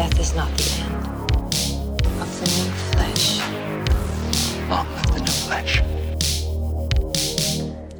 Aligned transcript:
Death 0.00 0.18
is 0.18 0.34
not 0.34 0.48
the 0.56 0.64
end 0.80 2.00
of 2.22 2.40
the 2.40 2.46
new 2.56 2.70
flesh. 2.94 3.38
Long 4.70 4.88
live 4.94 5.12
the 5.12 5.20
new 5.20 5.26
flesh. 5.26 5.82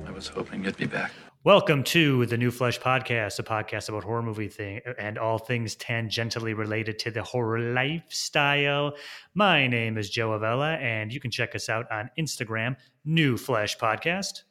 I 0.06 0.10
was 0.10 0.26
hoping 0.26 0.64
you'd 0.64 0.78
be 0.78 0.86
back. 0.86 1.12
Welcome 1.44 1.84
to 1.84 2.24
the 2.24 2.38
New 2.38 2.50
Flesh 2.50 2.80
Podcast, 2.80 3.38
a 3.38 3.42
podcast 3.42 3.90
about 3.90 4.04
horror 4.04 4.22
movie 4.22 4.48
thing 4.48 4.80
and 4.98 5.18
all 5.18 5.36
things 5.36 5.76
tangentially 5.76 6.56
related 6.56 6.98
to 7.00 7.10
the 7.10 7.22
horror 7.22 7.58
lifestyle. 7.58 8.94
My 9.34 9.66
name 9.66 9.98
is 9.98 10.08
Joe 10.08 10.32
Avella, 10.32 10.76
and 10.76 11.12
you 11.12 11.20
can 11.20 11.30
check 11.30 11.54
us 11.54 11.68
out 11.68 11.84
on 11.92 12.08
Instagram, 12.18 12.76
New 13.04 13.36
Flesh 13.36 13.76
Podcast. 13.76 14.44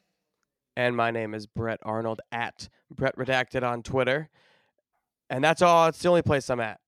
And 0.76 0.94
my 0.94 1.10
name 1.10 1.34
is 1.34 1.48
Brett 1.48 1.80
Arnold 1.82 2.20
at 2.30 2.68
Brett 2.94 3.16
Redacted 3.16 3.64
on 3.68 3.82
Twitter. 3.82 4.30
And 5.28 5.42
that's 5.42 5.62
all. 5.62 5.88
It's 5.88 5.98
the 5.98 6.10
only 6.10 6.22
place 6.22 6.48
I'm 6.48 6.60
at. 6.60 6.78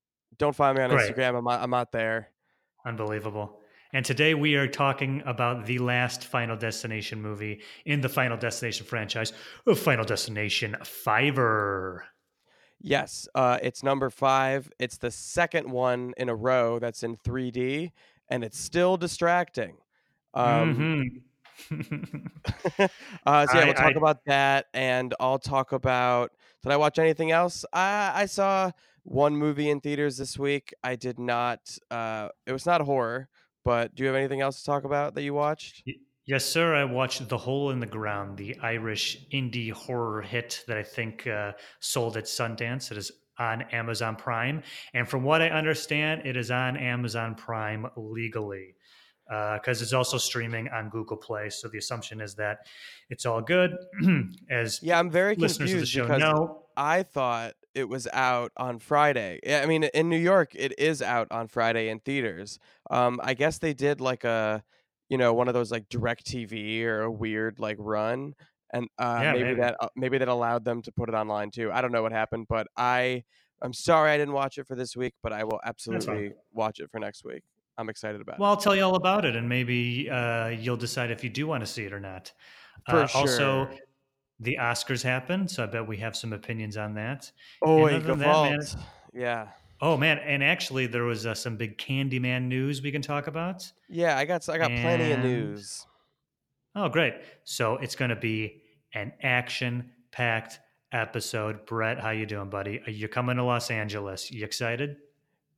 Don't 0.42 0.56
find 0.56 0.76
me 0.76 0.82
on 0.82 0.90
Great. 0.90 1.14
Instagram. 1.14 1.38
I'm 1.38 1.44
not, 1.44 1.62
I'm 1.62 1.70
not 1.70 1.92
there. 1.92 2.28
Unbelievable. 2.84 3.60
And 3.92 4.04
today 4.04 4.34
we 4.34 4.56
are 4.56 4.66
talking 4.66 5.22
about 5.24 5.66
the 5.66 5.78
last 5.78 6.24
Final 6.24 6.56
Destination 6.56 7.22
movie 7.22 7.60
in 7.84 8.00
the 8.00 8.08
Final 8.08 8.36
Destination 8.36 8.84
franchise, 8.84 9.32
Final 9.76 10.04
Destination 10.04 10.76
Fiver. 10.82 12.04
Yes, 12.80 13.28
uh, 13.36 13.58
it's 13.62 13.84
number 13.84 14.10
five. 14.10 14.68
It's 14.80 14.96
the 14.96 15.12
second 15.12 15.70
one 15.70 16.12
in 16.16 16.28
a 16.28 16.34
row 16.34 16.80
that's 16.80 17.04
in 17.04 17.16
3D, 17.18 17.92
and 18.28 18.42
it's 18.42 18.58
still 18.58 18.96
distracting. 18.96 19.76
Um, 20.34 21.22
Mhm. 21.70 22.10
uh, 23.26 23.46
so 23.46 23.58
yeah, 23.58 23.60
I- 23.60 23.64
we'll 23.66 23.74
talk 23.74 23.84
I- 23.94 23.96
about 23.96 24.24
that, 24.24 24.66
and 24.74 25.14
I'll 25.20 25.38
talk 25.38 25.70
about. 25.70 26.32
Did 26.64 26.72
I 26.72 26.76
watch 26.78 26.98
anything 26.98 27.30
else? 27.30 27.64
I 27.72 28.10
I 28.22 28.26
saw 28.26 28.72
one 29.04 29.36
movie 29.36 29.70
in 29.70 29.80
theaters 29.80 30.16
this 30.16 30.38
week. 30.38 30.72
I 30.82 30.96
did 30.96 31.18
not. 31.18 31.60
Uh, 31.90 32.28
it 32.46 32.52
was 32.52 32.66
not 32.66 32.80
horror, 32.80 33.28
but 33.64 33.94
do 33.94 34.02
you 34.02 34.08
have 34.08 34.16
anything 34.16 34.40
else 34.40 34.60
to 34.60 34.64
talk 34.64 34.84
about 34.84 35.14
that 35.14 35.22
you 35.22 35.34
watched? 35.34 35.82
Yes, 36.24 36.44
sir. 36.44 36.74
I 36.74 36.84
watched 36.84 37.28
The 37.28 37.38
Hole 37.38 37.70
in 37.70 37.80
the 37.80 37.86
Ground, 37.86 38.38
the 38.38 38.56
Irish 38.62 39.26
indie 39.32 39.72
horror 39.72 40.22
hit 40.22 40.64
that 40.68 40.76
I 40.76 40.82
think 40.82 41.26
uh, 41.26 41.52
sold 41.80 42.16
at 42.16 42.24
Sundance. 42.24 42.92
It 42.92 42.98
is 42.98 43.10
on 43.38 43.62
Amazon 43.72 44.14
Prime. 44.14 44.62
And 44.94 45.08
from 45.08 45.24
what 45.24 45.42
I 45.42 45.48
understand, 45.48 46.22
it 46.24 46.36
is 46.36 46.50
on 46.50 46.76
Amazon 46.76 47.34
Prime 47.34 47.86
legally 47.96 48.76
because 49.54 49.80
it's 49.80 49.92
also 49.92 50.18
streaming 50.18 50.68
on 50.68 50.90
Google 50.90 51.16
Play. 51.16 51.48
So 51.48 51.68
the 51.68 51.78
assumption 51.78 52.20
is 52.20 52.34
that 52.34 52.58
it's 53.08 53.24
all 53.24 53.40
good. 53.40 53.76
As 54.50 54.80
Yeah, 54.82 54.98
I'm 54.98 55.10
very 55.10 55.34
listeners 55.36 55.72
of 55.72 55.80
the 55.80 55.86
confused 55.86 55.92
show 55.92 56.02
because 56.02 56.20
know, 56.20 56.64
I 56.76 57.02
thought 57.02 57.54
it 57.74 57.88
was 57.88 58.06
out 58.12 58.52
on 58.56 58.78
Friday. 58.78 59.40
I 59.48 59.66
mean, 59.66 59.84
in 59.84 60.08
New 60.08 60.18
York, 60.18 60.54
it 60.54 60.78
is 60.78 61.00
out 61.02 61.28
on 61.30 61.48
Friday 61.48 61.88
in 61.88 62.00
theaters. 62.00 62.58
Um, 62.90 63.20
I 63.22 63.34
guess 63.34 63.58
they 63.58 63.74
did 63.74 64.00
like 64.00 64.24
a, 64.24 64.62
you 65.08 65.18
know, 65.18 65.32
one 65.34 65.48
of 65.48 65.54
those 65.54 65.70
like 65.70 65.88
Direct 65.88 66.24
TV 66.26 66.84
or 66.84 67.02
a 67.02 67.10
weird 67.10 67.58
like 67.58 67.76
run, 67.78 68.34
and 68.72 68.88
uh, 68.98 69.20
Yeah, 69.22 69.32
maybe, 69.32 69.44
maybe. 69.44 69.60
that 69.60 69.76
uh, 69.80 69.88
maybe 69.96 70.18
that 70.18 70.28
allowed 70.28 70.64
them 70.64 70.82
to 70.82 70.92
put 70.92 71.08
it 71.08 71.14
online 71.14 71.50
too. 71.50 71.70
I 71.72 71.80
don't 71.80 71.92
know 71.92 72.02
what 72.02 72.12
happened, 72.12 72.46
but 72.48 72.66
I 72.76 73.24
I'm 73.62 73.72
sorry 73.72 74.10
I 74.10 74.16
didn't 74.18 74.34
watch 74.34 74.58
it 74.58 74.66
for 74.66 74.74
this 74.76 74.96
week, 74.96 75.14
but 75.22 75.32
I 75.32 75.44
will 75.44 75.60
absolutely 75.64 76.32
watch 76.52 76.80
it 76.80 76.90
for 76.90 76.98
next 76.98 77.24
week. 77.24 77.42
I'm 77.78 77.88
excited 77.88 78.20
about 78.20 78.36
it. 78.36 78.40
well, 78.40 78.50
I'll 78.50 78.56
tell 78.56 78.76
you 78.76 78.82
all 78.82 78.96
about 78.96 79.24
it, 79.24 79.34
and 79.34 79.48
maybe 79.48 80.10
uh, 80.10 80.48
you'll 80.48 80.76
decide 80.76 81.10
if 81.10 81.24
you 81.24 81.30
do 81.30 81.46
want 81.46 81.62
to 81.62 81.66
see 81.66 81.84
it 81.84 81.92
or 81.92 82.00
not. 82.00 82.32
For 82.88 82.96
Uh, 82.98 83.08
Also, 83.14 83.66
sure. 83.66 83.74
The 84.42 84.58
Oscars 84.60 85.02
happened, 85.02 85.50
so 85.50 85.62
I 85.62 85.66
bet 85.66 85.86
we 85.86 85.96
have 85.98 86.16
some 86.16 86.32
opinions 86.32 86.76
on 86.76 86.94
that. 86.94 87.30
Oh, 87.62 87.86
and 87.86 88.04
wait, 88.04 88.06
that, 88.06 88.16
man, 88.16 88.60
Yeah. 89.14 89.48
Oh 89.80 89.96
man, 89.96 90.18
and 90.18 90.44
actually 90.44 90.86
there 90.86 91.04
was 91.04 91.26
uh, 91.26 91.34
some 91.34 91.56
big 91.56 91.76
Candyman 91.76 92.44
news 92.44 92.82
we 92.82 92.92
can 92.92 93.02
talk 93.02 93.26
about. 93.26 93.70
Yeah, 93.88 94.16
I 94.16 94.24
got 94.24 94.48
I 94.48 94.58
got 94.58 94.68
plenty 94.68 95.10
of 95.12 95.20
news. 95.20 95.86
Oh 96.74 96.88
great. 96.88 97.14
So 97.44 97.76
it's 97.76 97.96
going 97.96 98.10
to 98.10 98.16
be 98.16 98.62
an 98.94 99.12
action-packed 99.22 100.60
episode. 100.92 101.66
Brett, 101.66 101.98
how 101.98 102.10
you 102.10 102.26
doing, 102.26 102.48
buddy? 102.48 102.80
Are 102.86 102.90
you 102.92 103.08
coming 103.08 103.36
to 103.36 103.44
Los 103.44 103.70
Angeles? 103.70 104.30
You 104.30 104.44
excited? 104.44 104.96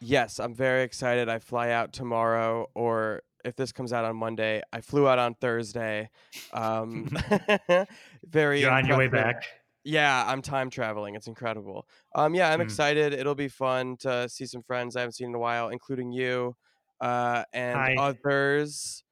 Yes, 0.00 0.38
I'm 0.38 0.54
very 0.54 0.82
excited. 0.82 1.28
I 1.28 1.38
fly 1.38 1.70
out 1.70 1.92
tomorrow, 1.92 2.68
or 2.74 3.22
if 3.44 3.56
this 3.56 3.72
comes 3.72 3.92
out 3.92 4.04
on 4.04 4.16
Monday, 4.16 4.62
I 4.72 4.80
flew 4.80 5.08
out 5.08 5.18
on 5.18 5.34
Thursday. 5.34 6.10
Um, 6.52 7.08
very. 8.24 8.60
You're 8.60 8.70
on 8.72 8.86
your 8.86 8.98
way 8.98 9.08
back. 9.08 9.42
Yeah, 9.84 10.24
I'm 10.26 10.40
time 10.40 10.70
traveling. 10.70 11.14
It's 11.14 11.26
incredible. 11.26 11.86
Um, 12.14 12.34
yeah, 12.34 12.50
I'm 12.50 12.60
Mm. 12.60 12.64
excited. 12.64 13.12
It'll 13.12 13.34
be 13.34 13.48
fun 13.48 13.96
to 13.98 14.28
see 14.30 14.46
some 14.46 14.62
friends 14.62 14.96
I 14.96 15.00
haven't 15.00 15.12
seen 15.12 15.28
in 15.28 15.34
a 15.34 15.38
while, 15.38 15.68
including 15.68 16.10
you, 16.10 16.56
uh, 17.00 17.44
and 17.52 17.76
Hi. 17.76 17.94
others. 17.98 19.04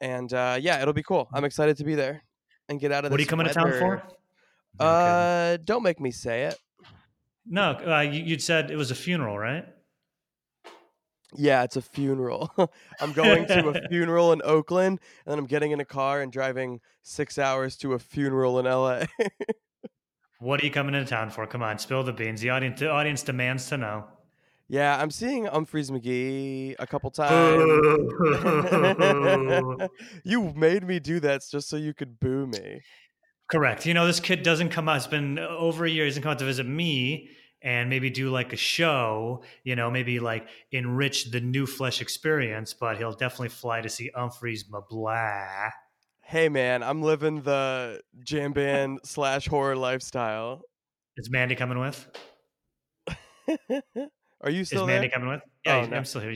And 0.00 0.32
uh, 0.32 0.58
yeah, 0.60 0.82
it'll 0.82 0.94
be 0.94 1.02
cool. 1.02 1.28
I'm 1.32 1.44
excited 1.44 1.76
to 1.78 1.84
be 1.84 1.94
there 1.94 2.22
and 2.68 2.78
get 2.80 2.92
out 2.92 3.04
of. 3.06 3.10
What 3.12 3.20
are 3.20 3.22
you 3.22 3.28
coming 3.28 3.46
to 3.46 3.52
town 3.54 3.72
for? 3.72 3.90
weather. 3.96 4.02
No, 4.78 4.86
I'm 4.88 4.96
kidding. 4.96 5.14
Uh, 5.16 5.56
don't 5.64 5.82
make 5.82 6.00
me 6.00 6.10
say 6.10 6.44
it. 6.44 6.58
no, 7.46 7.72
uh, 7.72 8.00
you'd 8.00 8.42
said 8.42 8.70
it 8.70 8.76
was 8.76 8.90
a 8.90 8.94
funeral, 8.94 9.38
right? 9.38 9.64
Yeah, 11.36 11.62
it's 11.62 11.76
a 11.76 11.82
funeral. 11.82 12.50
I'm 13.00 13.12
going 13.12 13.46
to 13.46 13.68
a 13.68 13.88
funeral 13.88 14.32
in 14.32 14.42
Oakland, 14.44 14.98
and 15.24 15.32
then 15.32 15.38
I'm 15.38 15.46
getting 15.46 15.70
in 15.70 15.80
a 15.80 15.84
car 15.84 16.20
and 16.20 16.32
driving 16.32 16.80
six 17.02 17.38
hours 17.38 17.76
to 17.78 17.94
a 17.94 17.98
funeral 17.98 18.58
in 18.58 18.66
LA. 18.66 19.04
What 20.42 20.62
are 20.62 20.64
you 20.64 20.70
coming 20.70 20.94
into 20.94 21.10
town 21.10 21.28
for? 21.28 21.46
Come 21.46 21.62
on, 21.62 21.78
spill 21.78 22.02
the 22.02 22.14
beans. 22.14 22.40
The 22.40 22.48
audience, 22.48 22.80
the 22.80 22.88
audience 22.90 23.22
demands 23.22 23.68
to 23.68 23.76
know. 23.76 24.04
yeah, 24.68 24.98
I'm 24.98 25.10
seeing 25.10 25.44
Umphrey's 25.44 25.90
McGee 25.90 26.76
a 26.78 26.86
couple 26.86 27.10
times. 27.10 27.60
you 30.24 30.50
made 30.56 30.82
me 30.84 30.98
do 30.98 31.20
that 31.20 31.42
just 31.50 31.68
so 31.68 31.76
you 31.76 31.92
could 31.92 32.18
boo 32.18 32.46
me. 32.46 32.80
Correct. 33.50 33.84
You 33.84 33.92
know, 33.92 34.06
this 34.06 34.18
kid 34.18 34.42
doesn't 34.42 34.70
come 34.70 34.88
out. 34.88 34.96
It's 34.96 35.06
been 35.06 35.38
over 35.38 35.84
a 35.84 35.90
year. 35.90 36.04
He 36.04 36.10
doesn't 36.10 36.22
come 36.22 36.32
out 36.32 36.38
to 36.38 36.46
visit 36.46 36.64
me 36.66 37.28
and 37.62 37.90
maybe 37.90 38.08
do 38.10 38.30
like 38.30 38.52
a 38.52 38.56
show, 38.56 39.42
you 39.64 39.76
know, 39.76 39.90
maybe 39.90 40.18
like 40.20 40.48
enrich 40.72 41.30
the 41.30 41.40
new 41.40 41.66
flesh 41.66 42.00
experience, 42.00 42.72
but 42.74 42.96
he'll 42.98 43.12
definitely 43.12 43.48
fly 43.50 43.80
to 43.80 43.88
see 43.88 44.10
Umphrey's 44.16 44.64
Mablah. 44.64 45.70
Hey 46.22 46.48
man, 46.48 46.82
I'm 46.82 47.02
living 47.02 47.42
the 47.42 48.00
jam 48.24 48.52
band 48.52 49.00
slash 49.04 49.46
horror 49.48 49.76
lifestyle. 49.76 50.62
Is 51.16 51.28
Mandy 51.30 51.54
coming 51.56 51.78
with? 51.78 52.08
Are 54.42 54.50
you 54.50 54.64
still 54.64 54.82
Is 54.82 54.86
Mandy 54.86 55.08
there? 55.08 55.10
coming 55.10 55.28
with? 55.28 55.42
Yeah, 55.64 55.76
Oh, 55.78 55.86
no. 55.86 55.96
I'm 55.96 56.04
still 56.04 56.20
here. 56.22 56.34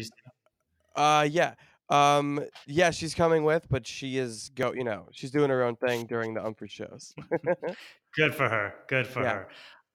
Uh, 0.95 1.27
yeah. 1.31 1.55
Um, 1.89 2.41
yeah, 2.67 2.91
she's 2.91 3.15
coming 3.15 3.45
with, 3.45 3.67
but 3.71 3.87
she 3.87 4.17
is 4.19 4.51
go. 4.55 4.73
You 4.73 4.85
know, 4.85 5.09
she's 5.13 5.31
doing 5.31 5.51
her 5.51 5.63
own 5.63 5.77
thing 5.77 6.07
during 6.07 6.35
the 6.35 6.41
Umphrey 6.41 6.69
shows. 6.71 7.15
Good 8.17 8.35
for 8.35 8.49
her. 8.49 8.75
Good 8.89 9.07
for 9.07 9.23
Yeah. 9.23 9.33
her. 9.35 9.49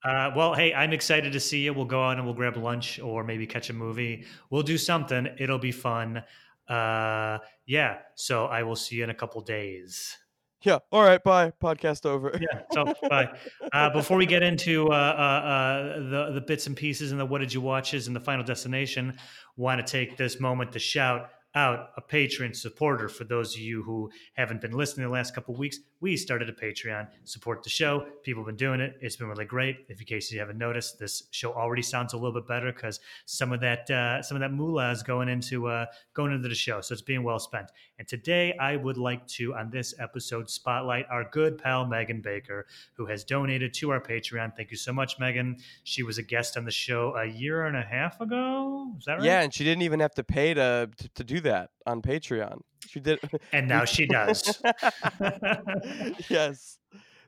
Uh, 0.04 0.32
well, 0.36 0.54
hey, 0.54 0.74
I'm 0.74 0.94
excited 0.94 1.34
to 1.34 1.40
see 1.40 1.64
you. 1.66 1.74
We'll 1.74 1.86
go 1.86 2.02
on 2.02 2.18
and 2.18 2.26
we'll 2.26 2.36
grab 2.36 2.56
lunch 2.58 3.00
or 3.00 3.24
maybe 3.24 3.46
catch 3.46 3.70
a 3.70 3.74
movie. 3.74 4.26
We'll 4.50 4.64
do 4.64 4.78
something. 4.78 5.28
It'll 5.38 5.60
be 5.60 5.72
fun. 5.74 6.24
Uh, 6.68 7.40
yeah. 7.66 7.98
So 8.16 8.46
I 8.46 8.64
will 8.64 8.76
see 8.76 8.96
you 8.98 9.04
in 9.04 9.10
a 9.10 9.14
couple 9.16 9.42
days. 9.42 10.18
yeah. 10.64 10.80
All 10.92 11.04
right. 11.04 11.22
Bye. 11.24 11.52
Podcast 11.62 12.06
over. 12.06 12.38
Yeah. 12.40 12.62
So 12.72 12.94
bye. 13.10 13.30
Uh, 13.74 13.90
before 13.90 14.16
we 14.18 14.26
get 14.26 14.44
into 14.44 14.88
uh, 14.90 14.92
uh, 14.94 15.48
uh, 15.48 16.00
the 16.00 16.32
the 16.36 16.42
bits 16.42 16.68
and 16.68 16.78
pieces 16.78 17.12
and 17.12 17.20
the 17.20 17.26
what 17.26 17.40
did 17.40 17.52
you 17.54 17.62
watches 17.62 18.08
and 18.08 18.16
the 18.16 18.20
final 18.20 18.44
destination, 18.44 19.18
want 19.58 19.86
to 19.86 19.92
take 19.92 20.16
this 20.18 20.40
moment 20.40 20.72
to 20.74 20.80
shout 20.80 21.30
out 21.56 21.90
a 21.98 22.02
Patreon 22.02 22.56
supporter 22.56 23.10
for 23.10 23.24
those 23.24 23.56
of 23.56 23.62
you 23.62 23.82
who 23.82 24.10
haven't 24.34 24.62
been 24.62 24.72
listening 24.72 25.06
the 25.08 25.12
last 25.12 25.34
couple 25.34 25.56
weeks. 25.56 25.80
We 26.00 26.16
started 26.16 26.48
a 26.48 26.54
Patreon 26.54 27.08
support 27.24 27.64
the 27.64 27.70
show. 27.70 28.06
People 28.24 28.44
have 28.44 28.48
been 28.48 28.56
doing 28.56 28.80
it. 28.80 28.98
It's 29.02 29.16
been 29.16 29.28
really 29.28 29.46
great. 29.46 29.78
If 29.90 30.00
in 30.00 30.06
case 30.06 30.32
you 30.32 30.40
haven't 30.40 30.60
noticed, 30.60 31.00
this 31.00 31.24
show 31.32 31.54
already 31.54 31.82
sounds 31.82 32.14
a 32.14 32.18
little 32.18 32.40
bit 32.40 32.48
better 32.48 32.72
because 32.72 33.00
some 33.26 33.52
of 33.52 33.60
that 33.62 33.90
uh, 33.90 34.22
some 34.22 34.36
of 34.38 34.42
that 34.42 34.54
moolah 34.54 34.92
is 34.92 35.02
going 35.02 35.28
into 35.28 35.68
uh, 35.68 35.88
going 36.14 36.32
into 36.32 36.48
the 36.48 36.56
show, 36.56 36.82
so 36.82 36.94
it's 36.94 37.02
being 37.02 37.24
well 37.24 37.40
spent. 37.40 37.72
And 37.98 38.08
today, 38.08 38.56
I 38.58 38.76
would 38.76 38.98
like 38.98 39.26
to 39.28 39.56
on 39.56 39.72
this 39.72 39.94
episode 40.00 40.50
spotlight 40.50 41.06
our 41.10 41.28
good 41.32 41.58
pal 41.58 41.86
Megan 41.86 42.22
Baker, 42.22 42.68
who 42.94 43.08
has 43.08 43.24
donated 43.24 43.74
to 43.76 43.92
our 43.92 44.00
Patreon. 44.00 44.56
Thank 44.56 44.72
you 44.72 44.78
so 44.78 44.94
much, 44.94 45.20
Megan. 45.20 45.58
She 45.84 46.04
was 46.04 46.18
a 46.18 46.24
guest 46.24 46.58
on 46.58 46.64
the 46.64 46.72
show 46.72 47.16
a 47.18 47.26
year 47.26 47.66
and 47.66 47.76
a 47.76 47.82
half 47.82 48.22
ago. 48.22 48.94
Is 49.00 49.06
that 49.06 49.14
right? 49.14 49.24
Yeah, 49.24 49.42
and 49.42 49.54
she 49.54 49.64
didn't 49.64 49.82
even 49.82 50.00
have 50.00 50.14
to 50.14 50.24
pay 50.24 50.54
to 50.54 50.90
to, 50.96 51.10
to 51.10 51.24
do 51.24 51.39
that 51.42 51.70
on 51.86 52.02
Patreon. 52.02 52.60
She 52.88 53.00
did. 53.00 53.20
And 53.54 53.68
now 53.68 53.86
she 53.86 54.06
does. 54.06 54.62
yes, 56.30 56.78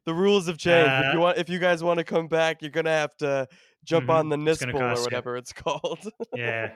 the 0.05 0.13
rules 0.13 0.47
have 0.47 0.57
changed. 0.57 0.91
if 0.91 1.05
Uh, 1.07 1.11
you 1.13 1.19
want, 1.19 1.37
if 1.37 1.49
you 1.49 1.59
guys 1.59 1.83
want 1.83 1.97
to 1.99 2.03
come 2.03 2.27
back, 2.27 2.61
you're 2.61 2.71
gonna 2.71 2.89
have 2.89 3.15
to 3.17 3.47
jump 3.83 4.07
Mhm, 4.07 4.13
on 4.13 4.29
the 4.29 4.37
Nispel 4.37 4.73
or 4.75 4.95
you. 4.95 5.01
whatever 5.03 5.37
it's 5.37 5.53
called. 5.53 5.99
yeah. 6.35 6.73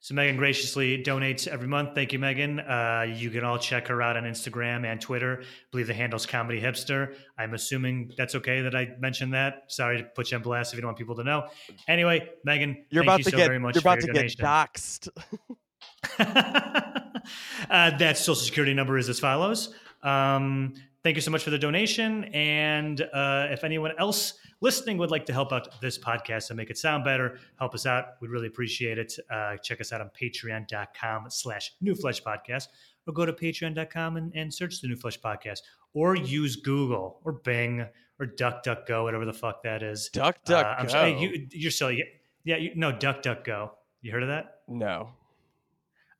So 0.00 0.14
Megan 0.14 0.36
graciously 0.36 1.02
donates 1.02 1.48
every 1.48 1.66
month. 1.66 1.94
Thank 1.94 2.12
you, 2.12 2.18
Megan. 2.18 2.60
Uh, 2.60 3.06
you 3.08 3.30
can 3.30 3.44
all 3.44 3.58
check 3.58 3.88
her 3.88 4.02
out 4.02 4.16
on 4.16 4.24
Instagram 4.24 4.84
and 4.84 5.00
Twitter. 5.00 5.40
I 5.42 5.44
believe 5.72 5.86
the 5.86 5.94
handle's 5.94 6.26
Comedy 6.26 6.60
Hipster. 6.60 7.14
I'm 7.38 7.54
assuming 7.54 8.12
that's 8.16 8.34
okay 8.34 8.60
that 8.60 8.74
I 8.76 8.90
mentioned 9.00 9.32
that. 9.32 9.64
Sorry 9.68 9.96
to 9.98 10.04
put 10.04 10.30
you 10.30 10.36
on 10.36 10.42
blast 10.42 10.72
if 10.72 10.76
you 10.76 10.82
don't 10.82 10.88
want 10.88 10.98
people 10.98 11.16
to 11.16 11.24
know. 11.24 11.48
Anyway, 11.88 12.28
Megan, 12.44 12.84
You're 12.90 13.04
thank 13.04 13.08
about 13.08 13.18
you 13.20 13.24
to 13.24 13.30
so 13.30 13.36
get 13.38 13.46
very 13.46 13.58
much 13.58 13.74
you're 13.74 13.82
for 13.82 13.88
about 13.88 14.00
to 14.00 14.06
your 14.06 14.12
get 14.14 14.36
donation. 14.36 14.44
doxxed. 14.44 15.08
uh, 16.18 17.96
that 17.98 18.16
social 18.18 18.34
security 18.34 18.74
number 18.74 18.98
is 18.98 19.08
as 19.08 19.20
follows. 19.20 19.74
Um, 20.02 20.74
thank 21.02 21.16
you 21.16 21.22
so 21.22 21.30
much 21.30 21.42
for 21.42 21.50
the 21.50 21.58
donation. 21.58 22.24
And 22.24 23.00
uh, 23.00 23.48
if 23.50 23.64
anyone 23.64 23.92
else 23.98 24.34
listening 24.60 24.98
would 24.98 25.10
like 25.10 25.26
to 25.26 25.32
help 25.32 25.52
out 25.52 25.80
this 25.80 25.98
podcast 25.98 26.50
and 26.50 26.56
make 26.56 26.70
it 26.70 26.78
sound 26.78 27.04
better, 27.04 27.38
help 27.58 27.74
us 27.74 27.86
out. 27.86 28.14
We'd 28.20 28.30
really 28.30 28.46
appreciate 28.46 28.98
it. 28.98 29.14
Uh, 29.30 29.56
check 29.58 29.80
us 29.80 29.92
out 29.92 30.00
on 30.00 30.10
patreon.com 30.20 31.26
slash 31.28 31.74
new 31.80 31.94
flesh 31.94 32.22
podcast 32.22 32.68
or 33.06 33.12
go 33.12 33.26
to 33.26 33.32
patreon.com 33.32 34.16
and, 34.16 34.32
and 34.34 34.52
search 34.52 34.80
the 34.80 34.88
new 34.88 34.96
flesh 34.96 35.20
podcast 35.20 35.60
or 35.94 36.16
use 36.16 36.56
Google 36.56 37.20
or 37.24 37.32
Bing 37.32 37.86
or 38.18 38.26
DuckDuckGo, 38.26 39.02
whatever 39.04 39.24
the 39.24 39.32
fuck 39.32 39.62
that 39.62 39.82
is. 39.82 40.08
Duck 40.12 40.38
Uh, 40.48 40.74
I'm 40.78 40.88
sorry, 40.88 41.18
you, 41.18 41.46
you're 41.50 41.70
silly. 41.70 42.02
Yeah, 42.44 42.56
you, 42.56 42.72
no, 42.74 42.92
DuckDuckGo. 42.92 43.70
You 44.02 44.12
heard 44.12 44.22
of 44.22 44.28
that? 44.28 44.60
no. 44.68 45.10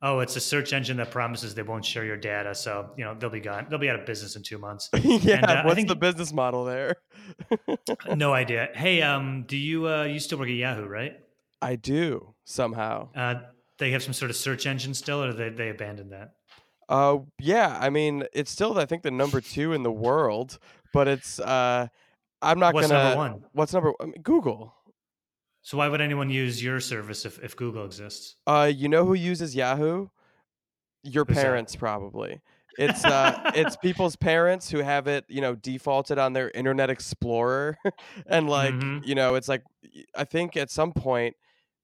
Oh, 0.01 0.19
it's 0.19 0.35
a 0.35 0.39
search 0.39 0.73
engine 0.73 0.97
that 0.97 1.09
promises 1.09 1.55
they 1.55 1.63
won't 1.63 1.83
share 1.83 2.05
your 2.05 2.17
data, 2.17 2.53
so 2.53 2.91
you 2.97 3.03
know 3.03 3.15
they'll 3.17 3.31
be 3.31 3.39
gone. 3.39 3.65
They'll 3.69 3.79
be 3.79 3.89
out 3.89 3.99
of 3.99 4.05
business 4.05 4.35
in 4.35 4.43
two 4.43 4.59
months. 4.59 4.89
yeah, 5.01 5.37
And, 5.37 5.45
uh, 5.45 5.63
what's 5.63 5.75
think- 5.75 5.87
the 5.87 5.95
business 5.95 6.31
model 6.31 6.65
there? 6.65 6.97
no 8.15 8.31
idea. 8.43 8.69
Hey, 8.75 9.01
um, 9.01 9.43
do 9.47 9.57
you 9.57 9.87
uh, 9.87 10.03
you 10.03 10.19
still 10.19 10.37
work 10.37 10.49
at 10.49 10.53
Yahoo, 10.55 10.85
right? 10.85 11.13
I 11.61 11.75
do 11.77 12.35
somehow. 12.45 13.09
Uh, 13.15 13.35
they 13.79 13.89
have 13.91 14.03
some 14.03 14.13
sort 14.13 14.29
of 14.29 14.37
search 14.37 14.67
engine 14.67 14.93
still, 14.93 15.23
or 15.23 15.33
they 15.33 15.49
they 15.49 15.69
abandoned 15.69 16.11
that? 16.11 16.33
Uh, 16.87 17.17
yeah. 17.39 17.77
I 17.81 17.89
mean, 17.89 18.23
it's 18.33 18.51
still 18.51 18.77
I 18.77 18.85
think 18.85 19.01
the 19.01 19.11
number 19.11 19.41
two 19.41 19.73
in 19.73 19.81
the 19.81 19.91
world, 19.91 20.59
but 20.93 21.07
it's 21.07 21.39
uh, 21.39 21.87
I'm 22.43 22.59
not 22.59 22.75
What's 22.75 22.87
gonna. 22.89 23.03
number 23.03 23.17
one? 23.17 23.43
What's 23.53 23.73
number? 23.73 23.93
I 23.99 24.05
mean, 24.05 24.21
Google. 24.21 24.75
So 25.67 25.77
why 25.77 25.89
would 25.89 25.99
anyone 25.99 26.29
use 26.29 26.63
your 26.63 26.79
service 26.79 27.25
if, 27.25 27.43
if 27.43 27.53
Google 27.57 27.83
exists? 27.85 28.37
Uh, 28.45 28.71
you 28.73 28.87
know 28.87 29.05
who 29.05 29.13
uses 29.13 29.53
Yahoo? 29.55 30.07
Your 31.03 31.25
Who's 31.25 31.41
that? 31.41 31.43
parents 31.43 31.75
probably. 31.75 32.41
It's 32.77 33.05
uh, 33.05 33.51
it's 33.55 33.75
people's 33.83 34.15
parents 34.15 34.69
who 34.69 34.79
have 34.79 35.07
it, 35.07 35.25
you 35.29 35.41
know, 35.41 35.55
defaulted 35.55 36.17
on 36.17 36.33
their 36.33 36.51
Internet 36.51 36.89
Explorer, 36.89 37.77
and 38.27 38.49
like, 38.49 38.73
Mhm. 38.73 39.01
you 39.01 39.15
know, 39.15 39.35
it's 39.35 39.47
like 39.47 39.63
I 40.15 40.23
think 40.25 40.57
at 40.57 40.71
some 40.71 40.93
point, 40.93 41.35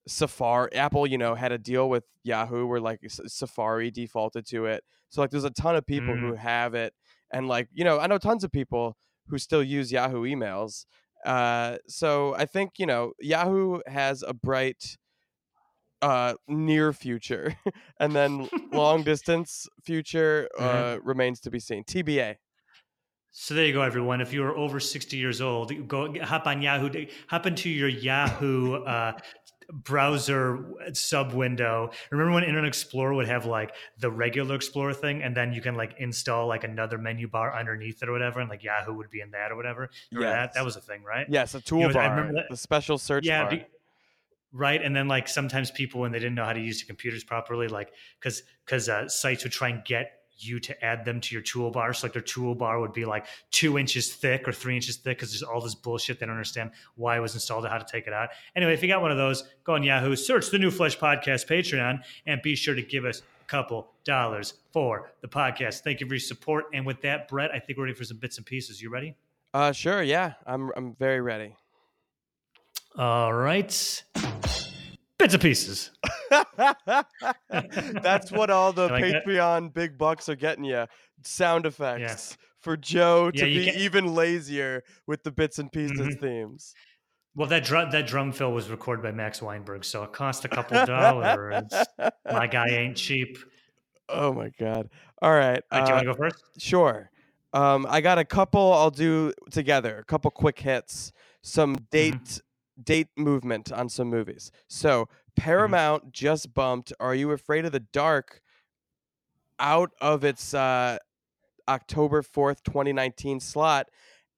Safari, 0.07 0.73
Apple, 0.73 1.07
you 1.07 1.17
know, 1.17 1.35
had 1.35 1.51
a 1.51 1.59
deal 1.59 1.89
with 1.89 2.05
Yahoo 2.23 2.67
where 2.67 2.81
like 2.81 3.01
Safari 3.09 3.91
defaulted 3.91 4.45
to 4.47 4.65
it. 4.67 4.83
So 5.09 5.21
like, 5.21 5.31
there's 5.31 5.45
a 5.45 5.51
ton 5.51 5.75
of 5.75 5.85
people 5.85 6.17
who 6.17 6.33
have 6.35 6.75
it, 6.75 6.93
and 7.31 7.47
like, 7.47 7.69
you 7.73 7.83
know, 7.85 7.99
I 7.99 8.07
know 8.07 8.17
tons 8.19 8.43
of 8.43 8.51
people 8.51 8.97
who 9.27 9.37
still 9.39 9.63
use 9.63 9.91
Yahoo 9.91 10.23
emails. 10.23 10.85
Uh, 11.25 11.77
so 11.87 12.35
I 12.35 12.45
think 12.45 12.79
you 12.79 12.85
know, 12.85 13.13
Yahoo 13.19 13.81
has 13.87 14.23
a 14.23 14.33
bright 14.33 14.97
uh 16.01 16.33
near 16.47 16.91
future 16.91 17.55
and 17.99 18.15
then 18.15 18.49
long 18.71 19.03
distance 19.03 19.67
future 19.81 20.49
uh 20.57 20.97
Uh-huh. 20.97 20.99
remains 21.01 21.39
to 21.39 21.49
be 21.51 21.59
seen 21.59 21.83
tba 21.83 22.35
So 23.35 23.55
there 23.55 23.65
you 23.65 23.73
go, 23.73 23.81
everyone. 23.81 24.21
If 24.21 24.31
you 24.31 24.43
are 24.43 24.55
over 24.55 24.79
sixty 24.79 25.17
years 25.17 25.41
old, 25.41 25.87
go 25.87 26.13
hop 26.23 26.45
on 26.45 26.61
Yahoo. 26.61 27.07
Hop 27.29 27.45
into 27.47 27.67
your 27.69 27.89
Yahoo 27.89 28.75
uh, 28.83 29.19
browser 29.71 30.65
sub 30.93 31.33
window. 31.33 31.91
Remember 32.11 32.33
when 32.33 32.43
Internet 32.43 32.67
Explorer 32.67 33.13
would 33.13 33.27
have 33.27 33.45
like 33.45 33.73
the 33.99 34.09
regular 34.11 34.55
Explorer 34.55 34.93
thing, 34.93 35.23
and 35.23 35.35
then 35.35 35.53
you 35.53 35.61
can 35.61 35.75
like 35.75 35.95
install 35.99 36.47
like 36.47 36.63
another 36.63 36.97
menu 36.97 37.27
bar 37.27 37.57
underneath 37.57 38.01
it 38.01 38.09
or 38.09 38.11
whatever, 38.11 38.39
and 38.39 38.49
like 38.49 38.63
Yahoo 38.63 38.93
would 38.93 39.09
be 39.09 39.21
in 39.21 39.31
that 39.31 39.51
or 39.51 39.55
whatever. 39.55 39.89
Yeah, 40.11 40.29
that? 40.29 40.53
That 40.53 40.65
was 40.65 40.75
a 40.75 40.81
thing, 40.81 41.03
right? 41.03 41.27
yes 41.29 41.55
a 41.55 41.57
You 41.57 41.79
know, 41.79 41.89
toolbar 41.89 41.95
I 41.97 42.15
remember 42.15 42.43
the 42.49 42.57
special 42.57 42.97
search 42.97 43.25
yeah 43.25 43.43
bar 43.43 43.51
be- 43.51 43.65
right 44.51 44.81
and 44.81 44.95
then 44.95 45.07
like 45.07 45.27
sometimes 45.27 45.71
people 45.71 46.01
when 46.01 46.11
they 46.11 46.19
didn't 46.19 46.35
know 46.35 46.45
how 46.45 46.53
to 46.53 46.59
use 46.59 46.79
the 46.79 46.85
computers 46.85 47.23
properly 47.23 47.67
like 47.67 47.91
because 48.19 48.43
because 48.65 48.87
uh, 48.89 49.07
sites 49.07 49.43
would 49.43 49.51
try 49.51 49.69
and 49.69 49.83
get 49.83 50.11
you 50.37 50.59
to 50.59 50.83
add 50.83 51.05
them 51.05 51.21
to 51.21 51.35
your 51.35 51.41
toolbar. 51.41 51.95
So 51.95 52.07
like 52.07 52.13
their 52.13 52.21
toolbar 52.21 52.79
would 52.79 52.93
be 52.93 53.05
like 53.05 53.25
two 53.51 53.77
inches 53.77 54.13
thick 54.13 54.47
or 54.47 54.51
three 54.51 54.75
inches 54.75 54.97
thick 54.97 55.17
because 55.17 55.31
there's 55.31 55.43
all 55.43 55.61
this 55.61 55.75
bullshit 55.75 56.19
they 56.19 56.25
don't 56.25 56.35
understand 56.35 56.71
why 56.95 57.17
it 57.17 57.19
was 57.19 57.33
installed 57.33 57.65
or 57.65 57.69
how 57.69 57.77
to 57.77 57.85
take 57.89 58.07
it 58.07 58.13
out. 58.13 58.29
Anyway 58.55 58.73
if 58.73 58.81
you 58.81 58.87
got 58.87 59.01
one 59.01 59.11
of 59.11 59.17
those 59.17 59.43
go 59.63 59.73
on 59.73 59.83
yahoo 59.83 60.15
search 60.15 60.49
the 60.49 60.57
new 60.57 60.71
flesh 60.71 60.97
podcast 60.97 61.47
patreon 61.47 61.99
and 62.25 62.41
be 62.41 62.55
sure 62.55 62.75
to 62.75 62.81
give 62.81 63.05
us 63.05 63.21
a 63.21 63.45
couple 63.45 63.91
dollars 64.03 64.55
for 64.71 65.11
the 65.21 65.27
podcast. 65.27 65.81
Thank 65.81 65.99
you 66.01 66.07
for 66.07 66.13
your 66.13 66.19
support. 66.19 66.65
And 66.73 66.85
with 66.85 67.01
that 67.01 67.27
brett 67.27 67.51
i 67.51 67.59
think 67.59 67.77
we're 67.77 67.85
ready 67.85 67.95
for 67.95 68.03
some 68.03 68.17
bits 68.17 68.37
and 68.37 68.45
pieces. 68.45 68.81
You 68.81 68.89
ready? 68.89 69.15
Uh 69.53 69.71
sure 69.71 70.01
yeah. 70.01 70.33
I'm 70.45 70.71
i'm 70.75 70.95
very 70.95 71.21
ready. 71.21 71.55
All 72.97 73.33
right 73.33 74.03
bits 75.23 75.33
and 75.33 75.41
pieces 75.41 75.91
that's 78.01 78.31
what 78.31 78.49
all 78.49 78.73
the 78.73 78.87
like 78.91 79.03
that. 79.11 79.25
patreon 79.25 79.73
big 79.73 79.97
bucks 79.97 80.29
are 80.29 80.35
getting 80.35 80.63
you 80.63 80.85
sound 81.23 81.65
effects 81.65 82.37
for 82.59 82.75
joe 82.77 83.31
to 83.31 83.47
Yeah, 83.47 83.59
be 83.59 83.65
get- 83.65 83.75
even 83.75 84.13
lazier 84.13 84.83
with 85.07 85.23
the 85.23 85.31
bits 85.31 85.59
and 85.59 85.71
pieces 85.71 86.15
Mhm. 86.15 86.19
themes 86.19 86.73
Well, 87.35 87.47
that 87.49 87.63
drum 87.63 87.89
that 87.91 88.05
drum 88.07 88.31
fill 88.31 88.51
was 88.51 88.69
recorded 88.69 89.01
by 89.01 89.11
Max 89.11 89.41
Weinberg, 89.41 89.83
so 89.85 90.03
it 90.03 90.13
cost 90.13 90.45
a 90.45 90.49
couple 90.49 90.85
dollars. 90.85 91.63
My 92.31 92.45
guy 92.47 92.67
ain't 92.67 92.95
cheap. 92.97 93.37
oh 94.09 94.31
my 94.33 94.51
god 94.59 94.89
all 95.21 95.31
right 95.33 95.61
right, 95.61 95.63
do 95.71 95.77
uh, 95.77 95.87
you 95.87 95.93
want 95.93 96.05
to 96.07 96.13
go 96.13 96.17
first? 96.17 96.43
Sure. 96.59 97.09
Um, 97.53 97.85
I 97.89 98.01
got 98.01 98.17
a 98.17 98.25
couple 98.25 98.73
I'll 98.73 98.89
do 98.91 99.31
together, 99.51 99.97
a 99.99 100.03
couple 100.03 100.29
quick 100.31 100.59
hits, 100.59 101.11
some 101.43 101.75
date 101.91 102.41
date 102.81 103.07
movement 103.17 103.71
on 103.71 103.89
some 103.89 104.09
movies. 104.09 104.51
So 104.67 105.09
Paramount 105.35 106.11
just 106.11 106.53
bumped 106.53 106.93
Are 106.99 107.13
You 107.15 107.31
Afraid 107.31 107.65
of 107.65 107.71
the 107.71 107.79
Dark 107.81 108.41
out 109.59 109.91
of 110.01 110.23
its 110.23 110.53
uh, 110.53 110.97
October 111.67 112.21
4th, 112.21 112.63
2019 112.63 113.39
slot. 113.39 113.89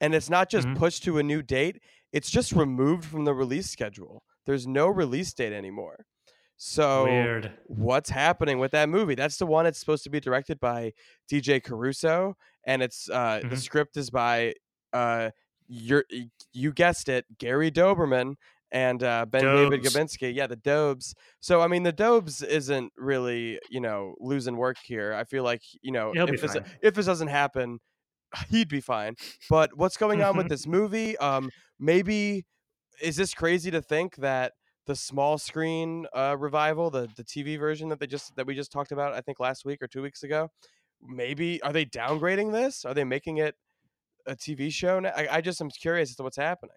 And 0.02 0.14
it's 0.14 0.30
not 0.30 0.50
just 0.50 0.68
Mhm. 0.68 0.78
pushed 0.78 1.04
to 1.06 1.18
a 1.18 1.24
new 1.24 1.42
date, 1.42 1.82
it's 2.12 2.30
just 2.30 2.52
removed 2.52 3.06
from 3.06 3.26
the 3.26 3.34
release 3.34 3.70
schedule. 3.70 4.24
There's 4.46 4.68
no 4.68 4.88
release 4.88 5.34
date 5.34 5.54
anymore. 5.54 6.06
So 6.58 7.04
Weird. 7.04 7.52
what's 7.66 8.10
happening 8.10 8.60
with 8.60 8.72
that 8.72 8.88
movie. 8.90 9.16
That's 9.16 9.38
the 9.38 9.46
one 9.46 9.66
it's 9.66 9.80
supposed 9.80 10.04
to 10.06 10.10
be 10.10 10.20
directed 10.22 10.60
by 10.60 10.94
DJ 11.30 11.60
Caruso, 11.60 12.38
and 12.66 12.82
it's 12.82 13.10
uh, 13.10 13.40
the 13.42 13.56
Mhm. 13.56 13.58
script 13.58 13.98
is 13.98 14.10
by 14.10 14.54
uh, 14.94 15.32
your 15.68 16.06
you 16.54 16.74
guessed 16.74 17.10
it, 17.10 17.26
Gary 17.38 17.72
Dauberman 17.72 18.36
and 18.72 19.04
uh, 19.04 19.26
Ben 19.26 19.44
David 19.44 19.84
Dobes. 19.84 19.96
Grabinski. 19.96 20.34
Yeah, 20.36 20.48
the 20.48 20.56
Dobes. 20.56 21.16
So 21.40 21.62
I 21.62 21.68
mean, 21.68 21.84
the 21.84 21.92
Dobes 21.92 22.42
isn't 22.42 22.92
really 22.98 23.60
you 23.70 23.80
know 23.80 24.16
losing 24.20 24.58
work 24.58 24.78
here. 24.84 25.14
I 25.14 25.24
feel 25.24 25.44
like 25.44 25.62
you 25.82 25.92
know 25.92 26.12
He'll 26.14 26.28
if 26.28 26.42
this 26.42 26.58
if 26.82 26.94
this 26.94 27.06
doesn't 27.06 27.30
happen, 27.30 27.80
he'd 28.50 28.70
be 28.70 28.82
fine. 28.82 29.16
But 29.50 29.72
what's 29.76 29.98
going 29.98 30.22
on 30.22 30.38
with 30.38 30.50
this 30.50 30.68
movie? 30.68 31.18
Um, 31.18 31.50
maybe 31.80 32.46
is 33.02 33.16
this 33.16 33.34
crazy 33.34 33.72
to 33.72 33.82
think 33.82 34.18
that 34.18 34.54
the 34.88 34.96
small 34.96 35.38
screen 35.38 36.06
uh, 36.14 36.36
revival, 36.38 36.90
the 36.90 37.08
the 37.16 37.24
TV 37.24 37.60
version 37.60 37.90
that 37.90 38.00
they 38.00 38.08
just 38.08 38.36
that 38.36 38.46
we 38.46 38.56
just 38.56 38.72
talked 38.72 38.92
about, 38.92 39.14
I 39.14 39.22
think 39.22 39.40
last 39.40 39.66
week 39.66 39.82
or 39.82 39.88
two 39.88 40.02
weeks 40.02 40.24
ago, 40.24 40.50
maybe 41.02 41.62
are 41.62 41.74
they 41.74 41.86
downgrading 41.86 42.52
this? 42.52 42.86
Are 42.86 42.94
they 42.94 43.04
making 43.04 43.38
it 43.38 43.56
a 44.28 44.36
TV 44.36 44.72
show? 44.72 45.00
Now? 45.00 45.12
I, 45.16 45.28
I 45.32 45.42
just 45.42 45.62
am 45.62 45.70
curious 45.70 46.10
as 46.10 46.16
to 46.18 46.24
what's 46.24 46.38
happening. 46.38 46.76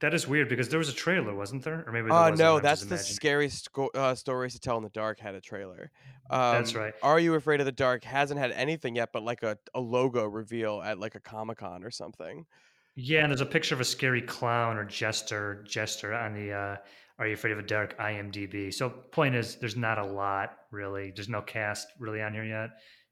That 0.00 0.14
is 0.14 0.28
weird 0.28 0.48
because 0.48 0.68
there 0.68 0.78
was 0.78 0.88
a 0.88 0.92
trailer, 0.94 1.34
wasn't 1.34 1.64
there? 1.64 1.82
Or 1.84 1.92
maybe 1.92 2.04
there 2.08 2.16
Uh, 2.16 2.30
no, 2.30 2.60
that's 2.60 2.82
the 2.82 2.94
imagining. 2.94 3.14
scary 3.14 3.48
sco- 3.48 3.90
uh, 3.94 4.14
stories 4.14 4.52
to 4.52 4.60
tell 4.60 4.76
in 4.76 4.84
the 4.84 4.90
dark 4.90 5.18
had 5.18 5.34
a 5.34 5.40
trailer. 5.40 5.90
Um, 6.30 6.52
That's 6.52 6.74
right. 6.76 6.94
Are 7.02 7.18
you 7.18 7.34
afraid 7.34 7.58
of 7.58 7.66
the 7.66 7.72
dark? 7.72 8.04
Hasn't 8.04 8.38
had 8.38 8.52
anything 8.52 8.94
yet, 8.94 9.08
but 9.12 9.24
like 9.24 9.42
a, 9.42 9.58
a 9.74 9.80
logo 9.80 10.24
reveal 10.26 10.80
at 10.82 11.00
like 11.00 11.16
a 11.16 11.20
Comic 11.20 11.58
Con 11.58 11.82
or 11.82 11.90
something. 11.90 12.46
Yeah, 12.94 13.22
and 13.22 13.30
there's 13.32 13.40
a 13.40 13.46
picture 13.46 13.74
of 13.74 13.80
a 13.80 13.84
scary 13.84 14.22
clown 14.22 14.76
or 14.76 14.84
jester 14.84 15.64
jester 15.66 16.14
on 16.14 16.32
the 16.34 16.52
uh, 16.52 16.76
Are 17.18 17.26
You 17.26 17.34
Afraid 17.34 17.52
of 17.52 17.58
a 17.58 17.62
Dark 17.62 17.98
IMDb. 17.98 18.72
So 18.72 18.90
point 18.90 19.34
is, 19.34 19.56
there's 19.56 19.76
not 19.76 19.98
a 19.98 20.06
lot 20.06 20.58
really. 20.70 21.10
There's 21.14 21.28
no 21.28 21.40
cast 21.42 21.88
really 21.98 22.22
on 22.22 22.32
here 22.34 22.44
yet. 22.44 22.70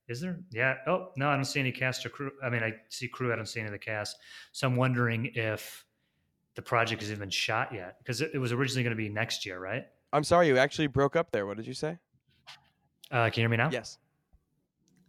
Is 0.09 0.21
there? 0.21 0.39
Yeah. 0.53 0.77
Oh 0.87 1.09
no, 1.17 1.29
I 1.29 1.35
don't 1.35 1.45
see 1.45 1.61
any 1.61 1.73
cast 1.73 2.07
or 2.07 2.11
crew. 2.11 2.31
I 2.43 2.49
mean, 2.49 2.63
I 2.63 2.75
see 2.89 3.09
crew. 3.09 3.33
I 3.33 3.37
don't 3.37 3.47
see 3.47 3.61
any 3.61 3.67
of 3.69 3.73
the 3.73 3.79
cast. 3.79 4.17
So 4.53 4.67
I'm 4.67 4.77
wondering 4.77 5.33
if 5.35 5.85
the 6.55 6.63
project 6.63 7.03
has 7.03 7.11
even 7.11 7.29
shot 7.29 7.73
yet 7.75 7.99
because 7.99 8.21
it, 8.21 8.31
it 8.35 8.39
was 8.39 8.53
originally 8.53 8.83
going 8.83 8.97
to 8.97 8.97
be 8.97 9.09
next 9.09 9.45
year, 9.45 9.59
right? 9.59 9.85
I'm 10.13 10.25
sorry, 10.25 10.47
you 10.47 10.57
actually 10.59 10.87
broke 10.87 11.17
up 11.17 11.33
there. 11.33 11.47
What 11.47 11.57
did 11.57 11.67
you 11.67 11.75
say? 11.75 11.99
Uh, 13.11 13.29
can 13.31 13.33
you 13.37 13.43
hear 13.43 13.49
me 13.49 13.57
now? 13.57 13.71
Yes. 13.71 13.99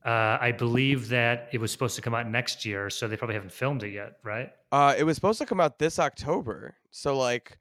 Uh, 0.06 0.38
I 0.39 0.51
believe 0.51 1.10
that 1.10 1.50
it 1.51 1.60
was 1.60 1.72
supposed 1.72 1.96
to 1.98 2.01
come 2.01 2.16
out 2.16 2.27
next 2.30 2.66
year, 2.66 2.89
so 2.89 3.08
they 3.08 3.18
probably 3.18 3.34
haven't 3.36 3.51
filmed 3.51 3.84
it 3.84 3.92
yet, 3.92 4.18
right? 4.24 4.51
Uh, 4.72 4.96
it 4.98 5.04
was 5.04 5.16
supposed 5.16 5.39
to 5.39 5.46
come 5.46 5.60
out 5.60 5.80
this 5.80 6.00
October. 6.00 6.75
So 6.92 7.18
like, 7.18 7.58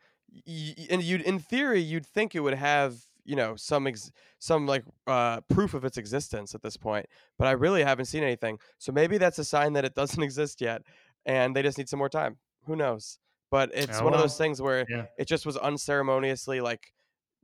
y- 0.47 0.75
y- 0.78 0.87
and 0.90 1.02
you'd 1.02 1.23
in 1.23 1.38
theory 1.38 1.81
you'd 1.81 2.07
think 2.07 2.35
it 2.35 2.40
would 2.40 2.55
have 2.55 2.97
you 3.26 3.37
know 3.37 3.56
some 3.56 3.87
ex- 3.87 4.11
some 4.38 4.66
like 4.66 4.85
uh, 5.06 5.40
proof 5.49 5.75
of 5.75 5.85
its 5.85 5.99
existence 5.99 6.54
at 6.54 6.62
this 6.62 6.76
point, 6.76 7.06
but 7.38 7.47
I 7.49 7.52
really 7.52 7.83
haven't 7.85 8.06
seen 8.06 8.23
anything. 8.23 8.59
So 8.78 8.92
maybe 8.92 9.18
that's 9.18 9.38
a 9.38 9.45
sign 9.45 9.73
that 9.75 9.85
it 9.85 9.95
doesn't 10.00 10.23
exist 10.23 10.61
yet, 10.61 10.83
and 11.26 11.54
they 11.54 11.62
just 11.62 11.76
need 11.78 11.88
some 11.88 11.99
more 11.99 12.09
time. 12.09 12.38
Who 12.66 12.76
knows? 12.76 13.18
But 13.50 13.71
it's 13.75 14.00
Oh, 14.00 14.04
one 14.04 14.14
of 14.14 14.21
those 14.21 14.37
things 14.38 14.61
where 14.62 14.85
yeah. 14.88 15.06
it 15.18 15.26
just 15.28 15.47
was 15.47 15.56
unceremoniously 15.56 16.61
like 16.61 16.92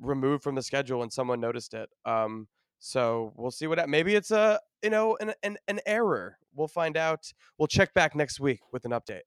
removed 0.01 0.43
from 0.43 0.55
the 0.57 0.63
schedule 0.63 1.03
and 1.03 1.13
someone 1.13 1.39
noticed 1.41 1.75
it. 1.75 1.89
Um, 2.05 2.49
so 2.81 3.33
we'll 3.37 3.53
see 3.53 3.69
what 3.69 3.79
hap- 3.79 3.89
maybe 3.89 4.15
it's 4.17 4.31
a 4.33 4.59
you 4.83 4.91
know 4.91 5.17
an, 5.21 5.33
an 5.43 5.57
an 5.69 5.81
error. 5.87 6.39
We'll 6.55 6.69
find 6.69 6.97
out. 6.97 7.33
We'll 7.57 7.69
check 7.69 7.95
back 7.95 8.15
next 8.17 8.41
week 8.41 8.61
with 8.73 8.85
an 8.85 8.91
update. 8.91 9.21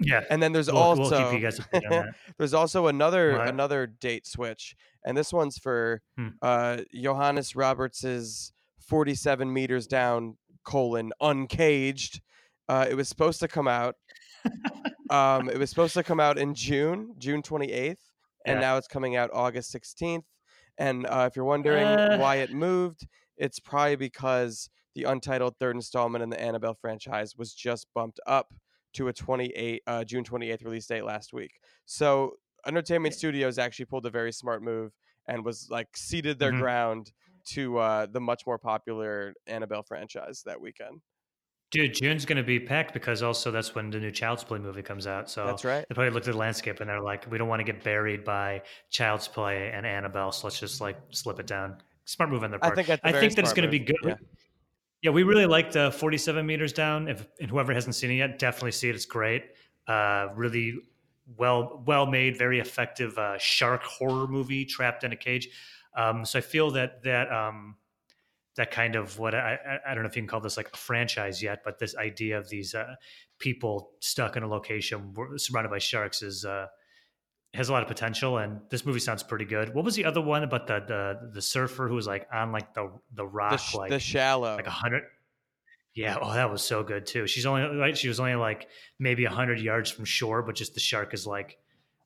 Yeah. 0.00 0.22
And 0.30 0.42
then 0.42 0.52
there's 0.52 0.68
We'll, 0.72 0.78
also 0.82 1.02
we'll 1.10 1.24
keep 1.30 1.40
you 1.40 1.44
guys 1.46 1.58
updated 1.60 1.84
on 1.84 1.90
that. 1.90 2.14
there's 2.38 2.54
also 2.54 2.86
another 2.86 3.36
What? 3.36 3.48
another 3.48 3.86
date 3.86 4.26
switch, 4.26 4.76
and 5.04 5.16
this 5.16 5.32
one's 5.32 5.58
for 5.58 6.00
Hmm. 6.16 6.28
uh, 6.42 6.78
Johannes 6.94 7.54
Roberts's 7.56 8.52
47 8.80 9.52
meters 9.52 9.86
down 9.86 10.36
colon 10.64 11.12
uncaged. 11.20 12.20
Uh, 12.68 12.86
it 12.90 12.94
was 12.94 13.08
supposed 13.08 13.40
to 13.40 13.48
come 13.48 13.68
out. 13.68 13.94
um, 15.10 15.48
it 15.48 15.58
was 15.58 15.70
supposed 15.70 15.94
to 15.94 16.02
come 16.02 16.20
out 16.20 16.38
in 16.38 16.54
June, 16.54 17.14
June 17.18 17.42
28th, 17.42 17.96
and 18.46 18.56
Yeah. 18.56 18.60
now 18.60 18.76
it's 18.76 18.88
coming 18.88 19.16
out 19.16 19.30
August 19.32 19.70
16th. 19.72 20.24
And 20.78 21.06
uh, 21.06 21.26
if 21.30 21.36
you're 21.36 21.44
wondering 21.44 21.86
Uh. 21.88 22.18
why 22.18 22.36
it 22.36 22.52
moved, 22.52 23.06
it's 23.36 23.58
probably 23.60 23.96
because 23.96 24.68
the 24.94 25.04
untitled 25.04 25.56
third 25.58 25.76
installment 25.76 26.22
in 26.22 26.30
the 26.30 26.40
Annabelle 26.40 26.74
franchise 26.74 27.36
was 27.36 27.54
just 27.54 27.86
bumped 27.94 28.20
up 28.26 28.52
to 28.94 29.08
a 29.08 29.12
28 29.12 29.82
uh, 29.86 30.04
June 30.04 30.24
28th 30.24 30.64
release 30.64 30.86
date 30.86 31.04
last 31.04 31.32
week. 31.32 31.52
So 31.84 32.34
Entertainment 32.66 33.14
Studios 33.14 33.58
actually 33.58 33.86
pulled 33.86 34.06
a 34.06 34.10
very 34.10 34.32
smart 34.32 34.62
move 34.62 34.92
and 35.26 35.44
was 35.44 35.68
like 35.70 35.96
ceded 35.96 36.38
their 36.38 36.52
Mhm. 36.52 36.60
ground 36.60 37.12
to 37.50 37.78
uh, 37.78 38.06
the 38.06 38.20
much 38.20 38.46
more 38.46 38.58
popular 38.58 39.34
Annabelle 39.46 39.82
franchise 39.82 40.42
that 40.44 40.60
weekend. 40.60 41.00
Dude, 41.70 41.92
June's 41.94 42.24
going 42.24 42.38
to 42.38 42.42
be 42.42 42.58
packed 42.58 42.94
because 42.94 43.22
also 43.22 43.50
that's 43.50 43.74
when 43.74 43.90
the 43.90 44.00
new 44.00 44.10
Child's 44.10 44.42
Play 44.42 44.58
movie 44.58 44.82
comes 44.82 45.06
out. 45.06 45.28
So 45.28 45.46
That's 45.46 45.66
right. 45.66 45.84
they 45.86 45.94
probably 45.94 46.10
looked 46.10 46.26
at 46.26 46.32
the 46.32 46.38
landscape 46.38 46.80
and 46.80 46.88
they're 46.88 47.00
like, 47.00 47.30
we 47.30 47.36
don't 47.36 47.48
want 47.48 47.60
to 47.60 47.64
get 47.64 47.84
buried 47.84 48.24
by 48.24 48.62
Child's 48.90 49.28
Play 49.28 49.70
and 49.70 49.84
Annabelle, 49.84 50.32
so 50.32 50.46
let's 50.46 50.58
just 50.58 50.80
like 50.80 50.96
slip 51.10 51.38
it 51.40 51.46
down. 51.46 51.82
Smart 52.06 52.30
move 52.30 52.42
on 52.42 52.50
their 52.50 52.64
I 52.64 52.74
think 52.74 52.88
that's 52.88 53.02
I 53.04 53.12
think 53.12 53.34
that 53.34 53.44
it's 53.44 53.52
going 53.52 53.66
to 53.66 53.70
be 53.70 53.80
good. 53.80 53.96
Yeah. 54.02 54.14
Yeah, 55.02 55.10
we 55.10 55.22
really 55.22 55.46
liked 55.46 55.76
uh, 55.76 55.90
47 55.90 56.44
meters 56.44 56.72
down. 56.72 57.06
If 57.06 57.26
and 57.38 57.50
whoever 57.50 57.72
hasn't 57.74 57.94
seen 57.94 58.10
it 58.10 58.14
yet, 58.14 58.38
definitely 58.38 58.72
see 58.72 58.88
it. 58.88 58.94
It's 58.96 59.04
great. 59.04 59.44
Uh, 59.86 60.28
really 60.34 60.74
well 61.36 61.82
well 61.86 62.06
made, 62.06 62.36
very 62.36 62.60
effective 62.60 63.18
uh, 63.18 63.38
shark 63.38 63.82
horror 63.82 64.26
movie 64.26 64.64
trapped 64.64 65.04
in 65.04 65.12
a 65.12 65.16
cage. 65.16 65.48
Um, 65.96 66.24
so 66.24 66.38
I 66.38 66.42
feel 66.42 66.70
that 66.72 67.02
that 67.04 67.30
um, 67.32 67.76
that 68.56 68.70
kind 68.70 68.96
of 68.96 69.18
what 69.18 69.34
I, 69.34 69.58
I 69.86 69.90
I 69.90 69.94
don't 69.94 70.02
know 70.04 70.08
if 70.08 70.16
you 70.16 70.22
can 70.22 70.28
call 70.28 70.40
this 70.40 70.56
like 70.56 70.70
a 70.72 70.76
franchise 70.76 71.42
yet, 71.42 71.60
but 71.64 71.78
this 71.78 71.96
idea 71.96 72.38
of 72.38 72.48
these 72.48 72.74
uh, 72.74 72.94
people 73.38 73.90
stuck 74.00 74.36
in 74.36 74.42
a 74.42 74.48
location 74.48 75.14
surrounded 75.36 75.70
by 75.70 75.78
sharks 75.78 76.22
is 76.22 76.44
uh, 76.44 76.66
has 77.54 77.68
a 77.68 77.72
lot 77.72 77.82
of 77.82 77.88
potential. 77.88 78.38
And 78.38 78.60
this 78.70 78.84
movie 78.84 79.00
sounds 79.00 79.22
pretty 79.22 79.44
good. 79.44 79.74
What 79.74 79.84
was 79.84 79.94
the 79.94 80.04
other 80.04 80.20
one 80.20 80.44
about 80.44 80.66
the 80.66 80.80
the 80.86 81.30
the 81.34 81.42
surfer 81.42 81.88
who 81.88 81.94
was 81.94 82.06
like 82.06 82.26
on 82.32 82.52
like 82.52 82.74
the 82.74 82.90
the 83.14 83.26
rock 83.26 83.52
The, 83.52 83.56
sh- 83.58 83.74
like 83.74 83.90
the 83.90 84.00
shallow. 84.00 84.56
like 84.56 84.66
a 84.66 84.70
hundred. 84.70 85.04
Yeah, 85.94 86.16
oh, 86.20 86.32
that 86.32 86.50
was 86.50 86.62
so 86.62 86.82
good 86.84 87.06
too. 87.06 87.26
She's 87.26 87.44
only 87.46 87.76
right. 87.76 87.96
She 87.96 88.08
was 88.08 88.20
only 88.20 88.36
like 88.36 88.68
maybe 88.98 89.24
a 89.24 89.30
hundred 89.30 89.60
yards 89.60 89.90
from 89.90 90.04
shore, 90.04 90.42
but 90.42 90.54
just 90.54 90.74
the 90.74 90.80
shark 90.80 91.12
is 91.14 91.26
like 91.26 91.58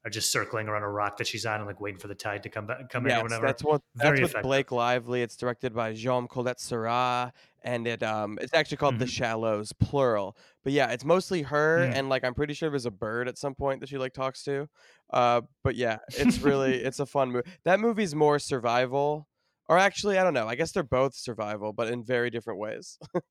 are 0.05 0.11
just 0.11 0.33
circling 0.33 0.67
around 0.67 0.83
a 0.83 0.89
rock 0.89 1.17
that 1.19 1.27
she's 1.29 1.47
on 1.47 1.57
and 1.61 1.67
like 1.67 1.81
waiting 1.81 1.99
for 2.01 2.09
the 2.09 2.15
tide 2.15 2.43
to 2.43 2.49
come 2.49 2.67
back, 2.67 2.89
come 2.91 3.07
in 3.07 3.13
or 3.13 3.23
whatever. 3.23 3.47
that's 3.47 3.63
what 3.63 3.83
Very 3.95 4.21
that's 4.21 4.35
with. 4.35 4.43
Blake 4.43 4.73
Lively. 4.73 5.23
It's 5.23 5.37
directed 5.37 5.73
by 5.75 5.93
Jean 5.93 6.27
Collet-Serra, 6.27 7.33
and 7.63 7.87
it 7.87 8.03
um 8.03 8.39
it's 8.41 8.55
actually 8.55 8.79
called 8.79 8.99
The 8.99 9.05
Mhm. 9.05 9.11
Shallows, 9.11 9.73
plural. 9.75 10.37
But 10.65 10.73
yeah, 10.73 10.91
it's 10.91 11.05
mostly 11.05 11.43
her, 11.43 11.81
Mm. 11.87 11.95
and 11.95 12.09
like 12.09 12.25
I'm 12.25 12.35
pretty 12.35 12.55
sure 12.55 12.71
there's 12.71 12.87
a 12.87 12.91
bird 12.91 13.29
at 13.29 13.37
some 13.39 13.55
point 13.55 13.81
that 13.81 13.89
she 13.91 13.99
like 13.99 14.13
talks 14.15 14.43
to. 14.45 14.69
Uh, 15.11 15.43
but 15.63 15.77
yeah, 15.77 15.99
it's 16.09 16.39
really 16.41 16.77
it's 16.83 16.99
a 16.99 17.07
fun 17.07 17.31
movie. 17.31 17.49
That 17.65 17.79
movie's 17.79 18.15
more 18.15 18.39
survival, 18.39 19.29
or 19.69 19.77
actually 19.79 20.19
I 20.19 20.25
don't 20.25 20.35
know. 20.35 20.49
I 20.49 20.55
guess 20.55 20.73
they're 20.73 20.83
both 20.83 21.15
survival, 21.15 21.73
but 21.75 21.89
in 21.89 22.03
very 22.05 22.31
different 22.31 22.59
ways. 22.59 22.99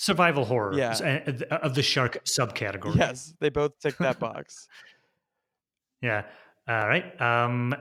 Survival 0.00 0.44
horror, 0.44 0.74
Yeah. 0.74 0.92
uh, 1.50 1.56
of 1.56 1.74
the 1.74 1.82
shark 1.82 2.24
subcategory. 2.24 2.94
yes, 2.94 3.34
they 3.40 3.48
both 3.48 3.78
tick 3.80 3.98
that 3.98 4.18
box. 4.28 4.68
Yeah. 6.00 6.22
All 6.68 6.86
right. 6.88 7.20
Um, 7.20 7.74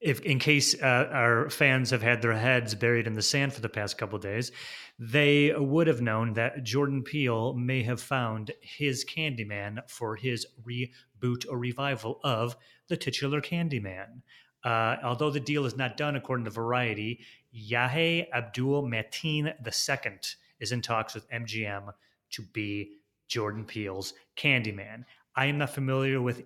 if 0.00 0.20
in 0.22 0.40
case 0.40 0.74
uh, 0.82 1.08
our 1.12 1.48
fans 1.48 1.90
have 1.90 2.02
had 2.02 2.22
their 2.22 2.32
heads 2.34 2.74
buried 2.74 3.06
in 3.06 3.14
the 3.14 3.22
sand 3.22 3.52
for 3.52 3.60
the 3.60 3.68
past 3.68 3.96
couple 3.98 4.16
of 4.16 4.22
days, 4.22 4.50
they 4.98 5.52
would 5.56 5.86
have 5.86 6.00
known 6.02 6.32
that 6.34 6.64
Jordan 6.64 7.02
Peele 7.04 7.54
may 7.54 7.84
have 7.84 8.00
found 8.00 8.50
his 8.60 9.04
Candyman 9.04 9.88
for 9.88 10.16
his 10.16 10.44
reboot 10.66 11.46
or 11.48 11.56
revival 11.56 12.18
of 12.24 12.56
the 12.88 12.96
titular 12.96 13.40
Candyman. 13.40 14.22
Uh, 14.64 14.96
although 15.04 15.30
the 15.30 15.38
deal 15.38 15.66
is 15.66 15.76
not 15.76 15.96
done 15.96 16.16
according 16.16 16.44
to 16.46 16.50
Variety, 16.50 17.20
Yahya 17.52 18.26
Abdul 18.34 18.82
Mateen 18.82 19.46
II 19.46 20.18
is 20.60 20.72
in 20.72 20.82
talks 20.82 21.14
with 21.14 21.28
MGM 21.30 21.92
to 22.32 22.42
be 22.52 22.92
Jordan 23.28 23.64
Peele's 23.64 24.14
Candyman. 24.36 25.04
I 25.34 25.46
am 25.46 25.58
not 25.58 25.70
familiar 25.70 26.20
with. 26.20 26.42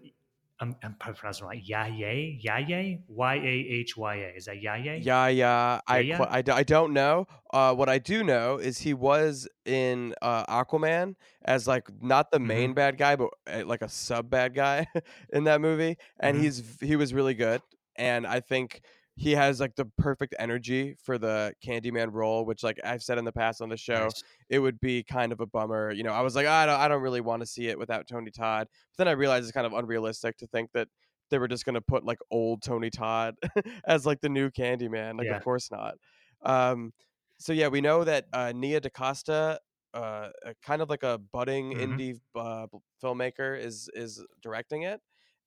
I'm, 0.62 0.76
I'm 0.82 0.94
probably 1.00 1.18
pronouncing 1.18 1.46
it 1.46 1.48
wrong. 1.48 1.60
Yahya, 1.64 2.36
Yahya, 2.38 2.98
Y 3.08 3.34
A 3.34 3.38
H 3.38 3.96
Y 3.96 4.14
A. 4.16 4.28
Is 4.36 4.44
that 4.44 4.60
Yahya? 4.60 4.96
Yeah, 4.96 5.28
yeah. 5.28 5.80
I, 5.86 6.00
Yeah, 6.00 6.16
qu- 6.18 6.22
yeah. 6.24 6.54
I, 6.54 6.58
I 6.58 6.62
don't 6.64 6.92
know. 6.92 7.26
Uh, 7.50 7.74
what 7.74 7.88
I 7.88 7.98
do 7.98 8.22
know 8.22 8.58
is 8.58 8.76
he 8.78 8.92
was 8.92 9.48
in 9.64 10.14
uh, 10.20 10.44
Aquaman 10.44 11.14
as 11.46 11.66
like 11.66 11.88
not 12.02 12.30
the 12.30 12.36
Mm-hmm. 12.38 12.46
main 12.46 12.74
bad 12.74 12.98
guy, 12.98 13.16
but 13.16 13.30
uh, 13.50 13.62
like 13.64 13.80
a 13.80 13.88
sub 13.88 14.28
bad 14.28 14.54
guy 14.54 14.86
in 15.32 15.44
that 15.44 15.62
movie, 15.62 15.96
and 16.18 16.36
Mhm. 16.36 16.40
he's 16.42 16.62
he 16.82 16.94
was 16.96 17.14
really 17.14 17.34
good. 17.34 17.62
And 17.96 18.26
I 18.26 18.40
think 18.40 18.82
he 19.20 19.32
has 19.32 19.60
like 19.60 19.74
the 19.76 19.84
perfect 19.98 20.34
energy 20.38 20.96
for 21.04 21.18
the 21.18 21.52
Candyman 21.64 22.08
role, 22.12 22.46
which 22.46 22.62
like 22.62 22.80
I've 22.84 23.02
said 23.02 23.18
in 23.18 23.24
the 23.26 23.32
past 23.32 23.60
on 23.60 23.68
the 23.68 23.76
show, 23.76 24.14
Nice. 24.14 24.24
it 24.48 24.60
would 24.60 24.80
be 24.80 25.02
kind 25.04 25.30
of 25.32 25.40
a 25.40 25.46
bummer. 25.46 25.90
You 25.92 26.04
know, 26.04 26.12
I 26.12 26.22
was 26.22 26.34
like, 26.34 26.46
I 26.46 26.64
don't, 26.66 26.80
I 26.80 26.88
don't 26.88 27.02
really 27.02 27.20
want 27.20 27.40
to 27.42 27.46
see 27.46 27.68
it 27.68 27.78
without 27.78 28.06
Tony 28.08 28.30
Todd. 28.30 28.68
But 28.92 29.04
then 29.04 29.08
I 29.08 29.12
realized 29.12 29.44
it's 29.44 29.52
kind 29.52 29.66
of 29.66 29.74
unrealistic 29.74 30.38
to 30.38 30.46
think 30.46 30.70
that 30.72 30.88
they 31.30 31.38
were 31.38 31.48
just 31.48 31.64
gonna 31.66 31.82
put 31.82 32.04
like 32.04 32.18
old 32.30 32.62
Tony 32.62 32.90
Todd 32.90 33.36
as 33.86 34.06
like 34.06 34.20
the 34.20 34.28
new 34.30 34.50
Candyman. 34.50 35.18
Like, 35.18 35.28
Yeah. 35.28 35.36
of 35.36 35.40
course 35.40 35.70
not. 35.70 35.96
Um, 36.42 36.92
so 37.38 37.52
yeah, 37.52 37.68
we 37.68 37.80
know 37.80 38.04
that 38.04 38.26
uh, 38.32 38.52
Nia 38.54 38.80
DaCosta, 38.80 39.60
uh, 39.94 40.30
kind 40.62 40.82
of 40.82 40.88
like 40.90 41.02
a 41.02 41.18
budding 41.18 41.72
Mhm. 41.72 41.78
indie 41.78 42.20
uh, 42.34 42.66
filmmaker, 43.02 43.58
is 43.58 43.88
is 43.94 44.24
directing 44.42 44.82
it. 44.82 45.00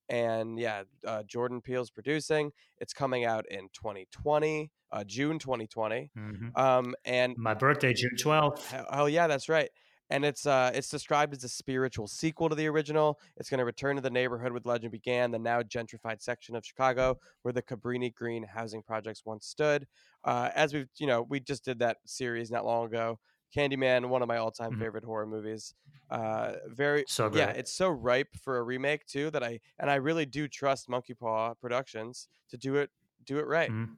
And 0.09 0.59
yeah, 0.59 0.83
uh, 1.05 1.23
Jordan 1.23 1.61
Peele's 1.61 1.89
producing. 1.89 2.51
It's 2.79 2.93
coming 2.93 3.25
out 3.25 3.45
in 3.49 3.69
2020, 3.73 4.71
uh, 4.91 5.03
June 5.05 5.39
2020. 5.39 6.11
Mhm. 6.17 6.57
Um, 6.57 6.95
and 7.05 7.35
My 7.37 7.53
birthday, 7.53 7.93
June 7.93 8.15
12th. 8.17 8.65
Hell, 8.69 8.85
hell 8.91 9.09
yeah, 9.09 9.27
that's 9.27 9.49
right. 9.49 9.69
And 10.09 10.25
it's 10.25 10.45
uh 10.45 10.69
it's 10.75 10.89
described 10.89 11.33
as 11.33 11.43
a 11.43 11.49
spiritual 11.49 12.07
sequel 12.07 12.49
to 12.49 12.55
the 12.55 12.67
original. 12.67 13.19
It's 13.37 13.49
going 13.49 13.59
to 13.59 13.65
return 13.65 13.95
to 13.95 14.01
the 14.01 14.11
neighborhood 14.11 14.51
where 14.51 14.59
the 14.59 14.67
legend 14.67 14.91
began, 14.91 15.31
the 15.31 15.39
now 15.39 15.61
gentrified 15.63 16.21
section 16.21 16.55
of 16.55 16.65
Chicago 16.65 17.17
where 17.41 17.53
the 17.53 17.63
Cabrini 17.63 18.13
Green 18.13 18.43
housing 18.43 18.83
projects 18.83 19.25
once 19.25 19.47
stood. 19.47 19.87
Uh, 20.23 20.49
as 20.53 20.73
we've 20.73 20.89
you 20.97 21.07
know 21.07 21.21
we 21.23 21.39
just 21.39 21.63
did 21.65 21.79
that 21.79 21.97
series 22.05 22.51
not 22.51 22.65
long 22.65 22.85
ago. 22.85 23.17
Candyman, 23.53 24.09
one 24.09 24.21
of 24.21 24.27
my 24.27 24.37
all-time 24.37 24.71
Mhm. 24.71 24.79
favorite 24.79 25.03
horror 25.03 25.25
movies. 25.27 25.75
Uh, 26.09 26.55
very 26.67 27.05
So 27.07 27.29
yeah, 27.33 27.49
it's 27.51 27.71
so 27.71 27.89
ripe 27.89 28.35
for 28.35 28.57
a 28.57 28.63
remake 28.63 29.05
too 29.05 29.31
that 29.31 29.43
I 29.43 29.59
and 29.79 29.89
I 29.89 29.95
really 29.95 30.25
do 30.25 30.47
trust 30.47 30.89
Monkey 30.89 31.13
Paw 31.13 31.53
Productions 31.55 32.27
to 32.49 32.57
do 32.57 32.75
it 32.75 32.91
do 33.25 33.39
it 33.39 33.47
right. 33.47 33.69
Mhm. 33.71 33.97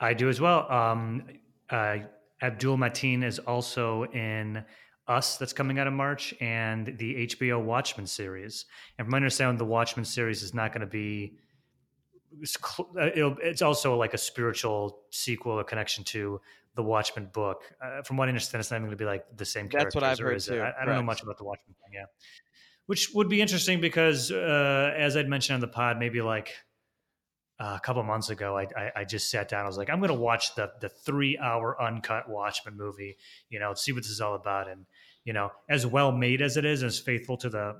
I 0.00 0.14
do 0.14 0.28
as 0.28 0.40
well. 0.40 0.70
Um, 0.70 1.28
uh, 1.70 1.98
Abdul 2.42 2.76
Mateen 2.76 3.24
is 3.24 3.38
also 3.38 4.04
in 4.06 4.64
Us, 5.08 5.38
that's 5.38 5.52
coming 5.52 5.78
out 5.78 5.86
in 5.86 5.94
March, 5.94 6.34
and 6.40 6.98
the 6.98 7.16
HBO 7.16 7.58
Watchmen 7.60 8.06
series. 8.06 8.66
And 8.98 9.06
from 9.06 9.12
my 9.12 9.16
understanding, 9.16 9.56
the 9.56 9.64
Watchmen 9.64 10.04
series 10.04 10.42
is 10.42 10.52
not 10.52 10.72
going 10.72 10.80
to 10.80 10.86
be. 10.86 11.38
It's, 12.40 12.56
uh, 12.78 13.10
it'll, 13.14 13.36
it's 13.38 13.62
also 13.62 13.96
like 13.96 14.12
a 14.14 14.18
spiritual 14.18 15.04
sequel 15.10 15.52
or 15.52 15.64
connection 15.64 16.04
to 16.04 16.40
the 16.76 16.82
Watchmen 16.82 17.28
book. 17.32 17.62
Uh, 17.82 18.02
from 18.02 18.16
what 18.16 18.28
I 18.28 18.28
understand, 18.28 18.60
it's 18.60 18.70
not 18.70 18.76
even 18.76 18.86
going 18.86 18.98
to 18.98 19.02
be 19.02 19.06
like 19.06 19.24
the 19.36 19.44
same 19.44 19.68
character. 19.68 19.86
That's 19.86 19.94
what. 19.94 20.04
I've 20.04 20.18
heard 20.18 20.40
too, 20.40 20.60
I, 20.60 20.82
I 20.82 20.84
don't 20.84 20.94
know 20.94 21.02
much 21.02 21.22
about 21.22 21.38
the 21.38 21.44
Watchmen 21.44 21.74
thing. 21.74 21.94
Yeah, 21.94 22.04
which 22.86 23.10
would 23.14 23.28
be 23.28 23.40
interesting 23.40 23.80
because, 23.80 24.30
uh, 24.30 24.94
as 24.96 25.16
I'd 25.16 25.28
mentioned 25.28 25.54
on 25.54 25.60
the 25.60 25.68
pod, 25.68 25.98
maybe 25.98 26.22
like 26.22 26.54
uh, 27.58 27.74
a 27.76 27.80
couple 27.80 28.02
months 28.04 28.30
ago, 28.30 28.56
I, 28.56 28.68
I, 28.76 28.92
I 28.96 29.04
just 29.04 29.30
sat 29.30 29.48
down. 29.48 29.64
I 29.64 29.66
was 29.66 29.78
like, 29.78 29.90
I'm 29.90 29.98
going 29.98 30.08
to 30.08 30.14
watch 30.14 30.54
the 30.54 30.70
the 30.80 30.88
three 30.88 31.38
hour 31.38 31.80
uncut 31.82 32.28
Watchmen 32.28 32.76
movie. 32.76 33.16
You 33.48 33.58
know, 33.58 33.74
see 33.74 33.92
what 33.92 34.02
this 34.02 34.12
is 34.12 34.20
all 34.20 34.34
about. 34.34 34.68
And 34.68 34.86
you 35.24 35.32
know, 35.32 35.50
as 35.68 35.86
well 35.86 36.12
made 36.12 36.42
as 36.42 36.56
it 36.56 36.64
is, 36.64 36.82
as 36.82 36.98
faithful 36.98 37.36
to 37.38 37.48
the 37.48 37.76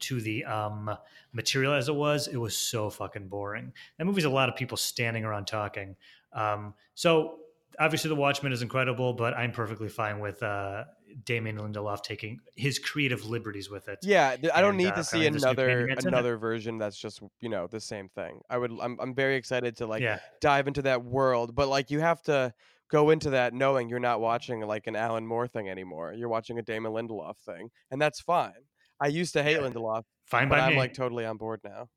to 0.00 0.20
the 0.20 0.44
um, 0.44 0.96
material 1.32 1.72
as 1.72 1.88
it 1.88 1.94
was, 1.94 2.28
it 2.28 2.36
was 2.36 2.56
so 2.56 2.90
fucking 2.90 3.28
boring. 3.28 3.72
That 3.98 4.04
movie's 4.04 4.24
a 4.24 4.30
lot 4.30 4.48
of 4.48 4.54
people 4.54 4.76
standing 4.76 5.24
around 5.24 5.46
talking. 5.46 5.96
Um, 6.32 6.74
so 6.94 7.38
obviously, 7.80 8.08
The 8.08 8.14
Watchmen 8.16 8.52
is 8.52 8.62
incredible, 8.62 9.12
but 9.12 9.34
I'm 9.34 9.52
perfectly 9.52 9.88
fine 9.88 10.20
with 10.20 10.42
uh, 10.42 10.84
Damon 11.24 11.56
Lindelof 11.58 12.02
taking 12.02 12.40
his 12.56 12.78
creative 12.78 13.24
liberties 13.26 13.70
with 13.70 13.88
it. 13.88 13.98
Yeah, 14.02 14.36
I 14.54 14.60
don't 14.60 14.70
And, 14.70 14.78
need 14.78 14.88
uh, 14.88 14.96
to 14.96 15.04
see 15.04 15.26
apparently 15.26 15.30
this 15.36 15.44
new 15.44 15.50
another 15.50 15.68
Candyman's 15.86 16.04
in 16.04 16.08
it. 16.08 16.14
another 16.14 16.36
version 16.36 16.78
that's 16.78 16.98
just 16.98 17.20
you 17.40 17.48
know 17.48 17.66
the 17.66 17.80
same 17.80 18.08
thing. 18.08 18.40
I 18.50 18.58
would 18.58 18.72
I'm 18.80 18.98
I'm 19.00 19.14
very 19.14 19.36
excited 19.36 19.76
to 19.78 19.86
like 19.86 20.02
yeah, 20.02 20.18
dive 20.40 20.68
into 20.68 20.82
that 20.82 21.04
world, 21.04 21.54
but 21.54 21.68
like 21.68 21.90
you 21.90 22.00
have 22.00 22.22
to 22.22 22.52
go 22.90 23.10
into 23.10 23.30
that 23.30 23.52
knowing 23.54 23.88
you're 23.88 23.98
not 24.00 24.20
watching 24.20 24.60
like 24.60 24.86
an 24.86 24.96
Alan 24.96 25.26
Moore 25.26 25.46
thing 25.46 25.68
anymore. 25.68 26.12
You're 26.14 26.28
watching 26.30 26.58
a 26.58 26.62
Damon 26.62 26.92
Lindelof 26.92 27.36
thing, 27.38 27.70
and 27.90 28.00
that's 28.00 28.20
fine. 28.20 28.52
I 29.00 29.08
used 29.08 29.32
to 29.34 29.42
hate 29.42 29.60
Yeah. 29.60 29.68
Lindelof, 29.68 30.04
fine 30.24 30.48
but 30.48 30.58
I'm 30.60 30.72
me, 30.72 30.78
like 30.78 30.94
totally 30.94 31.24
on 31.24 31.36
board 31.36 31.60
now. 31.64 31.88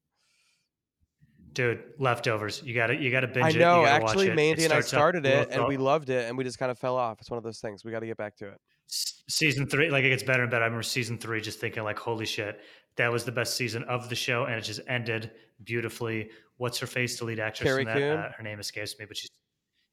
Dude. 1.54 1.84
Leftovers, 2.00 2.62
you 2.64 2.74
got 2.74 2.88
to 2.88 2.96
you 2.96 3.12
got 3.12 3.22
to 3.22 3.28
binge 3.28 3.46
I 3.46 3.50
it. 3.50 3.56
know. 3.58 3.84
gotta 3.84 4.04
watch 4.04 4.12
Actually, 4.12 4.28
it. 4.30 4.36
Mandy 4.36 4.64
and 4.66 4.74
I 4.74 4.78
up 4.80 4.84
started 4.84 5.26
it, 5.26 5.50
and 5.52 5.68
we 5.68 5.78
loved 5.78 6.10
it, 6.10 6.28
and 6.28 6.38
we 6.38 6.44
just 6.44 6.60
kind 6.60 6.72
of 6.72 6.78
fell 6.80 6.98
off. 6.98 7.20
It's 7.20 7.30
one 7.30 7.38
of 7.38 7.44
those 7.44 7.60
things. 7.60 7.84
We 7.86 7.92
got 7.92 8.00
to 8.00 8.08
get 8.08 8.18
back 8.18 8.36
to 8.38 8.48
it. 8.48 8.58
season 8.88 9.68
three 9.68 9.90
like 9.90 10.04
it 10.04 10.10
gets 10.10 10.24
better 10.24 10.42
and 10.42 10.52
better 10.52 10.64
i 10.64 10.68
remember 10.68 10.84
season 10.84 11.18
three 11.18 11.40
just 11.40 11.60
thinking 11.62 11.82
like 11.84 11.98
holy 11.98 12.26
shit 12.26 12.60
that 12.98 13.10
was 13.10 13.24
the 13.24 13.32
best 13.32 13.56
season 13.56 13.84
of 13.84 14.10
the 14.10 14.16
show 14.16 14.44
and 14.44 14.56
it 14.56 14.62
just 14.62 14.82
ended 14.90 15.32
beautifully 15.64 16.30
what's 16.58 16.78
her 16.78 16.88
face 16.88 17.18
the 17.18 17.24
lead 17.24 17.40
actress 17.40 17.66
Carrie 17.66 17.84
in 17.84 17.88
that 17.88 18.02
uh, 18.20 18.30
her 18.36 18.44
name 18.44 18.60
escapes 18.60 19.00
me 19.00 19.06
but 19.06 19.16
she's 19.16 19.30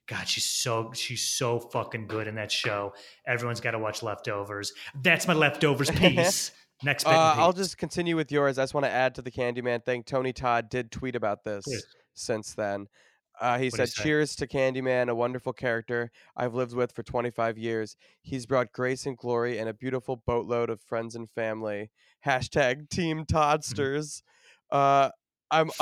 god 0.08 0.26
she's 0.26 0.44
so 0.46 0.90
she's 0.94 1.22
so 1.22 1.60
fucking 1.60 2.08
good 2.08 2.26
in 2.26 2.34
that 2.34 2.50
show 2.50 2.92
everyone's 3.24 3.60
got 3.60 3.70
to 3.70 3.78
watch 3.78 4.02
leftovers 4.02 4.72
that's 5.02 5.28
my 5.28 5.34
leftovers 5.34 5.90
piece 6.02 6.50
next 6.82 7.06
Uh, 7.06 7.34
I'll 7.36 7.52
just 7.52 7.78
continue 7.78 8.16
with 8.16 8.30
yours. 8.32 8.58
I 8.58 8.62
just 8.62 8.74
want 8.74 8.84
to 8.84 8.90
add 8.90 9.14
to 9.16 9.22
the 9.22 9.30
Candyman 9.30 9.84
thing. 9.84 10.02
Tony 10.02 10.32
Todd 10.32 10.68
did 10.68 10.90
tweet 10.90 11.14
about 11.14 11.44
this 11.44 11.66
since 12.14 12.54
then. 12.54 12.86
Uh, 13.40 13.58
he 13.58 13.66
What'd 13.66 13.88
said, 13.90 14.02
"Cheers 14.02 14.34
to 14.36 14.46
Candyman, 14.48 15.08
a 15.08 15.14
wonderful 15.14 15.52
character 15.52 16.10
I've 16.36 16.54
lived 16.54 16.74
with 16.74 16.92
for 16.92 17.04
25 17.04 17.56
years. 17.56 17.96
He's 18.20 18.46
brought 18.46 18.72
grace 18.72 19.06
and 19.06 19.16
glory 19.16 19.58
and 19.58 19.68
a 19.68 19.74
beautiful 19.74 20.16
boatload 20.26 20.70
of 20.70 20.80
friends 20.80 21.14
and 21.14 21.30
family. 21.30 21.90
Hashtag 22.26 22.88
Team 22.88 23.24
Toddsters. 23.24 24.22
Uh, 24.70 25.10
I'm 25.50 25.70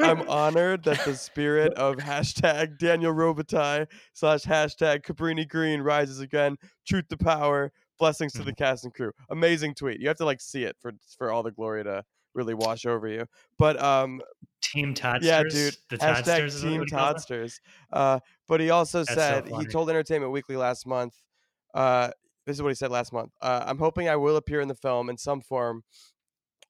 I'm 0.00 0.28
honored 0.28 0.84
that 0.84 1.04
the 1.04 1.14
spirit 1.14 1.72
of 1.76 1.96
hashtag 1.96 2.78
Daniel 2.78 3.14
Robitaille 3.14 3.86
slash 4.12 4.44
hashtag 4.44 5.02
Cabrini 5.02 5.48
Green 5.48 5.80
rises 5.80 6.20
again. 6.20 6.56
Truth 6.86 7.08
to 7.08 7.16
power. 7.16 7.72
Blessings 7.98 8.32
to 8.34 8.42
the 8.42 8.54
cast 8.54 8.84
and 8.84 8.92
crew. 8.92 9.12
Amazing 9.30 9.74
tweet. 9.74 10.00
You 10.00 10.08
have 10.08 10.18
to 10.18 10.24
like 10.24 10.40
see 10.40 10.64
it 10.64 10.76
for 10.80 10.92
for 11.18 11.32
all 11.32 11.42
the 11.42 11.52
glory 11.52 11.84
to 11.84 12.04
really 12.34 12.54
wash 12.54 12.86
over 12.86 13.08
you. 13.08 13.26
But 13.58 13.80
um, 13.82 14.20
team 14.62 14.94
Toddsters 14.94 15.26
yeah, 15.26 15.42
dude. 15.42 15.76
the 15.90 15.96
Hashtag 15.96 16.60
Team 16.60 16.70
he 16.72 16.76
calls 16.78 16.90
them? 16.90 16.98
Toddsters. 16.98 17.60
Uh, 17.92 18.20
but 18.46 18.60
he 18.60 18.70
also 18.70 18.98
That's 18.98 19.10
so 19.10 19.14
said 19.14 19.48
he 19.48 19.66
told 19.66 19.88
Entertainment 19.88 20.32
Weekly 20.32 20.56
last 20.56 20.86
month. 20.86 21.14
Uh, 21.74 22.10
this 22.46 22.56
is 22.56 22.62
what 22.62 22.68
he 22.68 22.74
said 22.74 22.90
last 22.90 23.12
month. 23.12 23.32
Uh, 23.40 23.64
I'm 23.66 23.78
hoping 23.78 24.08
I 24.08 24.16
will 24.16 24.36
appear 24.36 24.60
in 24.60 24.68
the 24.68 24.74
film 24.74 25.10
in 25.10 25.16
some 25.16 25.40
form 25.40 25.82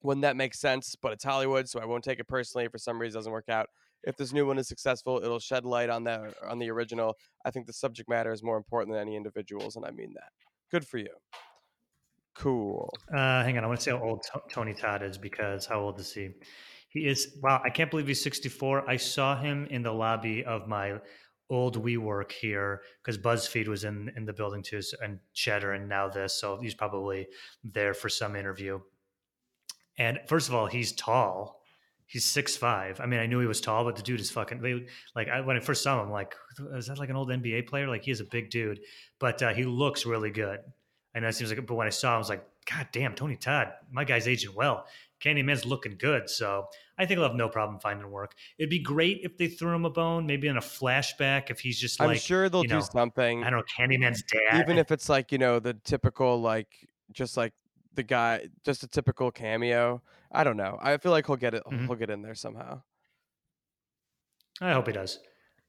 when 0.01 0.21
that 0.21 0.37
makes 0.37 0.59
sense, 0.61 0.95
but 1.01 1.13
it's 1.13 1.25
Hollywood, 1.25 1.69
so 1.69 1.81
I 1.81 1.85
won't 1.85 2.05
take 2.05 2.21
it 2.21 2.29
personally 2.29 2.65
if 2.65 2.73
for 2.73 2.79
some 2.79 2.99
reason 2.99 3.17
it 3.17 3.21
doesn't 3.21 3.33
work 3.33 3.49
out. 3.49 3.69
If 4.05 4.17
this 4.17 4.33
new 4.33 4.47
one 4.47 4.59
is 4.59 4.69
successful, 4.69 5.21
it'll 5.23 5.41
shed 5.41 5.65
light 5.65 5.91
on 5.91 6.05
that 6.05 6.35
on 6.47 6.59
the 6.59 6.71
original. 6.71 7.17
I 7.45 7.51
think 7.51 7.67
the 7.67 7.73
subject 7.73 8.09
matter 8.09 8.33
is 8.33 8.43
more 8.43 8.57
important 8.57 8.95
than 8.95 9.03
any 9.03 9.17
individuals, 9.17 9.77
and 9.77 9.85
I 9.85 9.91
mean 9.91 10.15
that. 10.15 10.31
Good 10.71 10.87
for 10.87 10.99
you. 10.99 11.15
Cool. 12.35 12.93
Uh, 13.13 13.43
hang 13.45 13.57
on, 13.57 13.65
I 13.65 13.67
want 13.67 13.81
to 13.81 13.85
see 13.85 13.91
how 13.91 14.03
old 14.03 14.23
To- 14.33 14.43
Tony 14.51 14.75
Todd 14.75 15.03
is 15.03 15.17
because 15.17 15.65
how 15.65 15.81
old 15.81 15.99
is 15.99 16.13
he? 16.13 16.31
He 16.89 17.07
is 17.07 17.39
wow! 17.43 17.61
I 17.65 17.71
can't 17.71 17.91
believe 17.91 18.07
he's 18.07 18.23
64. 18.23 18.89
I 18.89 18.97
saw 18.97 19.39
him 19.39 19.67
in 19.71 19.83
the 19.83 19.93
lobby 19.93 20.45
of 20.45 20.69
my 20.69 20.95
old 21.49 21.83
WeWork 21.83 22.33
here 22.33 22.83
because 23.03 23.19
BuzzFeed 23.19 23.69
was 23.69 23.85
in 23.85 24.11
in 24.17 24.25
the 24.25 24.33
building 24.33 24.63
too, 24.63 24.81
and 25.03 25.19
Cheddar, 25.35 25.73
and 25.73 25.89
now 25.89 26.09
this. 26.09 26.35
So 26.41 26.59
he's 26.61 26.75
probably 26.75 27.27
there 27.65 27.95
for 27.95 28.09
some 28.09 28.37
interview. 28.37 28.81
And 29.99 30.19
first 30.27 30.49
of 30.49 30.55
all, 30.55 30.67
he's 30.67 30.93
tall. 30.93 31.56
He's 32.07 32.25
six 32.25 32.57
five. 32.57 33.01
I 33.01 33.07
mean, 33.07 33.19
I 33.19 33.27
knew 33.27 33.41
he 33.41 33.47
was 33.47 33.61
tall, 33.61 33.85
but 33.85 33.97
the 33.97 34.03
dude 34.03 34.21
is 34.21 34.31
fucking. 34.31 34.61
They, 34.61 34.87
like 35.15 35.29
I, 35.29 35.41
when 35.41 35.57
I 35.57 35.61
first 35.61 35.83
saw 35.83 36.01
him, 36.01 36.07
I'm 36.07 36.13
like, 36.13 36.35
is 36.75 36.87
that 36.87 36.99
like 36.99 37.11
an 37.11 37.17
old 37.17 37.29
NBA 37.29 37.67
player? 37.67 37.89
Like 37.89 38.05
he 38.05 38.13
is 38.13 38.21
a 38.21 38.25
big 38.25 38.51
dude, 38.51 38.81
but 39.19 39.43
uh, 39.43 39.53
he 39.53 39.65
looks 39.65 40.07
really 40.07 40.31
good. 40.31 40.61
I 41.15 41.21
know 41.21 41.29
it 41.29 41.35
seems 41.35 41.51
like, 41.51 41.67
but 41.67 41.75
when 41.75 41.87
I 41.87 41.91
saw 41.91 42.11
him, 42.11 42.17
I 42.17 42.19
was 42.19 42.29
like, 42.29 42.47
God 42.71 42.89
damn, 42.93 43.15
Tony 43.15 43.37
Todd, 43.37 43.73
my 43.91 44.05
guy's 44.05 44.29
aging 44.29 44.55
well. 44.55 44.87
Candyman's 45.25 45.65
looking 45.65 45.97
good, 45.99 46.29
so 46.29 46.67
I 46.99 47.07
think 47.07 47.19
I'll 47.19 47.29
have 47.29 47.37
no 47.37 47.49
problem 47.49 47.81
finding 47.81 48.11
work. 48.11 48.35
It'd 48.59 48.69
be 48.69 48.81
great 48.81 49.21
if 49.23 49.39
they 49.39 49.49
threw 49.49 49.75
him 49.75 49.87
a 49.87 49.91
bone, 49.91 50.27
maybe 50.27 50.47
in 50.47 50.59
a 50.59 50.61
flashback, 50.61 51.51
if 51.51 51.59
he's 51.59 51.81
just 51.81 52.01
I'm 52.03 52.09
like, 52.09 52.21
sure 52.21 52.49
they'll 52.51 52.63
you 52.63 52.69
do 52.69 52.83
something. 52.83 53.43
I 53.43 53.51
don't 53.51 53.61
know, 53.61 53.65
Candyman's 53.79 54.23
dad. 54.23 54.61
even 54.61 54.79
if 54.79 54.93
it's 54.93 55.09
like 55.09 55.33
you 55.33 55.39
know 55.39 55.59
the 55.59 55.73
typical 55.73 56.41
like 56.41 56.69
just 57.13 57.37
like 57.37 57.55
the 57.95 58.03
guy 58.03 58.47
just 58.63 58.83
a 58.83 58.87
typical 58.87 59.31
cameo 59.31 60.03
i 60.37 60.45
don't 60.45 60.57
know 60.57 60.79
i 60.81 60.97
feel 60.99 61.13
like 61.13 61.27
he'll 61.27 61.37
get 61.37 61.55
it 61.55 61.63
Mhm. 61.67 61.87
he'll 61.87 61.97
get 61.97 62.11
in 62.11 62.23
there 62.23 62.35
somehow 62.35 62.83
I 64.61 64.73
hope 64.73 64.87
he 64.87 64.93
does. 64.93 65.19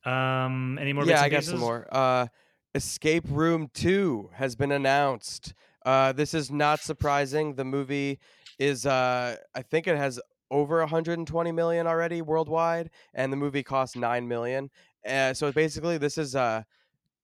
Um, 0.05 0.77
any 0.79 0.93
more? 0.93 1.05
yeah 1.05 1.21
i 1.21 1.27
got 1.27 1.43
some 1.43 1.59
more 1.59 1.87
uh 1.91 2.27
escape 2.75 3.25
room 3.27 3.69
2 3.73 4.29
has 4.33 4.55
been 4.55 4.71
announced 4.71 5.53
uh 5.85 6.13
this 6.13 6.33
is 6.33 6.51
not 6.51 6.79
surprising 6.79 7.55
the 7.55 7.65
movie 7.65 8.19
is 8.59 8.85
uh 8.85 9.35
i 9.55 9.61
think 9.61 9.87
it 9.87 9.97
has 9.97 10.19
over 10.51 10.79
120 10.79 11.51
million 11.51 11.87
already 11.87 12.21
worldwide 12.21 12.89
and 13.13 13.33
the 13.33 13.37
movie 13.37 13.63
cost 13.63 13.97
9 13.97 14.27
million 14.27 14.69
uh, 15.05 15.33
so 15.33 15.51
basically 15.51 15.97
this 15.97 16.17
is 16.17 16.35
uh 16.35 16.61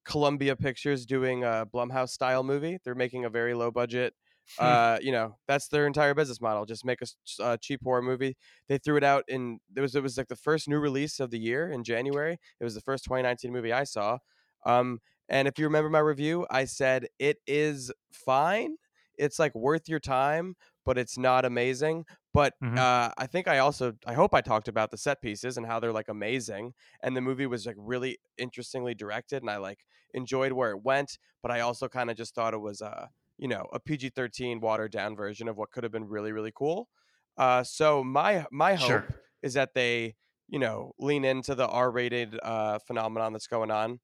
Columbia 0.05 0.55
Pictures 0.55 1.05
doing 1.05 1.43
a 1.45 1.65
Blumhouse 1.73 2.09
style 2.09 2.43
movie. 2.43 2.77
They're 2.83 2.95
making 2.95 3.23
a 3.25 3.29
very 3.29 3.53
low 3.53 3.71
budget. 3.71 4.13
Hmm. 4.59 4.75
Uh, 4.75 4.99
you 5.01 5.11
know, 5.11 5.37
that's 5.47 5.67
their 5.69 5.87
entire 5.87 6.13
business 6.13 6.39
model. 6.39 6.65
Just 6.65 6.85
make 6.85 6.99
a 7.01 7.07
uh, 7.43 7.57
cheap 7.57 7.81
horror 7.83 8.01
movie. 8.03 8.37
They 8.67 8.77
threw 8.77 8.97
it 8.97 9.03
out 9.03 9.23
in 9.27 9.59
it 9.75 9.81
was 9.81 9.95
it 9.95 10.03
was 10.03 10.17
like 10.17 10.27
the 10.27 10.35
first 10.35 10.67
new 10.67 10.79
release 10.79 11.19
of 11.19 11.31
the 11.31 11.39
year 11.39 11.69
in 11.71 11.83
January. 11.83 12.37
It 12.59 12.63
was 12.63 12.75
the 12.75 12.81
first 12.81 13.03
2019 13.05 13.51
movie 13.51 13.73
I 13.73 13.83
saw. 13.83 14.19
Um, 14.65 14.99
and 15.29 15.47
if 15.47 15.57
you 15.57 15.65
remember 15.65 15.89
my 15.89 15.99
review, 15.99 16.45
I 16.49 16.65
said 16.65 17.07
it 17.19 17.37
is 17.47 17.91
fine. 18.11 18.77
It's 19.17 19.39
like 19.39 19.53
worth 19.55 19.87
your 19.87 19.99
time, 19.99 20.55
but 20.85 20.97
it's 20.97 21.17
not 21.17 21.45
amazing. 21.45 22.05
But 22.33 22.53
Mhm. 22.61 22.77
uh, 22.77 23.11
I 23.17 23.27
think 23.27 23.47
I 23.47 23.59
also 23.59 23.93
I 24.05 24.13
hope 24.13 24.33
I 24.33 24.41
talked 24.41 24.67
about 24.67 24.91
the 24.91 24.97
set 24.97 25.21
pieces 25.21 25.57
and 25.57 25.65
how 25.65 25.79
they're 25.79 25.91
like 25.93 26.09
amazing. 26.09 26.73
And 27.01 27.15
the 27.15 27.21
movie 27.21 27.45
was 27.47 27.65
like 27.65 27.75
really 27.77 28.17
interestingly 28.37 28.95
directed, 28.95 29.43
and 29.43 29.49
I 29.49 29.57
like 29.57 29.85
enjoyed 30.13 30.51
where 30.53 30.71
it 30.71 30.83
went. 30.83 31.17
But 31.41 31.51
I 31.51 31.59
also 31.61 31.87
kind 31.87 32.09
of 32.09 32.17
just 32.17 32.35
thought 32.35 32.53
it 32.53 32.59
was 32.61 32.81
uh 32.81 33.07
you 33.43 33.49
know 33.49 33.67
a 33.73 33.79
PG-13 33.81 34.61
watered 34.61 34.93
down 34.93 35.15
version 35.17 35.49
of 35.49 35.57
what 35.57 35.71
could 35.71 35.83
have 35.85 35.93
been 35.93 36.07
really 36.07 36.33
really 36.33 36.53
cool. 36.55 36.89
Uh, 37.37 37.63
so 37.63 38.03
my 38.03 38.47
my 38.51 38.75
hope 38.75 39.05
Sure. 39.05 39.21
is 39.43 39.53
that 39.55 39.75
they 39.75 40.15
you 40.49 40.59
know 40.59 40.93
lean 40.99 41.25
into 41.25 41.55
the 41.55 41.67
R-rated 41.67 42.39
uh, 42.43 42.79
phenomenon 42.79 43.33
that's 43.33 43.47
going 43.47 43.71
on. 43.71 44.01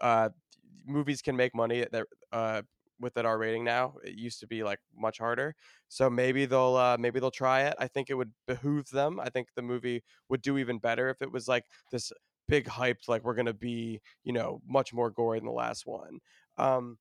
Uh, 0.00 0.30
movies 0.86 1.22
can 1.22 1.36
make 1.36 1.54
money 1.54 1.86
that 1.90 2.06
uh, 2.32 2.62
with 3.00 3.14
that 3.14 3.26
R 3.26 3.38
rating 3.38 3.64
now. 3.64 3.96
It 4.04 4.14
used 4.14 4.40
to 4.40 4.46
be 4.46 4.62
like 4.64 4.80
much 4.94 5.18
harder. 5.18 5.56
So 5.88 6.10
maybe 6.10 6.46
they'll 6.46 6.76
uh, 6.76 6.96
maybe 6.98 7.20
they'll 7.20 7.30
try 7.30 7.62
it. 7.62 7.74
I 7.78 7.88
think 7.88 8.10
it 8.10 8.14
would 8.14 8.32
behoove 8.46 8.90
them. 8.90 9.20
I 9.20 9.30
think 9.30 9.48
the 9.54 9.62
movie 9.62 10.04
would 10.28 10.42
do 10.42 10.58
even 10.58 10.78
better 10.78 11.08
if 11.10 11.22
it 11.22 11.32
was 11.32 11.48
like 11.48 11.66
this 11.90 12.12
big 12.48 12.66
hyped 12.66 13.08
like 13.08 13.24
we're 13.24 13.34
gonna 13.34 13.54
be 13.54 14.00
you 14.24 14.32
know 14.32 14.60
much 14.66 14.92
more 14.92 15.10
gory 15.10 15.38
than 15.38 15.46
the 15.46 15.52
last 15.52 15.86
one. 15.86 16.20
Um, 16.58 16.98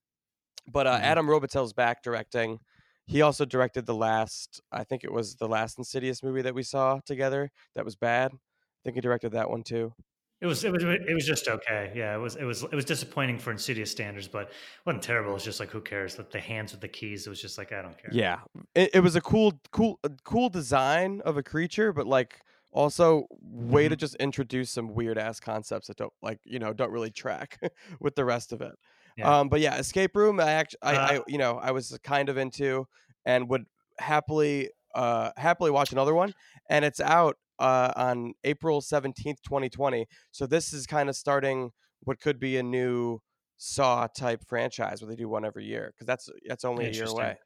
but 0.68 0.88
uh, 0.88 1.00
Mhm. 1.00 1.02
Adam 1.02 1.28
Robitel's 1.28 1.74
back 1.74 2.04
directing. 2.04 2.60
He 3.08 3.22
also 3.22 3.46
directed 3.46 3.86
the 3.86 3.96
last, 3.96 4.62
I 4.72 4.84
think 4.84 5.04
it 5.04 5.12
was 5.12 5.36
the 5.36 5.48
last 5.48 5.78
Insidious 5.78 6.24
movie 6.24 6.42
that 6.44 6.56
we 6.56 6.64
saw 6.64 7.00
together. 7.06 7.52
That 7.76 7.86
was 7.86 7.96
bad. 7.96 8.32
I 8.34 8.38
think 8.84 8.96
he 8.96 9.02
directed 9.02 9.32
that 9.34 9.50
one 9.50 9.64
too. 9.64 9.94
It 10.42 10.48
was 10.48 10.64
it 10.64 10.72
was 10.72 10.84
it 10.84 11.14
was 11.14 11.26
just 11.28 11.48
okay. 11.48 11.92
Yeah, 11.96 12.16
it 12.16 12.18
was 12.20 12.36
it 12.36 12.44
was 12.46 12.64
it 12.64 12.74
was 12.74 12.84
disappointing 12.86 13.38
for 13.38 13.52
Insidious 13.52 13.92
standards, 13.92 14.28
but 14.28 14.48
it 14.50 14.54
wasn't 14.88 15.04
terrible. 15.04 15.36
It's 15.36 15.44
just 15.46 15.60
like 15.60 15.70
who 15.70 15.82
cares? 15.82 16.16
That 16.16 16.32
the 16.32 16.40
hands 16.40 16.72
with 16.72 16.82
the 16.82 16.88
keys. 16.88 17.28
It 17.28 17.30
was 17.30 17.40
just 17.40 17.60
like 17.60 17.72
I 17.72 17.82
don't 17.84 17.96
care. 17.98 18.12
Yeah, 18.14 18.42
it, 18.74 18.90
it 18.96 19.00
was 19.02 19.16
a 19.16 19.22
cool, 19.22 19.54
cool, 19.72 20.00
cool 20.24 20.50
design 20.50 21.22
of 21.22 21.38
a 21.38 21.44
creature, 21.44 21.94
but 21.94 22.08
like 22.08 22.42
also 22.72 23.28
way 23.42 23.88
to 23.88 23.96
Mhm. 23.96 24.00
just 24.00 24.16
introduce 24.16 24.72
some 24.72 24.94
weird 24.96 25.18
ass 25.18 25.40
concepts 25.40 25.88
that 25.88 25.98
don't 25.98 26.14
like 26.24 26.40
you 26.44 26.58
know 26.58 26.74
don't 26.74 26.92
really 26.92 27.12
track 27.12 27.60
with 28.00 28.16
the 28.16 28.26
rest 28.26 28.52
of 28.52 28.62
it. 28.62 28.74
Yeah. 29.18 29.40
Um, 29.40 29.50
but 29.50 29.60
yeah, 29.60 29.78
escape 29.78 30.16
room. 30.16 30.40
I 30.40 30.52
actually, 30.52 30.80
I, 30.84 30.96
Uh, 30.96 31.20
I, 31.20 31.22
you 31.28 31.38
know, 31.38 31.58
I 31.58 31.72
was 31.72 31.98
kind 32.04 32.30
of 32.30 32.38
into 32.38 32.88
and 33.26 33.50
would 33.50 33.66
happily, 34.00 34.70
uh, 34.96 35.32
happily 35.38 35.72
watch 35.72 35.92
another 35.92 36.14
one. 36.14 36.34
And 36.70 36.86
it's 36.86 37.00
out 37.00 37.38
uh 37.60 37.94
on 37.96 38.34
April 38.44 38.82
seventeenth, 38.82 39.42
twenty 39.44 39.70
twenty. 39.70 40.08
So 40.32 40.48
this 40.48 40.74
is 40.74 40.88
kind 40.88 41.10
of 41.10 41.16
starting 41.16 41.72
what 42.02 42.20
could 42.20 42.40
be 42.40 42.58
a 42.58 42.64
new 42.64 43.20
Saw 43.64 44.08
type 44.08 44.42
franchise 44.48 45.04
where 45.04 45.10
they 45.10 45.16
do 45.16 45.30
one 45.30 45.46
every 45.46 45.66
year 45.66 45.92
because 45.94 46.08
that's 46.08 46.30
that's 46.48 46.66
only 46.66 46.88
a 46.88 46.90
year 46.90 47.06
away. 47.06 47.38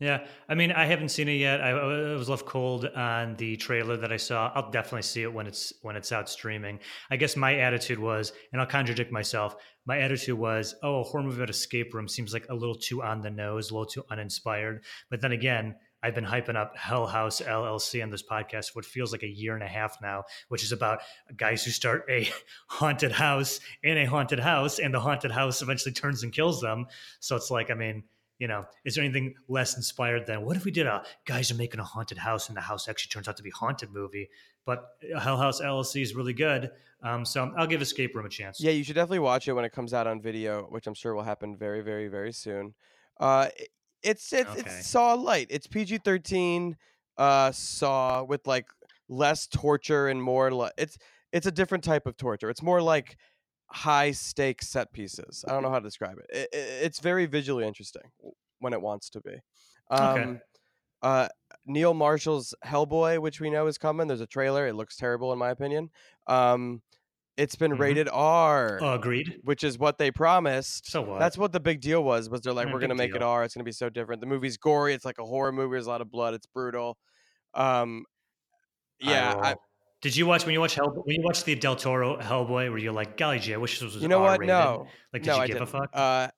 Yeah, 0.00 0.26
I 0.48 0.54
mean, 0.54 0.72
I 0.72 0.86
haven't 0.86 1.10
seen 1.10 1.28
it 1.28 1.34
yet. 1.34 1.60
I, 1.60 1.68
I 1.68 2.14
was 2.14 2.28
left 2.28 2.46
cold 2.46 2.86
on 2.86 3.36
the 3.36 3.56
trailer 3.58 3.98
that 3.98 4.10
I 4.10 4.16
saw. 4.16 4.50
I'll 4.54 4.70
definitely 4.70 5.02
see 5.02 5.22
it 5.22 5.32
when 5.32 5.46
it's 5.46 5.74
when 5.82 5.94
it's 5.94 6.10
out 6.10 6.28
streaming. 6.28 6.80
I 7.10 7.16
guess 7.16 7.36
my 7.36 7.60
attitude 7.60 7.98
was, 7.98 8.32
and 8.50 8.60
I'll 8.60 8.66
contradict 8.66 9.12
myself. 9.12 9.54
My 9.90 9.98
attitude 9.98 10.38
was, 10.38 10.76
oh, 10.84 11.00
a 11.00 11.02
horror 11.02 11.24
movie 11.24 11.38
about 11.38 11.50
escape 11.50 11.94
room 11.94 12.06
seems 12.06 12.32
like 12.32 12.46
a 12.48 12.54
little 12.54 12.76
too 12.76 13.02
on 13.02 13.22
the 13.22 13.28
nose, 13.28 13.72
a 13.72 13.74
little 13.74 13.90
too 13.90 14.04
uninspired. 14.08 14.84
But 15.10 15.20
then 15.20 15.32
again, 15.32 15.74
I've 16.00 16.14
been 16.14 16.24
hyping 16.24 16.54
up 16.54 16.76
Hell 16.76 17.08
House 17.08 17.40
LLC 17.40 18.00
on 18.00 18.08
this 18.08 18.22
podcast, 18.22 18.76
what 18.76 18.84
feels 18.84 19.10
like 19.10 19.24
a 19.24 19.28
year 19.28 19.54
and 19.54 19.64
a 19.64 19.66
half 19.66 19.96
now, 20.00 20.22
which 20.46 20.62
is 20.62 20.70
about 20.70 21.00
guys 21.36 21.64
who 21.64 21.72
start 21.72 22.04
a 22.08 22.30
haunted 22.68 23.10
house 23.10 23.58
in 23.82 23.98
a 23.98 24.04
haunted 24.04 24.38
house, 24.38 24.78
and 24.78 24.94
the 24.94 25.00
haunted 25.00 25.32
house 25.32 25.60
eventually 25.60 25.92
turns 25.92 26.22
and 26.22 26.32
kills 26.32 26.60
them. 26.60 26.86
So 27.18 27.34
it's 27.34 27.50
like, 27.50 27.72
I 27.72 27.74
mean 27.74 28.04
you 28.40 28.48
know, 28.48 28.64
is 28.84 28.94
there 28.96 29.04
anything 29.04 29.34
less 29.48 29.76
inspired 29.76 30.26
than 30.26 30.44
what 30.44 30.56
if 30.56 30.64
we 30.64 30.70
did 30.72 30.86
a 30.86 31.04
guys 31.26 31.50
are 31.52 31.54
making 31.54 31.78
a 31.78 31.84
haunted 31.84 32.18
house 32.18 32.48
and 32.48 32.56
the 32.56 32.60
house 32.62 32.88
actually 32.88 33.10
turns 33.10 33.28
out 33.28 33.36
to 33.36 33.42
be 33.42 33.50
haunted 33.50 33.92
movie? 33.92 34.28
But 34.64 34.88
Hell 35.20 35.36
House 35.36 35.60
LLC 35.60 36.02
is 36.02 36.14
really 36.14 36.32
good. 36.32 36.70
Um, 37.02 37.24
so 37.24 37.52
I'll 37.56 37.66
give 37.66 37.82
Escape 37.82 38.14
Room 38.14 38.26
a 38.26 38.30
chance. 38.30 38.60
Yeah, 38.60 38.72
you 38.72 38.82
should 38.82 38.94
definitely 38.94 39.20
watch 39.20 39.46
it 39.46 39.52
when 39.52 39.64
it 39.64 39.72
comes 39.72 39.94
out 39.94 40.06
on 40.06 40.20
video, 40.20 40.62
which 40.70 40.86
I'm 40.86 40.94
sure 40.94 41.14
will 41.14 41.22
happen 41.22 41.56
very, 41.56 41.82
very, 41.82 42.08
very 42.08 42.32
soon. 42.32 42.74
Uh, 43.18 43.48
it's 44.02 44.32
it's 44.32 44.50
Okay. 44.50 44.60
it's 44.60 44.86
Saw 44.86 45.12
light. 45.14 45.48
It's 45.50 45.66
PG-13 45.66 46.74
uh 47.18 47.52
Saw 47.52 48.22
with 48.24 48.46
like 48.46 48.66
less 49.08 49.46
torture 49.46 50.08
and 50.08 50.22
more 50.22 50.50
li- 50.50 50.70
it's 50.78 50.96
it's 51.32 51.46
a 51.46 51.52
different 51.52 51.84
type 51.84 52.06
of 52.06 52.16
torture. 52.16 52.48
It's 52.48 52.62
more 52.62 52.80
like 52.80 53.16
high 53.72 54.10
stakes 54.10 54.68
set 54.68 54.92
pieces. 54.92 55.44
I 55.46 55.52
don't 55.52 55.62
know 55.62 55.70
how 55.70 55.78
to 55.78 55.84
describe 55.84 56.18
it. 56.18 56.26
it, 56.30 56.48
it 56.52 56.84
it's 56.84 57.00
very 57.00 57.26
visually 57.26 57.66
interesting 57.66 58.02
when 58.58 58.72
it 58.72 58.80
wants 58.80 59.10
to 59.10 59.20
be. 59.20 59.36
Um, 59.90 60.40
uh, 61.02 61.28
Neil 61.66 61.94
Marshall's 61.94 62.54
Hellboy, 62.64 63.20
which 63.20 63.40
we 63.40 63.48
know 63.50 63.66
is 63.66 63.78
coming. 63.78 64.06
There's 64.06 64.20
a 64.20 64.26
trailer. 64.26 64.66
It 64.66 64.74
looks 64.74 64.96
terrible 64.96 65.32
in 65.32 65.38
my 65.38 65.50
opinion. 65.50 65.90
Um, 66.26 66.82
it's 67.36 67.56
been 67.56 67.72
Mhm. 67.72 67.78
rated 67.78 68.08
R, 68.12 68.78
Oh, 68.82 68.94
agreed. 68.94 69.40
which 69.44 69.64
is 69.64 69.78
what 69.78 69.96
they 69.98 70.10
promised. 70.10 70.90
So 70.90 71.00
what? 71.00 71.18
That's 71.18 71.38
what 71.38 71.52
the 71.52 71.60
big 71.60 71.80
deal 71.80 72.04
was. 72.04 72.28
Was 72.28 72.42
they're 72.42 72.52
like, 72.52 72.66
Yeah, 72.66 72.74
we're 72.74 72.80
gonna 72.80 72.94
make 72.94 73.14
it. 73.14 73.22
R. 73.22 73.44
It's 73.44 73.54
gonna 73.54 73.64
be 73.64 73.72
so 73.72 73.88
different. 73.88 74.20
The 74.20 74.26
movie's 74.26 74.58
gory. 74.58 74.92
It's 74.92 75.04
like 75.06 75.18
a 75.18 75.24
horror 75.24 75.52
movie. 75.52 75.72
There's 75.76 75.86
a 75.86 75.90
lot 75.90 76.02
of 76.02 76.10
blood. 76.10 76.34
It's 76.34 76.46
brutal. 76.46 76.98
Um, 77.54 78.04
yeah, 79.00 79.34
I, 79.40 79.54
Did 80.02 80.16
you 80.16 80.24
watch 80.26 80.46
when 80.46 80.54
you 80.54 80.60
watch 80.60 80.74
Hell 80.74 80.90
when 81.04 81.16
you 81.16 81.22
watch 81.22 81.44
the 81.44 81.54
Del 81.54 81.76
Toro 81.76 82.16
Hellboy? 82.18 82.70
Where 82.70 82.78
you're 82.78 82.92
like, 82.92 83.18
golly 83.18 83.38
gee, 83.38 83.52
I 83.52 83.58
wish 83.58 83.78
this 83.80 83.92
was 83.94 84.02
you 84.02 84.08
know 84.08 84.20
what? 84.20 84.30
R-rated." 84.30 84.46
No, 84.48 84.86
Like, 85.12 85.22
did 85.22 85.28
no, 85.28 85.36
you 85.36 85.42
I 85.42 85.46
give 85.46 85.56
a 85.56 85.58
didn't. 85.60 85.70
fuck? 85.70 85.90
Uh, 85.92 86.28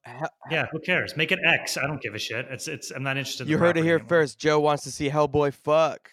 yeah, 0.50 0.66
who 0.72 0.80
cares? 0.80 1.16
Make 1.16 1.30
it 1.30 1.38
X. 1.44 1.76
I 1.76 1.86
don't 1.86 2.00
give 2.02 2.14
a 2.14 2.18
shit. 2.18 2.46
It's 2.50 2.66
it's. 2.66 2.90
I'm 2.90 3.04
not 3.04 3.16
interested. 3.16 3.46
you 3.48 3.56
the 3.56 3.60
heard 3.64 3.76
it 3.76 3.84
here 3.84 3.94
anymore. 3.94 4.08
first. 4.08 4.38
Joe 4.40 4.58
wants 4.58 4.82
to 4.84 4.90
see 4.90 5.08
Hellboy 5.10 5.54
fuck. 5.54 6.10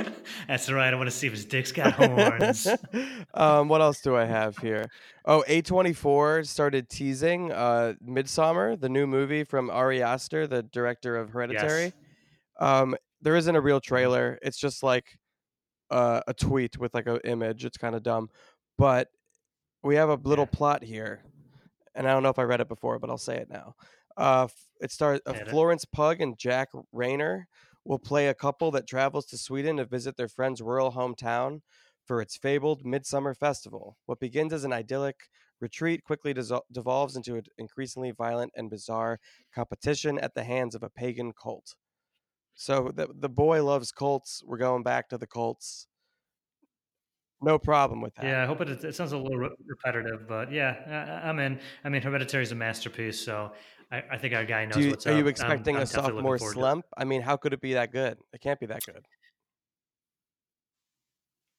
That's 0.48 0.70
right. 0.70 0.92
I 0.92 0.96
want 0.96 1.06
to 1.08 1.14
see 1.16 1.28
if 1.28 1.32
his 1.32 1.44
dick's 1.44 1.70
got 1.72 1.92
horns. 1.92 2.66
um, 3.34 3.68
what 3.68 3.80
else 3.80 4.00
do 4.00 4.16
I 4.16 4.24
have 4.24 4.58
here? 4.58 4.84
Oh, 5.24 5.44
A24 5.48 6.46
started 6.46 6.88
teasing 6.88 7.52
uh, 7.52 7.94
Midsommar, 8.04 8.78
the 8.80 8.88
new 8.88 9.06
movie 9.06 9.44
from 9.44 9.70
Ari 9.70 10.02
Aster, 10.02 10.46
the 10.46 10.64
director 10.64 11.16
of 11.16 11.30
Hereditary. 11.30 11.84
yes. 11.84 11.92
Um, 12.58 12.96
there 13.22 13.36
isn't 13.36 13.54
a 13.54 13.60
real 13.60 13.80
trailer. 13.80 14.38
It's 14.42 14.58
just 14.58 14.82
like 14.82 15.18
uh, 15.90 16.20
a 16.26 16.34
tweet 16.34 16.78
with 16.78 16.94
like 16.94 17.06
an 17.06 17.20
image. 17.24 17.64
It's 17.64 17.78
kind 17.78 17.94
of 17.94 18.02
dumb, 18.02 18.28
but 18.78 19.08
we 19.82 19.96
have 19.96 20.08
a 20.08 20.18
little 20.22 20.46
plot 20.46 20.82
here, 20.82 21.22
and 21.94 22.08
I 22.08 22.12
don't 22.12 22.22
know 22.22 22.28
if 22.30 22.38
I 22.38 22.42
read 22.42 22.60
it 22.60 22.68
before, 22.68 22.98
but 22.98 23.10
I'll 23.10 23.18
say 23.18 23.36
it 23.36 23.48
now. 23.50 23.74
Uh, 24.16 24.48
it 24.80 24.90
starts 24.90 25.22
uh, 25.26 25.34
Florence 25.50 25.84
Pugh 25.84 26.16
and 26.20 26.38
Jack 26.38 26.68
Reynor 26.94 27.44
will 27.84 27.98
play 27.98 28.28
a 28.28 28.34
couple 28.34 28.70
that 28.72 28.86
travels 28.86 29.26
to 29.26 29.38
Sweden 29.38 29.76
to 29.76 29.84
visit 29.84 30.16
their 30.16 30.28
friend's 30.28 30.60
rural 30.60 30.92
hometown 30.92 31.60
for 32.04 32.20
its 32.20 32.36
fabled 32.36 32.84
Midsummer 32.84 33.34
Festival. 33.34 33.96
What 34.06 34.20
begins 34.20 34.52
as 34.52 34.64
an 34.64 34.72
idyllic 34.72 35.16
retreat 35.60 36.04
quickly 36.04 36.34
disol- 36.34 36.62
devolves 36.70 37.16
into 37.16 37.36
an 37.36 37.44
increasingly 37.58 38.10
violent 38.10 38.52
and 38.56 38.70
bizarre 38.70 39.18
competition 39.54 40.18
at 40.18 40.34
the 40.34 40.44
hands 40.44 40.74
of 40.74 40.82
a 40.82 40.90
pagan 40.90 41.32
cult. 41.32 41.74
So 42.56 42.90
the 42.94 43.08
the 43.14 43.28
boy 43.28 43.62
loves 43.62 43.92
cults. 43.92 44.42
We're 44.44 44.56
going 44.58 44.82
back 44.82 45.08
to 45.10 45.18
the 45.18 45.26
cults. 45.26 45.86
No 47.42 47.58
problem 47.58 48.00
with 48.00 48.14
that. 48.14 48.24
Yeah, 48.24 48.42
I 48.42 48.46
hope 48.46 48.62
it. 48.62 48.82
It 48.82 48.94
sounds 48.94 49.12
a 49.12 49.18
little 49.18 49.36
re- 49.36 49.50
repetitive, 49.66 50.26
but 50.26 50.50
yeah, 50.50 51.20
I, 51.22 51.28
I'm 51.28 51.38
in. 51.38 51.60
I 51.84 51.90
mean, 51.90 52.00
Hereditary 52.00 52.42
is 52.42 52.52
a 52.52 52.54
masterpiece, 52.54 53.20
so 53.20 53.52
I, 53.92 54.02
I 54.12 54.16
think 54.18 54.32
our 54.34 54.46
guy 54.46 54.64
knows 54.64 54.82
you, 54.82 54.90
what's 54.90 55.06
are 55.06 55.10
up. 55.10 55.16
you 55.16 55.24
I'm- 55.24 55.28
expecting 55.28 55.76
I'm 55.76 55.82
a 55.82 55.84
definitely 55.84 56.12
sophomore 56.14 56.38
forward 56.38 56.38
to 56.54 56.58
it. 56.58 56.62
slump? 56.62 56.86
I 56.96 57.04
mean, 57.04 57.20
how 57.20 57.36
could 57.36 57.52
it 57.52 57.60
be 57.60 57.74
that 57.74 57.92
good? 57.92 58.16
It 58.32 58.40
can't 58.40 58.58
be 58.58 58.66
that 58.66 58.80
good. 58.86 59.04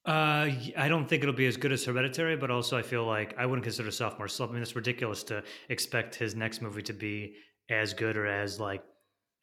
Uh, 0.06 0.50
I 0.78 0.88
don't 0.88 1.08
think 1.08 1.22
it'll 1.24 1.36
be 1.36 1.48
as 1.48 1.58
good 1.58 1.72
as 1.74 1.84
Hereditary, 1.84 2.38
but 2.38 2.50
also 2.50 2.78
I 2.78 2.82
feel 2.82 3.06
like 3.06 3.36
I 3.38 3.46
wouldn't 3.46 3.64
consider 3.64 3.92
sophomore 3.92 4.30
slump. 4.30 4.52
I 4.52 4.54
mean, 4.56 4.64
it's 4.64 4.76
ridiculous 4.76 5.22
to 5.26 5.44
expect 5.70 6.16
his 6.16 6.34
next 6.34 6.62
movie 6.62 6.82
to 6.84 6.94
be 6.94 7.36
as 7.70 7.94
good 7.94 8.16
or 8.16 8.26
as 8.26 8.58
like 8.60 8.82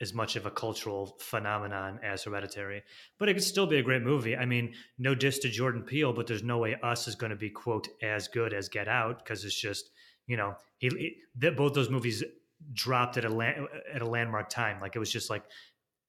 as 0.01 0.13
much 0.13 0.37
of 0.37 0.45
a 0.45 0.51
cultural 0.51 1.17
phenomenon 1.21 2.01
as 2.03 2.25
Hereditary. 2.25 2.83
But 3.19 3.29
it 3.29 3.35
could 3.35 3.45
still 3.45 3.67
be 3.67 3.79
a 3.79 3.83
great 3.83 4.03
movie. 4.03 4.37
I 4.37 4.45
mean, 4.45 4.75
no 4.99 5.15
diss 5.15 5.39
to 5.41 5.49
Jordan 5.49 5.83
Peele, 5.83 6.13
but 6.13 6.27
there's 6.27 6.43
no 6.43 6.59
way 6.59 6.77
Us 6.83 7.07
is 7.07 7.15
going 7.15 7.31
to 7.31 7.37
be 7.37 7.51
quote 7.51 7.89
as 8.03 8.29
good 8.29 8.53
as 8.53 8.69
Get 8.69 8.89
Out 8.89 9.25
because 9.25 9.45
it's 9.45 9.59
just 9.59 9.91
you 10.27 10.37
know 10.37 10.57
he, 10.79 10.89
he 10.89 11.17
that 11.37 11.57
both 11.57 11.75
those 11.75 11.91
movies 11.91 12.25
dropped 12.73 13.17
at 13.17 13.25
a 13.25 13.67
at 13.93 14.03
a 14.03 14.07
landmark 14.07 14.49
time. 14.49 14.81
Like 14.81 14.97
it 14.97 14.99
was 14.99 15.13
just 15.13 15.31
like 15.31 15.45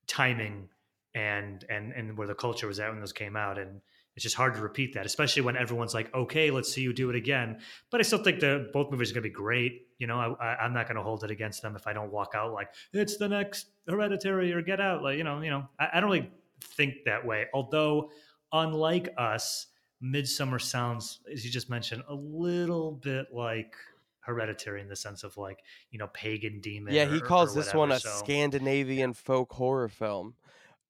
timing 0.06 0.68
and 1.14 1.64
and 1.68 1.92
and 1.92 2.16
where 2.18 2.26
the 2.26 2.34
culture 2.34 2.66
was 2.66 2.80
at 2.80 2.90
when 2.90 3.00
those 3.00 3.12
came 3.12 3.36
out 3.36 3.58
and 3.58 3.80
it's 4.16 4.22
just 4.22 4.34
hard 4.34 4.54
to 4.54 4.60
repeat 4.62 4.94
that, 4.94 5.04
especially 5.04 5.42
when 5.42 5.56
everyone's 5.56 5.92
like, 5.94 6.12
"Okay, 6.14 6.50
let's 6.50 6.72
see 6.72 6.80
you 6.80 6.92
do 6.94 7.10
it 7.10 7.16
again." 7.16 7.60
But 7.90 8.00
I 8.00 8.02
still 8.02 8.22
think 8.22 8.40
that 8.40 8.70
both 8.72 8.90
movies 8.90 9.10
are 9.10 9.14
going 9.14 9.22
to 9.22 9.28
be 9.28 9.34
great. 9.34 9.82
You 9.98 10.06
know, 10.06 10.18
I, 10.18 10.44
I, 10.44 10.56
I'm 10.64 10.72
not 10.72 10.86
going 10.86 10.96
to 10.96 11.02
hold 11.02 11.22
it 11.22 11.30
against 11.30 11.60
them 11.62 11.76
if 11.76 11.86
I 11.86 11.92
don't 11.92 12.10
walk 12.10 12.32
out 12.34 12.52
like 12.52 12.68
it's 12.92 13.18
the 13.18 13.28
next 13.28 13.66
Hereditary 13.86 14.52
or 14.52 14.62
Get 14.62 14.80
Out. 14.80 15.02
Like, 15.02 15.18
you 15.18 15.24
know, 15.24 15.42
you 15.42 15.50
know, 15.50 15.68
I, 15.78 15.88
I 15.94 16.00
don't 16.00 16.10
really 16.10 16.30
think 16.62 16.94
that 17.04 17.26
way. 17.26 17.46
Although, 17.52 18.10
unlike 18.52 19.12
us, 19.18 19.66
Midsommar 20.02 20.60
sounds, 20.60 21.20
as 21.30 21.44
you 21.44 21.50
just 21.50 21.68
mentioned, 21.68 22.02
a 22.08 22.14
little 22.14 22.92
bit 22.92 23.26
like 23.32 23.74
Hereditary 24.20 24.80
in 24.80 24.88
the 24.88 24.96
sense 24.96 25.24
of 25.24 25.36
like, 25.36 25.60
you 25.90 25.98
know, 25.98 26.08
pagan 26.08 26.60
demon. 26.60 26.94
Yeah, 26.94 27.04
or- 27.04 27.12
he 27.12 27.18
or 27.18 27.20
calls 27.20 27.54
this 27.54 27.74
one 27.74 27.92
a 27.92 28.00
so- 28.00 28.08
Scandinavian 28.16 29.12
folk 29.12 29.52
horror 29.52 29.88
film. 29.88 30.34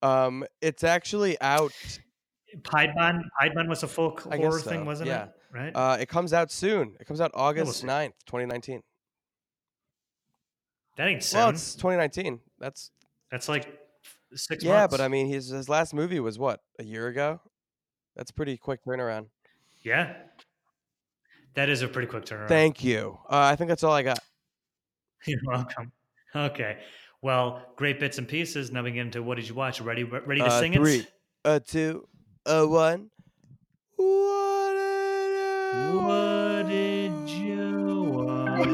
Um, 0.02 0.44
it's 0.60 0.84
actually 0.84 1.40
out. 1.40 1.72
Piedmon, 2.62 3.22
Piedmon 3.40 3.68
was 3.68 3.82
a 3.82 3.88
folk 3.88 4.24
guess 4.24 4.38
horror 4.38 4.58
so, 4.60 4.70
thing, 4.70 4.84
wasn't 4.86 5.08
yeah. 5.08 5.24
it? 5.24 5.30
Right. 5.52 5.72
Uh, 5.74 5.96
it 6.00 6.08
comes 6.08 6.32
out 6.32 6.50
soon. 6.50 6.94
It 7.00 7.06
comes 7.06 7.20
out 7.20 7.30
August 7.34 7.80
see. 7.80 7.86
9th, 7.86 8.12
2019. 8.26 8.82
that 10.96 11.08
ain't 11.08 11.22
soon. 11.22 11.38
Well, 11.38 11.48
it's 11.50 11.74
2019. 11.74 12.40
That's 12.58 12.90
That's 13.30 13.48
like 13.48 13.78
six 14.34 14.62
yeah, 14.64 14.80
months. 14.80 14.92
but 14.96 15.00
I 15.00 15.08
mean, 15.08 15.26
his 15.28 15.48
his 15.48 15.68
last 15.68 15.94
movie 15.94 16.20
was 16.20 16.38
what 16.38 16.60
a 16.78 16.84
year 16.84 17.08
ago. 17.08 17.40
That's 18.16 18.30
pretty 18.30 18.56
quick 18.56 18.80
turnaround. 18.86 19.26
yeah, 19.82 20.14
that 21.54 21.68
is 21.68 21.82
a 21.82 21.88
pretty 21.88 22.08
quick 22.08 22.24
turnaround. 22.24 22.48
Thank 22.48 22.82
you. 22.84 23.18
Uh, 23.28 23.38
I 23.38 23.56
think 23.56 23.68
that's 23.68 23.82
all 23.84 23.92
I 23.92 24.02
got. 24.02 24.18
You're 25.26 25.40
welcome. 25.46 25.92
Okay. 26.34 26.78
Well, 27.22 27.62
great 27.76 27.98
bits 27.98 28.18
and 28.18 28.28
pieces. 28.28 28.70
Now 28.70 28.82
we 28.82 28.92
get 28.92 29.00
into 29.00 29.22
what 29.22 29.36
did 29.36 29.48
you 29.48 29.54
watch? 29.54 29.80
Ready? 29.80 30.04
Ready 30.04 30.40
to 30.40 30.46
Uh, 30.46 30.60
sing 30.60 30.72
three, 30.74 30.98
it? 31.00 31.12
a 31.44 31.58
two, 31.60 32.06
a 32.46 32.66
one. 32.66 33.10
What 33.96 34.74
did 34.74 35.94
What 35.94 36.68
did 36.68 37.28
you 37.28 38.02
watch? 38.12 38.66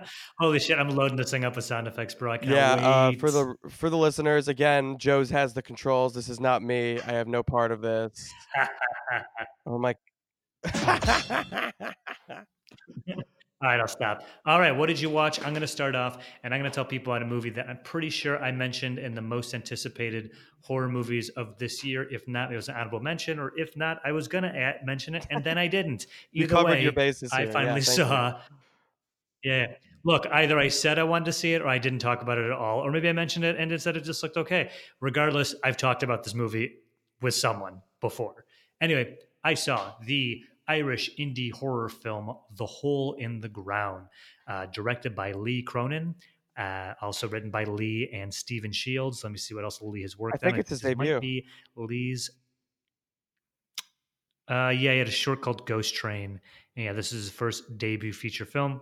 Holy 0.38 0.58
shit! 0.58 0.78
I'm 0.78 0.90
loading 0.90 1.16
this 1.16 1.30
thing 1.30 1.44
up 1.44 1.56
with 1.56 1.64
sound 1.64 1.86
effects, 1.86 2.14
bro. 2.14 2.32
I 2.32 2.38
can't 2.38 2.52
yeah, 2.52 2.72
uh, 2.74 3.12
for 3.18 3.30
the 3.30 3.54
for 3.68 3.90
the 3.90 3.96
listeners, 3.96 4.48
again, 4.48 4.98
Joe's 4.98 5.30
has 5.30 5.54
the 5.54 5.62
controls. 5.62 6.14
This 6.14 6.28
is 6.28 6.40
not 6.40 6.62
me. 6.62 7.00
I 7.00 7.12
have 7.12 7.28
no 7.28 7.42
part 7.42 7.72
of 7.72 7.80
this. 7.80 8.32
Oh 9.66 9.78
my. 9.78 9.94
All 13.64 13.70
right, 13.70 13.80
I'll 13.80 13.88
stop. 13.88 14.26
All 14.44 14.60
right, 14.60 14.72
what 14.72 14.88
did 14.88 15.00
you 15.00 15.08
watch? 15.08 15.38
I'm 15.38 15.54
going 15.54 15.62
to 15.62 15.66
start 15.66 15.94
off, 15.94 16.18
and 16.42 16.52
I'm 16.52 16.60
going 16.60 16.70
to 16.70 16.74
tell 16.74 16.84
people 16.84 17.14
about 17.14 17.22
a 17.22 17.26
movie 17.26 17.48
that 17.48 17.66
I'm 17.66 17.78
pretty 17.82 18.10
sure 18.10 18.38
I 18.44 18.52
mentioned 18.52 18.98
in 18.98 19.14
the 19.14 19.22
most 19.22 19.54
anticipated 19.54 20.32
horror 20.60 20.90
movies 20.90 21.30
of 21.30 21.56
this 21.56 21.82
year. 21.82 22.06
If 22.10 22.28
not, 22.28 22.52
it 22.52 22.56
was 22.56 22.68
an 22.68 22.74
honorable 22.74 23.00
mention, 23.00 23.38
or 23.38 23.52
if 23.56 23.74
not, 23.74 24.02
I 24.04 24.12
was 24.12 24.28
going 24.28 24.44
to 24.44 24.74
mention 24.84 25.14
it, 25.14 25.26
and 25.30 25.42
then 25.42 25.56
I 25.56 25.68
didn't. 25.68 26.08
you 26.32 26.46
covered 26.46 26.72
way, 26.72 26.82
your 26.82 26.92
bases. 26.92 27.32
I 27.32 27.38
here. 27.38 27.46
Yeah, 27.46 27.52
finally 27.52 27.76
you. 27.76 27.80
saw. 27.80 28.40
Yeah. 29.42 29.66
Look, 30.04 30.26
either 30.30 30.58
I 30.58 30.68
said 30.68 30.98
I 30.98 31.04
wanted 31.04 31.24
to 31.24 31.32
see 31.32 31.54
it 31.54 31.62
or 31.62 31.68
I 31.68 31.78
didn't 31.78 32.00
talk 32.00 32.20
about 32.20 32.36
it 32.36 32.44
at 32.44 32.52
all. 32.52 32.80
Or 32.80 32.90
maybe 32.90 33.08
I 33.08 33.12
mentioned 33.12 33.46
it 33.46 33.56
and 33.56 33.72
instead 33.72 33.96
it 33.96 34.04
just 34.04 34.22
looked 34.22 34.36
okay. 34.36 34.70
Regardless, 35.00 35.54
I've 35.64 35.78
talked 35.78 36.02
about 36.02 36.22
this 36.22 36.34
movie 36.34 36.80
with 37.22 37.34
someone 37.34 37.80
before. 38.02 38.44
Anyway, 38.82 39.16
I 39.42 39.54
saw 39.54 39.94
the 40.04 40.42
Irish 40.68 41.10
indie 41.18 41.52
horror 41.52 41.88
film 41.88 42.34
The 42.56 42.66
Hole 42.66 43.14
in 43.18 43.40
the 43.40 43.48
Ground, 43.48 44.06
uh, 44.48 44.66
directed 44.66 45.14
by 45.14 45.32
Lee 45.32 45.62
Cronin. 45.62 46.14
Uh, 46.56 46.94
also 47.00 47.26
written 47.26 47.50
by 47.50 47.64
Lee 47.64 48.08
and 48.12 48.32
Stephen 48.32 48.70
Shields. 48.70 49.24
Let 49.24 49.32
me 49.32 49.38
see 49.38 49.54
what 49.54 49.64
else 49.64 49.82
Lee 49.82 50.02
has 50.02 50.16
worked 50.16 50.36
I 50.36 50.38
think 50.38 50.54
on. 50.54 50.60
it's 50.60 50.70
his 50.70 50.80
debut. 50.80 51.14
Might 51.14 51.20
be 51.20 51.46
Lee's. 51.74 52.30
Uh, 54.48 54.68
yeah, 54.68 54.92
he 54.92 54.98
had 54.98 55.08
a 55.08 55.10
short 55.10 55.42
called 55.42 55.66
Ghost 55.66 55.96
Train. 55.96 56.40
And 56.76 56.84
yeah, 56.84 56.92
this 56.92 57.12
is 57.12 57.24
his 57.24 57.32
first 57.32 57.76
debut 57.76 58.12
feature 58.12 58.44
film. 58.44 58.80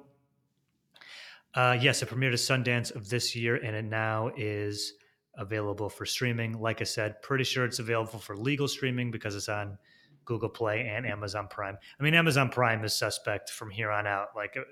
Uh, 1.55 1.77
yes, 1.81 2.03
it 2.03 2.09
premiered 2.09 2.33
at 2.33 2.39
Sundance 2.39 2.95
of 2.95 3.09
this 3.09 3.37
year, 3.37 3.57
and 3.57 3.77
it 3.77 3.85
now 3.85 4.31
is 4.37 4.95
available 5.37 5.89
for 5.89 6.07
streaming. 6.07 6.61
Like 6.61 6.81
I 6.81 6.85
said, 6.85 7.21
pretty 7.23 7.45
sure 7.45 7.65
it's 7.65 7.79
available 7.79 8.19
for 8.19 8.37
legal 8.37 8.69
streaming 8.69 9.11
because 9.11 9.35
it's 9.37 9.49
on 9.49 9.79
Google 10.25 10.49
Play 10.49 10.89
and 10.89 11.07
Amazon 11.07 11.49
Prime. 11.49 11.77
I 11.99 12.03
mean, 12.03 12.15
Amazon 12.15 12.49
Prime 12.49 12.85
is 12.85 12.95
suspect 12.95 13.51
from 13.51 13.71
here 13.71 13.91
on 13.91 14.07
out. 14.07 14.29
Like, 14.37 14.57
uh, 14.57 14.63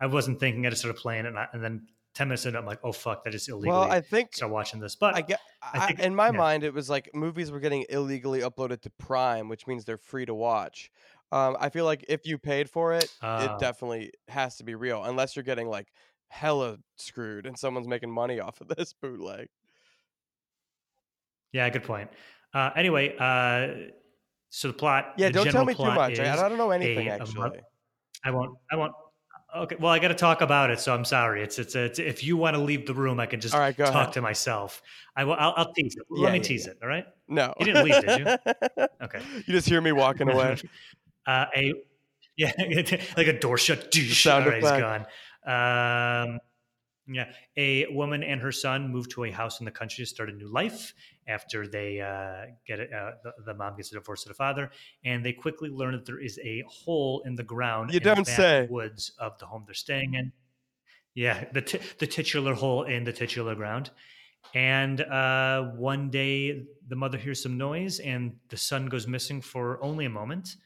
I 0.00 0.06
wasn't 0.06 0.40
thinking 0.40 0.66
I 0.66 0.70
just 0.70 0.82
started 0.82 1.00
playing 1.00 1.24
it, 1.24 1.28
and, 1.28 1.38
I, 1.38 1.46
and 1.52 1.62
then 1.62 1.86
ten 2.14 2.28
minutes 2.28 2.46
in, 2.46 2.56
I'm 2.56 2.66
like, 2.66 2.80
oh 2.82 2.92
fuck, 2.92 3.24
that 3.24 3.34
is 3.34 3.48
illegal." 3.48 3.78
Well, 3.80 3.90
I 3.90 4.00
think 4.00 4.34
start 4.34 4.50
watching 4.52 4.80
this, 4.80 4.96
but 4.96 5.14
I 5.14 5.20
get. 5.20 5.40
I 5.62 5.94
I 5.98 6.02
in 6.02 6.14
my 6.14 6.26
yeah. 6.26 6.32
mind, 6.32 6.64
it 6.64 6.72
was 6.74 6.88
like 6.88 7.10
movies 7.14 7.50
were 7.50 7.60
getting 7.60 7.84
illegally 7.88 8.40
uploaded 8.40 8.80
to 8.82 8.90
Prime, 8.90 9.48
which 9.48 9.66
means 9.66 9.84
they're 9.84 9.98
free 9.98 10.26
to 10.26 10.34
watch. 10.34 10.90
Um, 11.32 11.56
I 11.60 11.68
feel 11.68 11.84
like 11.84 12.04
if 12.08 12.26
you 12.26 12.38
paid 12.38 12.68
for 12.68 12.92
it, 12.94 13.08
Ah. 13.22 13.54
it 13.54 13.60
definitely 13.60 14.12
has 14.28 14.56
to 14.56 14.64
be 14.64 14.74
real, 14.74 15.04
unless 15.04 15.36
you're 15.36 15.44
getting 15.44 15.68
like 15.68 15.92
hella 16.28 16.78
screwed 16.96 17.46
and 17.46 17.56
someone's 17.58 17.86
making 17.88 18.10
money 18.10 18.40
off 18.40 18.60
of 18.60 18.68
this 18.76 18.92
bootleg. 18.94 19.48
yeah, 21.52 21.68
good 21.70 21.84
point. 21.84 22.08
Uh, 22.54 22.70
anyway, 22.76 23.14
uh, 23.18 23.90
so 24.50 24.68
the 24.68 24.74
plot. 24.74 25.14
Yeah, 25.16 25.28
the 25.28 25.34
don't 25.34 25.50
tell 25.50 25.64
me 25.64 25.74
too 25.74 25.84
much. 25.84 26.18
I, 26.18 26.32
I 26.32 26.48
don't 26.48 26.58
know 26.58 26.70
anything 26.70 27.08
a 27.08 27.12
actually. 27.12 27.60
I 28.24 28.30
won't. 28.32 28.58
I 28.70 28.76
won't. 28.76 28.92
Okay. 29.56 29.76
Well, 29.80 29.90
I 29.92 29.98
got 29.98 30.08
to 30.08 30.14
talk 30.14 30.42
about 30.42 30.70
it, 30.70 30.78
so 30.80 30.94
I'm 30.94 31.04
sorry. 31.04 31.42
It's 31.42 31.58
it's, 31.58 31.74
it's 31.74 31.98
if 31.98 32.22
you 32.22 32.36
want 32.36 32.56
to 32.56 32.62
leave 32.62 32.86
the 32.86 32.94
room, 32.94 33.18
I 33.18 33.26
can 33.26 33.40
just 33.40 33.54
right, 33.54 33.76
talk 33.76 33.88
ahead. 33.88 34.12
to 34.14 34.22
myself. 34.22 34.82
I 35.16 35.24
will. 35.24 35.34
I'll, 35.34 35.54
I'll 35.56 35.72
tease 35.72 35.96
it. 35.96 36.06
Yeah, 36.10 36.24
Let 36.24 36.32
me 36.32 36.38
yeah, 36.38 36.44
tease 36.44 36.66
yeah. 36.66 36.72
it. 36.72 36.78
All 36.82 36.88
right. 36.88 37.04
No, 37.28 37.54
You 37.58 37.66
didn't 37.66 37.84
leave, 37.84 38.00
did 38.00 38.18
you? 38.18 38.86
Okay. 39.02 39.20
you 39.46 39.54
just 39.54 39.68
hear 39.68 39.80
me 39.80 39.92
walking 39.92 40.28
away. 40.32 40.56
uh, 41.26 41.46
a 41.56 41.72
yeah, 42.36 42.52
like 43.16 43.26
a 43.26 43.38
door 43.38 43.58
shut. 43.58 43.92
Sound 43.94 44.44
All 44.44 44.50
right, 44.50 44.62
he's 44.62 44.70
gone. 44.70 45.06
Um, 45.46 46.38
yeah, 47.06 47.32
a 47.56 47.86
woman 47.92 48.22
and 48.22 48.40
her 48.40 48.52
son 48.52 48.90
move 48.90 49.08
to 49.10 49.24
a 49.24 49.30
house 49.30 49.60
in 49.60 49.64
the 49.64 49.70
country 49.70 50.04
to 50.04 50.08
start 50.08 50.30
a 50.30 50.32
new 50.32 50.48
life 50.48 50.94
after 51.30 51.66
they 51.66 52.00
uh, 52.00 52.52
get 52.66 52.80
it. 52.80 52.90
Uh, 52.92 53.12
the, 53.24 53.32
the 53.46 53.54
mom 53.54 53.76
gets 53.76 53.90
a 53.92 53.94
divorce 53.94 54.22
to 54.24 54.28
the 54.28 54.34
father, 54.34 54.70
and 55.04 55.24
they 55.24 55.32
quickly 55.32 55.70
learn 55.70 55.92
that 55.92 56.04
there 56.04 56.20
is 56.20 56.38
a 56.44 56.62
hole 56.68 57.22
in 57.24 57.36
the 57.36 57.42
ground. 57.42 57.90
You 57.92 57.98
in 57.98 58.02
the 58.02 58.14
don't 58.14 58.26
say. 58.26 58.66
Woods 58.70 59.12
of 59.18 59.38
the 59.38 59.46
home 59.46 59.64
they're 59.66 59.74
staying 59.74 60.14
in. 60.14 60.32
Yeah, 61.14 61.44
the 61.52 61.62
t- 61.62 61.80
the 61.98 62.06
titular 62.06 62.54
hole 62.54 62.84
in 62.84 63.04
the 63.04 63.12
titular 63.12 63.54
ground. 63.54 63.90
And 64.54 65.00
uh, 65.00 65.62
one 65.76 66.10
day, 66.10 66.66
the 66.88 66.96
mother 66.96 67.18
hears 67.18 67.42
some 67.42 67.56
noise, 67.58 68.00
and 68.00 68.36
the 68.48 68.56
son 68.56 68.88
goes 68.88 69.06
missing 69.06 69.40
for 69.40 69.82
only 69.82 70.06
a 70.06 70.10
moment. 70.10 70.56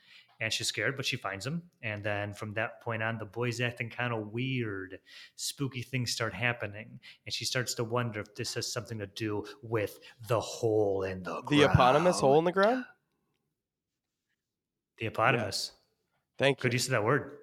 And 0.45 0.53
she's 0.53 0.67
scared, 0.69 0.95
but 0.99 1.07
she 1.07 1.17
finds 1.17 1.47
him. 1.47 1.63
And 1.83 2.05
then 2.05 2.35
from 2.35 2.53
that 2.53 2.83
point 2.83 3.03
on, 3.03 3.17
the 3.17 3.25
boy's 3.25 3.63
acting 3.63 3.89
kind 3.89 4.13
of 4.13 4.27
weird. 4.27 4.99
Spooky 5.37 5.81
things 5.81 6.13
start 6.13 6.35
happening. 6.35 7.01
And 7.25 7.33
she 7.33 7.47
starts 7.47 7.73
to 7.77 7.85
wonder 7.85 8.21
if 8.21 8.35
this 8.35 8.53
has 8.53 8.71
something 8.71 8.99
to 8.99 9.07
do 9.07 9.47
with 9.63 9.99
the 10.29 10.39
hole 10.39 11.05
in 11.05 11.23
the 11.23 11.43
The 11.49 11.63
eponymous 11.63 12.21
hole 12.21 12.39
in 12.39 12.45
the 12.45 12.53
ground. 12.53 12.85
The 14.99 15.07
eponymous. 15.07 15.73
Thank 16.37 16.59
you. 16.59 16.65
Good 16.65 16.75
use 16.75 16.85
of 16.89 16.91
that 16.91 17.05
word. 17.05 17.39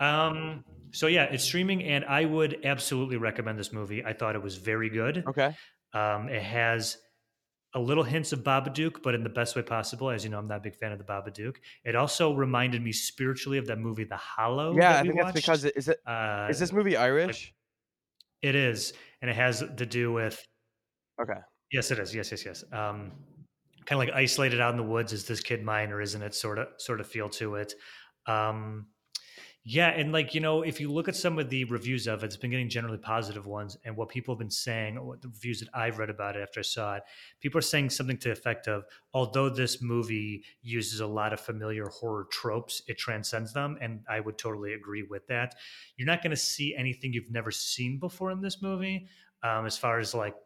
Um, 0.00 0.64
so 0.90 1.06
yeah, 1.06 1.26
it's 1.26 1.44
streaming, 1.44 1.84
and 1.84 2.04
I 2.06 2.24
would 2.24 2.64
absolutely 2.64 3.18
recommend 3.18 3.56
this 3.56 3.72
movie. 3.72 4.04
I 4.04 4.14
thought 4.14 4.34
it 4.34 4.42
was 4.42 4.56
very 4.56 4.90
good. 4.90 5.22
Okay. 5.28 5.54
Um, 5.92 6.28
it 6.28 6.42
has 6.42 6.98
a 7.76 7.80
little 7.80 8.02
hints 8.02 8.32
of 8.32 8.40
Babadook, 8.42 9.02
but 9.02 9.14
in 9.14 9.22
the 9.22 9.28
best 9.28 9.54
way 9.54 9.62
possible. 9.62 10.10
As 10.10 10.24
you 10.24 10.30
know, 10.30 10.38
I'm 10.38 10.48
not 10.48 10.56
a 10.56 10.60
big 10.60 10.74
fan 10.74 10.92
of 10.92 10.98
the 10.98 11.04
Babadook. 11.04 11.56
It 11.84 11.94
also 11.94 12.32
reminded 12.32 12.82
me 12.82 12.90
spiritually 12.90 13.58
of 13.58 13.66
that 13.66 13.78
movie, 13.78 14.04
The 14.04 14.16
Hollow. 14.16 14.74
Yeah, 14.74 14.98
I 14.98 15.02
think 15.02 15.20
that's 15.20 15.32
because 15.32 15.64
it, 15.64 15.74
is 15.76 15.88
it 15.88 15.98
uh, 16.06 16.48
is 16.50 16.58
this 16.58 16.72
movie 16.72 16.96
Irish? 16.96 17.52
it 18.42 18.54
is, 18.54 18.92
and 19.22 19.30
it 19.30 19.36
has 19.36 19.60
to 19.76 19.86
do 19.86 20.12
with 20.12 20.44
Okay. 21.20 21.40
Yes, 21.72 21.90
it 21.90 21.98
is. 21.98 22.14
Yes, 22.14 22.30
yes, 22.30 22.44
yes. 22.44 22.64
Um, 22.72 23.12
kind 23.86 24.00
of 24.00 24.06
like 24.06 24.10
isolated 24.10 24.60
out 24.60 24.72
in 24.72 24.76
the 24.76 24.82
woods. 24.82 25.12
Is 25.12 25.26
this 25.26 25.40
kid 25.40 25.62
mine 25.64 25.90
or 25.92 26.00
isn't 26.00 26.22
it? 26.22 26.34
Sort 26.34 26.58
of, 26.58 26.68
sort 26.78 27.00
of 27.00 27.06
feel 27.06 27.28
to 27.30 27.56
it. 27.56 27.74
Um, 28.26 28.86
yeah, 29.68 29.88
and 29.88 30.12
like 30.12 30.32
you 30.32 30.40
know, 30.40 30.62
if 30.62 30.80
you 30.80 30.92
look 30.92 31.08
at 31.08 31.16
some 31.16 31.40
of 31.40 31.50
the 31.50 31.64
reviews 31.64 32.06
of 32.06 32.22
it, 32.22 32.26
it's 32.26 32.36
been 32.36 32.52
getting 32.52 32.68
generally 32.68 32.98
positive 32.98 33.46
ones. 33.46 33.76
And 33.84 33.96
what 33.96 34.08
people 34.08 34.32
have 34.32 34.38
been 34.38 34.48
saying, 34.48 35.04
what 35.04 35.20
the 35.20 35.28
reviews 35.28 35.58
that 35.58 35.68
I've 35.74 35.98
read 35.98 36.08
about 36.08 36.36
it 36.36 36.42
after 36.42 36.60
I 36.60 36.62
saw 36.62 36.94
it, 36.94 37.02
people 37.40 37.58
are 37.58 37.62
saying 37.62 37.90
something 37.90 38.16
to 38.18 38.28
the 38.28 38.32
effect 38.32 38.68
of, 38.68 38.84
although 39.12 39.48
this 39.48 39.82
movie 39.82 40.44
uses 40.62 41.00
a 41.00 41.06
lot 41.06 41.32
of 41.32 41.40
familiar 41.40 41.88
horror 41.88 42.28
tropes, 42.30 42.80
it 42.86 42.96
transcends 42.96 43.52
them, 43.52 43.76
and 43.80 44.04
I 44.08 44.20
would 44.20 44.38
totally 44.38 44.74
agree 44.74 45.02
with 45.02 45.26
that. 45.26 45.56
You're 45.96 46.06
not 46.06 46.22
going 46.22 46.30
to 46.30 46.36
see 46.36 46.76
anything 46.76 47.12
you've 47.12 47.32
never 47.32 47.50
seen 47.50 47.98
before 47.98 48.30
in 48.30 48.40
this 48.40 48.62
movie, 48.62 49.08
um, 49.42 49.66
as 49.66 49.76
far 49.76 49.98
as 49.98 50.14
like 50.14 50.36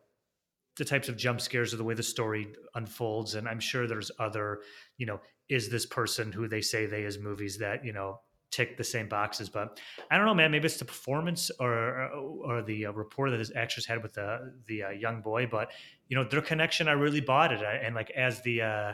the 0.79 0.85
types 0.87 1.11
of 1.11 1.19
jump 1.19 1.43
scares 1.43 1.75
or 1.75 1.77
the 1.77 1.85
way 1.85 1.93
the 1.93 2.03
story 2.03 2.49
unfolds 2.75 3.35
and 3.35 3.47
i'm 3.47 3.61
sure 3.61 3.87
there's 3.87 4.11
other 4.19 4.61
you 4.97 5.05
know 5.05 5.21
is 5.51 5.69
this 5.69 5.85
person 5.85 6.33
who 6.33 6.49
they 6.49 6.61
say 6.61 6.87
they 6.87 7.03
is 7.03 7.19
movies 7.19 7.59
that 7.59 7.85
you 7.85 7.93
know 7.93 8.19
tick 8.51 8.77
the 8.77 8.85
same 8.85 9.09
boxes 9.09 9.49
but 9.49 9.81
i 10.11 10.17
don't 10.17 10.27
know 10.27 10.35
man 10.35 10.51
maybe 10.51 10.67
it's 10.67 10.79
the 10.79 10.85
performance 10.85 11.51
or 11.61 12.09
or 12.45 12.63
the 12.63 12.87
uh, 12.87 12.93
rapport 12.93 13.31
that 13.31 13.37
this 13.37 13.53
actress 13.55 13.87
had 13.87 14.03
with 14.03 14.15
the 14.15 14.53
the 14.67 14.83
uh, 14.83 14.91
young 14.91 15.21
boy 15.21 15.47
but 15.47 15.71
you 16.09 16.17
know 16.17 16.25
their 16.25 16.41
connection 16.41 16.89
i 16.89 16.93
really 16.93 17.21
bought 17.21 17.53
it 17.53 17.61
and 17.63 17.95
like 17.95 18.11
as 18.11 18.43
the 18.43 18.61
uh 18.63 18.93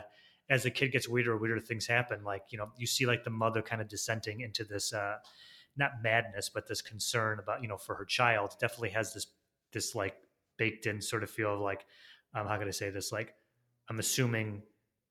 as 0.49 0.63
the 0.63 0.71
kid 0.71 0.91
gets 0.91 1.09
weirder 1.09 1.37
weirder 1.37 1.59
things 1.59 1.87
happen 1.87 2.23
like 2.23 2.43
you 2.49 2.57
know 2.57 2.69
you 2.77 2.85
see 2.85 3.05
like 3.05 3.23
the 3.23 3.29
mother 3.29 3.61
kind 3.61 3.81
of 3.81 3.87
dissenting 3.87 4.41
into 4.41 4.63
this 4.63 4.93
uh 4.93 5.15
not 5.75 5.91
madness 6.03 6.49
but 6.49 6.67
this 6.67 6.81
concern 6.81 7.39
about 7.39 7.61
you 7.61 7.67
know 7.67 7.77
for 7.77 7.95
her 7.95 8.05
child 8.05 8.55
definitely 8.59 8.89
has 8.89 9.13
this 9.13 9.27
this 9.73 9.95
like 9.95 10.15
baked 10.57 10.85
in 10.85 11.01
sort 11.01 11.23
of 11.23 11.29
feel 11.29 11.53
of 11.53 11.59
like 11.59 11.85
um, 12.33 12.47
how 12.47 12.57
can 12.57 12.67
I 12.67 12.71
say 12.71 12.89
this? 12.89 13.11
Like 13.11 13.33
I'm 13.89 13.99
assuming 13.99 14.61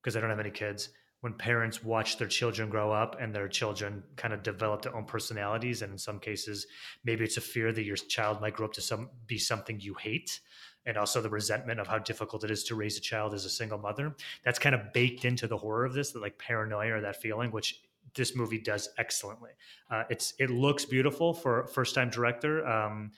because 0.03 0.17
I 0.17 0.21
don't 0.21 0.31
have 0.31 0.41
any 0.41 0.51
kids. 0.51 0.91
When 1.23 1.33
parents 1.33 1.83
watch 1.83 2.19
their 2.19 2.29
children 2.29 2.69
grow 2.69 2.93
up 2.93 3.17
and 3.21 3.35
their 3.35 3.49
children 3.49 4.03
kind 4.17 4.33
of 4.35 4.43
develop 4.43 4.83
their 4.83 4.95
own 4.95 5.07
personalities, 5.07 5.83
and 5.83 5.93
in 5.93 5.99
some 5.99 6.21
cases, 6.21 6.67
maybe 7.05 7.25
it's 7.25 7.37
a 7.37 7.41
fear 7.41 7.73
that 7.73 7.85
your 7.85 7.97
child 7.97 8.41
might 8.41 8.55
grow 8.55 8.67
up 8.67 8.73
to 8.75 8.81
some 8.81 9.11
be 9.27 9.39
something 9.39 9.81
you 9.81 9.95
hate, 9.95 10.41
and 10.85 10.97
also 10.97 11.21
the 11.21 11.31
resentment 11.31 11.81
of 11.81 11.89
how 11.89 11.99
difficult 11.99 12.45
it 12.45 12.51
is 12.51 12.65
to 12.65 12.75
raise 12.75 12.97
a 12.97 13.01
child 13.01 13.35
as 13.35 13.45
a 13.45 13.51
single 13.51 13.79
mother. 13.79 14.15
That's 14.45 14.59
kind 14.59 14.75
of 14.75 14.93
baked 14.93 15.25
into 15.25 15.47
the 15.47 15.57
horror 15.57 15.85
of 15.85 15.95
this, 15.95 16.13
the 16.13 16.21
like 16.21 16.39
paranoia 16.39 16.97
or 16.97 17.01
that 17.01 17.21
feeling, 17.21 17.51
which 17.51 17.83
this 18.15 18.37
movie 18.37 18.61
does 18.61 18.89
excellently. 18.99 19.51
Uh, 19.91 20.05
it's 20.11 20.35
it 20.39 20.51
looks 20.51 20.85
beautiful 20.85 21.35
for 21.35 21.67
first 21.67 21.95
time 21.95 22.11
director. 22.11 22.67
Um, 22.67 23.13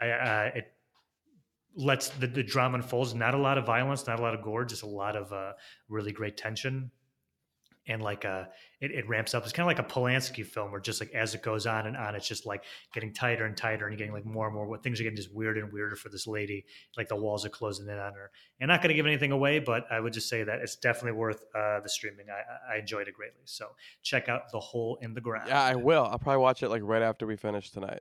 I, 0.00 0.10
uh, 0.10 0.50
it 0.54 0.72
lets 1.76 2.10
the, 2.10 2.26
the 2.26 2.42
drama 2.42 2.76
unfolds. 2.76 3.14
Not 3.14 3.34
a 3.34 3.38
lot 3.38 3.56
of 3.56 3.64
violence, 3.64 4.06
not 4.06 4.18
a 4.18 4.22
lot 4.22 4.34
of 4.34 4.42
gore, 4.42 4.64
just 4.64 4.82
a 4.82 4.86
lot 4.86 5.16
of 5.16 5.32
uh, 5.32 5.52
really 5.88 6.12
great 6.12 6.36
tension. 6.36 6.90
And 7.88 8.00
like 8.00 8.24
uh, 8.24 8.44
it, 8.80 8.92
it 8.92 9.08
ramps 9.08 9.34
up. 9.34 9.42
It's 9.42 9.52
kind 9.52 9.64
of 9.64 9.76
like 9.76 9.84
a 9.84 9.92
Polanski 9.92 10.46
film, 10.46 10.70
where 10.70 10.80
just 10.80 11.00
like 11.00 11.10
as 11.14 11.34
it 11.34 11.42
goes 11.42 11.66
on 11.66 11.88
and 11.88 11.96
on, 11.96 12.14
it's 12.14 12.28
just 12.28 12.46
like 12.46 12.62
getting 12.94 13.12
tighter 13.12 13.44
and 13.44 13.56
tighter, 13.56 13.88
and 13.88 13.98
getting 13.98 14.12
like 14.12 14.24
more 14.24 14.46
and 14.46 14.54
more. 14.54 14.68
What 14.68 14.84
things 14.84 15.00
are 15.00 15.02
getting 15.02 15.16
just 15.16 15.34
weirder 15.34 15.64
and 15.64 15.72
weirder 15.72 15.96
for 15.96 16.08
this 16.08 16.28
lady. 16.28 16.64
Like 16.96 17.08
the 17.08 17.16
walls 17.16 17.44
are 17.44 17.48
closing 17.48 17.88
in 17.88 17.98
on 17.98 18.14
her. 18.14 18.30
And 18.60 18.68
not 18.68 18.80
going 18.80 18.90
to 18.90 18.94
give 18.94 19.06
anything 19.06 19.32
away, 19.32 19.58
but 19.58 19.90
I 19.90 19.98
would 19.98 20.12
just 20.12 20.28
say 20.28 20.44
that 20.44 20.60
it's 20.60 20.76
definitely 20.76 21.18
worth 21.18 21.42
uh, 21.56 21.80
the 21.80 21.88
streaming. 21.88 22.26
I, 22.30 22.74
I 22.74 22.78
enjoyed 22.78 23.08
it 23.08 23.14
greatly. 23.14 23.42
So 23.46 23.66
check 24.02 24.28
out 24.28 24.52
the 24.52 24.60
hole 24.60 24.98
in 25.02 25.14
the 25.14 25.20
ground. 25.20 25.48
Yeah, 25.48 25.62
I 25.62 25.74
will. 25.74 26.04
I'll 26.04 26.20
probably 26.20 26.40
watch 26.40 26.62
it 26.62 26.68
like 26.68 26.82
right 26.84 27.02
after 27.02 27.26
we 27.26 27.34
finish 27.34 27.70
tonight. 27.70 28.00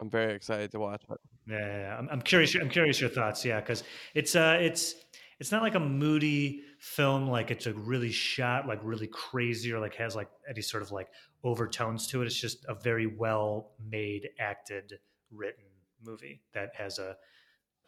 I'm 0.00 0.10
very 0.10 0.34
excited 0.34 0.70
to 0.72 0.80
watch 0.80 1.02
it. 1.10 1.18
Yeah, 1.48 1.58
yeah, 1.58 1.78
yeah. 1.78 1.96
I'm, 1.98 2.08
I'm 2.10 2.20
curious. 2.20 2.54
I'm 2.54 2.68
curious 2.68 3.00
your 3.00 3.10
thoughts. 3.10 3.44
Yeah, 3.44 3.60
because 3.60 3.84
it's 4.12 4.36
uh, 4.36 4.58
it's 4.60 4.94
it's 5.38 5.52
not 5.52 5.62
like 5.62 5.74
a 5.74 5.80
moody 5.80 6.62
film. 6.84 7.28
Like 7.28 7.50
it's 7.50 7.66
a 7.66 7.72
really 7.72 8.10
shot, 8.12 8.66
like 8.68 8.80
really 8.82 9.06
crazy, 9.06 9.72
or 9.72 9.80
like 9.80 9.94
has 9.96 10.14
like 10.14 10.28
any 10.48 10.60
sort 10.60 10.82
of 10.82 10.92
like 10.92 11.08
overtones 11.42 12.06
to 12.08 12.22
it. 12.22 12.26
It's 12.26 12.38
just 12.38 12.64
a 12.68 12.74
very 12.74 13.06
well 13.06 13.72
made, 13.90 14.28
acted, 14.38 14.94
written 15.30 15.64
movie 16.04 16.42
that 16.52 16.70
has 16.76 16.98
a 16.98 17.16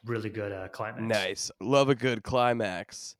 really 0.04 0.30
good 0.30 0.50
uh, 0.52 0.68
climax. 0.68 1.02
Nice. 1.02 1.50
Love 1.61 1.90
a 1.90 1.94
good 1.94 2.22
climax. 2.22 3.16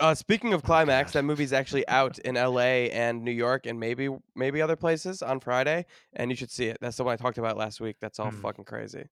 Uh, 0.00 0.14
speaking 0.14 0.52
of 0.52 0.64
climax, 0.64 1.12
God. 1.12 1.20
that 1.20 1.22
movie's 1.24 1.52
actually 1.52 1.86
out 1.86 2.18
in 2.20 2.34
LA 2.34 2.88
and 2.90 3.22
New 3.22 3.30
York 3.30 3.66
and 3.66 3.78
maybe 3.78 4.08
maybe 4.34 4.60
other 4.60 4.74
places 4.74 5.22
on 5.22 5.38
Friday, 5.38 5.86
and 6.14 6.28
you 6.28 6.36
should 6.36 6.50
see 6.50 6.66
it. 6.66 6.78
That's 6.80 6.96
the 6.96 7.04
one 7.04 7.12
I 7.12 7.16
talked 7.16 7.38
about 7.38 7.56
last 7.56 7.80
week. 7.80 7.96
That's 8.00 8.18
all 8.18 8.30
Hmm. 8.30 8.40
fucking 8.40 8.64
crazy. 8.64 9.04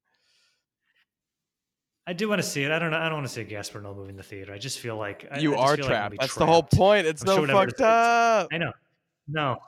I 2.10 2.12
do 2.12 2.28
want 2.28 2.42
to 2.42 2.48
see 2.48 2.64
it. 2.64 2.72
I 2.72 2.80
don't 2.80 2.90
know. 2.90 2.96
I 2.98 3.04
don't 3.04 3.18
want 3.18 3.28
to 3.28 3.32
see 3.32 3.42
a 3.42 3.44
Gaspar 3.44 3.80
Noé 3.80 3.94
movie 3.94 4.10
in 4.10 4.16
the 4.16 4.22
theater. 4.24 4.52
I 4.52 4.58
just 4.58 4.80
feel 4.80 4.96
like 4.96 5.28
I, 5.30 5.38
you 5.38 5.54
I 5.54 5.58
are 5.60 5.76
feel 5.76 5.84
like 5.84 5.90
trapped. 5.94 6.16
That's 6.18 6.34
the 6.34 6.44
whole 6.46 6.64
point. 6.64 7.06
It's 7.06 7.22
I'm 7.22 7.28
so 7.28 7.36
sure 7.36 7.46
fucked 7.46 7.72
it's- 7.74 7.86
up. 7.86 8.48
I 8.52 8.58
know. 8.58 8.72
No, 9.28 9.58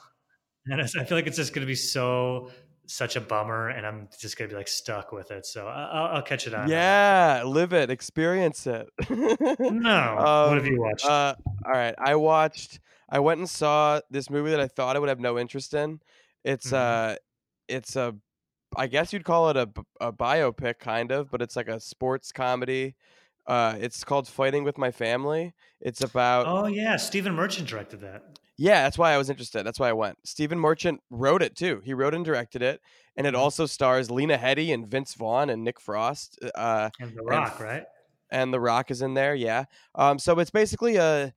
and 0.67 0.81
I 0.83 0.87
feel 0.87 1.17
like 1.17 1.29
it's 1.29 1.37
just 1.37 1.55
going 1.55 1.63
to 1.63 1.67
be 1.69 1.77
so 1.77 2.51
such 2.87 3.15
a 3.15 3.21
bummer, 3.21 3.69
and 3.69 3.87
I'm 3.87 4.09
just 4.19 4.37
going 4.37 4.49
to 4.51 4.55
be 4.55 4.59
like 4.59 4.67
stuck 4.67 5.13
with 5.13 5.31
it. 5.31 5.47
So 5.47 5.69
I- 5.69 5.85
I'll, 5.93 6.17
I'll 6.17 6.23
catch 6.23 6.49
it 6.49 6.55
on. 6.55 6.69
Yeah, 6.69 7.45
live 7.47 7.73
it, 7.73 7.91
experience 7.91 8.67
it. 8.67 8.89
No. 9.61 10.17
what 10.49 10.55
have 10.57 10.67
Um, 10.67 10.67
you 10.67 10.81
watched? 10.81 11.05
Uh, 11.07 11.37
all 11.65 11.73
right, 11.73 11.95
I 11.97 12.17
watched. 12.17 12.81
I 13.09 13.21
went 13.21 13.39
and 13.39 13.49
saw 13.49 14.01
this 14.11 14.31
movie 14.31 14.51
that 14.51 14.59
I 14.61 14.67
thought 14.67 14.97
I 14.97 14.99
would 14.99 15.09
have 15.11 15.21
no 15.21 15.39
interest 15.39 15.75
in. 15.75 16.01
It's 16.45 16.71
Mhm. 16.73 17.13
uh, 17.13 17.17
it's 17.69 17.95
a, 17.95 18.17
I 18.77 18.87
guess 18.87 19.13
you'd 19.13 19.25
call 19.25 19.51
it 19.51 19.57
a, 19.57 19.69
a 20.01 20.13
biopic 20.13 20.79
kind 20.79 21.11
of, 21.13 21.31
but 21.31 21.43
it's 21.43 21.57
like 21.57 21.69
a 21.69 21.81
sports 21.81 22.33
comedy. 22.33 22.95
Uh, 23.47 23.77
it's 23.81 24.05
called 24.05 24.29
Fighting 24.29 24.63
with 24.65 24.79
My 24.79 24.91
Family. 24.91 25.53
It's 25.81 26.01
about 26.03 26.47
oh 26.47 26.67
yeah, 26.67 26.97
Stephen 26.97 27.35
Merchant 27.35 27.69
directed 27.69 28.01
that. 28.01 28.39
yeah, 28.57 28.83
that's 28.85 28.97
why 28.97 29.13
I 29.13 29.19
was 29.19 29.29
interested. 29.31 29.65
That's 29.65 29.81
why 29.81 29.89
I 29.89 29.93
went. 29.93 30.19
Stephen 30.25 30.59
Merchant 30.59 31.01
wrote 31.11 31.43
it 31.43 31.57
too. 31.57 31.81
He 31.85 31.93
wrote 31.93 32.15
and 32.15 32.25
directed 32.25 32.63
it, 32.63 32.81
and 33.17 33.27
it 33.27 33.35
Mhm. 33.35 33.39
also 33.39 33.67
stars 33.67 34.11
Lena 34.11 34.39
Headey 34.39 34.73
and 34.73 34.87
Vince 34.87 35.15
Vaughn 35.15 35.51
and 35.51 35.65
Nick 35.65 35.81
Frost. 35.81 36.39
Uh, 36.55 36.91
And 37.01 37.17
The 37.17 37.23
Rock, 37.25 37.53
f- 37.55 37.61
right? 37.61 37.85
and 38.31 38.55
The 38.55 38.61
Rock 38.61 38.91
is 38.93 39.03
in 39.03 39.15
there. 39.15 39.35
Yeah. 39.35 39.65
Um. 39.97 40.19
So 40.21 40.39
it's 40.39 40.51
basically 40.53 40.97
a, 40.97 41.35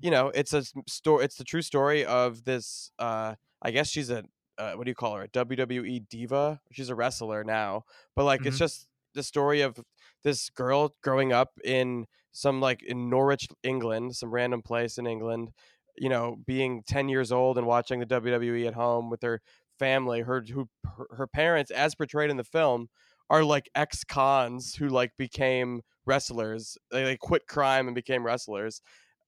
you 0.00 0.12
know, 0.12 0.28
it's 0.28 0.52
a 0.52 0.62
story. 0.86 1.24
It's 1.24 1.36
the 1.36 1.44
true 1.44 1.62
story 1.62 2.04
of 2.04 2.44
this. 2.44 2.92
Uh. 3.00 3.34
I 3.60 3.72
guess 3.72 3.88
she's 3.90 4.10
a. 4.10 4.22
Uh, 4.58 4.72
what 4.74 4.84
do 4.84 4.90
you 4.90 4.94
call 4.94 5.14
her? 5.16 5.22
A 5.22 5.28
WWE 5.28 6.00
diva. 6.00 6.60
She's 6.72 6.88
a 6.88 6.94
wrestler 6.94 7.44
now, 7.44 7.84
but 8.16 8.24
like 8.24 8.44
it's 8.44 8.56
Mhm. 8.56 8.58
just 8.58 8.88
the 9.14 9.22
story 9.22 9.60
of 9.62 9.78
this 10.24 10.50
girl 10.50 10.94
growing 11.02 11.32
up 11.32 11.58
in 11.64 12.06
some 12.32 12.60
like 12.60 12.82
in 12.82 13.08
Norwich, 13.08 13.48
England, 13.62 14.16
some 14.16 14.30
random 14.30 14.62
place 14.62 14.98
in 14.98 15.06
England. 15.06 15.52
You 15.96 16.08
know, 16.08 16.36
being 16.46 16.82
ten 16.84 17.08
years 17.08 17.32
old 17.32 17.58
and 17.58 17.66
watching 17.66 18.00
the 18.00 18.06
WWE 18.06 18.66
at 18.66 18.74
home 18.74 19.10
with 19.10 19.22
her 19.22 19.40
family. 19.78 20.20
Her 20.22 20.42
who 20.48 20.68
her, 20.84 21.06
her 21.16 21.26
parents, 21.26 21.70
as 21.70 21.94
portrayed 21.94 22.30
in 22.30 22.36
the 22.36 22.44
film, 22.44 22.88
are 23.30 23.44
like 23.44 23.68
ex 23.74 24.04
cons 24.04 24.74
who 24.76 24.88
like 24.88 25.12
became 25.16 25.82
wrestlers. 26.06 26.76
They, 26.90 27.04
they 27.04 27.16
quit 27.16 27.46
crime 27.48 27.86
and 27.88 27.94
became 27.94 28.24
wrestlers. 28.24 28.80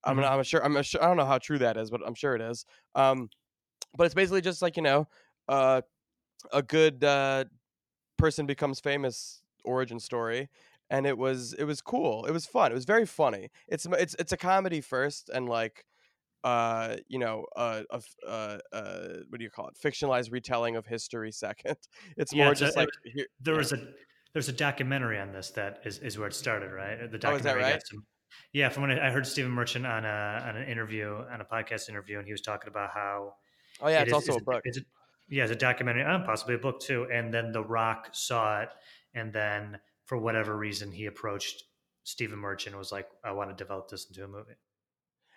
I'm 0.04 0.16
Mhm. 0.18 0.30
I'm 0.30 0.42
sure 0.44 0.64
I'm 0.64 0.80
sure 0.82 1.02
I 1.02 1.06
don't 1.08 1.16
know 1.16 1.26
how 1.26 1.38
true 1.38 1.58
that 1.58 1.76
is, 1.76 1.90
but 1.90 2.00
I'm 2.06 2.14
sure 2.14 2.34
it 2.34 2.40
is. 2.42 2.64
Um, 2.94 3.28
but 3.96 4.04
it's 4.04 4.14
basically 4.14 4.40
just 4.40 4.62
like 4.62 4.76
you 4.76 4.82
know, 4.82 5.08
uh, 5.48 5.82
a 6.52 6.62
good 6.62 7.02
uh, 7.04 7.44
person 8.18 8.46
becomes 8.46 8.80
famous 8.80 9.42
origin 9.64 10.00
story, 10.00 10.48
and 10.90 11.06
it 11.06 11.16
was 11.18 11.52
it 11.54 11.64
was 11.64 11.80
cool. 11.80 12.24
It 12.26 12.32
was 12.32 12.46
fun. 12.46 12.70
It 12.72 12.74
was 12.74 12.84
very 12.84 13.06
funny. 13.06 13.50
It's 13.68 13.86
it's 13.92 14.14
it's 14.18 14.32
a 14.32 14.36
comedy 14.36 14.80
first, 14.80 15.28
and 15.30 15.48
like 15.48 15.84
uh 16.42 16.96
you 17.06 17.18
know 17.18 17.44
uh 17.54 17.82
of 17.90 18.06
uh 18.26 18.56
uh 18.72 19.08
what 19.28 19.36
do 19.38 19.44
you 19.44 19.50
call 19.50 19.68
it 19.68 19.74
fictionalized 19.76 20.32
retelling 20.32 20.74
of 20.74 20.86
history 20.86 21.30
second 21.46 21.76
it's 22.16 22.32
Yeah, 22.32 22.44
more 22.44 22.52
it's 22.52 22.62
a- 22.62 22.64
just 22.64 22.78
like 22.78 22.88
here, 23.04 23.26
There 23.40 23.52
yeah. 23.52 23.58
was 23.58 23.72
a 23.74 23.88
there's 24.32 24.48
a 24.48 24.52
documentary 24.54 25.18
on 25.18 25.32
this 25.32 25.50
that 25.50 25.80
is, 25.84 25.98
is 25.98 26.16
where 26.16 26.28
it 26.28 26.32
started, 26.34 26.70
right? 26.72 26.96
The 27.10 27.18
Oh, 27.18 27.18
documentary 27.18 27.62
right? 27.62 27.82
some- 27.86 28.06
yeah, 28.54 28.70
from 28.70 28.84
when 28.84 28.92
I 28.92 29.08
I 29.08 29.10
heard 29.10 29.26
Stephen 29.26 29.50
Merchant 29.52 29.84
on 29.84 30.06
a 30.06 30.44
on 30.48 30.56
an 30.56 30.66
interview 30.66 31.08
on 31.30 31.42
a 31.42 31.44
podcast 31.44 31.90
interview, 31.90 32.16
and 32.18 32.26
he 32.26 32.32
was 32.32 32.40
talking 32.40 32.68
about 32.68 32.90
how 32.94 33.34
oh 33.80 33.88
yeah 33.88 34.02
it 34.02 34.08
it's 34.08 34.12
is- 34.12 34.12
also 34.12 34.36
a 34.36 34.40
book 34.40 34.64
It's 34.64 34.78
a, 34.78 34.82
yeah, 35.28 35.44
it's 35.44 35.52
a 35.52 35.56
documentary, 35.56 36.02
and 36.02 36.24
possibly 36.24 36.56
a 36.56 36.58
book 36.58 36.80
too. 36.80 37.08
And 37.10 37.32
then 37.32 37.52
The 37.52 37.62
Rock 37.62 38.10
saw 38.12 38.62
it, 38.62 38.70
and 39.14 39.32
then 39.32 39.80
for 40.04 40.18
whatever 40.18 40.56
reason, 40.56 40.90
he 40.90 41.06
approached 41.06 41.64
Stephen 42.02 42.38
Merchant 42.38 42.74
and 42.74 42.78
was 42.78 42.90
like, 42.90 43.08
"I 43.22 43.30
want 43.32 43.50
to 43.50 43.56
develop 43.56 43.88
this 43.88 44.06
into 44.06 44.24
a 44.24 44.28
movie." 44.28 44.56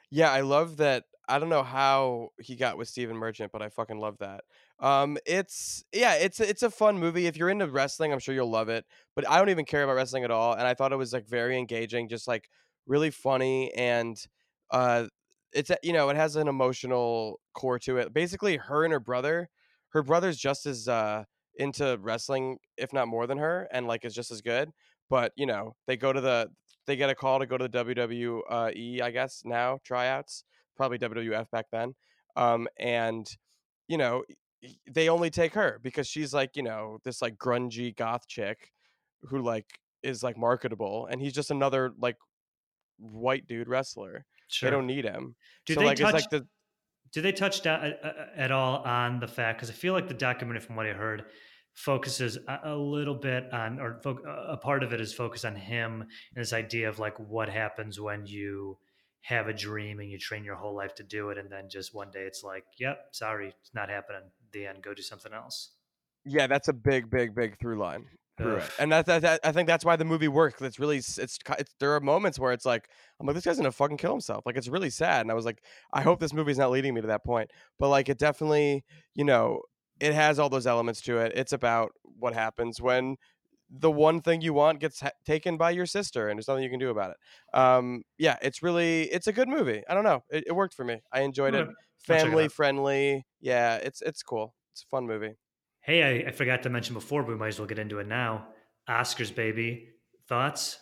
Yeah, 0.09 0.31
I 0.31 0.41
love 0.41 0.77
that. 0.77 1.05
I 1.27 1.39
don't 1.39 1.49
know 1.49 1.63
how 1.63 2.29
he 2.39 2.55
got 2.55 2.77
with 2.77 2.89
Stephen 2.89 3.15
Merchant, 3.15 3.51
but 3.51 3.61
I 3.61 3.69
fucking 3.69 3.97
love 3.97 4.17
that. 4.19 4.43
Um, 4.79 5.17
it's 5.25 5.83
yeah, 5.93 6.15
it's 6.15 6.39
it's 6.39 6.63
a 6.63 6.69
fun 6.69 6.99
movie. 6.99 7.25
If 7.27 7.37
you're 7.37 7.49
into 7.49 7.67
wrestling, 7.67 8.11
I'm 8.11 8.19
sure 8.19 8.35
you'll 8.35 8.49
love 8.49 8.69
it. 8.69 8.85
But 9.15 9.27
I 9.29 9.39
don't 9.39 9.49
even 9.49 9.65
care 9.65 9.83
about 9.83 9.93
wrestling 9.95 10.23
at 10.25 10.31
all, 10.31 10.53
and 10.53 10.63
I 10.67 10.73
thought 10.73 10.91
it 10.91 10.97
was 10.97 11.13
like 11.13 11.25
very 11.27 11.57
engaging, 11.57 12.09
just 12.09 12.27
like 12.27 12.49
really 12.85 13.09
funny, 13.09 13.73
and 13.73 14.17
uh, 14.69 15.07
it's 15.53 15.71
you 15.83 15.93
know 15.93 16.09
it 16.09 16.15
has 16.15 16.35
an 16.35 16.47
emotional 16.47 17.39
core 17.53 17.79
to 17.79 17.97
it. 17.97 18.13
Basically, 18.13 18.57
her 18.57 18.83
and 18.83 18.93
her 18.93 18.99
brother, 18.99 19.49
her 19.89 20.03
brother's 20.03 20.37
just 20.37 20.65
as 20.65 20.87
uh 20.87 21.23
into 21.55 21.97
wrestling, 22.01 22.57
if 22.77 22.93
not 22.93 23.07
more 23.07 23.27
than 23.27 23.37
her, 23.37 23.67
and 23.71 23.87
like 23.87 24.05
is 24.05 24.15
just 24.15 24.31
as 24.31 24.41
good. 24.41 24.71
But 25.09 25.31
you 25.35 25.45
know, 25.45 25.75
they 25.87 25.97
go 25.97 26.13
to 26.13 26.21
the 26.21 26.49
they 26.85 26.95
get 26.95 27.09
a 27.09 27.15
call 27.15 27.39
to 27.39 27.45
go 27.45 27.57
to 27.57 27.67
the 27.67 27.83
WWE, 27.85 29.01
I 29.01 29.11
guess 29.11 29.43
now 29.45 29.79
tryouts, 29.83 30.43
probably 30.75 30.99
WWF 30.99 31.49
back 31.51 31.67
then. 31.71 31.95
Um, 32.35 32.67
and 32.77 33.27
you 33.87 33.97
know, 33.97 34.23
they 34.89 35.09
only 35.09 35.29
take 35.29 35.53
her 35.53 35.79
because 35.83 36.07
she's 36.07 36.33
like, 36.33 36.55
you 36.55 36.63
know, 36.63 36.99
this 37.03 37.21
like 37.21 37.37
grungy 37.37 37.95
goth 37.95 38.27
chick 38.27 38.71
who 39.23 39.41
like 39.41 39.65
is 40.01 40.23
like 40.23 40.37
marketable, 40.37 41.07
and 41.09 41.21
he's 41.21 41.33
just 41.33 41.51
another 41.51 41.93
like 41.99 42.17
white 42.97 43.47
dude 43.47 43.67
wrestler. 43.67 44.25
Sure. 44.47 44.69
They 44.69 44.75
don't 44.75 44.87
need 44.87 45.05
him. 45.05 45.35
Do 45.65 45.73
so 45.73 45.79
they 45.79 45.85
like 45.87 45.97
touch? 45.97 46.15
it's 46.15 46.23
like 46.23 46.29
the 46.29 46.47
do 47.13 47.21
they 47.21 47.31
touch 47.31 47.61
down 47.61 47.79
uh, 47.79 48.07
uh, 48.07 48.11
at 48.35 48.51
all 48.51 48.77
on 48.79 49.19
the 49.19 49.27
fact? 49.27 49.59
Because 49.59 49.69
I 49.69 49.73
feel 49.73 49.93
like 49.93 50.07
the 50.07 50.15
documentary, 50.15 50.61
from 50.61 50.75
what 50.75 50.87
I 50.87 50.93
heard, 50.93 51.25
focuses 51.73 52.37
a, 52.47 52.75
little 52.75 53.15
bit 53.15 53.51
on, 53.53 53.79
or 53.79 54.01
a 54.27 54.57
part 54.57 54.83
of 54.83 54.93
it 54.93 55.01
is 55.01 55.13
focused 55.13 55.45
on 55.45 55.55
him 55.55 56.01
and 56.01 56.41
this 56.43 56.53
idea 56.53 56.89
of 56.89 56.99
like 56.99 57.19
what 57.19 57.49
happens 57.49 57.99
when 57.99 58.25
you 58.25 58.77
have 59.21 59.47
a 59.47 59.53
dream 59.53 59.99
and 59.99 60.09
you 60.09 60.19
train 60.19 60.43
your 60.43 60.55
whole 60.55 60.75
life 60.75 60.95
to 60.95 61.03
do 61.03 61.29
it, 61.29 61.37
and 61.37 61.51
then 61.51 61.69
just 61.69 61.95
one 61.95 62.11
day 62.11 62.23
it's 62.23 62.43
like, 62.43 62.65
yep, 62.77 63.05
sorry, 63.11 63.53
it's 63.61 63.73
not 63.73 63.89
happening. 63.89 64.23
The 64.51 64.65
end. 64.65 64.81
Go 64.81 64.93
do 64.93 65.01
something 65.01 65.33
else. 65.33 65.71
yeah, 66.25 66.47
that's 66.47 66.67
a 66.67 66.73
big, 66.73 67.09
big, 67.09 67.35
big 67.35 67.59
through 67.59 67.77
line. 67.77 68.05
And 68.79 68.91
that 68.91 69.39
I 69.43 69.51
think 69.51 69.67
that's 69.67 69.85
why 69.85 69.95
the 69.95 70.05
movie 70.05 70.27
works. 70.27 70.61
It's 70.61 70.79
really 70.79 70.97
it's, 70.97 71.17
it's 71.17 71.37
there 71.79 71.93
are 71.95 71.99
moments 71.99 72.39
where 72.39 72.51
it's 72.51 72.65
like 72.65 72.89
I'm 73.19 73.27
like 73.27 73.35
this 73.35 73.45
guy's 73.45 73.57
gonna 73.57 73.71
fucking 73.71 73.97
kill 73.97 74.11
himself. 74.11 74.45
Like 74.45 74.57
it's 74.57 74.67
really 74.67 74.89
sad. 74.89 75.21
And 75.21 75.31
I 75.31 75.35
was 75.35 75.45
like, 75.45 75.63
I 75.93 76.01
hope 76.01 76.19
this 76.19 76.33
movie's 76.33 76.57
not 76.57 76.71
leading 76.71 76.93
me 76.93 77.01
to 77.01 77.07
that 77.07 77.23
point. 77.23 77.51
But 77.79 77.89
like 77.89 78.09
it 78.09 78.17
definitely, 78.17 78.83
you 79.13 79.23
know, 79.23 79.61
it 79.99 80.13
has 80.13 80.39
all 80.39 80.49
those 80.49 80.67
elements 80.67 81.01
to 81.01 81.19
it. 81.19 81.33
It's 81.35 81.53
about 81.53 81.91
what 82.03 82.33
happens 82.33 82.81
when 82.81 83.17
the 83.69 83.91
one 83.91 84.21
thing 84.21 84.41
you 84.41 84.53
want 84.53 84.79
gets 84.79 84.99
ha- 84.99 85.11
taken 85.25 85.57
by 85.57 85.71
your 85.71 85.85
sister 85.85 86.29
and 86.29 86.37
there's 86.37 86.47
nothing 86.47 86.63
you 86.63 86.69
can 86.69 86.79
do 86.79 86.89
about 86.89 87.11
it. 87.11 87.57
Um, 87.57 88.03
yeah, 88.17 88.37
it's 88.41 88.63
really 88.63 89.03
it's 89.03 89.27
a 89.27 89.33
good 89.33 89.47
movie. 89.47 89.83
I 89.87 89.93
don't 89.93 90.03
know. 90.03 90.23
It, 90.29 90.45
it 90.47 90.51
worked 90.53 90.73
for 90.73 90.83
me. 90.83 91.01
I 91.11 91.21
enjoyed 91.21 91.55
it 91.55 91.67
Family 92.03 92.49
friendly. 92.49 93.25
Yeah, 93.39 93.75
it's 93.75 94.01
it's 94.01 94.23
cool. 94.23 94.53
It's 94.73 94.83
a 94.83 94.87
fun 94.87 95.07
movie. 95.07 95.35
Hey, 95.83 96.23
I, 96.23 96.29
I 96.29 96.31
forgot 96.31 96.63
to 96.63 96.69
mention 96.69 96.93
before, 96.93 97.23
but 97.23 97.29
we 97.29 97.35
might 97.37 97.49
as 97.49 97.59
well 97.59 97.67
get 97.67 97.79
into 97.79 97.99
it 97.99 98.07
now. 98.07 98.47
Oscars, 98.89 99.33
baby. 99.33 99.89
Thoughts? 100.27 100.79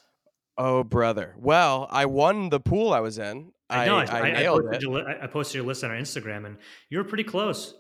Oh, 0.57 0.83
brother. 0.83 1.35
Well, 1.37 1.87
I 1.89 2.05
won 2.05 2.49
the 2.49 2.59
pool 2.59 2.93
I 2.93 2.99
was 2.99 3.17
in. 3.17 3.51
I, 3.69 3.85
know. 3.85 3.97
I, 3.97 4.31
nailed 4.31 4.63
posted 4.63 4.75
it. 4.75 4.81
your 4.81 5.09
I- 5.09 5.23
I 5.23 5.27
posted 5.27 5.55
your 5.55 5.65
list 5.65 5.83
on 5.83 5.91
our 5.91 5.97
Instagram, 5.97 6.45
and 6.45 6.57
you 6.89 6.97
were 6.97 7.03
pretty 7.03 7.23
close. 7.23 7.73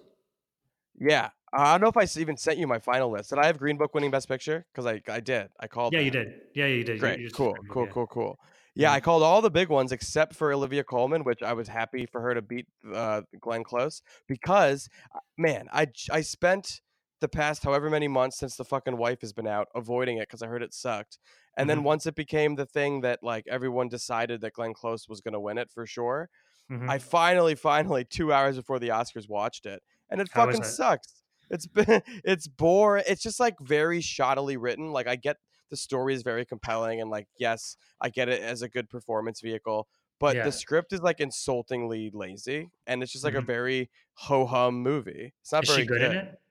Yeah. 0.99 1.29
I 1.53 1.77
don't 1.77 1.81
know 1.81 1.89
if 1.89 1.97
I 1.97 2.19
even 2.19 2.37
sent 2.37 2.59
you 2.59 2.65
my 2.65 2.79
final 2.79 3.11
list. 3.11 3.31
Did 3.31 3.39
I 3.39 3.45
have 3.45 3.59
Green 3.59 3.77
Book 3.77 3.93
winning 3.93 4.09
Best 4.09 4.27
Picture? 4.27 4.65
Because 4.71 4.85
I, 4.85 5.01
I 5.11 5.19
did. 5.19 5.49
I 5.59 5.67
called. 5.67 5.93
Yeah, 5.93 5.99
you 5.99 6.11
did. 6.11 6.33
Yeah, 6.55 6.67
you 6.67 6.83
did. 6.83 6.99
Great. 6.99 7.19
you 7.19 7.29
cool. 7.29 7.53
Cool. 7.53 7.83
yeah. 7.85 7.91
Cool. 7.91 8.07
Cool. 8.07 8.07
Cool. 8.07 8.39
Yeah, 8.73 8.93
I 8.93 9.01
called 9.01 9.21
all 9.21 9.41
the 9.41 9.51
big 9.51 9.67
ones 9.67 9.91
except 9.91 10.33
for 10.33 10.53
Olivia 10.53 10.83
Colman, 10.85 11.25
which 11.25 11.43
I 11.43 11.51
was 11.51 11.67
happy 11.67 12.05
for 12.05 12.21
her 12.21 12.33
to 12.33 12.41
beat 12.41 12.67
uh, 12.93 13.21
Glenn 13.41 13.65
Close 13.65 14.01
because, 14.29 14.87
uh, 15.13 15.19
man, 15.37 15.67
I 15.73 16.21
spent 16.21 16.79
the 17.21 17.29
past 17.29 17.63
however 17.63 17.89
many 17.89 18.07
months 18.09 18.37
since 18.37 18.55
the 18.57 18.65
fucking 18.65 18.97
wife 18.97 19.21
has 19.21 19.33
been 19.33 19.47
out 19.47 19.69
avoiding 19.75 20.17
it 20.17 20.23
because 20.27 20.41
I 20.43 20.47
heard 20.47 20.63
it 20.63 20.73
sucked. 20.73 21.19
And 21.57 21.69
then 21.69 21.83
Mhm. 21.83 21.85
once 21.85 22.05
it 22.07 22.15
became 22.15 22.55
the 22.55 22.65
thing 22.65 23.01
that 23.01 23.19
like 23.23 23.47
everyone 23.47 23.89
decided 23.89 24.41
that 24.41 24.53
Glenn 24.53 24.73
Close 24.73 25.07
was 25.09 25.21
going 25.21 25.33
to 25.33 25.39
win 25.39 25.57
it 25.57 25.71
for 25.71 25.85
sure, 25.87 26.29
Mhm. 26.69 26.91
I 26.91 26.97
finally, 26.99 27.55
finally, 27.55 28.05
two 28.05 28.33
hours 28.33 28.57
before 28.57 28.79
the 28.79 28.89
Oscars, 28.89 29.29
watched 29.29 29.65
it, 29.65 29.83
and 30.09 30.19
it 30.21 30.29
How 30.29 30.49
fucking 30.49 30.63
it? 30.63 30.63
sucks. 30.63 31.23
It's 31.49 31.67
been, 31.67 32.01
it's 32.25 32.47
boring. 32.47 33.03
It's 33.07 33.21
just 33.23 33.39
like 33.39 33.55
very 33.61 33.99
shoddily 34.01 34.57
written. 34.59 34.91
Like 34.91 35.07
I 35.07 35.15
get 35.15 35.37
the 35.69 35.77
story 35.77 36.13
is 36.13 36.23
very 36.23 36.45
compelling, 36.45 36.99
and 37.01 37.09
like 37.09 37.27
yes, 37.37 37.77
I 38.01 38.09
get 38.09 38.29
it 38.29 38.41
as 38.41 38.61
a 38.61 38.69
good 38.69 38.89
performance 38.89 39.41
vehicle, 39.41 39.87
but 40.19 40.37
Yeah. 40.37 40.43
the 40.43 40.51
script 40.51 40.93
is 40.93 41.01
like 41.01 41.19
insultingly 41.19 42.09
lazy, 42.13 42.69
and 42.87 43.03
it's 43.03 43.11
just 43.11 43.23
like 43.25 43.35
a 43.35 43.41
Mhm. 43.41 43.43
very 43.43 43.89
ho 44.15 44.45
hum 44.45 44.81
movie. 44.81 45.33
It's 45.41 45.51
not 45.51 45.65
Is 45.65 45.67
very 45.67 45.83
she 45.83 45.85
good 45.85 46.01
good. 46.01 46.11
in 46.11 46.11
it? 46.13 46.41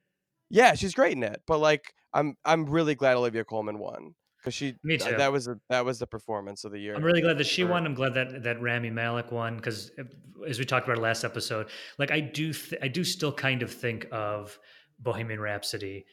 Yeah, 0.50 0.74
she's 0.74 0.94
great 0.94 1.12
in 1.12 1.22
it, 1.22 1.42
but 1.46 1.58
like 1.58 1.94
I'm, 2.12 2.36
I'm 2.44 2.66
really 2.66 2.94
glad 2.94 3.16
Olivia 3.16 3.44
Colman 3.44 3.78
won 3.78 4.14
because 4.38 4.54
she, 4.54 4.74
Me 4.82 4.96
too. 4.96 5.16
that 5.16 5.32
was 5.32 5.48
a, 5.48 5.56
that 5.68 5.84
was 5.84 5.98
the 5.98 6.06
performance 6.06 6.64
of 6.64 6.72
the 6.72 6.78
year. 6.78 6.94
I'm 6.94 7.04
really 7.04 7.20
glad 7.20 7.38
that 7.38 7.46
she 7.46 7.64
won. 7.64 7.86
I'm 7.86 7.94
glad 7.94 8.14
that 8.14 8.42
that 8.42 8.60
Rami 8.60 8.90
Malek 8.90 9.30
won 9.30 9.56
because, 9.56 9.90
uh, 9.98 10.04
as 10.48 10.58
we 10.58 10.64
talked 10.64 10.88
about 10.88 10.98
last 11.00 11.24
episode, 11.24 11.68
like 11.98 12.10
I 12.10 12.20
do, 12.20 12.52
th- 12.52 12.80
I 12.82 12.88
do 12.88 13.04
still 13.04 13.32
kind 13.32 13.62
of 13.62 13.72
think 13.72 14.06
of 14.10 14.58
Bohemian 14.98 15.40
Rhapsody, 15.40 16.06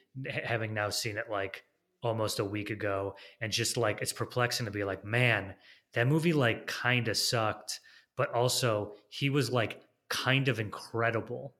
having 0.43 0.73
now 0.73 0.89
seen 0.89 1.17
it 1.17 1.25
like 1.31 1.63
almost 2.03 2.39
a 2.39 2.45
week 2.45 2.69
ago, 2.69 3.15
and 3.41 3.51
just 3.51 3.77
like 3.77 4.01
it's 4.01 4.13
perplexing 4.13 4.65
to 4.65 4.71
be 4.71 4.83
like, 4.83 5.03
man, 5.03 5.55
that 5.93 6.07
movie 6.07 6.33
like 6.33 6.67
kind 6.67 7.07
of 7.07 7.17
sucked, 7.17 7.79
but 8.15 8.31
also 8.33 8.95
he 9.09 9.29
was 9.29 9.51
like 9.51 9.81
kind 10.09 10.47
of 10.47 10.59
incredible. 10.59 11.55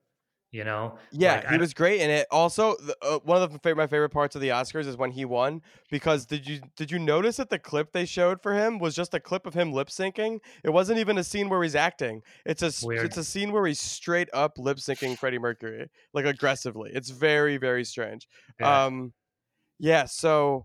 You 0.50 0.64
know, 0.64 0.96
Yeah, 1.12 1.34
Like, 1.34 1.48
he 1.48 1.54
I- 1.56 1.58
was 1.58 1.74
great 1.74 2.00
in 2.00 2.08
it. 2.08 2.26
Also, 2.30 2.74
the, 2.76 2.96
uh, 3.02 3.18
one 3.18 3.42
of 3.42 3.52
the 3.62 3.74
my 3.74 3.86
favorite 3.86 4.08
parts 4.08 4.34
of 4.34 4.40
the 4.40 4.48
Oscars 4.48 4.86
is 4.86 4.96
when 4.96 5.10
he 5.10 5.26
won 5.26 5.60
because 5.90 6.24
did 6.24 6.46
you 6.46 6.60
did 6.74 6.90
you 6.90 6.98
notice 6.98 7.36
that 7.36 7.50
the 7.50 7.58
clip 7.58 7.92
they 7.92 8.06
showed 8.06 8.40
for 8.42 8.54
him 8.54 8.78
was 8.78 8.94
just 8.94 9.12
a 9.12 9.20
clip 9.20 9.44
of 9.44 9.52
him 9.52 9.74
lip 9.74 9.88
syncing? 9.88 10.40
It 10.64 10.70
wasn't 10.70 11.00
even 11.00 11.18
a 11.18 11.24
scene 11.24 11.50
where 11.50 11.62
he's 11.62 11.74
acting. 11.74 12.22
It's 12.46 12.62
a 12.62 12.72
Weird. 12.86 13.04
it's 13.04 13.18
a 13.18 13.24
scene 13.24 13.52
where 13.52 13.66
he's 13.66 13.78
straight 13.78 14.30
up 14.32 14.56
lip 14.58 14.78
syncing 14.78 15.18
Freddie 15.18 15.38
Mercury 15.38 15.90
like 16.14 16.24
aggressively. 16.24 16.92
It's 16.94 17.10
very 17.10 17.58
very 17.58 17.84
strange. 17.84 18.26
Yeah. 18.58 18.84
Um, 18.86 19.12
yeah. 19.78 20.06
So, 20.06 20.64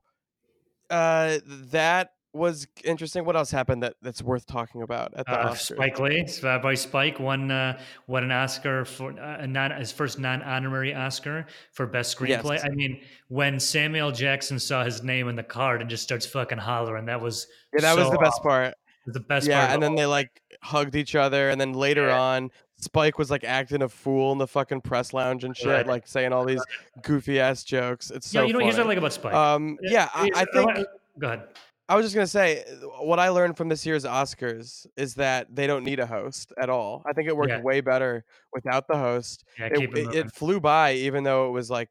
uh, 0.89 1.39
that 1.45 2.11
was 2.33 2.67
interesting. 2.83 3.25
What 3.25 3.35
else 3.35 3.51
happened 3.51 3.83
that 3.83 3.93
that's 4.01 4.21
worth 4.21 4.45
talking 4.45 4.81
about 4.81 5.13
at 5.15 5.25
the 5.25 5.31
Uh, 5.39 5.51
Oscars? 5.53 5.75
Spike 5.75 5.99
Lee, 5.99 6.27
uh, 6.43 6.59
by 6.59 6.73
Spike, 6.73 7.19
won 7.19 7.51
uh, 7.51 7.79
won 8.07 8.23
an 8.23 8.31
Oscar 8.31 8.85
for 8.85 9.11
uh, 9.19 9.37
a 9.41 9.47
non 9.47 9.71
his 9.71 9.91
first 9.91 10.17
non 10.19 10.41
honorary 10.41 10.93
Oscar 10.95 11.45
for 11.71 11.85
best 11.85 12.17
screenplay. 12.17 12.55
Yes. 12.55 12.65
I 12.65 12.69
mean, 12.69 13.01
when 13.27 13.59
Samuel 13.59 14.11
Jackson 14.11 14.57
saw 14.59 14.83
his 14.83 15.03
name 15.03 15.27
in 15.29 15.35
the 15.35 15.43
card 15.43 15.81
and 15.81 15.89
just 15.89 16.03
starts 16.03 16.25
fucking 16.25 16.57
hollering, 16.57 17.05
that 17.05 17.21
was 17.21 17.47
Yeah, 17.73 17.81
that 17.81 17.95
was 17.95 18.09
the 18.09 18.17
best 18.17 18.39
awesome. 18.39 18.43
part. 18.43 18.73
the 19.05 19.19
best 19.19 19.47
yeah, 19.47 19.59
part. 19.67 19.73
and 19.73 19.83
then 19.83 19.95
they 19.95 20.05
like 20.05 20.41
hugged 20.61 20.95
each 20.95 21.13
other, 21.15 21.49
and 21.49 21.59
then 21.61 21.73
later 21.73 22.07
Yeah. 22.07 22.19
on, 22.19 22.51
Spike 22.77 23.17
was 23.17 23.29
like 23.29 23.43
acting 23.43 23.81
a 23.81 23.89
fool 23.89 24.31
in 24.31 24.37
the 24.37 24.47
fucking 24.47 24.81
press 24.81 25.13
lounge 25.13 25.43
and 25.43 25.55
shit, 25.55 25.87
like 25.87 26.07
saying 26.07 26.33
all 26.33 26.45
these 26.45 26.63
goofy 27.03 27.39
ass 27.39 27.63
jokes. 27.63 28.11
It's 28.11 28.33
yeah, 28.33 28.41
so 28.41 28.47
you 28.47 28.53
know, 28.53 28.59
here's 28.59 28.75
what 28.77 28.81
I 28.81 28.83
funny. 28.83 28.87
like 28.89 28.97
about 28.97 29.13
Spike. 29.13 29.33
um, 29.33 29.77
yeah, 29.81 30.09
I, 30.15 30.29
I 30.35 30.45
think 30.53 30.87
go 31.19 31.27
ahead. 31.27 31.43
I 31.89 31.95
was 31.95 32.05
just 32.05 32.15
gonna 32.15 32.27
say 32.27 32.63
what 33.01 33.19
I 33.19 33.29
learned 33.29 33.57
from 33.57 33.67
this 33.69 33.85
year's 33.85 34.05
Oscars 34.05 34.85
is 34.95 35.15
that 35.15 35.53
they 35.53 35.67
don't 35.67 35.83
need 35.83 35.99
a 35.99 36.05
host 36.05 36.53
at 36.61 36.69
all. 36.69 37.03
I 37.05 37.13
think 37.13 37.27
it 37.27 37.35
worked 37.35 37.51
Yeah. 37.51 37.61
way 37.61 37.81
better 37.81 38.23
without 38.53 38.87
the 38.87 38.97
host. 38.97 39.43
Yeah, 39.59 39.67
It, 39.67 39.79
it 39.79 39.97
it, 39.97 40.15
it 40.15 40.31
flew 40.31 40.59
by, 40.59 40.93
even 40.93 41.23
though 41.23 41.47
it 41.49 41.51
was 41.51 41.69
like 41.69 41.89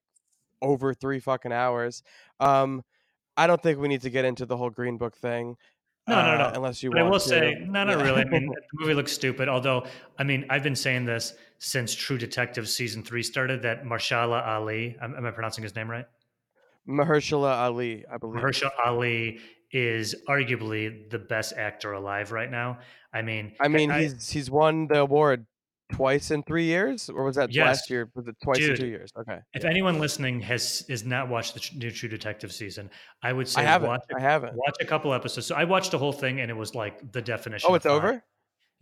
over 0.62 0.94
three 0.94 1.20
fucking 1.20 1.52
hours. 1.52 2.02
Um, 2.40 2.82
I 3.36 3.46
don't 3.46 3.62
think 3.62 3.78
we 3.78 3.88
need 3.88 4.02
to 4.02 4.10
get 4.10 4.24
into 4.24 4.46
the 4.46 4.56
whole 4.56 4.70
Green 4.70 4.96
Book 4.96 5.16
thing. 5.16 5.56
No, 6.08 6.22
no, 6.22 6.36
no. 6.36 6.44
uh, 6.44 6.52
Unless 6.56 6.82
you 6.82 6.90
But 6.90 7.00
I 7.00 7.02
will 7.04 7.20
to. 7.20 7.28
say, 7.28 7.56
no, 7.60 7.84
not 7.84 7.98
Yeah. 7.98 8.02
really. 8.02 8.22
I 8.22 8.24
mean, 8.24 8.46
the 8.54 8.62
movie 8.80 8.94
looks 8.94 9.12
stupid. 9.12 9.48
Although, 9.48 9.86
I 10.18 10.24
mean, 10.24 10.46
I've 10.50 10.62
been 10.62 10.74
saying 10.76 11.04
this 11.04 11.34
since 11.58 11.94
True 11.94 12.18
Detective 12.18 12.68
season 12.68 13.02
three 13.04 13.22
started. 13.22 13.62
That 13.62 13.84
Marshala 13.84 14.44
Ali, 14.46 14.96
am, 15.00 15.14
am 15.16 15.24
I 15.26 15.30
pronouncing 15.30 15.62
his 15.62 15.74
name 15.76 15.90
right? 15.90 16.06
Mahershala 16.88 17.56
Ali, 17.58 18.04
I 18.12 18.16
believe. 18.18 18.42
Mahershala 18.42 18.70
Ali 18.84 19.38
is 19.72 20.14
arguably 20.28 21.08
the 21.10 21.18
best 21.18 21.54
actor 21.56 21.92
alive 21.92 22.32
right 22.32 22.50
now. 22.50 22.78
I 23.12 23.22
mean, 23.22 23.52
I 23.60 23.68
mean, 23.68 23.90
I- 23.90 24.02
he's 24.02 24.28
he's 24.30 24.50
won 24.50 24.86
the 24.88 25.00
award 25.00 25.46
twice 25.92 26.30
in 26.30 26.42
three 26.42 26.64
years, 26.64 27.10
or 27.10 27.24
was 27.24 27.36
that 27.36 27.52
Yes. 27.52 27.66
last 27.66 27.90
year? 27.90 28.10
Was 28.14 28.26
it 28.26 28.36
twice 28.42 28.58
in 28.58 28.76
two 28.76 28.86
years? 28.86 29.12
Okay, 29.18 29.38
if 29.52 29.64
anyone 29.64 29.98
listening 29.98 30.40
has 30.40 30.84
is 30.88 31.04
not 31.04 31.28
watched 31.28 31.54
the 31.54 31.78
new 31.78 31.90
True 31.90 32.08
Detective 32.08 32.52
season, 32.52 32.90
I 33.22 33.32
would 33.32 33.48
say 33.48 33.60
I 33.60 33.64
haven't. 33.64 33.88
watch 33.88 34.02
I 34.16 34.20
haven't. 34.20 34.54
watch 34.56 34.76
a 34.80 34.84
couple 34.86 35.12
episodes. 35.12 35.46
So 35.46 35.54
I 35.54 35.64
watched 35.64 35.90
the 35.90 35.98
whole 35.98 36.12
thing, 36.12 36.40
and 36.40 36.50
it 36.50 36.56
was 36.56 36.74
like 36.74 37.12
the 37.12 37.18
oh, 37.18 37.22
definition. 37.22 37.68
Oh, 37.70 37.74
it's 37.74 37.86
over. 37.86 38.24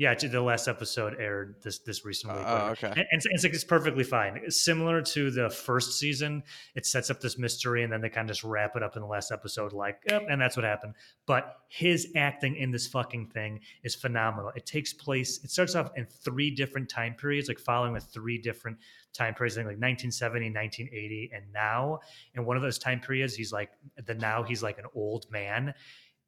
Yeah, 0.00 0.14
the 0.14 0.40
last 0.40 0.66
episode 0.66 1.20
aired 1.20 1.56
this 1.62 1.80
this 1.80 2.06
recent 2.06 2.32
uh, 2.32 2.36
week. 2.36 2.44
Oh, 2.48 2.68
okay. 2.70 2.86
And, 2.86 3.00
and 3.00 3.06
it's, 3.12 3.26
it's, 3.26 3.44
like, 3.44 3.52
it's 3.52 3.64
perfectly 3.64 4.02
fine. 4.02 4.40
It's 4.42 4.64
similar 4.64 5.02
to 5.02 5.30
the 5.30 5.50
first 5.50 5.98
season. 5.98 6.42
It 6.74 6.86
sets 6.86 7.10
up 7.10 7.20
this 7.20 7.36
mystery, 7.36 7.84
and 7.84 7.92
then 7.92 8.00
they 8.00 8.08
kind 8.08 8.30
of 8.30 8.34
just 8.34 8.42
wrap 8.42 8.76
it 8.76 8.82
up 8.82 8.96
in 8.96 9.02
the 9.02 9.08
last 9.08 9.30
episode, 9.30 9.74
like, 9.74 10.00
yep, 10.08 10.22
and 10.30 10.40
that's 10.40 10.56
what 10.56 10.64
happened. 10.64 10.94
But 11.26 11.54
his 11.68 12.12
acting 12.16 12.56
in 12.56 12.70
this 12.70 12.86
fucking 12.86 13.26
thing 13.26 13.60
is 13.84 13.94
phenomenal. 13.94 14.50
It 14.56 14.64
takes 14.64 14.94
place. 14.94 15.38
It 15.44 15.50
starts 15.50 15.74
off 15.74 15.90
in 15.94 16.06
three 16.06 16.50
different 16.50 16.88
time 16.88 17.12
periods, 17.12 17.48
like 17.48 17.58
following 17.58 17.92
with 17.92 18.04
three 18.04 18.38
different 18.38 18.78
time 19.12 19.34
periods, 19.34 19.58
I 19.58 19.60
think 19.60 19.66
like 19.66 19.82
1970, 19.82 20.46
1980, 20.46 21.30
and 21.34 21.44
now. 21.52 21.98
And 22.34 22.46
one 22.46 22.56
of 22.56 22.62
those 22.62 22.78
time 22.78 23.00
periods, 23.00 23.34
he's 23.34 23.52
like 23.52 23.72
the 24.06 24.14
now 24.14 24.44
he's 24.44 24.62
like 24.62 24.78
an 24.78 24.86
old 24.94 25.30
man 25.30 25.74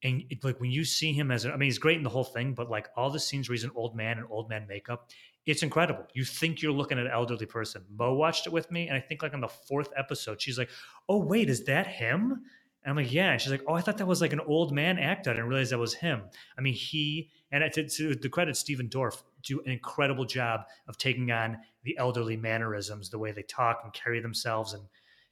and 0.03 0.25
it, 0.31 0.43
like 0.43 0.61
when 0.61 0.71
you 0.71 0.85
see 0.85 1.13
him 1.13 1.31
as 1.31 1.47
I 1.47 1.51
mean 1.51 1.63
he's 1.63 1.79
great 1.79 1.97
in 1.97 2.03
the 2.03 2.11
whole 2.11 2.25
thing, 2.25 2.55
but 2.55 2.71
like 2.71 2.89
all 2.97 3.11
the 3.11 3.21
scenes 3.21 3.49
where 3.49 3.55
he's 3.55 3.65
an 3.65 3.71
old 3.75 3.95
man 3.97 4.19
and 4.19 4.27
old 4.31 4.49
man 4.49 4.67
makeup, 4.69 5.11
it's 5.47 5.63
incredible. 5.63 6.07
You 6.15 6.25
think 6.25 6.63
you're 6.63 6.73
looking 6.73 6.99
at 6.99 7.07
an 7.07 7.13
elderly 7.13 7.47
person. 7.47 7.85
Mo 7.91 8.15
watched 8.15 8.47
it 8.47 8.53
with 8.53 8.71
me, 8.71 8.89
and 8.89 8.97
I 8.97 9.01
think 9.01 9.23
like 9.23 9.35
on 9.35 9.41
the 9.41 9.49
fourth 9.49 9.91
episode, 9.97 10.41
she's 10.41 10.59
like, 10.59 10.71
"Oh 11.09 11.19
wait, 11.19 11.49
is 11.49 11.65
that 11.65 11.87
him?" 11.87 12.43
And 12.85 12.91
I'm 12.91 12.97
like, 12.97 13.13
"Yeah." 13.13 13.33
And 13.33 13.41
she's 13.41 13.53
like, 13.53 13.63
"Oh, 13.67 13.75
I 13.75 13.81
thought 13.81 13.99
that 13.99 14.07
was 14.07 14.21
like 14.21 14.33
an 14.33 14.41
old 14.41 14.73
man 14.73 14.99
actor. 14.99 15.31
I 15.31 15.35
didn't 15.35 15.49
realize 15.49 15.71
that 15.71 15.79
was 15.79 15.95
him." 15.95 16.23
I 16.59 16.61
mean, 16.61 16.75
he 16.75 17.31
and 17.51 17.71
to, 17.73 17.89
to 17.89 18.15
the 18.15 18.29
credit 18.29 18.57
Stephen 18.57 18.89
Dorff 18.89 19.23
do 19.43 19.61
an 19.61 19.71
incredible 19.71 20.25
job 20.25 20.63
of 20.89 20.97
taking 20.99 21.31
on 21.31 21.59
the 21.85 21.97
elderly 21.99 22.37
mannerisms, 22.37 23.11
the 23.11 23.19
way 23.19 23.33
they 23.33 23.43
talk 23.43 23.81
and 23.85 23.93
carry 23.93 24.21
themselves, 24.21 24.73
and 24.73 24.85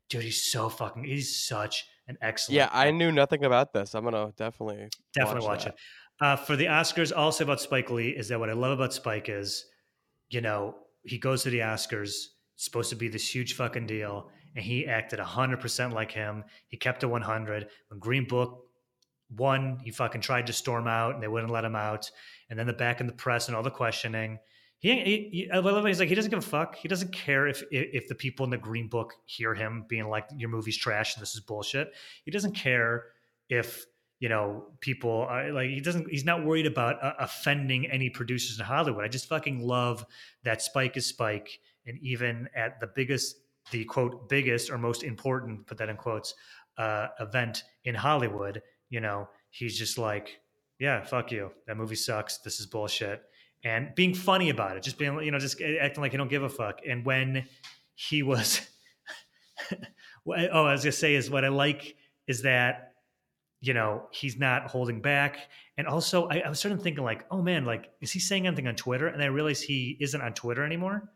dude, 0.09 0.23
he's 0.23 0.43
so 0.43 0.69
fucking. 0.69 1.05
He's 1.05 1.37
such 1.37 1.87
an 2.11 2.19
excellent. 2.21 2.57
Yeah, 2.57 2.69
I 2.73 2.91
knew 2.91 3.11
nothing 3.13 3.45
about 3.45 3.73
this. 3.73 3.95
I'm 3.95 4.05
gonna 4.05 4.33
definitely 4.37 4.89
Definitely 5.15 5.49
watch, 5.49 5.65
that. 5.65 5.75
it. 5.75 5.81
Uh, 6.21 6.37
for 6.37 6.57
the 6.57 6.67
Oscars, 6.67 7.13
all 7.17 7.27
I'll 7.27 7.33
say 7.33 7.45
about 7.45 7.61
Spike 7.61 7.91
Lee 7.91 8.11
is 8.11 8.29
that 8.29 8.39
what 8.39 8.51
I 8.51 8.53
love 8.53 8.73
about 8.73 8.93
Spike 8.93 9.29
is, 9.29 9.65
you 10.29 10.41
know, 10.43 10.75
he 11.03 11.19
goes 11.19 11.45
to 11.45 11.51
the 11.51 11.61
Oscars, 11.61 12.11
it's 12.55 12.65
supposed 12.65 12.91
to 12.91 12.97
be 12.97 13.09
this 13.09 13.35
huge 13.35 13.55
fucking 13.55 13.87
deal, 13.87 14.29
and 14.55 14.63
he 14.65 14.87
acted 14.87 15.19
100% 15.19 15.93
like 15.95 16.13
him. 16.13 16.45
He 16.69 16.77
kept 16.77 17.03
it 17.03 17.07
100. 17.07 17.69
When 17.89 18.01
Green 18.01 18.27
Book 18.27 18.65
won, 19.35 19.79
he 19.83 19.91
fucking 19.91 20.21
tried 20.21 20.49
to 20.49 20.53
storm 20.53 20.87
out, 20.87 21.15
and 21.15 21.23
they 21.23 21.29
wouldn't 21.29 21.53
let 21.53 21.65
him 21.65 21.77
out. 21.77 22.11
And 22.51 22.59
then 22.59 22.67
the 22.67 22.73
back 22.75 23.01
in 23.01 23.07
the 23.07 23.13
press 23.15 23.47
and 23.49 23.57
all 23.57 23.63
the 23.63 23.71
questioning. 23.71 24.41
He, 24.81 25.29
he, 25.31 25.51
I 25.53 25.59
love 25.59 25.85
it. 25.85 25.89
He's 25.89 26.01
like 26.01 26.09
he 26.09 26.15
doesn't 26.15 26.31
give 26.31 26.39
a 26.39 26.43
fuck. 26.43 26.75
He 26.75 26.89
doesn't 26.89 27.13
care 27.13 27.47
if, 27.47 27.63
if 27.71 27.89
if 27.93 28.09
the 28.09 28.15
people 28.15 28.45
in 28.45 28.51
the 28.51 28.57
Green 28.59 28.89
Book 28.89 29.13
hear 29.27 29.55
him 29.55 29.85
being 29.89 30.09
like 30.09 30.27
your 30.35 30.49
movie's 30.49 30.77
trash 30.77 31.15
and 31.15 31.23
this 31.23 31.35
is 31.35 31.41
bullshit. 31.41 31.93
He 32.25 32.31
doesn't 32.31 32.55
care 32.55 33.05
if 33.51 33.85
you 34.21 34.29
know 34.29 34.65
people 34.81 35.27
are 35.29 35.51
like 35.51 35.69
he 35.69 35.81
doesn't 35.81 36.09
he's 36.09 36.25
not 36.25 36.45
worried 36.45 36.67
about 36.67 37.03
uh, 37.03 37.15
offending 37.19 37.91
any 37.91 38.09
producers 38.09 38.59
in 38.59 38.65
hollywood 38.65 39.03
i 39.03 39.09
just 39.09 39.27
fucking 39.27 39.67
love 39.67 40.05
that 40.45 40.63
spike 40.63 40.97
is 40.97 41.07
spike 41.07 41.59
and 41.87 41.99
even 42.03 42.49
at 42.55 42.79
the 42.81 42.87
biggest 42.87 43.37
the 43.73 43.85
quote 43.87 44.29
biggest 44.29 44.71
or 44.71 44.79
most 44.79 45.03
important 45.03 45.67
put 45.67 45.79
that 45.79 45.89
in 45.89 45.97
quotes 45.97 46.35
uh, 46.77 47.09
event 47.19 47.65
in 47.85 47.95
hollywood 47.95 48.63
you 48.91 49.01
know 49.01 49.27
he's 49.49 49.77
just 49.77 49.99
like 49.99 50.41
yeah 50.79 51.03
fuck 51.03 51.33
you 51.33 51.51
that 51.67 51.77
movie 51.77 51.97
sucks 51.97 52.39
this 52.39 52.61
is 52.61 52.67
bullshit 52.67 53.23
and 53.63 53.95
being 53.95 54.15
funny 54.15 54.51
about 54.51 54.77
it 54.77 54.83
just 54.83 54.99
being 54.99 55.21
you 55.23 55.31
know 55.31 55.39
just 55.39 55.61
acting 55.61 56.01
like 56.03 56.13
he 56.13 56.19
don't 56.19 56.31
give 56.31 56.43
a 56.43 56.49
fuck. 56.49 56.81
And 56.87 57.05
when 57.05 57.47
he 57.95 58.23
was 58.23 58.61
oh 60.27 60.65
i 60.65 60.73
was 60.73 60.83
gonna 60.83 60.93
say 60.93 61.15
is 61.15 61.31
what 61.31 61.45
i 61.45 61.49
like 61.49 61.97
is 62.27 62.43
that 62.43 62.95
you 63.61 63.75
know 63.75 64.07
he's 64.11 64.39
not 64.39 64.69
holding 64.69 65.01
back. 65.03 65.39
And 65.77 65.87
also 65.87 66.29
I, 66.29 66.41
I 66.41 66.49
was 66.49 66.59
starting 66.59 66.79
thinking 66.79 67.05
like 67.05 67.27
oh 67.31 67.43
man 67.43 67.65
like 67.65 67.91
is 68.01 68.13
he 68.13 68.19
saying 68.19 68.47
anything 68.47 68.69
on 68.69 68.77
twitter? 68.77 69.07
And 69.09 69.23
i 69.23 69.27
realized 69.27 69.65
he 69.65 69.97
isn't 70.01 70.21
on 70.21 70.33
twitter 70.33 70.65
anymore. 70.65 71.11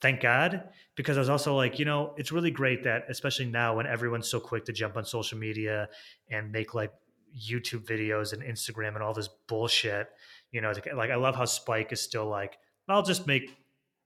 Thank 0.00 0.20
god 0.20 0.68
because 0.96 1.16
i 1.16 1.20
was 1.20 1.28
also 1.28 1.54
like 1.54 1.78
you 1.78 1.84
know 1.84 2.14
it's 2.16 2.32
really 2.32 2.50
great 2.50 2.84
that 2.84 3.04
especially 3.08 3.46
now 3.46 3.76
when 3.76 3.86
everyone's 3.86 4.28
so 4.28 4.40
quick 4.40 4.64
to 4.64 4.72
jump 4.72 4.96
on 4.96 5.04
social 5.04 5.38
media 5.38 5.88
and 6.30 6.50
make 6.50 6.74
like 6.74 6.92
youtube 7.34 7.86
videos 7.86 8.32
and 8.32 8.42
instagram 8.42 8.94
and 8.94 9.02
all 9.02 9.14
this 9.14 9.28
bullshit 9.48 10.08
you 10.52 10.60
know 10.60 10.72
like 10.94 11.10
i 11.10 11.16
love 11.16 11.34
how 11.34 11.44
spike 11.44 11.92
is 11.92 12.00
still 12.00 12.26
like 12.26 12.58
i'll 12.88 13.02
just 13.02 13.26
make 13.26 13.56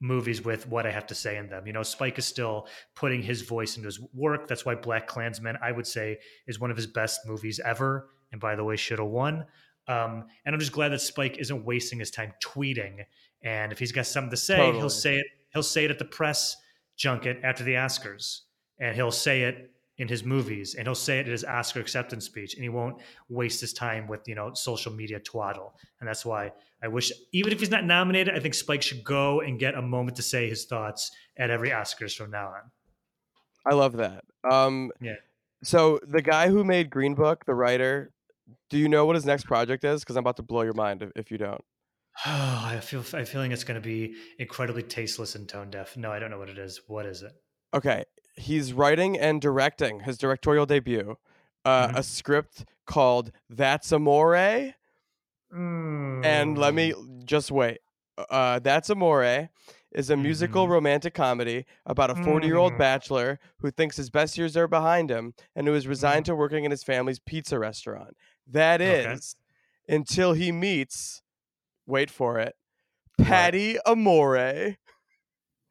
movies 0.00 0.44
with 0.44 0.68
what 0.68 0.86
I 0.86 0.90
have 0.90 1.06
to 1.06 1.14
say 1.14 1.36
in 1.36 1.48
them. 1.48 1.66
You 1.66 1.72
know, 1.72 1.82
Spike 1.82 2.18
is 2.18 2.26
still 2.26 2.68
putting 2.94 3.22
his 3.22 3.42
voice 3.42 3.76
into 3.76 3.86
his 3.86 4.00
work. 4.12 4.46
That's 4.46 4.64
why 4.64 4.74
Black 4.74 5.06
Klansman, 5.06 5.56
I 5.62 5.72
would 5.72 5.86
say, 5.86 6.18
is 6.46 6.60
one 6.60 6.70
of 6.70 6.76
his 6.76 6.86
best 6.86 7.20
movies 7.26 7.60
ever. 7.64 8.10
And 8.32 8.40
by 8.40 8.56
the 8.56 8.64
way, 8.64 8.76
should 8.76 8.98
have 8.98 9.08
won. 9.08 9.46
Um, 9.88 10.26
and 10.44 10.54
I'm 10.54 10.60
just 10.60 10.72
glad 10.72 10.90
that 10.90 11.00
Spike 11.00 11.38
isn't 11.38 11.64
wasting 11.64 11.98
his 11.98 12.10
time 12.10 12.32
tweeting. 12.44 13.04
And 13.42 13.72
if 13.72 13.78
he's 13.78 13.92
got 13.92 14.06
something 14.06 14.30
to 14.30 14.36
say, 14.36 14.56
Totally. 14.56 14.78
he'll 14.78 14.90
say 14.90 15.16
it. 15.16 15.26
He'll 15.52 15.62
say 15.62 15.84
it 15.84 15.90
at 15.90 15.98
the 15.98 16.04
press 16.04 16.56
junket 16.98 17.40
after 17.42 17.64
the 17.64 17.74
Oscars, 17.74 18.40
and 18.78 18.94
he'll 18.94 19.12
say 19.12 19.42
it 19.42 19.70
in 19.98 20.08
his 20.08 20.24
movies, 20.24 20.74
and 20.74 20.86
he'll 20.86 20.94
say 20.94 21.18
it 21.18 21.26
at 21.26 21.32
his 21.32 21.44
Oscar 21.44 21.80
acceptance 21.80 22.24
speech, 22.24 22.54
and 22.54 22.62
he 22.62 22.68
won't 22.68 23.00
waste 23.28 23.60
his 23.60 23.72
time 23.72 24.06
with 24.06 24.26
you 24.28 24.34
know 24.34 24.52
social 24.54 24.92
media 24.92 25.18
twaddle. 25.18 25.74
And 26.00 26.08
that's 26.08 26.24
why 26.24 26.52
I 26.82 26.88
wish, 26.88 27.12
even 27.32 27.52
if 27.52 27.60
he's 27.60 27.70
not 27.70 27.84
nominated, 27.84 28.34
I 28.34 28.40
think 28.40 28.54
Spike 28.54 28.82
should 28.82 29.02
go 29.04 29.40
and 29.40 29.58
get 29.58 29.74
a 29.74 29.82
moment 29.82 30.16
to 30.16 30.22
say 30.22 30.48
his 30.48 30.66
thoughts 30.66 31.10
at 31.36 31.50
every 31.50 31.70
Oscars 31.70 32.14
from 32.14 32.30
now 32.30 32.48
on. 32.48 32.70
I 33.64 33.74
love 33.74 33.94
that. 33.94 34.24
Um, 34.48 34.90
Yeah. 35.00 35.14
So 35.62 35.98
the 36.06 36.22
guy 36.22 36.48
who 36.48 36.62
made 36.64 36.90
Green 36.90 37.14
Book, 37.14 37.44
the 37.46 37.54
writer, 37.54 38.12
do 38.70 38.78
you 38.78 38.88
know 38.88 39.06
what 39.06 39.16
his 39.16 39.24
next 39.24 39.46
project 39.46 39.84
is? 39.84 40.02
Because 40.02 40.16
I'm 40.16 40.20
about 40.22 40.36
to 40.36 40.42
blow 40.42 40.62
your 40.62 40.74
mind 40.74 41.10
if, 41.16 41.30
you 41.30 41.38
don't. 41.38 41.64
Oh, 42.24 42.62
I 42.64 42.78
feel 42.80 43.02
I 43.14 43.20
am 43.20 43.26
feeling 43.26 43.52
it's 43.52 43.64
going 43.64 43.80
to 43.80 43.84
be 43.86 44.14
incredibly 44.38 44.82
tasteless 44.82 45.34
and 45.34 45.48
tone 45.48 45.70
deaf. 45.70 45.96
No, 45.96 46.12
I 46.12 46.18
don't 46.18 46.30
know 46.30 46.38
what 46.38 46.50
it 46.50 46.58
is. 46.58 46.82
What 46.86 47.06
is 47.06 47.22
it? 47.22 47.32
Okay, 47.74 48.04
he's 48.36 48.72
writing 48.72 49.18
and 49.18 49.40
directing 49.40 50.00
his 50.00 50.18
directorial 50.18 50.66
debut, 50.66 51.16
uh, 51.64 51.88
Mhm. 51.88 51.96
a 51.98 52.02
script 52.02 52.64
called 52.86 53.32
"That's 53.50 53.92
Amore." 53.92 54.74
And 55.50 56.58
let 56.58 56.74
me 56.74 56.92
Mm. 56.92 57.24
just 57.24 57.50
wait. 57.50 57.78
Uh, 58.30 58.58
That's 58.58 58.90
Amore 58.90 59.50
is 59.92 60.10
a 60.10 60.16
musical 60.16 60.66
Mhm. 60.66 60.70
romantic 60.70 61.14
comedy 61.14 61.64
about 61.86 62.10
a 62.10 62.14
40 62.16 62.46
year 62.46 62.56
old 62.56 62.74
Mm. 62.74 62.78
bachelor 62.78 63.38
who 63.58 63.70
thinks 63.70 63.96
his 63.96 64.10
best 64.10 64.36
years 64.36 64.56
are 64.56 64.66
behind 64.68 65.10
him 65.10 65.34
and 65.54 65.66
who 65.66 65.74
is 65.74 65.86
resigned 65.86 66.26
to 66.26 66.34
working 66.34 66.64
in 66.64 66.70
his 66.70 66.82
family's 66.82 67.18
pizza 67.20 67.58
restaurant. 67.58 68.16
That 68.46 68.80
is 68.80 69.36
Okay. 69.86 69.94
until 69.96 70.32
he 70.32 70.50
meets, 70.52 71.22
wait 71.86 72.10
for 72.10 72.38
it, 72.38 72.56
Patty 73.18 73.78
Amore. 73.86 74.76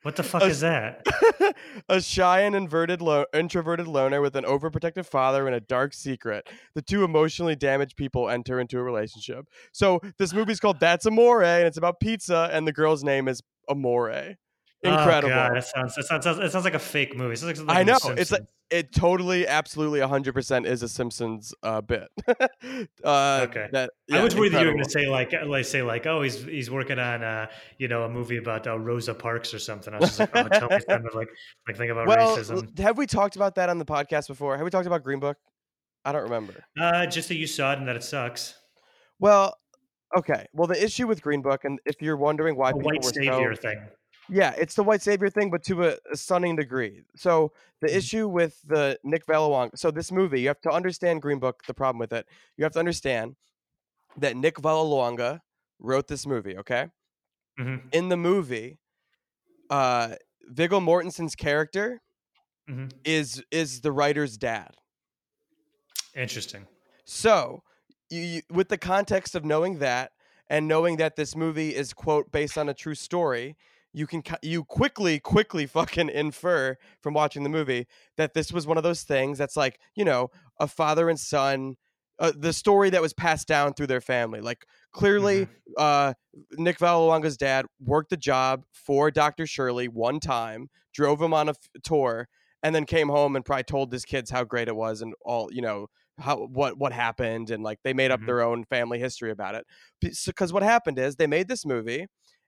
What 0.06 0.18
the 0.18 0.22
fuck 0.22 0.44
A- 0.44 0.46
is 0.46 0.60
that? 0.60 1.04
a 1.90 2.00
shy 2.00 2.42
and 2.42 2.56
inverted 2.56 3.02
lo- 3.02 3.26
introverted 3.34 3.88
loner 3.88 4.22
with 4.22 4.36
an 4.36 4.44
overprotective 4.44 5.08
father 5.08 5.48
and 5.48 5.56
a 5.56 5.60
dark 5.60 5.96
secret. 5.96 6.48
The 6.76 6.84
two 6.84 7.04
emotionally 7.04 7.56
damaged 7.56 7.98
people 7.98 8.30
enter 8.30 8.60
into 8.60 8.78
a 8.78 8.84
relationship. 8.84 9.48
So 9.72 10.00
this 10.20 10.32
movie's 10.32 10.60
called 10.60 10.80
That's 10.80 11.08
Amore, 11.08 11.42
and 11.44 11.66
it's 11.66 11.78
about 11.78 12.00
pizza, 12.00 12.52
and 12.54 12.68
the 12.68 12.72
girl's 12.72 13.04
name 13.04 13.28
is 13.28 13.42
Amore. 13.68 14.36
Incredible. 14.88 15.34
Oh, 15.34 15.36
God, 15.36 15.56
that 15.56 15.66
sounds, 15.66 15.96
that 15.96 16.24
sounds, 16.24 16.40
it 16.40 16.52
sounds 16.52 16.66
like 16.66 16.74
a 16.74 16.80
fake 16.80 17.16
movie. 17.16 17.34
It 17.34 17.38
sounds 17.38 17.62
like 17.62 17.78
I 17.78 17.84
know, 17.84 17.98
it's 18.04 18.32
like- 18.32 18.44
It 18.72 18.92
totally, 18.92 19.48
absolutely, 19.48 20.00
hundred 20.00 20.34
percent 20.34 20.66
is 20.66 20.82
a 20.82 20.90
Simpsons 20.90 21.54
uh, 21.62 21.82
bit. 21.82 22.08
uh, 23.04 23.46
Okay. 23.50 23.68
That 23.72 23.92
I 24.12 24.18
yeah, 24.18 24.24
was 24.24 24.36
worried 24.36 24.54
that 24.54 24.62
you 24.62 24.68
were 24.68 24.74
going 24.74 24.84
to 24.84 24.90
say 24.90 25.08
like, 25.08 25.34
like 25.46 25.66
say 25.66 25.82
like, 25.84 26.06
oh, 26.08 26.22
he's 26.24 26.44
he's 26.44 26.72
working 26.72 26.98
on 26.98 27.24
uh, 27.24 27.48
you 27.78 27.88
know, 27.88 28.04
a 28.04 28.10
movie 28.10 28.38
about 28.38 28.66
uh, 28.66 28.78
Rosa 28.80 29.14
Parks 29.14 29.54
or 29.54 29.60
something. 29.60 29.94
I 29.94 30.00
was 30.00 30.18
just 30.18 30.20
like, 30.20 30.32
oh, 30.34 30.48
tell 30.48 30.70
me 30.70 30.80
kind 30.88 31.06
of 31.06 31.14
like 31.14 31.28
like 31.68 31.78
think 31.78 31.92
about 31.92 32.08
Well, 32.08 32.38
racism. 32.38 32.78
have 32.80 32.98
we 32.98 33.06
talked 33.06 33.36
about 33.36 33.56
that 33.56 33.70
on 33.70 33.78
the 33.78 33.86
podcast 33.86 34.28
before? 34.28 34.58
Have 34.58 34.64
we 34.64 34.72
talked 34.72 34.88
about 34.88 35.04
Green 35.04 35.20
Book? 35.20 35.38
I 36.04 36.12
don't 36.12 36.24
remember. 36.24 36.64
Uh, 36.80 37.06
just 37.06 37.30
that 37.30 37.36
you 37.36 37.48
saw 37.48 37.74
it 37.74 37.80
and 37.80 37.88
that 37.88 37.96
it 37.96 38.04
sucks. 38.04 38.56
Well, 39.20 39.56
okay. 40.18 40.46
Well, 40.54 40.68
the 40.68 40.84
issue 40.84 41.08
with 41.08 41.22
Green 41.22 41.42
Book, 41.42 41.66
and 41.66 41.80
if 41.86 42.02
you're 42.02 42.18
wondering 42.18 42.56
why 42.56 42.72
A 42.72 42.74
people 42.74 42.92
white 42.92 43.04
were 43.04 43.12
savior 43.12 43.56
so, 43.56 43.62
thing. 43.62 43.88
Yeah, 44.30 44.54
it's 44.58 44.76
the 44.76 44.84
white 44.84 45.02
savior 45.02 45.30
thing, 45.30 45.52
but 45.52 45.64
to 45.64 45.86
a, 45.90 45.98
a 46.12 46.18
stunning 46.18 46.56
degree. 46.56 47.04
So 47.16 47.54
the 47.82 47.88
Mhm. 47.92 47.96
issue 47.96 48.28
with 48.28 48.62
the 48.64 49.00
Nick 49.04 49.26
Vallelonga, 49.26 49.78
so 49.78 49.92
this 49.92 50.12
movie, 50.12 50.42
you 50.42 50.48
have 50.48 50.62
to 50.62 50.72
understand 50.72 51.22
Green 51.22 51.40
Book. 51.40 51.64
The 51.68 51.74
problem 51.74 52.00
with 52.00 52.14
it, 52.14 52.28
you 52.58 52.64
have 52.64 52.74
to 52.74 52.80
understand 52.80 53.36
that 54.18 54.36
Nick 54.38 54.58
Vallelonga 54.58 55.42
wrote 55.80 56.08
this 56.08 56.26
movie. 56.28 56.58
Okay, 56.58 56.90
hmm 57.58 57.80
in 57.92 58.10
the 58.10 58.18
movie, 58.18 58.80
uh, 59.70 60.16
Viggo 60.44 60.80
Mortensen's 60.80 61.36
character 61.36 62.02
hmm 62.68 62.88
is 63.04 63.44
is 63.52 63.82
the 63.82 63.92
writer's 63.92 64.38
dad. 64.38 64.76
Interesting. 66.16 66.66
So, 67.06 67.64
you, 68.10 68.22
you, 68.22 68.42
with 68.50 68.70
the 68.70 68.78
context 68.78 69.36
of 69.36 69.46
knowing 69.46 69.80
that 69.80 70.12
and 70.50 70.68
knowing 70.68 70.98
that 70.98 71.16
this 71.16 71.36
movie 71.36 71.76
is 71.76 71.94
quote 71.94 72.32
based 72.32 72.58
on 72.58 72.70
a 72.70 72.74
true 72.74 72.96
story, 72.96 73.58
you 73.96 74.06
can 74.08 74.22
you 74.42 74.64
quickly 74.64 75.20
quickly 75.20 75.66
fucking 75.66 76.10
infer 76.10 76.78
from 77.02 77.14
watching 77.14 77.44
the 77.44 77.50
movie 77.50 77.88
that 78.18 78.34
this 78.34 78.52
was 78.52 78.68
one 78.68 78.78
of 78.78 78.84
those 78.84 79.04
things 79.04 79.38
that's 79.38 79.58
like, 79.58 79.80
you 79.96 80.06
know, 80.06 80.30
a 80.60 80.68
father 80.68 81.10
and 81.10 81.20
son 81.20 81.76
uh, 82.18 82.32
the 82.38 82.54
story 82.54 82.90
that 82.90 83.02
was 83.02 83.12
passed 83.14 83.46
down 83.48 83.74
through 83.74 83.88
their 83.88 84.00
family. 84.02 84.40
Like 84.42 84.66
clearly 84.92 85.48
uh 85.78 86.14
Nick 86.54 86.80
Vallelonga's 86.80 87.38
dad 87.38 87.66
worked 87.80 88.10
the 88.10 88.18
job 88.18 88.64
for 88.74 89.12
Dr. 89.12 89.48
Shirley 89.48 89.88
one 89.88 90.20
time, 90.20 90.70
drove 90.94 91.22
him 91.22 91.34
on 91.34 91.48
a 91.48 91.52
f- 91.52 91.58
tour 91.84 92.28
and 92.64 92.74
then 92.74 92.86
came 92.86 93.10
home 93.10 93.36
and 93.36 93.46
probably 93.46 93.64
told 93.64 93.92
his 93.92 94.06
kids 94.06 94.30
how 94.32 94.44
great 94.44 94.68
it 94.68 94.76
was 94.76 95.02
and 95.02 95.14
all, 95.26 95.50
you 95.52 95.62
know, 95.62 95.88
how 96.18 96.38
what 96.48 96.78
what 96.78 96.94
happened 96.94 97.50
and 97.50 97.64
like 97.64 97.80
they 97.84 97.94
made 97.94 98.12
up 98.12 98.22
Mhm. 98.22 98.26
their 98.28 98.42
own 98.42 98.64
family 98.66 99.00
history 99.00 99.32
about 99.32 99.56
it 99.56 99.66
because 100.02 100.54
what 100.54 100.64
happened 100.64 100.98
is 100.98 101.16
they 101.18 101.28
made 101.28 101.48
this 101.50 101.66
movie 101.66 102.08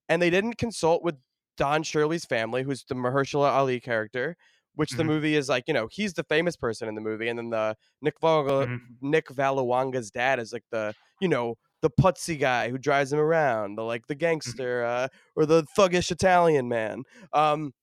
and 0.09 0.21
they 0.21 0.29
didn't 0.29 0.57
consult 0.57 1.03
with 1.03 1.15
don 1.57 1.83
shirley's 1.83 2.25
family 2.25 2.63
who's 2.63 2.83
the 2.85 2.95
mahershala 2.95 3.49
ali 3.51 3.79
character 3.79 4.35
which 4.75 4.95
the 4.95 5.03
Mhm. 5.03 5.07
movie 5.07 5.35
is 5.35 5.49
like 5.49 5.63
you 5.67 5.73
know 5.73 5.87
he's 5.91 6.13
the 6.13 6.23
famous 6.23 6.55
person 6.55 6.87
in 6.87 6.95
the 6.95 7.01
movie 7.01 7.27
and 7.27 7.39
then 7.39 7.49
the 7.49 7.75
nick 8.01 8.19
Val- 8.21 8.67
Mhm. 8.67 8.97
nick 9.01 9.29
Vallelonga's 9.29 10.11
dad 10.11 10.39
is 10.39 10.53
like 10.53 10.65
the 10.71 10.93
you 11.19 11.27
know 11.27 11.55
the 11.81 11.89
putsy 11.89 12.39
guy 12.39 12.69
who 12.69 12.77
drives 12.77 13.11
him 13.13 13.19
around 13.19 13.77
the 13.77 13.83
like 13.83 14.07
the 14.07 14.15
gangster 14.15 14.83
uh, 14.83 15.07
or 15.35 15.45
the 15.45 15.63
thuggish 15.77 16.11
italian 16.11 16.67
man 16.67 17.03
um 17.33 17.73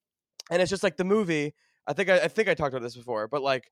and 0.51 0.63
it's 0.63 0.71
just 0.71 0.83
like 0.83 0.97
the 0.97 1.05
movie 1.05 1.55
i 1.87 1.93
think 1.93 2.09
I, 2.11 2.21
I 2.21 2.29
think 2.29 2.49
i 2.49 2.55
talked 2.55 2.75
about 2.75 2.83
this 2.85 2.97
before 2.97 3.29
but 3.29 3.43
like 3.43 3.71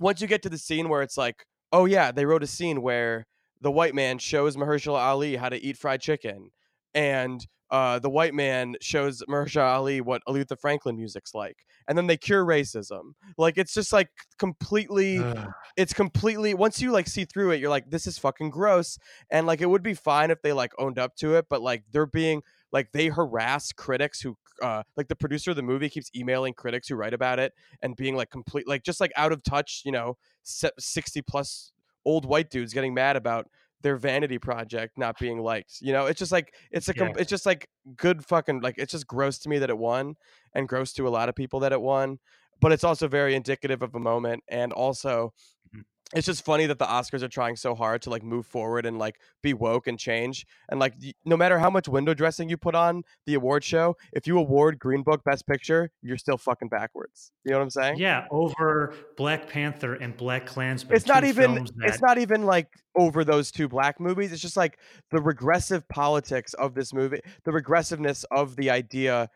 once 0.00 0.20
you 0.20 0.26
get 0.26 0.42
to 0.42 0.48
the 0.50 0.58
scene 0.58 0.88
where 0.88 1.02
it's 1.02 1.16
like, 1.16 1.46
oh 1.72 1.84
yeah, 1.84 2.12
they 2.12 2.26
wrote 2.26 2.42
a 2.42 2.46
scene 2.46 2.82
where 2.82 3.26
the 3.60 3.70
white 3.70 3.94
man 3.94 4.18
shows 4.18 4.56
Mahershala 4.56 4.98
Ali 4.98 5.36
how 5.36 5.48
to 5.48 5.56
eat 5.62 5.76
fried 5.76 6.00
chicken, 6.00 6.50
and 6.94 7.46
uh, 7.70 7.98
the 7.98 8.10
white 8.10 8.34
man 8.34 8.76
shows 8.80 9.22
Mahershala 9.28 9.74
Ali 9.74 10.00
what 10.00 10.22
Aretha 10.28 10.58
Franklin 10.58 10.96
music's 10.96 11.34
like, 11.34 11.56
and 11.88 11.98
then 11.98 12.06
they 12.06 12.16
cure 12.16 12.44
racism. 12.44 13.14
Like 13.36 13.58
it's 13.58 13.74
just 13.74 13.92
like 13.92 14.10
completely 14.38 15.18
Ugh. 15.18 15.48
it's 15.76 15.92
completely 15.92 16.54
once 16.54 16.80
you 16.80 16.92
like 16.92 17.08
see 17.08 17.24
through 17.24 17.50
it 17.52 17.60
you're 17.60 17.70
like 17.70 17.90
this 17.90 18.06
is 18.06 18.18
fucking 18.18 18.50
gross 18.50 18.98
and 19.30 19.46
like 19.46 19.60
it 19.60 19.66
would 19.66 19.82
be 19.82 19.94
fine 19.94 20.30
if 20.30 20.42
they 20.42 20.52
like 20.52 20.72
owned 20.78 20.98
up 20.98 21.16
to 21.16 21.34
it 21.34 21.46
but 21.48 21.62
like 21.62 21.84
they're 21.92 22.06
being 22.06 22.42
like 22.72 22.92
they 22.92 23.08
harass 23.08 23.72
critics 23.72 24.20
who 24.20 24.36
uh 24.62 24.82
like 24.96 25.08
the 25.08 25.16
producer 25.16 25.50
of 25.50 25.56
the 25.56 25.62
movie 25.62 25.88
keeps 25.88 26.10
emailing 26.14 26.52
critics 26.54 26.88
who 26.88 26.94
write 26.94 27.14
about 27.14 27.38
it 27.38 27.52
and 27.82 27.96
being 27.96 28.16
like 28.16 28.30
complete 28.30 28.68
like 28.68 28.82
just 28.82 29.00
like 29.00 29.12
out 29.16 29.32
of 29.32 29.42
touch 29.42 29.82
you 29.84 29.92
know 29.92 30.16
60 30.44 31.22
plus 31.22 31.72
old 32.04 32.26
white 32.26 32.50
dudes 32.50 32.72
getting 32.72 32.94
mad 32.94 33.16
about 33.16 33.48
their 33.84 33.96
vanity 33.96 34.38
project 34.38 34.96
not 34.96 35.16
being 35.18 35.38
liked 35.38 35.74
you 35.82 35.92
know 35.92 36.06
it's 36.06 36.18
just 36.18 36.32
like 36.32 36.54
it's 36.72 36.88
a 36.88 36.94
com- 36.94 37.08
Yeah. 37.08 37.14
it's 37.18 37.28
just 37.30 37.44
like 37.44 37.68
good 37.96 38.24
fucking 38.24 38.60
like 38.62 38.76
it's 38.78 38.92
just 38.92 39.06
gross 39.06 39.38
to 39.40 39.48
me 39.50 39.58
that 39.58 39.68
it 39.68 39.76
won 39.76 40.14
and 40.54 40.66
gross 40.66 40.92
to 40.94 41.06
a 41.06 41.10
lot 41.10 41.28
of 41.28 41.34
people 41.36 41.60
that 41.60 41.70
it 41.72 41.80
won 41.80 42.18
but 42.62 42.72
it's 42.72 42.82
also 42.82 43.06
very 43.08 43.34
indicative 43.34 43.82
of 43.82 43.94
a 43.94 44.00
moment 44.00 44.42
and 44.48 44.72
also 44.72 45.32
Mhm. 45.76 45.82
It's 46.14 46.26
just 46.26 46.44
funny 46.44 46.66
that 46.66 46.78
the 46.78 46.84
oscars 46.84 47.22
are 47.22 47.28
trying 47.28 47.56
so 47.56 47.74
hard 47.74 48.02
to 48.02 48.10
like 48.10 48.22
move 48.22 48.46
forward 48.46 48.84
and 48.84 48.98
like 48.98 49.16
be 49.42 49.54
woke 49.54 49.86
and 49.86 49.98
change 49.98 50.46
and 50.68 50.78
like 50.78 50.94
no 51.24 51.36
matter 51.36 51.58
how 51.58 51.70
much 51.70 51.88
window 51.88 52.12
dressing 52.12 52.48
you 52.48 52.56
put 52.56 52.74
on 52.74 53.02
the 53.26 53.34
award 53.34 53.64
show 53.64 53.96
if 54.12 54.26
you 54.26 54.38
award 54.38 54.78
green 54.78 55.02
book 55.02 55.24
best 55.24 55.46
picture 55.46 55.90
you're 56.02 56.18
still 56.18 56.36
fucking 56.36 56.68
backwards 56.68 57.32
you 57.44 57.50
know 57.50 57.58
what 57.58 57.62
i'm 57.64 57.70
saying 57.70 57.96
Yeah, 57.98 58.26
over 58.30 58.94
Black 59.16 59.48
Panther 59.48 59.94
and 59.94 60.16
Black 60.16 60.46
Klansman. 60.46 60.94
it's 60.94 61.06
not 61.06 61.24
even 61.24 61.54
films 61.54 61.72
it's 61.80 62.02
not 62.02 62.18
even 62.18 62.44
like 62.44 62.68
over 62.96 63.24
those 63.24 63.50
two 63.50 63.68
black 63.68 63.98
movies 63.98 64.30
it's 64.32 64.42
just 64.42 64.56
like 64.56 64.78
the 65.10 65.20
regressive 65.20 65.88
politics 65.88 66.52
of 66.54 66.74
this 66.74 66.92
movie 66.92 67.20
the 67.44 67.50
regressiveness 67.52 68.24
of 68.30 68.56
the 68.56 68.70
idea 68.70 69.28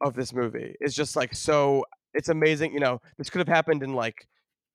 of 0.00 0.14
this 0.14 0.32
movie 0.32 0.74
is 0.80 0.94
just 0.94 1.16
like 1.16 1.34
so 1.34 1.84
it's 2.14 2.28
amazing 2.28 2.72
you 2.72 2.80
know 2.80 3.00
this 3.18 3.28
could 3.28 3.38
have 3.40 3.48
happened 3.48 3.82
in 3.82 3.92
like 3.92 4.26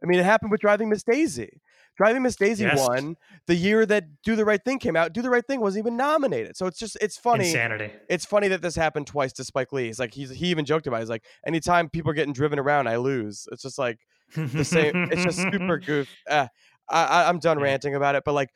i 0.03 0.05
mean 0.05 0.19
it 0.19 0.25
happened 0.25 0.51
with 0.51 0.61
driving 0.61 0.89
miss 0.89 1.03
daisy 1.03 1.61
driving 1.97 2.21
miss 2.21 2.35
daisy 2.35 2.63
Yes. 2.63 2.87
won 2.87 3.15
the 3.47 3.55
year 3.55 3.85
that 3.85 4.03
do 4.23 4.35
the 4.35 4.45
right 4.45 4.63
thing 4.63 4.77
came 4.79 4.95
out 4.95 5.13
do 5.13 5.21
the 5.21 5.29
right 5.29 5.45
thing 5.45 5.59
wasn't 5.61 5.83
even 5.85 5.97
nominated 5.97 6.55
so 6.55 6.65
it's 6.67 6.77
just 6.77 6.97
it's 7.01 7.17
funny 7.17 7.45
insanity. 7.47 7.91
it's 8.09 8.25
funny 8.25 8.47
that 8.49 8.61
this 8.61 8.75
happened 8.75 9.07
twice 9.07 9.33
to 9.33 9.43
Spike 9.43 9.71
Lee. 9.73 9.85
He's 9.87 9.99
like 9.99 10.13
he's 10.13 10.29
he 10.29 10.47
even 10.47 10.65
joked 10.65 10.85
about 10.87 10.97
it. 10.97 11.01
He's 11.01 11.09
like 11.09 11.23
anytime 11.45 11.89
people 11.89 12.11
are 12.11 12.13
getting 12.13 12.33
driven 12.33 12.59
around, 12.59 12.87
I 12.87 12.97
lose. 12.97 13.47
It's 13.51 13.63
just 13.63 13.79
like 13.79 13.99
the 14.35 14.63
same. 14.63 15.09
it's 15.11 15.23
just 15.23 15.39
super 15.39 15.77
goof. 15.85 16.07
Uh, 16.29 16.47
I, 16.89 17.03
I 17.05 17.29
I'm 17.29 17.39
done 17.39 17.59
ranting 17.59 17.95
about 17.95 18.15
it, 18.15 18.23
but 18.25 18.33
like 18.33 18.49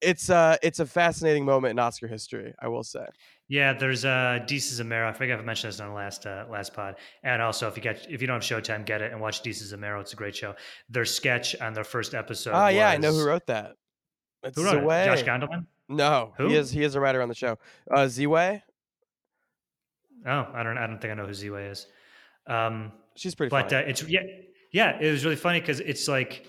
it's 0.00 0.30
uh 0.30 0.56
it's 0.62 0.78
a 0.80 0.86
fascinating 0.86 1.44
moment 1.44 1.72
in 1.72 1.78
Oscar 1.78 2.06
history. 2.06 2.54
I 2.60 2.68
will 2.68 2.84
say. 2.84 3.06
Yeah, 3.48 3.72
there's 3.72 4.04
uh 4.04 4.40
Desus 4.46 4.84
& 4.84 4.86
Mero. 4.86 5.08
I 5.08 5.12
forget 5.12 5.36
if 5.38 5.42
I 5.42 5.44
mentioned 5.46 5.72
this 5.72 5.80
on 5.80 5.88
the 5.88 5.94
last 5.94 6.26
uh, 6.26 6.44
last 6.50 6.74
pod. 6.74 6.96
And 7.22 7.40
also, 7.40 7.66
if 7.68 7.76
you 7.76 7.82
get 7.82 8.06
if 8.08 8.20
you 8.20 8.26
don't 8.26 8.42
have 8.42 8.62
Showtime, 8.62 8.84
get 8.84 9.00
it 9.00 9.12
and 9.12 9.20
watch 9.20 9.42
Desus 9.42 9.76
& 9.78 9.78
Mero. 9.78 10.00
It's 10.00 10.12
a 10.12 10.16
great 10.16 10.36
show. 10.36 10.54
Their 10.90 11.04
sketch 11.04 11.56
on 11.60 11.72
their 11.72 11.84
first 11.84 12.14
episode. 12.14 12.52
Oh 12.54 12.68
yeah, 12.68 12.88
I 12.90 12.98
know 12.98 13.12
who 13.12 13.24
wrote 13.24 13.46
that. 13.46 13.74
It's 14.42 14.56
Who 14.56 14.64
wrote 14.64 14.84
it? 14.84 15.04
Josh 15.06 15.22
Gondelman. 15.24 15.66
No, 15.88 16.34
Who? 16.36 16.48
he 16.48 16.56
is 16.56 16.70
he 16.70 16.84
is 16.84 16.94
a 16.94 17.00
writer 17.00 17.22
on 17.22 17.28
the 17.28 17.34
show. 17.34 17.58
Uh, 17.90 18.00
Zway. 18.00 18.62
Oh, 20.26 20.46
I 20.52 20.62
don't 20.62 20.76
I 20.76 20.86
don't 20.86 21.00
think 21.00 21.12
I 21.12 21.14
know 21.14 21.26
who 21.26 21.34
Z-Way 21.34 21.66
is. 21.66 21.86
Um, 22.46 22.92
She's 23.16 23.34
pretty 23.34 23.50
but 23.50 23.70
funny. 23.70 23.84
uh, 23.84 23.88
it's 23.88 24.02
yeah 24.04 24.20
yeah 24.72 24.98
it 25.00 25.10
was 25.10 25.24
really 25.24 25.36
funny 25.36 25.60
because 25.60 25.80
it's 25.80 26.06
like 26.08 26.46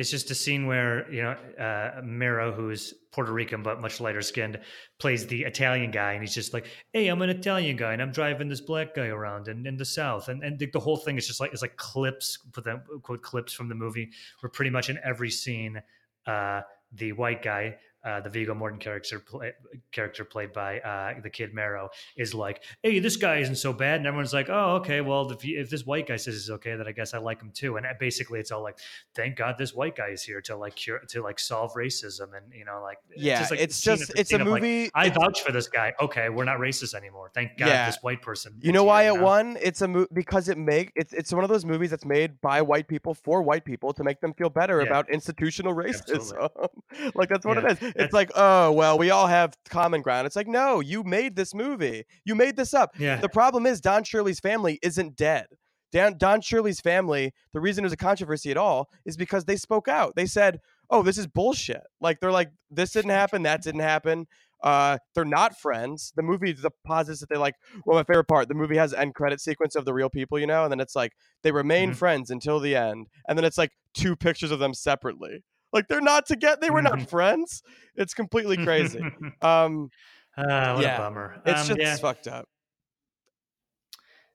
it's 0.00 0.10
just 0.10 0.30
a 0.30 0.34
scene 0.34 0.66
where 0.66 1.10
you 1.12 1.22
know 1.22 1.36
uh 1.62 2.00
Mero 2.02 2.52
who's 2.52 2.94
puerto 3.12 3.32
rican 3.32 3.62
but 3.62 3.82
much 3.82 4.00
lighter 4.00 4.22
skinned 4.22 4.58
plays 4.98 5.26
the 5.26 5.42
italian 5.42 5.90
guy 5.90 6.12
and 6.12 6.22
he's 6.22 6.34
just 6.34 6.54
like 6.54 6.66
hey 6.94 7.08
i'm 7.08 7.20
an 7.20 7.28
italian 7.28 7.76
guy 7.76 7.92
and 7.92 8.00
i'm 8.00 8.10
driving 8.10 8.48
this 8.48 8.62
black 8.62 8.94
guy 8.94 9.08
around 9.08 9.46
in, 9.48 9.66
in 9.66 9.76
the 9.76 9.84
south. 9.84 10.28
And 10.28 10.42
and 10.42 10.58
the, 10.58 10.66
the 10.72 10.80
whole 10.80 10.96
thing 10.96 11.18
is 11.18 11.26
just 11.26 11.38
like 11.38 11.52
it's 11.52 11.60
like 11.60 11.76
clips 11.76 12.38
put 12.52 12.64
them 12.64 12.82
quote 13.02 13.22
clips 13.22 13.52
from 13.52 13.68
the 13.68 13.74
movie 13.74 14.10
where 14.40 14.48
pretty 14.48 14.70
much 14.70 14.88
in 14.88 14.98
every 15.04 15.30
scene 15.30 15.82
uh 16.26 16.62
the 16.92 17.12
white 17.12 17.42
guy 17.42 17.76
uh, 18.04 18.20
the 18.20 18.30
Viggo 18.30 18.54
Morton 18.54 18.78
character 18.78 19.18
play, 19.20 19.52
character 19.92 20.24
played 20.24 20.52
by 20.52 20.80
uh, 20.80 21.20
the 21.22 21.30
kid 21.30 21.52
Mero 21.54 21.90
is 22.16 22.34
like, 22.34 22.62
"Hey, 22.82 22.98
this 22.98 23.16
guy 23.16 23.36
isn't 23.38 23.56
so 23.56 23.72
bad," 23.72 23.96
and 23.98 24.06
everyone's 24.06 24.32
like, 24.32 24.48
"Oh, 24.48 24.76
okay. 24.76 25.00
Well, 25.00 25.30
if, 25.30 25.44
if 25.44 25.70
this 25.70 25.84
white 25.84 26.06
guy 26.06 26.16
says 26.16 26.34
it's 26.36 26.50
okay, 26.50 26.76
then 26.76 26.86
I 26.88 26.92
guess 26.92 27.12
I 27.14 27.18
like 27.18 27.42
him 27.42 27.50
too." 27.52 27.76
And 27.76 27.86
basically, 27.98 28.40
it's 28.40 28.50
all 28.50 28.62
like, 28.62 28.78
"Thank 29.14 29.36
God 29.36 29.56
this 29.58 29.74
white 29.74 29.96
guy 29.96 30.08
is 30.08 30.22
here 30.22 30.40
to 30.42 30.56
like 30.56 30.76
cure 30.76 31.00
to 31.08 31.22
like 31.22 31.38
solve 31.38 31.74
racism," 31.74 32.36
and 32.36 32.52
you 32.54 32.64
know, 32.64 32.80
like 32.82 32.98
Yeah, 33.16 33.46
like 33.50 33.60
it's 33.60 33.80
just 33.80 34.12
it's 34.16 34.32
a 34.32 34.40
of, 34.40 34.46
like, 34.46 34.62
movie. 34.62 34.90
I 34.94 35.10
vouch 35.10 35.42
for 35.42 35.52
this 35.52 35.68
guy. 35.68 35.92
Okay, 36.00 36.28
we're 36.30 36.44
not 36.44 36.58
racist 36.58 36.94
anymore. 36.94 37.30
Thank 37.34 37.58
God 37.58 37.68
Yeah. 37.68 37.86
this 37.86 37.98
white 38.02 38.22
person. 38.22 38.54
You 38.60 38.72
know 38.72 38.84
why 38.84 39.10
it 39.10 39.14
know? 39.14 39.22
won? 39.24 39.56
It's 39.60 39.82
a 39.82 39.88
mo- 39.88 40.06
because 40.12 40.48
it 40.48 40.56
make 40.58 40.92
it's 40.96 41.12
it's 41.12 41.32
one 41.32 41.44
of 41.44 41.50
those 41.50 41.64
movies 41.64 41.90
that's 41.90 42.04
made 42.06 42.40
by 42.40 42.62
white 42.62 42.88
people 42.88 43.14
for 43.14 43.42
white 43.42 43.64
people 43.64 43.92
to 43.92 44.04
make 44.04 44.20
them 44.20 44.32
feel 44.34 44.48
better 44.48 44.80
Yeah. 44.80 44.86
about 44.86 45.10
institutional 45.10 45.74
racism. 45.74 46.48
like 47.14 47.28
that's 47.28 47.44
what 47.44 47.62
Yeah, 47.62 47.70
it 47.72 47.82
is. 47.82 47.89
It's 47.96 48.12
like, 48.12 48.30
oh 48.34 48.72
well, 48.72 48.98
we 48.98 49.10
all 49.10 49.26
have 49.26 49.54
common 49.68 50.02
ground. 50.02 50.26
It's 50.26 50.36
like, 50.36 50.48
no, 50.48 50.80
you 50.80 51.02
made 51.04 51.36
this 51.36 51.54
movie. 51.54 52.04
You 52.24 52.34
made 52.34 52.56
this 52.56 52.74
up. 52.74 52.90
Yeah, 52.98 53.16
The 53.20 53.28
problem 53.28 53.66
is 53.66 53.80
Don 53.80 54.04
Shirley's 54.04 54.40
family 54.40 54.78
isn't 54.82 55.16
dead. 55.16 55.46
Dan, 55.92 56.16
Don 56.18 56.40
Shirley's 56.40 56.80
family, 56.80 57.32
the 57.52 57.60
reason 57.60 57.82
there's 57.82 57.92
a 57.92 57.96
controversy 57.96 58.50
at 58.52 58.56
all 58.56 58.88
is 59.04 59.16
because 59.16 59.44
they 59.44 59.56
spoke 59.56 59.88
out. 59.88 60.14
They 60.14 60.26
said, 60.26 60.60
"Oh, 60.88 61.02
this 61.02 61.18
is 61.18 61.26
bullshit." 61.26 61.82
Like 62.00 62.20
they're 62.20 62.30
like, 62.30 62.50
"This 62.70 62.92
didn't 62.92 63.10
happen. 63.10 63.42
That 63.42 63.62
didn't 63.62 63.80
happen." 63.80 64.26
Uh, 64.62 64.98
they're 65.14 65.24
not 65.24 65.58
friends. 65.58 66.12
The 66.14 66.22
movie 66.22 66.52
the 66.52 66.70
posits 66.84 67.18
that 67.20 67.28
they 67.30 67.38
like. 67.38 67.54
Well, 67.86 67.96
my 67.96 68.04
favorite 68.04 68.28
part, 68.28 68.46
the 68.46 68.54
movie 68.54 68.76
has 68.76 68.92
end 68.94 69.14
credit 69.14 69.40
sequence 69.40 69.74
of 69.74 69.84
the 69.84 69.92
real 69.94 70.10
people, 70.10 70.38
you 70.38 70.46
know, 70.46 70.62
and 70.64 70.70
then 70.70 70.78
it's 70.80 70.94
like 70.94 71.12
they 71.42 71.50
remain 71.50 71.90
Mhm. 71.90 71.96
friends 71.96 72.30
until 72.30 72.60
the 72.60 72.76
end, 72.76 73.08
and 73.26 73.36
then 73.36 73.44
it's 73.44 73.58
like 73.58 73.70
two 73.94 74.14
pictures 74.14 74.50
of 74.52 74.58
them 74.60 74.74
separately. 74.74 75.42
Like 75.72 75.88
they're 75.88 76.00
not 76.00 76.26
together. 76.26 76.58
They 76.60 76.70
were 76.70 76.82
not 76.82 77.00
Mhm. 77.00 77.08
friends. 77.08 77.62
It's 77.96 78.14
completely 78.14 78.58
crazy. 78.58 79.06
um, 79.42 79.90
Ah, 80.36 80.74
what 80.74 80.84
Yeah, 80.84 80.94
a 80.94 80.96
bummer. 80.96 81.42
it's 81.44 81.60
Um, 81.60 81.66
just 81.66 81.80
yeah. 81.80 81.96
fucked 81.96 82.26
up. 82.26 82.48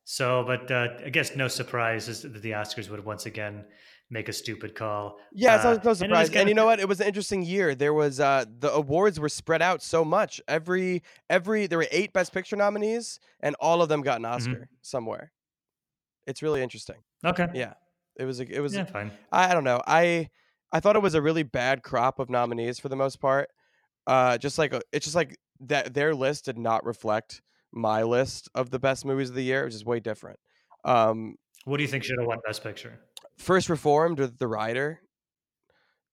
So, 0.04 0.44
but 0.46 0.70
uh, 0.70 0.98
I 1.04 1.10
guess 1.10 1.36
no 1.36 1.48
surprise 1.48 2.08
is 2.08 2.22
that 2.22 2.42
the 2.42 2.52
Oscars 2.52 2.90
would 2.90 3.04
once 3.04 3.26
again 3.26 3.66
make 4.12 4.30
a 4.30 4.34
stupid 4.34 4.76
call. 4.76 5.20
Yeah, 5.32 5.56
it's 5.56 5.64
Uh, 5.66 5.74
no, 5.74 5.80
no 5.84 5.94
and 6.00 6.00
surprise. 6.00 6.30
was 6.30 6.36
And, 6.36 6.48
you 6.48 6.54
know 6.54 6.66
what? 6.66 6.80
It 6.80 6.88
was 6.88 7.02
an 7.02 7.08
interesting 7.08 7.42
year. 7.42 7.74
There 7.74 7.94
was 7.94 8.20
uh 8.20 8.46
the 8.48 8.72
awards 8.72 9.20
were 9.20 9.30
spread 9.30 9.62
out 9.64 9.82
so 9.82 10.06
much. 10.06 10.40
Every 10.48 11.02
every 11.30 11.66
there 11.66 11.80
were 11.80 11.88
eight 11.92 12.14
Best 12.14 12.34
Picture 12.34 12.56
nominees, 12.56 13.20
and 13.40 13.56
all 13.60 13.82
of 13.82 13.90
them 13.90 14.02
got 14.02 14.20
an 14.20 14.26
Oscar 14.26 14.70
somewhere. 14.82 15.32
It's 16.28 16.42
really 16.44 16.62
interesting. 16.64 17.04
Okay. 17.24 17.48
Yeah, 17.54 17.74
it 18.16 18.26
was. 18.26 18.40
A, 18.40 18.48
it 18.56 18.60
was. 18.60 18.76
Yeah, 18.76 18.86
fine. 18.86 19.12
I, 19.32 19.50
I 19.52 19.54
don't 19.54 19.64
know. 19.64 19.82
I 19.88 20.30
I 20.76 20.82
thought 20.82 20.98
it 20.98 21.02
was 21.02 21.14
a 21.14 21.22
really 21.22 21.44
bad 21.44 21.84
crop 21.84 22.20
of 22.20 22.30
nominees 22.30 22.80
for 22.80 22.90
the 22.90 22.98
most 22.98 23.22
part. 23.22 23.48
Uh, 24.06 24.38
just 24.38 24.58
like 24.58 24.74
a, 24.74 24.82
it's 24.92 25.06
just 25.06 25.16
like 25.16 25.38
that 25.62 25.94
their 25.94 26.14
list 26.14 26.44
did 26.44 26.58
not 26.58 26.86
reflect 26.86 27.42
my 27.72 28.04
list 28.04 28.50
of 28.54 28.72
the 28.72 28.78
best 28.78 29.06
movies 29.06 29.30
of 29.30 29.36
the 29.36 29.42
year, 29.42 29.64
which 29.64 29.74
is 29.74 29.86
way 29.86 30.02
different. 30.02 30.38
Um, 30.84 31.36
What 31.64 31.78
do 31.78 31.84
you 31.84 31.88
think 31.88 32.04
should 32.04 32.20
have 32.20 32.28
won 32.28 32.40
Best 32.46 32.62
Picture? 32.62 33.00
First 33.38 33.70
Reformed 33.70 34.20
with 34.20 34.38
The 34.38 34.50
Rider. 34.50 35.00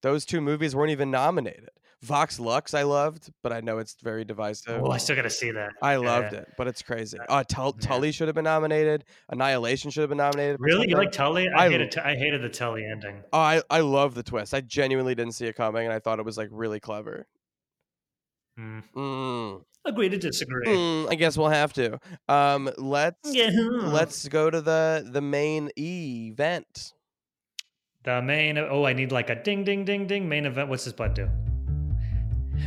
Those 0.01 0.23
two 0.23 0.39
movies 0.39 0.73
weren't 0.73 0.91
even 0.91 1.11
nominated. 1.11 1.71
Vox 2.03 2.37
Lux 2.39 2.73
I 2.73 2.83
loved, 2.83 3.31
but 3.41 3.53
I 3.53 3.61
know 3.61 3.77
it's 3.77 3.95
very 4.03 4.25
divisive. 4.25 4.81
Oh, 4.83 4.91
I 4.91 4.97
still 4.97 5.15
got 5.15 5.21
to 5.21 5.29
see 5.29 5.51
that. 5.51 5.71
I 5.81 5.93
Yeah, 5.93 5.97
loved 5.99 6.33
yeah. 6.33 6.39
it, 6.39 6.49
but 6.57 6.67
it's 6.67 6.81
crazy. 6.81 7.17
Uh, 7.29 7.43
Tull- 7.47 7.75
yeah. 7.79 7.87
Tully 7.87 8.11
should 8.11 8.27
have 8.27 8.35
been 8.35 8.43
nominated. 8.43 9.05
Annihilation 9.29 9.89
should 9.89 10.01
have 10.01 10.09
been 10.09 10.17
nominated. 10.17 10.57
Really, 10.59 10.89
you 10.89 10.97
like 10.97 11.11
Tully? 11.13 11.47
I, 11.49 11.65
I 11.65 11.69
hated. 11.69 11.91
T- 11.91 12.01
I 12.01 12.15
hated 12.15 12.41
the 12.41 12.49
Tully 12.49 12.85
ending. 12.85 13.23
Oh, 13.31 13.39
I 13.39 13.61
I 13.69 13.79
love 13.79 14.15
the 14.15 14.23
twist. 14.23 14.53
I 14.53 14.59
genuinely 14.61 15.15
didn't 15.15 15.33
see 15.33 15.45
it 15.45 15.55
coming, 15.55 15.85
and 15.85 15.93
I 15.93 15.99
thought 15.99 16.19
it 16.19 16.25
was 16.25 16.37
like 16.37 16.49
really 16.51 16.79
clever. 16.81 17.25
Mm. 18.59 18.83
Mm, 18.95 19.63
Agree 19.85 20.09
to 20.09 20.17
disagree. 20.17 20.67
mm, 20.67 21.09
I 21.09 21.15
guess 21.15 21.37
we'll 21.37 21.49
have 21.49 21.73
to. 21.73 21.99
Um, 22.27 22.69
let's 22.77 23.17
Yeah. 23.33 23.49
let's 23.53 24.27
go 24.27 24.49
to 24.49 24.61
the 24.61 25.07
the 25.09 25.21
main 25.21 25.71
event. 25.79 26.93
The 28.03 28.21
main. 28.21 28.57
Oh, 28.57 28.83
I 28.85 28.91
need 28.93 29.11
like 29.13 29.29
a 29.29 29.35
ding, 29.41 29.63
ding, 29.63 29.85
ding, 29.85 30.05
ding. 30.05 30.27
Main 30.27 30.45
event. 30.45 30.67
What's 30.69 30.83
this 30.83 30.93
button 30.93 31.13
do? 31.13 31.29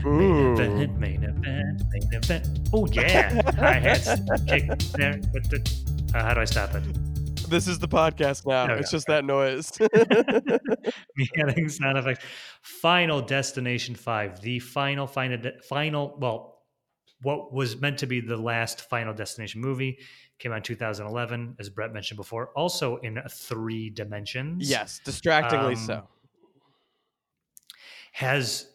Main 0.04 0.52
event, 0.52 0.98
main 0.98 1.24
event, 1.24 1.82
main 1.92 2.08
event. 2.12 2.68
Oh 2.72 2.86
yeah, 2.86 3.42
hats 3.56 4.08
kick 4.46 4.68
there. 4.92 5.14
The, 5.22 6.10
uh, 6.14 6.22
how 6.22 6.34
do 6.34 6.40
I 6.40 6.44
stop 6.44 6.74
it? 6.74 6.84
This 7.48 7.68
is 7.68 7.78
the 7.78 7.88
podcast 7.88 8.46
now. 8.46 8.72
It's 8.74 8.90
just 8.90 9.06
that 9.06 9.24
noise. 9.24 9.72
Me 11.16 11.28
adding 11.38 11.68
sound 11.68 11.98
effects. 11.98 12.24
Final 12.62 13.20
Destination 13.22 13.94
Five, 13.94 14.40
the 14.40 14.58
final, 14.58 15.06
final, 15.06 15.38
final. 15.68 16.16
Well, 16.18 16.58
what 17.22 17.52
was 17.52 17.80
meant 17.80 17.98
to 17.98 18.06
be 18.06 18.20
the 18.20 18.36
last 18.36 18.88
Final 18.90 19.14
Destination 19.14 19.60
movie 19.60 19.98
came 20.38 20.52
out 20.52 20.58
in 20.58 20.62
2011, 20.64 21.56
as 21.58 21.70
Brett 21.70 21.92
mentioned 21.92 22.16
before. 22.18 22.50
Also 22.56 22.96
in 22.98 23.20
three 23.30 23.88
dimensions. 23.90 24.68
yes, 24.68 25.00
distractingly 25.04 25.74
Um, 25.74 25.80
so. 25.86 26.08
has 28.12 28.66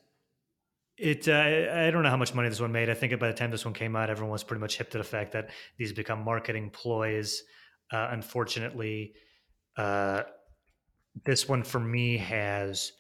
it 1.02 1.28
uh, 1.28 1.86
i 1.88 1.92
don't 1.92 2.04
know 2.04 2.10
how 2.10 2.18
much 2.18 2.34
money 2.34 2.48
this 2.48 2.62
one 2.62 2.72
made. 2.72 2.90
I 2.90 2.94
think 2.94 3.18
by 3.20 3.28
the 3.28 3.34
time 3.34 3.52
this 3.52 3.66
one 3.66 3.74
came 3.74 3.96
out 3.96 4.10
everyone 4.10 4.32
was 4.32 4.44
pretty 4.44 4.62
much 4.62 4.78
hip 4.78 4.90
to 4.92 4.98
the 4.98 5.04
fact 5.04 5.32
that 5.34 5.50
these 5.78 5.92
become 5.92 6.24
marketing 6.24 6.70
ploys. 6.70 7.44
Uh, 7.92 8.10
unfortunately 8.12 9.14
uh, 9.78 10.24
this 11.26 11.50
one 11.50 11.64
for 11.64 11.80
me 11.80 12.18
has 12.18 12.94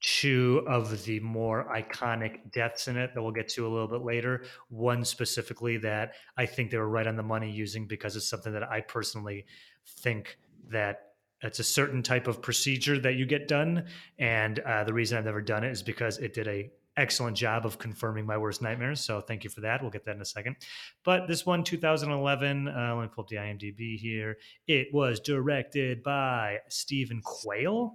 two 0.00 0.64
of 0.68 1.04
the 1.04 1.18
more 1.20 1.68
iconic 1.74 2.52
deaths 2.52 2.86
in 2.86 2.96
it 2.96 3.10
that 3.12 3.20
we'll 3.20 3.32
get 3.32 3.48
to 3.48 3.66
a 3.66 3.68
little 3.68 3.88
bit 3.88 4.02
later. 4.02 4.44
One 4.68 5.04
specifically 5.04 5.76
that 5.78 6.12
i 6.36 6.46
think 6.46 6.70
they 6.70 6.78
were 6.78 6.88
right 6.88 7.06
on 7.06 7.16
the 7.16 7.22
money 7.22 7.50
using 7.50 7.86
because 7.86 8.14
it's 8.14 8.28
something 8.28 8.52
that 8.52 8.62
i 8.62 8.80
personally 8.80 9.44
think 9.86 10.38
that 10.70 11.08
it's 11.42 11.58
a 11.58 11.64
certain 11.64 12.02
type 12.02 12.26
of 12.26 12.42
procedure 12.42 12.98
that 12.98 13.14
you 13.14 13.24
get 13.24 13.46
done. 13.46 13.86
And 14.18 14.58
uh, 14.60 14.84
the 14.84 14.92
reason 14.92 15.18
I've 15.18 15.24
never 15.24 15.40
done 15.40 15.64
it 15.64 15.70
is 15.70 15.82
because 15.82 16.18
it 16.18 16.34
did 16.34 16.48
a 16.48 16.70
excellent 16.98 17.36
job 17.36 17.64
of 17.64 17.78
confirming 17.78 18.26
my 18.26 18.36
worst 18.36 18.60
nightmares. 18.60 19.00
So 19.00 19.20
thank 19.20 19.44
you 19.44 19.50
for 19.50 19.60
that. 19.62 19.80
We'll 19.80 19.90
get 19.90 20.04
that 20.04 20.16
in 20.16 20.20
a 20.20 20.24
second. 20.26 20.56
But 21.04 21.26
this 21.28 21.46
one, 21.46 21.64
2011, 21.64 22.68
uh, 22.68 22.94
let 22.96 23.02
me 23.02 23.08
pull 23.14 23.24
up 23.24 23.28
the 23.28 23.36
IMDb 23.36 23.96
here. 23.96 24.36
It 24.66 24.88
was 24.92 25.20
directed 25.20 26.02
by 26.02 26.58
Steven 26.68 27.22
Quale. 27.24 27.94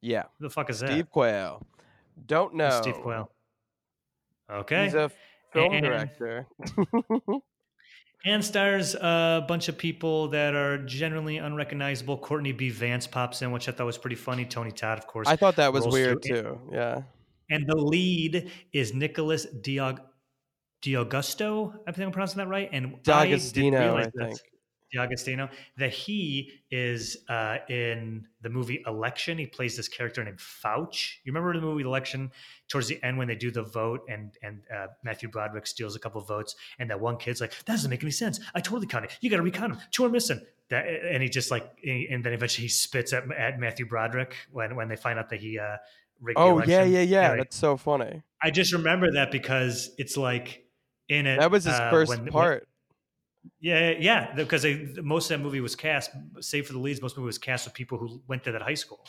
Yeah, 0.00 0.24
Who 0.38 0.44
the 0.46 0.50
fuck 0.50 0.70
is 0.70 0.80
that? 0.80 0.90
Steve 0.90 1.10
Quale. 1.10 1.64
Don't 2.26 2.54
know. 2.54 2.68
Who's 2.70 2.76
Steve 2.78 3.00
Quale. 3.02 3.30
Okay. 4.50 4.84
He's 4.84 4.94
a 4.94 5.10
film 5.52 5.74
And- 5.74 5.84
director. 5.84 6.46
and 8.24 8.44
stars 8.44 8.94
a 8.94 9.44
bunch 9.46 9.68
of 9.68 9.78
people 9.78 10.28
that 10.28 10.54
are 10.54 10.78
generally 10.78 11.36
unrecognizable. 11.38 12.18
Courtney 12.18 12.52
B. 12.52 12.70
Vance 12.70 13.06
pops 13.06 13.42
in, 13.42 13.52
which 13.52 13.68
I 13.68 13.72
thought 13.72 13.86
was 13.86 13.98
pretty 13.98 14.16
funny. 14.16 14.44
Tony 14.44 14.72
Todd, 14.72 14.98
of 14.98 15.06
course. 15.06 15.28
I 15.28 15.36
thought 15.36 15.56
that 15.56 15.72
was 15.72 15.86
weird 15.86 16.22
through. 16.24 16.42
too. 16.42 16.60
Yeah. 16.72 17.02
And 17.50 17.66
the 17.66 17.76
lead 17.76 18.50
is 18.72 18.94
Nicholas 18.94 19.46
Diog- 19.46 20.00
D'Agosto. 20.82 21.74
I 21.86 21.92
think 21.92 22.06
I'm 22.06 22.12
pronouncing 22.12 22.38
that 22.38 22.48
right. 22.48 22.68
And 22.72 23.02
D'Agostino, 23.02 23.96
I, 23.96 24.00
I 24.00 24.02
think. 24.02 24.14
that- 24.14 24.40
D'Agostino. 24.92 25.50
That 25.76 25.92
he 25.92 26.50
is 26.70 27.18
uh, 27.28 27.58
in 27.68 28.26
the 28.40 28.48
movie 28.48 28.82
Election. 28.86 29.36
He 29.36 29.46
plays 29.46 29.76
this 29.76 29.88
character 29.88 30.24
named 30.24 30.38
Fouch. 30.38 31.16
You 31.24 31.32
remember 31.32 31.52
the 31.52 31.60
movie 31.60 31.82
Election? 31.84 32.30
Towards 32.68 32.88
the 32.88 33.02
end, 33.02 33.18
when 33.18 33.28
they 33.28 33.34
do 33.34 33.50
the 33.50 33.62
vote, 33.64 34.00
and 34.08 34.32
and 34.42 34.62
uh, 34.74 34.86
Matthew 35.04 35.28
Broderick 35.28 35.66
steals 35.66 35.94
a 35.94 35.98
couple 35.98 36.20
of 36.20 36.26
votes, 36.28 36.54
and 36.78 36.88
that 36.90 37.00
one 37.00 37.18
kid's 37.18 37.40
like, 37.40 37.50
"That 37.50 37.66
doesn't 37.66 37.90
make 37.90 38.02
any 38.02 38.12
sense. 38.12 38.40
I 38.54 38.60
totally 38.60 38.86
counted. 38.86 39.10
You 39.20 39.28
got 39.28 39.36
to 39.36 39.42
recount 39.42 39.74
them. 39.74 39.82
Two 39.90 40.04
are 40.06 40.08
missing." 40.10 40.40
That, 40.70 40.86
and 40.86 41.22
he 41.22 41.28
just 41.30 41.50
like, 41.50 41.66
and 41.86 42.22
then 42.24 42.32
eventually 42.34 42.64
he 42.64 42.68
spits 42.68 43.12
at, 43.14 43.30
at 43.32 43.58
Matthew 43.58 43.86
Broderick 43.86 44.36
when 44.52 44.74
when 44.76 44.88
they 44.88 44.96
find 44.96 45.18
out 45.18 45.28
that 45.30 45.40
he 45.40 45.58
uh, 45.58 45.76
rigged 46.20 46.38
the 46.38 46.42
Oh 46.42 46.62
yeah, 46.64 46.82
yeah, 46.84 47.00
yeah. 47.00 47.20
Anyway, 47.22 47.36
That's 47.38 47.56
so 47.56 47.76
funny. 47.76 48.22
I 48.42 48.50
just 48.50 48.72
remember 48.72 49.10
that 49.12 49.30
because 49.30 49.90
it's 49.98 50.16
like 50.16 50.64
in 51.08 51.26
it. 51.26 51.38
That 51.40 51.50
was 51.50 51.64
his 51.64 51.74
uh, 51.74 51.90
first 51.90 52.08
when- 52.10 52.20
when- 52.24 52.32
part. 52.32 52.68
yeah, 53.60 53.94
yeah, 53.98 54.34
because 54.34 54.62
they, 54.62 54.74
most 55.02 55.30
of 55.30 55.38
that 55.38 55.44
movie 55.44 55.60
was 55.60 55.74
cast, 55.74 56.10
save 56.40 56.66
for 56.66 56.72
the 56.74 56.78
leads, 56.78 57.00
most 57.00 57.12
of 57.12 57.16
the 57.16 57.20
movie 57.22 57.28
was 57.28 57.38
cast 57.38 57.66
with 57.66 57.74
people 57.74 57.98
who 57.98 58.20
went 58.28 58.44
to 58.44 58.52
that 58.52 58.62
high 58.62 58.74
school, 58.74 59.04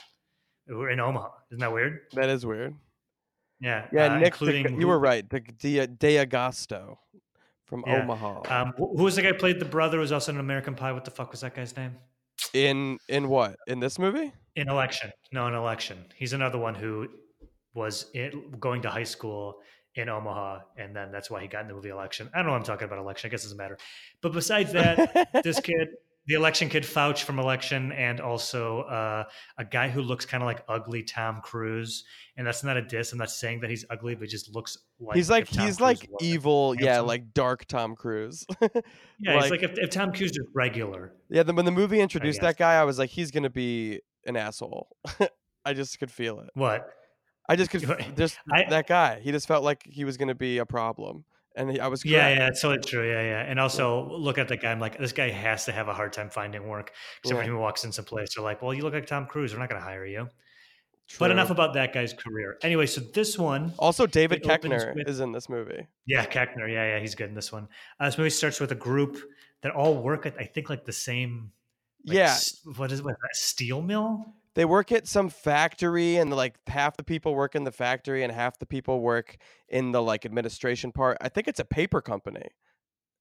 who 0.68 0.78
were 0.78 0.90
in 0.90 1.00
Omaha. 1.00 1.30
Isn't 1.52 1.60
that 1.60 1.74
weird? 1.74 2.00
That 2.14 2.30
is 2.30 2.46
weird. 2.46 2.74
Yeah, 3.60 3.88
Yeah, 3.92 4.14
uh, 4.14 4.18
Nick. 4.20 4.28
including 4.28 4.80
you 4.80 4.88
were 4.88 5.00
right. 5.00 5.28
De, 5.28 5.42
De, 5.42 5.86
D'Agosto 5.88 6.98
from 7.66 7.84
Yeah. 7.86 8.02
Omaha. 8.04 8.42
Um, 8.62 8.74
who 8.78 8.96
who 8.98 9.04
was 9.04 9.16
the 9.18 9.22
guy 9.22 9.30
who 9.30 9.34
played 9.34 9.60
the 9.60 9.66
brother? 9.66 9.98
Who 9.98 10.02
was 10.02 10.12
also 10.14 10.32
in 10.32 10.40
American 10.40 10.76
Pie. 10.76 10.94
What 10.94 11.04
the 11.06 11.12
fuck 11.12 11.32
was 11.32 11.42
that 11.42 11.54
guy's 11.56 11.76
name? 11.76 11.98
In 12.54 12.98
in 13.08 13.30
what? 13.30 13.56
In 13.68 13.80
this 13.80 14.00
movie? 14.00 14.32
In 14.56 14.70
Election. 14.70 15.12
No, 15.32 15.48
in 15.48 15.54
Election. 15.54 16.06
He's 16.16 16.34
another 16.34 16.58
one 16.58 16.76
who 16.76 17.08
was 17.74 18.10
in, 18.14 18.56
going 18.60 18.82
to 18.82 18.90
high 18.90 19.04
school 19.04 19.60
in 19.96 20.10
Omaha, 20.10 20.60
and 20.78 20.96
then 20.96 21.12
that's 21.12 21.30
why 21.30 21.42
he 21.42 21.48
got 21.48 21.62
in 21.62 21.68
the 21.68 21.74
movie 21.74 21.90
Election. 21.90 22.30
I 22.34 22.38
don't 22.38 22.48
know 22.48 22.52
what 22.52 22.60
I'm 22.60 22.64
talking 22.64 22.86
about 22.86 23.00
Election. 23.00 23.28
I 23.28 23.32
guess 23.32 23.42
it 23.42 23.48
doesn't 23.48 23.58
matter. 23.58 23.78
But 24.22 24.34
besides 24.34 24.74
that, 24.74 25.44
this 25.44 25.60
kid 25.64 25.90
the 26.28 26.36
election 26.36 26.70
kid 26.70 26.84
Fouch 26.84 27.24
from 27.24 27.40
Election, 27.40 27.92
and 27.94 28.20
also 28.22 28.82
uh, 28.82 29.24
a 29.58 29.66
guy 29.66 29.90
who 29.90 30.02
looks 30.02 30.26
kind 30.26 30.44
of 30.44 30.48
like 30.48 30.64
ugly 30.68 31.02
Tom 31.04 31.42
Cruise. 31.42 32.04
And 32.38 32.46
that's 32.46 32.64
not 32.64 32.78
a 32.78 32.82
diss. 32.82 33.12
I'm 33.12 33.18
not 33.18 33.32
saying 33.32 33.62
that 33.62 33.70
he's 33.70 33.84
ugly, 33.90 34.16
but 34.16 34.24
he 34.24 34.28
just 34.30 34.54
looks 34.54 34.78
like 35.00 35.16
he's 35.18 35.30
like 35.30 35.48
he's 35.48 35.58
Cruise 35.58 35.82
like 35.82 36.10
evil, 36.22 36.76
yeah, 36.80 37.00
like 37.00 37.34
dark 37.34 37.66
Tom 37.66 37.96
Cruise. 37.96 38.46
Yeah, 39.22 39.34
he's 39.42 39.52
like- 39.52 39.62
like 39.62 39.64
if, 39.64 39.78
if 39.78 39.90
Tom 39.90 40.14
Cruise 40.14 40.32
is 40.32 40.48
regular. 40.54 41.14
yeah, 41.30 41.44
then 41.44 41.56
when 41.58 41.66
the 41.66 41.72
movie 41.72 42.00
introduced 42.00 42.40
that 42.42 42.58
guy, 42.58 42.76
I 42.80 42.84
was 42.86 42.98
like, 43.00 43.10
he's 43.10 43.32
gonna 43.32 43.50
be 43.50 44.00
an 44.26 44.38
asshole. 44.38 44.88
I 45.66 45.74
just 45.74 46.00
could 46.00 46.10
feel 46.12 46.40
it. 46.40 46.50
What? 46.54 46.88
I 47.50 47.56
just 47.58 47.70
could 47.72 47.82
just 48.16 48.38
I- 48.52 48.66
that 48.70 48.88
guy. 48.88 49.20
He 49.20 49.32
just 49.32 49.48
felt 49.48 49.64
like 49.64 49.84
he 49.86 50.06
was 50.06 50.16
gonna 50.16 50.36
be 50.36 50.60
a 50.60 50.66
problem, 50.66 51.26
and 51.60 51.80
I 51.82 51.88
was 51.88 52.04
Yeah, 52.04 52.22
correct. 52.22 52.38
yeah, 52.40 52.48
it's 52.48 52.62
totally 52.62 52.82
true. 52.84 53.08
Yeah, 53.08 53.22
yeah. 53.22 53.42
And 53.50 53.60
also 53.60 54.10
look 54.10 54.38
at 54.38 54.48
that 54.48 54.62
guy. 54.62 54.72
I'm 54.72 54.80
like, 54.80 54.98
this 54.98 55.12
guy 55.12 55.30
has 55.30 55.66
to 55.66 55.72
have 55.72 55.88
a 55.88 55.94
hard 55.94 56.14
time 56.14 56.30
finding 56.30 56.68
work. 56.68 56.92
Because 57.22 57.32
every 57.32 57.44
Yeah. 57.44 57.50
time 57.50 57.56
he 57.58 57.62
walks 57.62 57.84
in 57.84 57.92
some 57.92 58.06
place, 58.06 58.34
they're 58.36 58.44
like, 58.44 58.62
well, 58.62 58.74
you 58.74 58.82
look 58.84 58.94
like 58.94 59.06
Tom 59.06 59.26
Cruise. 59.28 59.54
We're 59.54 59.60
not 59.60 59.70
going 59.70 59.82
to 59.82 59.86
hire 59.86 60.06
you. 60.06 60.30
True. 61.08 61.18
But 61.20 61.32
enough 61.32 61.50
about 61.50 61.74
that 61.74 61.92
guy's 61.94 62.14
career. 62.14 62.58
Anyway, 62.62 62.86
so 62.86 63.02
this 63.02 63.38
one, 63.38 63.74
Also, 63.80 64.06
David 64.06 64.44
Koechner 64.44 64.94
with- 64.96 65.08
is 65.08 65.20
in 65.20 65.32
this 65.32 65.50
movie. 65.50 65.88
yeah, 66.06 66.26
Koechner. 66.26 66.72
Yeah, 66.72 66.96
yeah, 66.96 67.00
he's 67.00 67.16
good 67.16 67.30
in 67.30 67.36
this 67.36 67.52
one. 67.52 67.68
Uh, 68.00 68.06
this 68.06 68.18
movie 68.18 68.30
starts 68.30 68.60
with 68.60 68.72
a 68.72 68.76
group 68.76 69.18
that 69.62 69.72
all 69.72 69.96
work 70.02 70.26
at, 70.26 70.36
I 70.40 70.44
think, 70.46 70.70
like 70.70 70.86
the 70.86 70.94
same. 70.94 71.52
like, 72.06 72.16
yeah, 72.16 72.38
what 72.78 72.92
is 72.94 73.00
it? 73.00 73.06
What, 73.06 73.16
a 73.16 73.36
steel 73.36 73.82
mill? 73.82 74.34
They 74.56 74.66
work 74.66 74.92
at 74.92 75.08
some 75.08 75.30
factory, 75.30 76.18
and 76.18 76.34
like 76.34 76.56
half 76.68 76.98
the 76.98 77.04
people 77.04 77.36
work 77.36 77.56
in 77.56 77.64
the 77.64 77.72
factory, 77.72 78.24
and 78.24 78.32
half 78.32 78.58
the 78.60 78.66
people 78.66 79.02
work 79.02 79.38
in 79.68 79.92
the 79.92 80.02
like 80.02 80.26
administration 80.26 80.92
part. 80.92 81.18
I 81.22 81.30
think 81.30 81.48
it's 81.48 81.60
a 81.60 81.66
paper 81.66 82.02
company. 82.02 82.48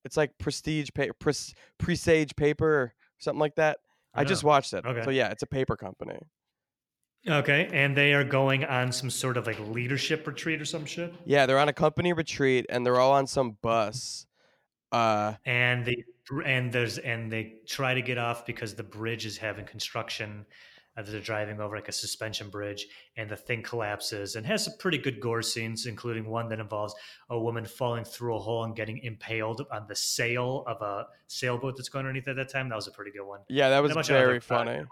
It's 0.04 0.16
like 0.16 0.38
Prestige 0.38 0.90
Paper, 0.94 1.14
Pres- 1.14 1.54
Presage 1.78 2.34
Paper, 2.36 2.66
or 2.66 2.94
something 3.18 3.40
like 3.40 3.56
that. 3.56 3.78
I 4.14 4.24
just 4.24 4.42
watched 4.42 4.72
it. 4.72 4.84
Okay. 4.84 5.02
So 5.04 5.10
yeah, 5.10 5.28
it's 5.30 5.42
a 5.42 5.46
paper 5.46 5.76
company. 5.76 6.18
Okay, 7.28 7.68
and 7.72 7.96
they 7.96 8.14
are 8.14 8.24
going 8.24 8.64
on 8.64 8.90
some 8.92 9.10
sort 9.10 9.36
of 9.36 9.46
like 9.46 9.58
leadership 9.60 10.26
retreat 10.26 10.60
or 10.60 10.64
some 10.64 10.86
shit. 10.86 11.12
Yeah, 11.26 11.46
they're 11.46 11.58
on 11.58 11.68
a 11.68 11.72
company 11.72 12.12
retreat, 12.12 12.66
and 12.68 12.86
they're 12.86 13.00
all 13.00 13.12
on 13.12 13.26
some 13.26 13.58
bus. 13.60 14.26
Uh, 14.92 15.34
and 15.44 15.84
they 15.84 16.04
and 16.44 16.72
there's 16.72 16.98
and 16.98 17.30
they 17.30 17.54
try 17.66 17.94
to 17.94 18.02
get 18.02 18.18
off 18.18 18.46
because 18.46 18.74
the 18.74 18.82
bridge 18.82 19.26
is 19.26 19.36
having 19.36 19.66
construction 19.66 20.46
that 21.06 21.12
they're 21.12 21.20
driving 21.20 21.60
over 21.60 21.76
like 21.76 21.88
a 21.88 21.92
suspension 21.92 22.48
bridge 22.48 22.86
and 23.16 23.28
the 23.30 23.36
thing 23.36 23.62
collapses 23.62 24.36
and 24.36 24.44
has 24.46 24.64
some 24.64 24.74
pretty 24.78 24.98
good 24.98 25.20
gore 25.20 25.42
scenes 25.42 25.86
including 25.86 26.28
one 26.28 26.48
that 26.48 26.58
involves 26.60 26.94
a 27.30 27.38
woman 27.38 27.64
falling 27.64 28.04
through 28.04 28.34
a 28.34 28.38
hole 28.38 28.64
and 28.64 28.74
getting 28.74 28.98
impaled 28.98 29.64
on 29.70 29.86
the 29.88 29.94
sail 29.94 30.64
of 30.66 30.82
a 30.82 31.06
sailboat 31.26 31.76
that's 31.76 31.88
going 31.88 32.04
underneath 32.06 32.26
at 32.28 32.36
that 32.36 32.48
time. 32.48 32.68
That 32.68 32.76
was 32.76 32.88
a 32.88 32.90
pretty 32.90 33.12
good 33.12 33.26
one. 33.26 33.40
Yeah, 33.48 33.68
that 33.70 33.82
was 33.82 33.90
Not 33.90 33.96
much 33.96 34.10
other 34.10 34.26
very 34.26 34.40
funny. 34.40 34.82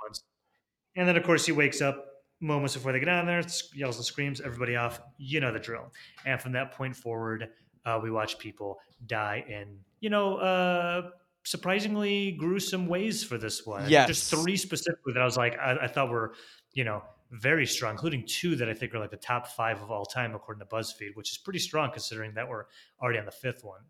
and 0.97 1.09
then 1.09 1.17
of 1.17 1.25
course 1.25 1.45
he 1.47 1.53
wakes 1.53 1.81
up 1.81 2.07
moments 2.41 2.75
before 2.75 2.93
they 2.93 3.01
get 3.01 3.09
on 3.09 3.27
there 3.27 3.43
yells 3.75 3.97
and 3.97 4.05
screams 4.05 4.41
everybody 4.41 4.77
off 4.77 5.01
you 5.19 5.41
know 5.41 5.53
the 5.53 5.59
drill. 5.59 5.93
And 6.25 6.41
from 6.41 6.53
that 6.53 6.73
point 6.73 6.95
forward 6.97 7.49
uh, 7.85 7.99
we 8.03 8.11
watch 8.11 8.39
people 8.39 8.79
die 9.07 9.45
in 9.49 9.79
you 10.01 10.11
know 10.11 10.37
uh 10.37 11.11
surprisingly 11.47 12.33
gruesome 12.33 12.89
ways 12.89 13.23
for 13.23 13.39
this 13.39 13.65
one. 13.65 13.89
Yeah, 13.89 14.07
just 14.07 14.31
three 14.31 14.57
specifically 14.57 15.13
that 15.13 15.23
i 15.23 15.25
was 15.25 15.37
like 15.37 15.57
I, 15.59 15.77
I 15.83 15.87
thought 15.87 16.11
were 16.11 16.35
you 16.73 16.85
know 16.85 17.03
very 17.31 17.67
strong 17.67 17.93
including 17.93 18.25
two 18.27 18.57
that 18.57 18.69
i 18.69 18.75
think 18.75 18.95
are 18.95 18.99
like 18.99 19.11
the 19.11 19.17
top 19.17 19.47
five 19.49 19.81
of 19.81 19.91
all 19.91 20.05
time 20.05 20.35
according 20.35 20.61
to 20.61 20.67
buzzfeed 20.67 21.15
which 21.15 21.31
is 21.31 21.39
pretty 21.39 21.59
strong 21.59 21.91
considering 21.91 22.35
that 22.35 22.49
we're 22.49 22.65
already 23.01 23.19
on 23.19 23.25
the 23.25 23.31
fifth 23.33 23.65
one 23.65 23.81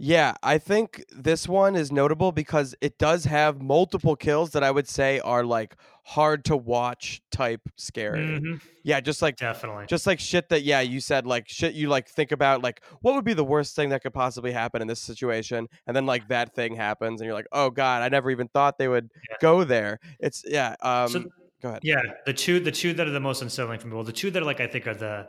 Yeah, 0.00 0.34
I 0.44 0.58
think 0.58 1.04
this 1.10 1.48
one 1.48 1.74
is 1.74 1.90
notable 1.90 2.30
because 2.30 2.72
it 2.80 2.98
does 2.98 3.24
have 3.24 3.60
multiple 3.60 4.14
kills 4.14 4.50
that 4.52 4.62
I 4.62 4.70
would 4.70 4.88
say 4.88 5.18
are 5.20 5.44
like 5.44 5.74
hard 6.04 6.44
to 6.46 6.56
watch 6.56 7.20
type 7.32 7.62
scary. 7.76 8.20
Mhm, 8.40 8.60
Yeah, 8.84 9.00
just 9.00 9.20
like 9.22 9.36
definitely 9.36 9.86
just 9.88 10.06
like 10.06 10.20
shit 10.20 10.48
that 10.50 10.62
yeah, 10.62 10.80
you 10.80 11.00
said 11.00 11.26
like 11.26 11.48
shit 11.48 11.74
you 11.74 11.88
like 11.88 12.08
think 12.08 12.30
about 12.30 12.62
like 12.62 12.80
what 13.00 13.16
would 13.16 13.24
be 13.24 13.34
the 13.34 13.44
worst 13.44 13.74
thing 13.74 13.88
that 13.88 14.02
could 14.02 14.14
possibly 14.14 14.52
happen 14.52 14.80
in 14.80 14.86
this 14.86 15.00
situation 15.00 15.66
and 15.88 15.96
then 15.96 16.06
like 16.06 16.28
that 16.28 16.54
thing 16.54 16.76
happens 16.76 17.20
and 17.20 17.26
you're 17.26 17.34
like, 17.34 17.48
"Oh 17.50 17.68
god, 17.68 18.02
I 18.02 18.08
never 18.08 18.30
even 18.30 18.46
thought 18.48 18.78
they 18.78 18.88
would 18.88 19.10
Yeah. 19.28 19.36
go 19.40 19.64
there." 19.64 19.98
It's 20.20 20.44
yeah, 20.46 20.76
um 20.80 21.08
So- 21.08 21.24
go 21.60 21.70
ahead. 21.70 21.80
Yeah, 21.82 22.00
the 22.24 22.32
two 22.32 22.60
the 22.60 22.70
two 22.72 22.92
that 22.94 23.06
are 23.08 23.10
the 23.10 23.18
most 23.20 23.42
unsettling 23.42 23.80
for 23.80 23.88
me. 23.88 23.94
Well, 23.96 24.04
the 24.04 24.12
two 24.12 24.30
that 24.30 24.40
are 24.40 24.46
like 24.46 24.60
I 24.60 24.68
think 24.68 24.86
are 24.86 24.94
the 24.94 25.28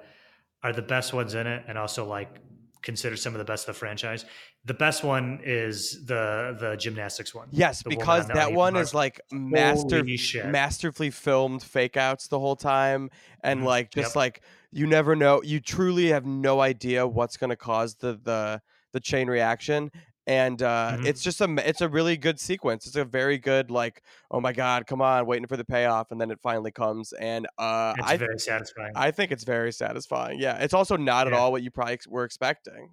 are 0.61 0.73
the 0.73 0.83
best 0.83 1.11
ones 1.13 1.33
in 1.33 1.47
it, 1.47 1.63
and 1.67 1.75
also 1.77 2.05
like 2.05 2.39
considered 2.81 3.17
some 3.17 3.33
of 3.33 3.39
the 3.39 3.45
best 3.45 3.67
of 3.67 3.75
the 3.75 3.79
franchise. 3.79 4.25
The 4.65 4.73
best 4.73 5.03
one 5.03 5.39
is 5.43 6.05
the 6.05 6.55
the 6.59 6.75
gymnastics 6.75 7.33
one. 7.33 7.49
Yes, 7.51 7.81
because 7.83 8.27
on 8.27 8.33
that 8.35 8.51
one 8.53 8.75
is 8.75 8.93
like 8.93 9.19
master 9.31 10.03
masterfully 10.43 11.09
filmed 11.09 11.63
fake 11.63 11.97
outs 11.97 12.27
the 12.27 12.39
whole 12.39 12.55
time 12.55 13.09
and 13.43 13.61
Mhm. 13.61 13.65
like 13.65 13.91
just 13.91 14.15
Yep. 14.15 14.15
like 14.15 14.41
you 14.71 14.85
never 14.85 15.15
know 15.15 15.41
you 15.43 15.59
truly 15.59 16.07
have 16.07 16.25
no 16.25 16.61
idea 16.61 17.07
what's 17.07 17.37
going 17.37 17.49
to 17.49 17.55
cause 17.55 17.95
the 17.95 18.19
the 18.23 18.61
the 18.91 18.99
chain 18.99 19.27
reaction 19.29 19.91
and 20.29 20.61
uh 20.61 20.97
Mhm. 20.97 21.05
it's 21.05 21.21
just 21.23 21.41
a 21.41 21.69
it's 21.69 21.81
a 21.81 21.89
really 21.89 22.15
good 22.17 22.39
sequence 22.39 22.85
it's 22.87 22.95
a 22.95 23.05
very 23.05 23.37
good 23.37 23.71
like 23.71 24.03
oh 24.31 24.39
my 24.39 24.53
god 24.53 24.85
come 24.87 25.01
on 25.01 25.25
waiting 25.25 25.47
for 25.47 25.57
the 25.57 25.65
payoff 25.65 26.11
and 26.11 26.21
then 26.21 26.31
it 26.31 26.39
finally 26.41 26.71
comes 26.71 27.13
and 27.13 27.47
uh 27.57 27.95
It's 27.95 28.11
i 28.11 28.17
very 28.17 28.39
satisfying. 28.39 28.93
i 28.95 29.11
think 29.11 29.31
it's 29.31 29.43
very 29.43 29.71
satisfying 29.73 30.39
yeah 30.39 30.57
it's 30.59 30.73
also 30.73 30.97
not 30.97 31.27
at 31.27 31.33
all 31.33 31.51
what 31.51 31.63
you 31.63 31.71
probably 31.71 31.99
were 32.07 32.25
expecting 32.25 32.91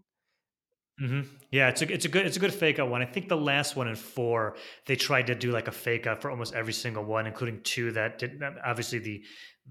hmm 0.98 1.20
Yeah, 1.50 1.68
it's 1.68 1.82
a 1.82 1.92
it's 1.92 2.06
a 2.06 2.08
good 2.08 2.24
it's 2.26 2.38
a 2.38 2.40
good 2.40 2.54
fake 2.54 2.78
out 2.78 2.88
one. 2.88 3.02
I 3.02 3.04
think 3.04 3.28
the 3.28 3.36
last 3.36 3.76
one 3.76 3.86
in 3.86 3.96
four 3.96 4.56
they 4.86 4.96
tried 4.96 5.26
to 5.26 5.34
do 5.34 5.52
like 5.52 5.68
a 5.68 5.72
fake 5.72 6.06
out 6.06 6.22
for 6.22 6.30
almost 6.30 6.54
every 6.54 6.72
single 6.72 7.04
one, 7.04 7.26
including 7.26 7.62
two 7.62 7.92
that 7.92 8.18
did 8.18 8.42
obviously 8.64 8.98
the 9.00 9.24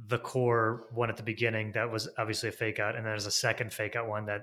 the 0.07 0.19
core 0.19 0.87
one 0.91 1.09
at 1.09 1.17
the 1.17 1.23
beginning 1.23 1.71
that 1.71 1.89
was 1.91 2.07
obviously 2.19 2.49
a 2.49 2.51
fake 2.51 2.77
out, 2.79 2.95
and 2.95 3.03
then 3.05 3.11
there's 3.11 3.25
a 3.25 3.31
second 3.31 3.73
fake 3.73 3.95
out 3.95 4.07
one 4.07 4.25
that 4.27 4.41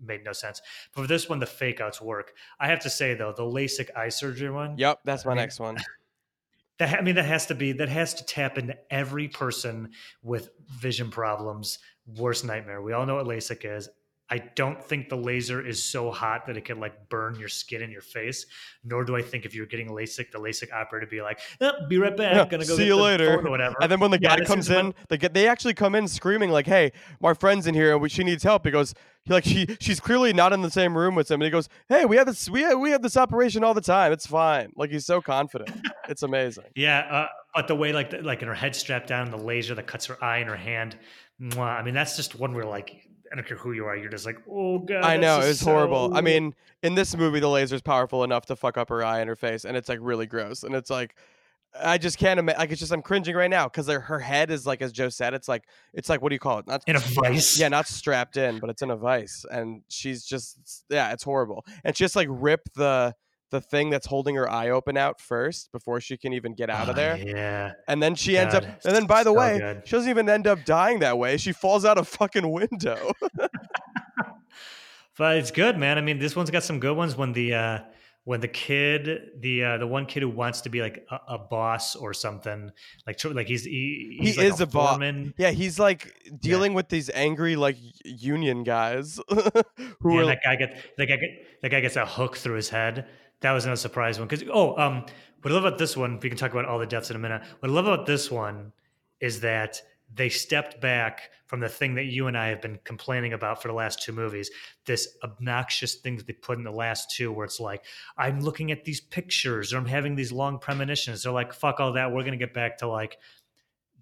made 0.00 0.24
no 0.24 0.32
sense. 0.32 0.60
But 0.94 1.02
for 1.02 1.06
this 1.08 1.28
one, 1.28 1.38
the 1.38 1.46
fake 1.46 1.80
outs 1.80 2.00
work. 2.00 2.32
I 2.60 2.68
have 2.68 2.80
to 2.80 2.90
say 2.90 3.14
though, 3.14 3.32
the 3.32 3.42
LASIK 3.42 3.96
eye 3.96 4.08
surgery 4.08 4.50
one. 4.50 4.76
yep 4.78 5.00
that's 5.04 5.24
I 5.24 5.28
my 5.30 5.34
mean, 5.34 5.42
next 5.42 5.60
one 5.60 5.76
That 6.78 6.98
I 6.98 7.02
mean, 7.02 7.16
that 7.16 7.26
has 7.26 7.46
to 7.46 7.54
be 7.54 7.72
that 7.72 7.88
has 7.90 8.14
to 8.14 8.24
tap 8.24 8.56
into 8.58 8.76
every 8.90 9.28
person 9.28 9.90
with 10.22 10.50
vision 10.70 11.10
problems. 11.10 11.78
Worst 12.06 12.44
nightmare. 12.44 12.80
We 12.80 12.92
all 12.92 13.06
know 13.06 13.16
what 13.16 13.26
LASIK 13.26 13.76
is. 13.76 13.88
I 14.32 14.38
don't 14.54 14.82
think 14.82 15.10
the 15.10 15.16
laser 15.16 15.60
is 15.60 15.84
so 15.84 16.10
hot 16.10 16.46
that 16.46 16.56
it 16.56 16.62
could 16.64 16.78
like 16.78 17.10
burn 17.10 17.34
your 17.38 17.50
skin 17.50 17.82
in 17.82 17.90
your 17.90 18.00
face. 18.00 18.46
Nor 18.82 19.04
do 19.04 19.14
I 19.14 19.20
think 19.20 19.44
if 19.44 19.54
you're 19.54 19.66
getting 19.66 19.90
LASIK, 19.90 20.30
the 20.30 20.38
LASIK 20.38 20.72
operator 20.72 21.06
be 21.06 21.20
like, 21.20 21.38
"Oh, 21.60 21.72
"Be 21.86 21.98
right 21.98 22.16
back, 22.16 22.34
Yeah, 22.34 22.44
gonna 22.46 22.64
go 22.64 22.72
see 22.74 22.84
get 22.84 22.86
you 22.86 22.96
the 22.96 23.02
later." 23.02 23.38
or 23.46 23.50
whatever." 23.50 23.76
And 23.82 23.92
then 23.92 24.00
when 24.00 24.10
the 24.10 24.18
Yeah, 24.22 24.38
guy 24.38 24.44
comes 24.46 24.70
when- 24.70 24.86
in, 24.86 24.94
they 25.10 25.18
get 25.18 25.34
they 25.34 25.46
actually 25.46 25.74
come 25.74 25.94
in 25.94 26.08
screaming 26.08 26.48
like, 26.50 26.64
"Hey, 26.66 26.92
my 27.20 27.34
friend's 27.34 27.66
in 27.66 27.74
here 27.74 27.94
and 27.94 28.10
she 28.10 28.24
needs 28.24 28.42
help." 28.42 28.64
He 28.64 28.70
goes, 28.70 28.94
he 29.24 29.34
like 29.34 29.44
she 29.44 29.66
she's 29.80 30.00
clearly 30.00 30.32
not 30.32 30.54
in 30.54 30.62
the 30.62 30.70
same 30.70 30.96
room 30.96 31.14
with 31.14 31.30
him, 31.30 31.34
and 31.42 31.44
he 31.44 31.50
goes, 31.50 31.68
"Hey, 31.90 32.06
we 32.06 32.16
have 32.16 32.26
this 32.26 32.48
we 32.48 32.62
have, 32.62 32.78
we 32.78 32.90
have 32.90 33.02
this 33.02 33.18
operation 33.18 33.62
all 33.62 33.74
the 33.74 33.82
time. 33.82 34.12
It's 34.12 34.26
fine." 34.26 34.72
Like 34.76 34.90
he's 34.90 35.04
so 35.04 35.20
confident. 35.20 35.70
it's 36.08 36.22
amazing. 36.22 36.64
Yeah, 36.74 37.00
uh, 37.00 37.28
but 37.54 37.68
the 37.68 37.74
way 37.76 37.92
like 37.92 38.08
the, 38.08 38.22
like 38.22 38.40
in 38.40 38.48
her 38.48 38.54
head 38.54 38.74
strapped 38.74 39.08
down, 39.08 39.30
the 39.30 39.36
laser 39.36 39.74
that 39.74 39.86
cuts 39.86 40.06
her 40.06 40.16
eye 40.24 40.38
and 40.38 40.48
her 40.48 40.56
hand. 40.56 40.96
Mwah, 41.40 41.78
I 41.78 41.82
mean, 41.82 41.92
that's 41.94 42.16
just 42.16 42.34
one 42.34 42.54
where 42.54 42.64
like 42.64 43.06
I 43.32 43.36
don't 43.36 43.46
care 43.46 43.56
who 43.56 43.72
you 43.72 43.86
are, 43.86 43.96
you're 43.96 44.10
just 44.10 44.26
like, 44.26 44.36
oh 44.48 44.78
god. 44.78 45.04
I 45.04 45.16
know 45.16 45.40
it 45.40 45.48
was 45.48 45.60
horrible. 45.62 46.14
I 46.14 46.20
mean, 46.20 46.54
in 46.82 46.94
this 46.94 47.16
movie, 47.16 47.40
the 47.40 47.48
laser's 47.48 47.80
powerful 47.80 48.24
enough 48.24 48.44
to 48.46 48.56
fuck 48.56 48.76
up 48.76 48.90
her 48.90 49.02
eye 49.02 49.20
and 49.20 49.28
her 49.28 49.36
face, 49.36 49.64
and 49.64 49.76
it's 49.76 49.88
like 49.88 49.98
really 50.02 50.26
gross. 50.26 50.64
And 50.64 50.74
it's 50.74 50.90
like, 50.90 51.16
I 51.80 51.96
just 51.96 52.18
can't 52.18 52.38
imagine. 52.38 52.58
Like, 52.58 52.70
it's 52.70 52.80
just 52.80 52.92
I'm 52.92 53.00
cringing 53.00 53.34
right 53.34 53.48
now 53.48 53.64
because 53.66 53.86
her 53.86 54.18
head 54.18 54.50
is 54.50 54.66
like, 54.66 54.82
as 54.82 54.92
Joe 54.92 55.08
said, 55.08 55.32
it's 55.32 55.48
like 55.48 55.64
it's 55.94 56.10
like 56.10 56.20
what 56.20 56.28
do 56.28 56.34
you 56.34 56.40
call 56.40 56.58
it? 56.58 56.66
Not 56.66 56.82
in 56.86 56.96
a 56.96 57.00
vice. 57.00 57.58
Yeah, 57.58 57.68
not 57.68 57.86
strapped 57.88 58.36
in, 58.36 58.58
but 58.58 58.68
it's 58.68 58.82
in 58.82 58.90
a 58.90 58.96
vice, 58.96 59.46
and 59.50 59.82
she's 59.88 60.24
just 60.24 60.84
yeah, 60.90 61.12
it's 61.12 61.22
horrible. 61.22 61.64
And 61.84 61.96
she 61.96 62.04
just 62.04 62.16
like 62.16 62.28
rip 62.30 62.68
the 62.74 63.14
the 63.52 63.60
thing 63.60 63.88
that's 63.90 64.06
holding 64.08 64.34
her 64.34 64.50
eye 64.50 64.70
open 64.70 64.96
out 64.96 65.20
first 65.20 65.70
before 65.70 66.00
she 66.00 66.16
can 66.16 66.32
even 66.32 66.54
get 66.54 66.68
out 66.68 66.88
of 66.88 66.90
Oh, 66.90 66.92
there. 66.94 67.16
Yeah. 67.16 67.72
And 67.86 68.02
then 68.02 68.16
she 68.16 68.36
ends 68.36 68.52
up, 68.54 68.64
and 68.64 68.96
then 68.96 69.06
by 69.06 69.22
the 69.22 69.30
so 69.30 69.34
way, 69.38 69.58
good. 69.60 69.82
she 69.84 69.92
doesn't 69.92 70.10
even 70.10 70.28
end 70.28 70.48
up 70.48 70.64
dying 70.64 70.98
that 70.98 71.16
way. 71.18 71.36
She 71.36 71.52
falls 71.52 71.84
out 71.84 71.96
a 71.98 72.04
fucking 72.04 72.50
window. 72.50 73.12
But 75.18 75.36
it's 75.36 75.50
good, 75.50 75.76
man. 75.76 75.98
I 75.98 76.00
mean, 76.00 76.18
this 76.18 76.34
one's 76.34 76.50
got 76.50 76.62
some 76.62 76.80
good 76.80 76.96
ones. 76.96 77.16
When 77.16 77.32
the 77.34 77.52
uh, 77.54 77.78
when 78.24 78.40
the 78.40 78.48
kid, 78.48 79.30
the 79.40 79.62
uh, 79.62 79.78
the 79.78 79.86
one 79.86 80.06
kid 80.06 80.22
who 80.22 80.30
wants 80.30 80.62
to 80.62 80.70
be 80.70 80.80
like 80.80 81.04
a, 81.10 81.34
a 81.34 81.38
boss 81.38 81.94
or 81.94 82.14
something, 82.14 82.70
like 83.06 83.22
like 83.26 83.46
he's 83.46 83.64
he, 83.64 84.18
He 84.22 84.32
like 84.32 84.46
is 84.46 84.60
a 84.62 84.66
boss. 84.66 84.92
foreman. 84.92 85.34
yeah, 85.36 85.50
he's 85.50 85.78
like 85.78 86.14
dealing 86.40 86.72
with 86.72 86.88
these 86.88 87.10
angry 87.10 87.56
like 87.56 87.76
union 88.04 88.64
guys 88.64 89.20
who 90.00 90.14
Yeah, 90.14 90.22
are 90.22 90.26
that 90.26 90.40
guy 90.42 90.56
gets 90.56 90.80
that 90.96 91.06
guy 91.06 91.16
get, 91.16 91.30
that 91.60 91.70
guy 91.70 91.80
gets 91.80 91.96
a 91.96 92.06
hook 92.06 92.38
through 92.38 92.56
his 92.56 92.70
head. 92.70 93.06
That 93.42 93.52
was 93.52 93.66
no 93.66 93.74
surprise 93.74 94.18
one 94.18 94.28
because 94.28 94.48
oh 94.52 94.76
um 94.78 95.04
what 95.42 95.50
I 95.50 95.54
love 95.54 95.64
about 95.64 95.78
this 95.78 95.96
one 95.96 96.18
we 96.20 96.28
can 96.28 96.38
talk 96.38 96.52
about 96.52 96.64
all 96.64 96.78
the 96.78 96.86
deaths 96.86 97.10
in 97.10 97.16
a 97.16 97.18
minute. 97.18 97.42
What 97.60 97.70
I 97.70 97.72
love 97.72 97.86
about 97.86 98.06
this 98.06 98.30
one 98.30 98.72
is 99.20 99.40
that 99.40 99.80
they 100.14 100.28
stepped 100.28 100.80
back 100.80 101.30
from 101.46 101.60
the 101.60 101.68
thing 101.68 101.94
that 101.94 102.04
you 102.04 102.26
and 102.26 102.36
I 102.36 102.48
have 102.48 102.60
been 102.60 102.78
complaining 102.84 103.32
about 103.32 103.62
for 103.62 103.68
the 103.68 103.74
last 103.74 104.02
two 104.02 104.12
movies. 104.12 104.50
This 104.84 105.16
obnoxious 105.24 105.96
thing 105.96 106.16
that 106.16 106.26
they 106.26 106.34
put 106.34 106.58
in 106.58 106.64
the 106.64 106.70
last 106.70 107.10
two, 107.10 107.32
where 107.32 107.46
it's 107.46 107.60
like, 107.60 107.84
I'm 108.18 108.40
looking 108.40 108.72
at 108.72 108.84
these 108.84 109.00
pictures 109.00 109.72
or 109.72 109.78
I'm 109.78 109.86
having 109.86 110.14
these 110.14 110.32
long 110.32 110.58
premonitions. 110.58 111.22
They're 111.22 111.32
like, 111.32 111.52
fuck 111.52 111.80
all 111.80 111.92
that. 111.94 112.10
We're 112.10 112.22
going 112.22 112.38
to 112.38 112.44
get 112.44 112.52
back 112.52 112.78
to 112.78 112.88
like 112.88 113.18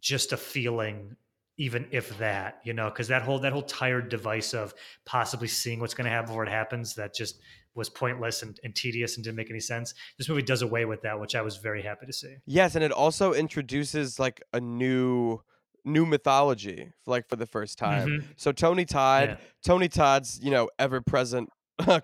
just 0.01 0.32
a 0.32 0.36
feeling 0.36 1.16
even 1.59 1.86
if 1.91 2.16
that 2.16 2.59
you 2.64 2.72
know 2.72 2.88
because 2.88 3.09
that 3.09 3.20
whole 3.20 3.38
that 3.38 3.53
whole 3.53 3.61
tired 3.62 4.09
device 4.09 4.55
of 4.55 4.72
possibly 5.05 5.47
seeing 5.47 5.78
what's 5.78 5.93
going 5.93 6.07
to 6.07 6.11
happen 6.11 6.28
before 6.28 6.43
it 6.43 6.49
happens 6.49 6.95
that 6.95 7.14
just 7.14 7.38
was 7.74 7.88
pointless 7.88 8.42
and, 8.42 8.58
and 8.64 8.74
tedious 8.74 9.16
and 9.16 9.24
didn't 9.24 9.36
make 9.36 9.50
any 9.50 9.60
sense 9.60 9.94
this 10.18 10.28
movie 10.28 10.42
does 10.42 10.62
away 10.62 10.84
with 10.84 11.02
that 11.02 11.18
which 11.20 11.34
i 11.34 11.40
was 11.42 11.56
very 11.58 11.82
happy 11.82 12.04
to 12.06 12.12
see 12.12 12.34
Yes, 12.46 12.74
and 12.74 12.82
it 12.84 12.92
also 12.92 13.32
introduces 13.32 14.18
like 14.18 14.42
a 14.52 14.60
new 14.60 15.40
new 15.84 16.04
mythology 16.04 16.92
like 17.06 17.26
for 17.28 17.36
the 17.36 17.46
first 17.46 17.78
time. 17.78 18.08
Mhm. 18.08 18.24
So 18.36 18.52
Tony 18.52 18.84
Todd, 18.84 19.28
Yeah. 19.30 19.36
Tony 19.64 19.88
Todd's, 19.88 20.38
you 20.42 20.50
know, 20.50 20.68
ever 20.78 21.00
present 21.00 21.48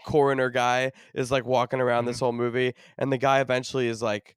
coroner 0.06 0.48
guy 0.48 0.92
is 1.14 1.30
like 1.30 1.44
walking 1.44 1.80
around 1.80 2.06
this 2.06 2.18
whole 2.20 2.32
movie 2.32 2.72
and 2.96 3.12
the 3.12 3.18
guy 3.18 3.40
eventually 3.40 3.86
is 3.88 4.00
like, 4.00 4.34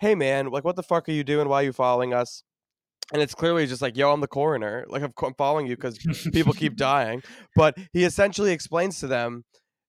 "Hey 0.00 0.14
man, 0.14 0.50
like 0.50 0.64
what 0.64 0.76
the 0.76 0.82
fuck 0.82 1.08
are 1.08 1.12
you 1.12 1.24
doing? 1.24 1.48
Why 1.48 1.62
are 1.62 1.64
you 1.64 1.72
following 1.72 2.12
us?" 2.12 2.42
And 3.14 3.22
it's 3.22 3.34
clearly 3.34 3.66
just 3.66 3.80
like, 3.80 3.96
"Yo, 3.96 4.12
I'm 4.12 4.20
the 4.20 4.26
coroner. 4.28 4.84
Like 4.88 5.02
I'm, 5.02 5.12
I'm 5.22 5.34
following 5.34 5.66
you 5.66 5.76
cuz 5.76 5.98
people 6.32 6.52
keep 6.52 6.76
dying." 6.90 7.22
But 7.56 7.78
he 7.94 8.04
essentially 8.04 8.52
explains 8.52 9.00
to 9.00 9.06
them 9.06 9.44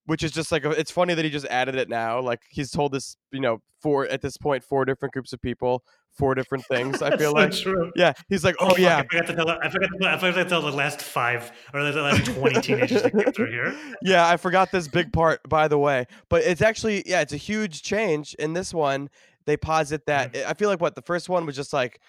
which 0.06 0.24
is 0.24 0.32
just 0.32 0.52
like 0.52 0.66
it's 0.66 0.92
funny 0.92 1.14
that 1.14 1.24
he 1.24 1.32
just 1.32 1.46
added 1.48 1.76
it 1.76 1.90
now. 1.90 2.20
Like 2.22 2.42
he's 2.50 2.72
told 2.72 2.92
this, 2.92 3.16
you 3.32 3.40
know, 3.40 3.60
four 3.82 4.08
at 4.08 4.22
this 4.22 4.38
point 4.38 4.64
four 4.64 4.86
different 4.86 5.14
groups 5.14 5.34
of 5.34 5.42
people, 5.42 5.84
four 6.18 6.36
different 6.36 6.66
things. 6.66 7.02
I 7.02 7.16
feel 7.18 7.32
So 7.32 7.36
like 7.38 7.52
true. 7.52 7.92
yeah, 7.96 8.14
he's 8.30 8.44
like, 8.44 8.56
oh, 8.60 8.70
fuck, 8.70 8.80
yeah, 8.80 8.98
I 8.98 9.04
forgot 9.04 9.28
to 9.28 9.36
tell. 9.36 9.50
I 9.50 9.70
forgot 9.70 9.90
to, 10.00 10.10
I 10.10 10.18
forgot 10.18 10.44
to 10.44 10.46
tell 10.46 10.62
the 10.62 10.72
last 10.72 11.02
five 11.02 11.52
or 11.74 11.84
the 11.84 12.02
last 12.02 12.26
twenty 12.26 12.60
teenagers 12.62 13.04
that 13.04 13.12
came 13.12 13.32
through 13.34 13.52
here. 13.52 13.76
yeah, 14.02 14.28
I 14.28 14.38
forgot 14.38 14.72
this 14.72 14.88
big 14.88 15.14
part, 15.14 15.42
by 15.48 15.68
the 15.68 15.78
way. 15.78 16.06
But 16.30 16.44
it's 16.44 16.62
actually, 16.62 17.04
yeah, 17.06 17.22
it's 17.22 17.34
a 17.34 17.38
huge 17.38 17.82
change. 17.82 18.34
In 18.36 18.54
this 18.54 18.74
one, 18.74 19.10
they 19.46 19.58
posit 19.58 20.06
that 20.08 20.34
Mm-hmm. 20.34 20.50
I 20.50 20.54
feel 20.54 20.70
like 20.70 20.82
what 20.82 20.96
the 20.96 21.02
first 21.02 21.30
one 21.30 21.46
was 21.46 21.56
just 21.56 21.74
like 21.74 22.00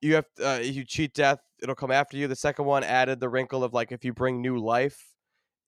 you 0.00 0.14
have 0.16 0.26
uh, 0.42 0.60
you 0.62 0.84
cheat 0.84 1.14
death, 1.14 1.38
it'll 1.62 1.74
come 1.74 1.90
after 1.90 2.16
you. 2.16 2.28
The 2.28 2.36
second 2.36 2.64
one 2.66 2.84
added 2.84 3.18
the 3.20 3.28
wrinkle 3.28 3.64
of 3.64 3.72
like 3.72 3.90
if 3.92 4.04
you 4.04 4.12
bring 4.12 4.40
new 4.40 4.58
life, 4.58 5.14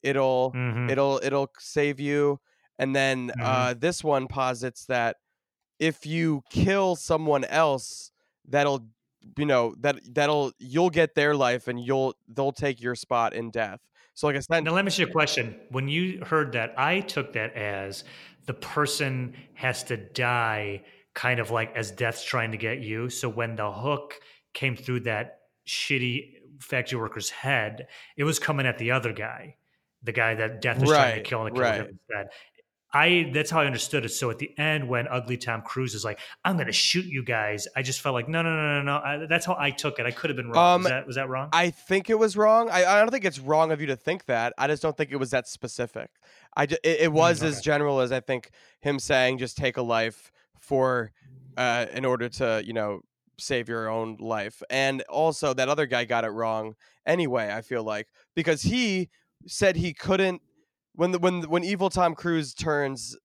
it'll 0.03 0.55
Mhm. 0.55 0.88
it'll 0.88 1.20
it'll 1.22 1.49
save 1.59 2.01
you. 2.01 2.40
And 2.78 2.94
then 2.94 3.32
Mhm. 3.34 3.38
uh, 3.40 3.74
this 3.74 4.05
one 4.05 4.28
posits 4.28 4.86
that 4.86 5.16
if 5.78 6.07
you 6.07 6.42
kill 6.51 6.96
someone 6.96 7.44
else, 7.44 8.12
that'll 8.46 8.88
you 9.38 9.46
know 9.46 9.74
that 9.80 10.01
that'll 10.14 10.53
you'll 10.59 10.90
get 10.90 11.14
their 11.14 11.34
life 11.36 11.68
and 11.68 11.80
you'll 11.84 12.14
they'll 12.28 12.53
take 12.53 12.80
your 12.80 12.94
spot 12.94 13.34
in 13.34 13.51
death. 13.51 13.80
So 14.14 14.26
like 14.28 14.36
I 14.36 14.40
said, 14.40 14.64
Now 14.64 14.72
let 14.72 14.84
me 14.84 14.88
ask 14.88 14.99
you 14.99 15.07
a 15.07 15.11
question. 15.11 15.61
When 15.70 15.88
you 15.88 16.24
heard 16.24 16.53
that, 16.53 16.74
I 16.78 17.01
took 17.01 17.32
that 17.34 17.53
as 17.55 18.05
the 18.46 18.55
person 18.55 19.36
has 19.55 19.84
to 19.84 19.96
die, 19.96 20.84
kind 21.14 21.38
of 21.40 21.51
like 21.51 21.74
as 21.76 21.90
death's 21.92 22.24
trying 22.24 22.51
to 22.53 22.59
get 22.59 22.80
you. 22.80 23.09
So 23.09 23.28
when 23.28 23.57
the 23.57 23.70
hook 23.72 24.20
came 24.55 24.76
through 24.76 25.01
that 25.01 25.42
shitty 25.66 26.34
factory 26.61 26.99
worker's 26.99 27.30
head, 27.30 27.88
it 28.16 28.24
was 28.24 28.38
coming 28.38 28.66
at 28.66 28.78
the 28.78 28.90
other 28.90 29.12
guy, 29.12 29.57
the 30.09 30.12
guy 30.12 30.34
that 30.34 30.62
death 30.62 30.80
was 30.80 30.90
trying 30.90 31.16
to 31.16 31.22
kill 31.22 31.40
and 31.46 31.48
it 31.48 31.52
killed 31.52 31.62
right. 31.62 31.80
him 31.82 31.98
instead. 32.09 32.30
I 32.90 33.30
that's 33.34 33.50
how 33.50 33.61
I 33.61 33.66
understood 33.66 34.06
it. 34.06 34.09
So 34.09 34.30
at 34.30 34.38
the 34.38 34.50
end, 34.59 34.88
when 34.88 35.06
Ugly 35.09 35.36
Tom 35.36 35.61
Cruise 35.61 35.94
is 35.94 36.06
like, 36.06 36.18
"I'm 36.42 36.56
going 36.56 36.68
to 36.68 36.72
shoot 36.72 37.04
you 37.04 37.22
guys," 37.22 37.68
I 37.76 37.82
just 37.82 38.00
felt 38.00 38.14
like, 38.14 38.30
no, 38.30 38.40
no, 38.40 38.48
no, 38.48 38.80
no, 38.80 38.82
no. 38.82 38.96
I, 38.96 39.26
that's 39.28 39.44
how 39.44 39.56
I 39.59 39.70
took 39.70 39.98
it. 39.98 40.06
I 40.06 40.11
could 40.11 40.30
have 40.30 40.38
been 40.38 40.48
wrong. 40.48 40.76
Um, 40.76 40.82
was, 40.82 40.90
that, 40.90 41.06
was 41.06 41.16
that 41.16 41.28
wrong? 41.28 41.50
I 41.52 41.68
think 41.68 42.09
it 42.09 42.18
was 42.18 42.34
wrong. 42.34 42.70
I, 42.70 42.86
I 42.86 43.00
don't 43.00 43.11
think 43.11 43.26
it's 43.26 43.38
wrong 43.38 43.72
of 43.72 43.82
you 43.82 43.88
to 43.88 43.96
think 43.96 44.24
that. 44.24 44.54
I 44.56 44.66
just 44.68 44.82
don't 44.82 44.96
think 44.96 45.12
it 45.12 45.16
was 45.16 45.30
that 45.32 45.46
specific. 45.46 46.09
I 46.56 46.64
ju- 46.64 46.78
it, 46.82 47.00
it 47.00 47.12
was 47.12 47.42
as 47.42 47.61
general 47.61 48.00
as 48.00 48.11
I 48.11 48.20
think 48.20 48.50
him 48.80 48.98
saying 48.98 49.36
just 49.36 49.59
take 49.59 49.76
a 49.76 49.82
life 49.82 50.32
for 50.59 51.12
uh 51.59 51.84
in 51.92 52.06
order 52.06 52.30
to, 52.30 52.62
you 52.64 52.72
know, 52.72 53.02
save 53.38 53.68
your 53.68 53.88
own 53.90 54.16
life. 54.18 54.62
And 54.70 55.02
also 55.11 55.52
that 55.52 55.68
other 55.68 55.84
guy 55.84 56.06
got 56.06 56.24
it 56.24 56.30
wrong 56.30 56.74
anyway, 57.04 57.52
I 57.52 57.61
feel 57.61 57.82
like, 57.82 58.09
because 58.34 58.62
he 58.62 59.11
said 59.47 59.76
he 59.76 59.93
couldn't 59.95 60.43
when 60.95 61.12
the 61.12 61.18
when 61.18 61.43
when 61.43 61.64
evil 61.64 61.91
Tom 61.91 62.14
Cruise 62.14 62.55
turns 62.55 63.16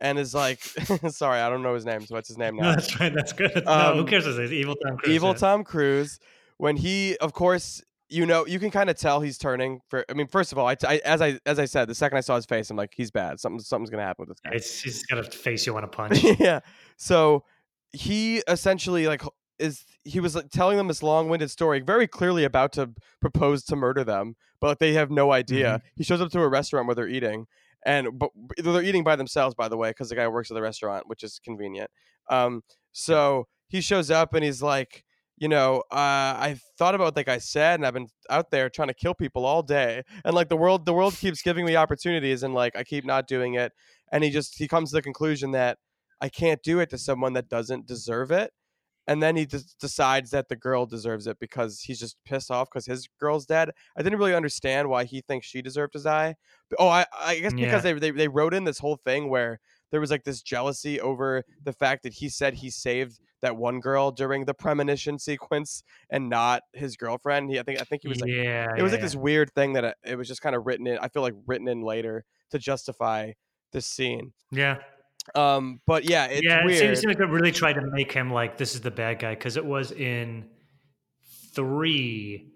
and 0.00 0.18
is 0.18 0.34
like 0.34 0.60
sorry, 1.08 1.40
I 1.40 1.48
don't 1.50 1.62
know 1.62 1.74
his 1.74 1.84
name, 1.84 2.00
so 2.06 2.14
what's 2.14 2.28
his 2.28 2.38
name 2.38 2.56
no, 2.56 2.62
now? 2.62 2.74
that's 2.76 2.90
fine. 2.92 3.14
That's 3.14 3.32
good. 3.32 3.52
no, 3.66 3.92
who 3.94 4.00
Um, 4.00 4.06
cares? 4.06 4.26
It 4.26 4.38
is? 4.38 4.52
Evil 4.52 4.76
Tom 4.76 4.96
Cruise. 4.96 5.14
evil 5.14 5.28
yeah. 5.30 5.34
Tom 5.36 5.64
Cruise, 5.64 6.18
when 6.56 6.76
he, 6.76 7.16
of 7.18 7.32
course, 7.32 7.82
you 8.08 8.26
know, 8.26 8.46
you 8.46 8.58
can 8.58 8.70
kind 8.70 8.88
of 8.90 8.96
tell 8.96 9.20
he's 9.20 9.36
turning. 9.38 9.80
For 9.88 10.04
I 10.08 10.14
mean, 10.14 10.26
first 10.26 10.50
of 10.52 10.58
all, 10.58 10.66
I, 10.66 10.76
I- 10.86 11.00
as 11.04 11.20
I 11.20 11.38
as 11.46 11.58
I 11.58 11.66
said, 11.66 11.88
the 11.88 11.94
second 11.94 12.18
I 12.18 12.22
saw 12.22 12.36
his 12.36 12.46
face, 12.46 12.70
I'm 12.70 12.76
like, 12.76 12.92
he's 12.96 13.10
bad. 13.10 13.38
Something 13.38 13.60
something's 13.60 13.90
gonna 13.90 14.02
happen 14.02 14.26
with 14.26 14.30
this 14.36 14.40
guy. 14.40 14.56
It's 14.56 14.80
he's 14.80 15.04
got 15.06 15.18
a 15.18 15.24
face 15.30 15.66
you 15.66 15.74
want 15.74 15.84
to 15.84 15.88
punch. 15.96 16.24
yeah. 16.40 16.60
So 16.96 17.44
he 17.92 18.38
essentially 18.48 19.06
like 19.06 19.22
is 19.60 19.84
he 20.04 20.20
was 20.20 20.34
like, 20.34 20.50
telling 20.50 20.76
them 20.76 20.88
this 20.88 21.02
long-winded 21.02 21.50
story, 21.50 21.80
very 21.80 22.06
clearly 22.06 22.44
about 22.44 22.72
to 22.72 22.90
propose 23.20 23.62
to 23.64 23.76
murder 23.76 24.02
them, 24.02 24.34
but 24.60 24.78
they 24.78 24.94
have 24.94 25.10
no 25.10 25.32
idea. 25.32 25.82
He 25.96 26.04
shows 26.04 26.20
up 26.20 26.30
to 26.32 26.40
a 26.40 26.48
restaurant 26.48 26.86
where 26.86 26.94
they're 26.94 27.08
eating, 27.08 27.46
and 27.84 28.18
but 28.18 28.30
they're 28.56 28.82
eating 28.82 29.04
by 29.04 29.16
themselves, 29.16 29.54
by 29.54 29.68
the 29.68 29.76
way, 29.76 29.90
because 29.90 30.08
the 30.08 30.16
guy 30.16 30.26
works 30.28 30.50
at 30.50 30.54
the 30.54 30.62
restaurant, 30.62 31.08
which 31.08 31.22
is 31.22 31.38
convenient. 31.44 31.90
Um, 32.28 32.62
so 32.92 33.46
he 33.68 33.80
shows 33.80 34.10
up 34.10 34.34
and 34.34 34.44
he's 34.44 34.62
like, 34.62 35.04
you 35.36 35.48
know, 35.48 35.82
uh, 35.90 36.36
I 36.36 36.58
thought 36.78 36.94
about 36.94 37.04
what 37.04 37.16
like 37.16 37.28
I 37.28 37.38
said, 37.38 37.80
and 37.80 37.86
I've 37.86 37.94
been 37.94 38.08
out 38.28 38.50
there 38.50 38.68
trying 38.68 38.88
to 38.88 38.94
kill 38.94 39.14
people 39.14 39.46
all 39.46 39.62
day, 39.62 40.02
and 40.24 40.34
like 40.34 40.48
the 40.48 40.56
world, 40.56 40.84
the 40.84 40.92
world 40.92 41.14
keeps 41.14 41.42
giving 41.42 41.64
me 41.64 41.76
opportunities, 41.76 42.42
and 42.42 42.54
like 42.54 42.76
I 42.76 42.84
keep 42.84 43.04
not 43.04 43.26
doing 43.26 43.54
it. 43.54 43.72
And 44.12 44.24
he 44.24 44.30
just 44.30 44.58
he 44.58 44.68
comes 44.68 44.90
to 44.90 44.96
the 44.96 45.02
conclusion 45.02 45.52
that 45.52 45.78
I 46.20 46.28
can't 46.28 46.62
do 46.62 46.80
it 46.80 46.90
to 46.90 46.98
someone 46.98 47.32
that 47.34 47.48
doesn't 47.48 47.86
deserve 47.86 48.30
it. 48.30 48.52
And 49.06 49.22
then 49.22 49.34
he 49.34 49.46
just 49.46 49.78
decides 49.80 50.30
that 50.30 50.48
the 50.48 50.56
girl 50.56 50.86
deserves 50.86 51.26
it 51.26 51.38
because 51.40 51.80
he's 51.80 51.98
just 51.98 52.16
pissed 52.24 52.50
off 52.50 52.68
because 52.70 52.86
his 52.86 53.08
girl's 53.18 53.46
dead. 53.46 53.70
I 53.96 54.02
didn't 54.02 54.18
really 54.18 54.34
understand 54.34 54.88
why 54.88 55.04
he 55.04 55.20
thinks 55.20 55.46
she 55.46 55.62
deserved 55.62 55.94
to 55.94 56.02
die. 56.02 56.36
But, 56.68 56.76
oh, 56.80 56.88
I, 56.88 57.06
I 57.18 57.38
guess 57.40 57.52
Yeah. 57.56 57.66
because 57.66 57.82
they, 57.82 57.92
they 57.94 58.10
they 58.12 58.28
wrote 58.28 58.54
in 58.54 58.64
this 58.64 58.78
whole 58.78 58.96
thing 58.96 59.28
where 59.28 59.58
there 59.90 60.00
was 60.00 60.10
like 60.10 60.22
this 60.24 60.42
jealousy 60.42 61.00
over 61.00 61.42
the 61.64 61.72
fact 61.72 62.04
that 62.04 62.12
he 62.12 62.28
said 62.28 62.54
he 62.54 62.70
saved 62.70 63.18
that 63.42 63.56
one 63.56 63.80
girl 63.80 64.12
during 64.12 64.44
the 64.44 64.54
premonition 64.54 65.18
sequence 65.18 65.82
and 66.10 66.28
not 66.28 66.62
his 66.74 66.96
girlfriend. 66.96 67.50
He 67.50 67.58
I 67.58 67.62
think 67.64 67.80
I 67.80 67.84
think 67.84 68.02
he 68.02 68.08
was 68.08 68.20
like 68.20 68.30
yeah, 68.30 68.68
it 68.76 68.82
was 68.82 68.92
yeah, 68.92 68.96
like 68.96 69.02
this 69.02 69.16
weird 69.16 69.50
thing 69.54 69.72
that 69.72 69.82
it, 69.84 69.96
it 70.04 70.16
was 70.16 70.28
just 70.28 70.42
kind 70.42 70.54
of 70.54 70.66
written 70.66 70.86
in. 70.86 70.98
I 70.98 71.08
feel 71.08 71.22
like 71.22 71.34
written 71.46 71.66
in 71.66 71.80
later 71.82 72.24
to 72.50 72.58
justify 72.58 73.32
this 73.72 73.86
scene. 73.86 74.32
yeah. 74.52 74.78
Um, 75.34 75.80
but 75.86 76.04
yeah, 76.04 76.26
it's 76.26 76.42
yeah, 76.42 76.60
it 76.60 76.66
weird. 76.66 76.78
seems, 76.78 76.98
it 76.98 77.00
seems 77.00 77.10
like 77.10 77.18
they 77.18 77.24
really 77.24 77.52
tried 77.52 77.74
to 77.74 77.82
make 77.82 78.12
him 78.12 78.32
like 78.32 78.56
this 78.56 78.74
is 78.74 78.80
the 78.80 78.90
bad 78.90 79.18
guy 79.18 79.34
because 79.34 79.56
it 79.56 79.64
was 79.64 79.92
in 79.92 80.46
three. 81.54 82.52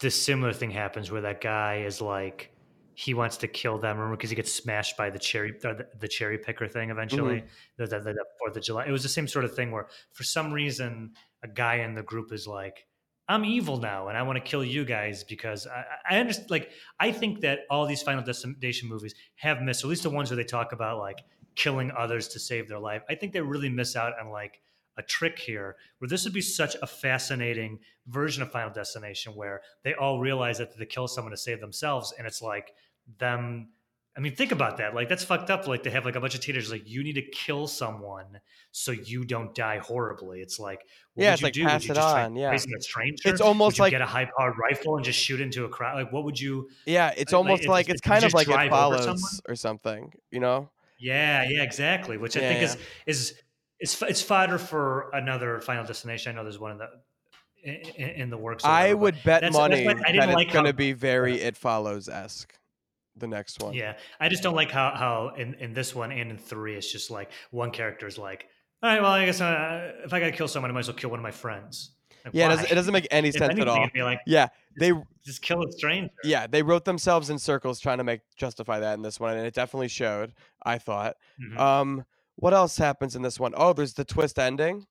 This 0.00 0.20
similar 0.20 0.52
thing 0.52 0.70
happens 0.70 1.10
where 1.10 1.20
that 1.22 1.40
guy 1.40 1.82
is 1.86 2.00
like 2.00 2.50
he 2.94 3.14
wants 3.14 3.38
to 3.38 3.48
kill 3.48 3.78
them. 3.78 3.96
Remember 3.96 4.16
because 4.16 4.30
he 4.30 4.36
gets 4.36 4.52
smashed 4.52 4.96
by 4.96 5.10
the 5.10 5.18
cherry 5.18 5.54
the, 5.60 5.86
the 5.98 6.08
cherry 6.08 6.38
picker 6.38 6.66
thing 6.66 6.90
eventually. 6.90 7.44
The, 7.76 7.86
the, 7.86 7.98
the, 8.00 8.12
the 8.12 8.24
Fourth 8.38 8.56
of 8.56 8.62
July. 8.62 8.86
It 8.86 8.92
was 8.92 9.02
the 9.02 9.08
same 9.08 9.28
sort 9.28 9.44
of 9.44 9.54
thing 9.54 9.70
where 9.70 9.88
for 10.12 10.24
some 10.24 10.52
reason 10.52 11.12
a 11.42 11.48
guy 11.48 11.76
in 11.76 11.94
the 11.94 12.02
group 12.02 12.32
is 12.32 12.46
like. 12.46 12.86
I'm 13.28 13.44
evil 13.44 13.76
now, 13.76 14.08
and 14.08 14.18
I 14.18 14.22
want 14.22 14.38
to 14.38 14.50
kill 14.50 14.64
you 14.64 14.84
guys 14.84 15.22
because 15.22 15.64
I, 15.68 15.84
I 16.10 16.18
understand. 16.18 16.50
Like, 16.50 16.70
I 16.98 17.12
think 17.12 17.42
that 17.42 17.60
all 17.70 17.86
these 17.86 18.02
Final 18.02 18.24
Destination 18.24 18.88
movies 18.88 19.14
have 19.36 19.62
missed, 19.62 19.84
or 19.84 19.86
at 19.86 19.90
least 19.90 20.02
the 20.02 20.10
ones 20.10 20.30
where 20.30 20.36
they 20.36 20.42
talk 20.42 20.72
about 20.72 20.98
like 20.98 21.20
killing 21.62 21.90
others 21.96 22.28
to 22.28 22.38
save 22.38 22.68
their 22.68 22.78
life. 22.78 23.02
I 23.08 23.14
think 23.14 23.32
they 23.32 23.40
really 23.40 23.68
miss 23.68 23.96
out 23.96 24.12
on 24.20 24.30
like 24.30 24.60
a 24.96 25.02
trick 25.02 25.38
here 25.38 25.76
where 25.98 26.08
this 26.08 26.24
would 26.24 26.32
be 26.34 26.40
such 26.40 26.74
a 26.82 26.86
fascinating 26.86 27.78
version 28.06 28.42
of 28.42 28.50
Final 28.50 28.70
Destination 28.72 29.34
where 29.34 29.60
they 29.84 29.94
all 29.94 30.18
realize 30.20 30.58
that 30.58 30.76
they 30.76 30.86
kill 30.86 31.08
someone 31.08 31.30
to 31.30 31.36
save 31.36 31.60
themselves 31.60 32.12
and 32.16 32.26
it's 32.26 32.42
like 32.42 32.72
them 33.18 33.68
I 34.16 34.20
mean 34.20 34.34
think 34.34 34.50
about 34.52 34.78
that. 34.78 34.92
Like 34.94 35.08
that's 35.08 35.22
fucked 35.22 35.50
up. 35.50 35.68
Like 35.68 35.84
they 35.84 35.90
have 35.90 36.04
like 36.04 36.16
a 36.16 36.20
bunch 36.20 36.34
of 36.34 36.40
teenagers 36.40 36.70
like 36.72 36.86
you 36.88 37.04
need 37.04 37.14
to 37.14 37.22
kill 37.22 37.68
someone 37.68 38.40
so 38.72 38.90
you 38.90 39.24
don't 39.24 39.54
die 39.54 39.78
horribly. 39.78 40.40
It's 40.40 40.58
like 40.58 40.80
what 41.14 41.22
Yeah, 41.24 41.30
would 41.30 41.32
it's 41.34 41.40
you 41.42 41.46
like 41.46 41.52
do? 41.54 41.64
pass 41.64 41.72
would 41.74 41.84
you 41.88 41.92
it 41.92 41.94
just 41.94 42.16
on, 42.16 42.36
yeah. 42.36 42.52
a 42.52 42.80
stranger? 42.82 43.28
It's 43.30 43.40
almost 43.40 43.78
like- 43.78 43.92
get 43.92 44.02
a 44.02 44.06
high 44.06 44.28
powered 44.36 44.58
rifle 44.58 44.96
and 44.96 45.04
just 45.04 45.18
shoot 45.18 45.40
into 45.40 45.64
a 45.64 45.68
crowd? 45.68 45.94
Like 46.02 46.12
what 46.12 46.24
would 46.24 46.38
you 46.40 46.68
yeah, 46.86 47.14
it's 47.16 47.32
like, 47.32 47.38
almost 47.38 47.60
it's- 47.62 47.70
like 47.70 47.84
it's- 47.88 47.98
it's 47.98 48.06
kind 48.06 48.24
of 48.24 48.34
like 48.34 48.48
it 48.48 48.70
follows 48.70 49.40
or 49.48 49.54
something, 49.54 50.12
you 50.32 50.40
know? 50.40 50.68
Yeah, 51.00 51.44
yeah, 51.48 51.62
exactly. 51.62 52.16
Which 52.18 52.36
I 52.36 52.40
think 52.40 52.58
yeah. 52.60 52.64
is 52.66 52.76
is 53.06 53.34
it's 53.78 54.02
it's 54.02 54.22
fodder 54.22 54.58
for 54.58 55.10
another 55.12 55.60
Final 55.60 55.84
Destination. 55.84 56.32
I 56.32 56.34
know 56.36 56.42
there's 56.44 56.58
one 56.58 56.72
in 56.72 56.78
the 56.78 56.88
in, 57.62 58.08
in 58.10 58.30
the 58.30 58.36
works. 58.36 58.64
I 58.64 58.92
would 58.94 59.14
bet 59.16 59.42
that's- 59.42 59.52
that's 59.52 59.56
money 59.56 59.84
why 59.86 59.92
I 59.92 60.12
didn't 60.12 60.28
it's 60.30 60.34
like 60.34 60.52
going 60.52 60.66
to 60.66 60.72
be 60.72 60.92
very 60.92 61.40
It 61.40 61.56
Follows 61.56 62.08
esque. 62.08 62.54
The 63.16 63.26
next 63.26 63.60
one. 63.62 63.74
Yeah, 63.74 63.96
I 64.18 64.28
just 64.28 64.42
don't 64.42 64.54
like 64.54 64.70
how 64.70 64.92
how 64.94 65.32
in 65.36 65.54
in 65.54 65.74
this 65.74 65.94
one 65.94 66.12
and 66.12 66.30
in 66.30 66.38
three, 66.38 66.76
it's 66.76 66.90
just 66.90 67.10
like 67.10 67.30
one 67.50 67.70
character 67.70 68.06
is 68.06 68.16
like, 68.16 68.46
all 68.82 68.88
right, 68.90 69.02
well, 69.02 69.10
I 69.12 69.26
guess 69.26 69.40
uh, 69.40 69.92
if 70.04 70.12
I 70.14 70.20
gotta 70.20 70.32
kill 70.32 70.48
someone, 70.48 70.70
I 70.70 70.74
might 70.74 70.80
as 70.80 70.88
well 70.88 70.96
kill 70.96 71.10
one 71.10 71.18
of 71.18 71.22
my 71.22 71.30
friends. 71.32 71.90
Like, 72.24 72.34
Yeah, 72.34 72.46
it 72.46 72.48
doesn't, 72.50 72.70
it 72.72 72.74
doesn't 72.76 72.92
make 72.92 73.08
any 73.10 73.28
If 73.28 73.34
sense 73.34 73.58
at 73.58 73.68
all. 73.68 73.88
like 73.96 74.20
Yeah, 74.26 74.48
they 74.78 74.92
just 75.24 75.42
kill 75.42 75.62
a 75.66 75.72
stranger. 75.72 76.10
yeah 76.24 76.46
they 76.46 76.62
wrote 76.62 76.84
themselves 76.84 77.30
in 77.30 77.38
circles 77.38 77.80
trying 77.80 77.98
to 77.98 78.04
make 78.04 78.20
justify 78.36 78.78
that 78.80 78.94
in 78.94 79.02
this 79.02 79.18
one, 79.18 79.36
and 79.36 79.46
it 79.46 79.54
definitely 79.54 79.88
showed. 79.88 80.32
I 80.64 80.78
thought. 80.78 81.16
Mhm. 81.40 81.58
Um, 81.58 82.04
what 82.36 82.54
else 82.54 82.78
happens 82.78 83.14
in 83.16 83.22
this 83.22 83.38
one? 83.38 83.52
Oh, 83.56 83.72
there's 83.72 83.94
the 83.94 84.04
twist 84.04 84.38
ending. 84.38 84.86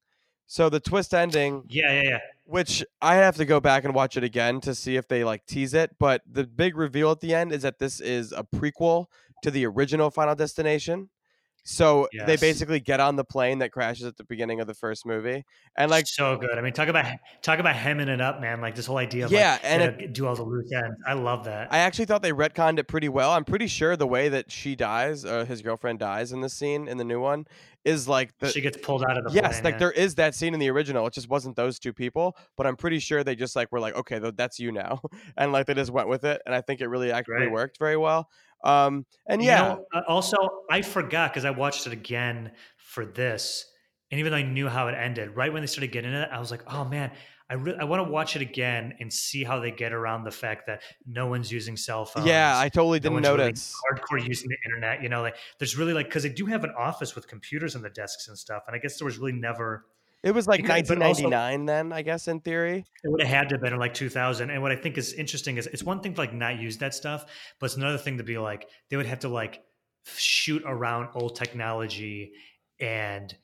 So 0.45 0.67
the 0.67 0.79
twist 0.79 1.13
ending, 1.13 1.63
yeah, 1.69 1.91
yeah, 2.01 2.09
yeah. 2.09 2.19
which 2.45 2.83
I 3.03 3.15
have 3.15 3.35
to 3.35 3.45
go 3.45 3.59
back 3.59 3.83
and 3.83 3.93
watch 3.93 4.17
it 4.17 4.23
again 4.23 4.61
to 4.61 4.73
see 4.73 4.95
if 4.95 5.07
they 5.07 5.23
like 5.23 5.45
tease 5.45 5.75
it, 5.75 5.95
but 5.99 6.23
the 6.25 6.43
big 6.43 6.75
reveal 6.75 7.11
at 7.11 7.19
the 7.19 7.35
end 7.35 7.51
is 7.51 7.61
that 7.61 7.77
this 7.77 7.99
is 7.99 8.31
a 8.31 8.43
prequel 8.43 9.05
to 9.43 9.51
the 9.51 9.65
original 9.67 10.09
Final 10.09 10.33
Destination. 10.33 11.09
So 11.69 12.07
they 12.25 12.35
basically 12.35 12.79
get 12.79 12.99
on 12.99 13.15
the 13.15 13.23
plane 13.23 13.59
that 13.59 13.71
crashes 13.71 14.07
at 14.07 14.17
the 14.17 14.23
beginning 14.23 14.59
of 14.59 14.65
the 14.65 14.73
first 14.73 15.05
movie, 15.05 15.45
and 15.77 15.91
like 15.91 16.07
so 16.07 16.35
good. 16.35 16.57
I 16.57 16.61
mean, 16.61 16.73
talk 16.73 16.87
about 16.87 17.05
talk 17.43 17.59
about 17.59 17.75
hemming 17.75 18.07
it 18.07 18.19
up, 18.19 18.41
man. 18.41 18.59
Like 18.59 18.73
this 18.73 18.87
whole 18.87 18.97
idea 18.97 19.25
of 19.25 19.31
Yeah, 19.31 19.51
like, 19.51 19.61
and 19.63 19.97
know, 19.97 20.07
do 20.07 20.25
all 20.25 20.35
the 20.35 20.41
loose 20.41 20.71
ends. 20.71 20.97
I 21.05 21.13
love 21.13 21.45
that. 21.45 21.71
I 21.71 21.77
actually 21.77 22.05
thought 22.05 22.23
they 22.23 22.31
retconned 22.31 22.79
it 22.79 22.87
pretty 22.87 23.07
well. 23.07 23.29
I'm 23.29 23.45
pretty 23.45 23.67
sure 23.67 23.95
the 23.95 24.07
way 24.07 24.29
that 24.29 24.51
she 24.51 24.75
dies, 24.75 25.23
uh, 25.23 25.45
his 25.45 25.61
girlfriend 25.61 25.99
dies 25.99 26.31
in 26.31 26.41
this 26.41 26.55
scene 26.55 26.87
in 26.87 26.97
the 26.97 27.03
new 27.03 27.21
one, 27.21 27.45
is 27.85 28.07
like 28.07 28.35
the 28.39 28.49
she 28.49 28.61
gets 28.61 28.77
pulled 28.77 29.03
out 29.03 29.17
of 29.17 29.25
the 29.25 29.31
yes, 29.31 29.61
plane, 29.61 29.63
like 29.63 29.73
yeah. 29.75 29.79
there 29.79 29.91
is 29.91 30.15
that 30.15 30.33
scene 30.33 30.55
in 30.55 30.59
the 30.59 30.71
original. 30.71 31.05
It 31.05 31.13
just 31.13 31.29
wasn't 31.29 31.55
those 31.55 31.77
two 31.77 31.93
people, 31.93 32.35
but 32.57 32.65
I'm 32.65 32.77
pretty 32.77 32.97
sure 32.97 33.23
they 33.23 33.35
just 33.35 33.55
like 33.55 33.71
were 33.71 33.79
like, 33.79 33.95
okay, 33.95 34.19
that's 34.35 34.59
you 34.59 34.71
now, 34.71 35.01
and 35.37 35.51
like 35.51 35.67
they 35.67 35.75
just 35.75 35.91
went 35.91 36.09
with 36.09 36.23
it, 36.23 36.41
and 36.47 36.55
I 36.55 36.61
think 36.61 36.81
it 36.81 36.87
really 36.87 37.11
actually 37.11 37.35
Great. 37.35 37.51
worked 37.51 37.77
very 37.77 37.97
well. 37.97 38.27
Um, 38.63 39.05
and 39.27 39.41
You 39.41 39.47
yeah, 39.47 39.61
know, 39.61 39.85
uh, 39.93 40.01
also, 40.07 40.37
I 40.69 40.81
forgot 40.81 41.31
because 41.31 41.45
I 41.45 41.51
watched 41.51 41.87
it 41.87 41.93
again 41.93 42.51
for 42.77 43.05
this, 43.05 43.65
and 44.11 44.19
even 44.19 44.31
though 44.31 44.37
I 44.37 44.43
knew 44.43 44.67
how 44.67 44.87
it 44.87 44.93
ended, 44.95 45.35
right 45.35 45.51
when 45.51 45.61
they 45.61 45.67
started 45.67 45.91
getting 45.91 46.11
it, 46.13 46.29
I 46.31 46.39
was 46.39 46.51
like, 46.51 46.63
"Oh 46.67 46.83
man, 46.83 47.11
I 47.49 47.53
re- 47.55 47.77
I 47.79 47.83
want 47.85 48.05
to 48.05 48.11
watch 48.11 48.35
it 48.35 48.41
again 48.41 48.95
and 48.99 49.11
see 49.13 49.43
how 49.43 49.59
they 49.59 49.71
get 49.71 49.93
around 49.93 50.23
the 50.23 50.31
fact 50.31 50.67
that 50.67 50.81
no 51.05 51.27
one's 51.27 51.51
using 51.51 51.77
cell 51.77 52.05
phones." 52.05 52.25
yeah, 52.27 52.57
I 52.59 52.69
totally 52.69 52.99
didn't 52.99 53.21
really 53.23 53.37
notice. 53.37 53.73
hardcore 53.91 54.25
using 54.25 54.49
the 54.49 54.57
internet. 54.65 55.01
You 55.03 55.09
know, 55.09 55.21
like 55.21 55.35
there's 55.59 55.77
really 55.77 55.93
like 55.93 56.07
because 56.07 56.23
they 56.23 56.29
do 56.29 56.45
have 56.47 56.63
an 56.63 56.73
office 56.77 57.15
with 57.15 57.27
computers 57.27 57.75
on 57.75 57.81
the 57.81 57.89
desks 57.89 58.27
and 58.27 58.37
stuff, 58.37 58.63
and 58.67 58.75
I 58.75 58.79
guess 58.79 58.97
there 58.97 59.05
was 59.05 59.17
really 59.17 59.33
never 59.33 59.85
It 60.23 60.31
was 60.31 60.47
like 60.47 60.61
because- 60.61 60.87
but 60.87 61.01
also- 61.01 61.23
1999 61.29 61.65
then, 61.65 61.93
I 61.93 62.01
guess 62.01 62.27
in 62.27 62.41
theory. 62.41 62.85
it 63.03 63.09
would 63.09 63.21
have 63.21 63.29
had 63.29 63.49
to 63.49 63.55
have 63.55 63.61
been 63.61 63.73
in 63.73 63.79
like 63.79 63.93
2000 63.93 64.49
and 64.49 64.61
what 64.61 64.71
i 64.71 64.75
think 64.75 64.97
is 64.97 65.13
interesting 65.13 65.57
is 65.57 65.67
it's 65.67 65.83
one 65.83 66.01
thing 66.01 66.13
to 66.13 66.19
like 66.19 66.33
not 66.33 66.59
use 66.59 66.77
that 66.79 66.93
stuff 66.93 67.25
but 67.59 67.67
it's 67.67 67.77
another 67.77 67.97
thing 67.97 68.17
to 68.17 68.23
be 68.23 68.37
like 68.37 68.67
they 68.89 68.97
would 68.97 69.05
have 69.05 69.19
to 69.19 69.29
like 69.29 69.63
shoot 70.05 70.61
around 70.65 71.07
old 71.15 71.35
technology 71.35 72.33
and 72.81 73.35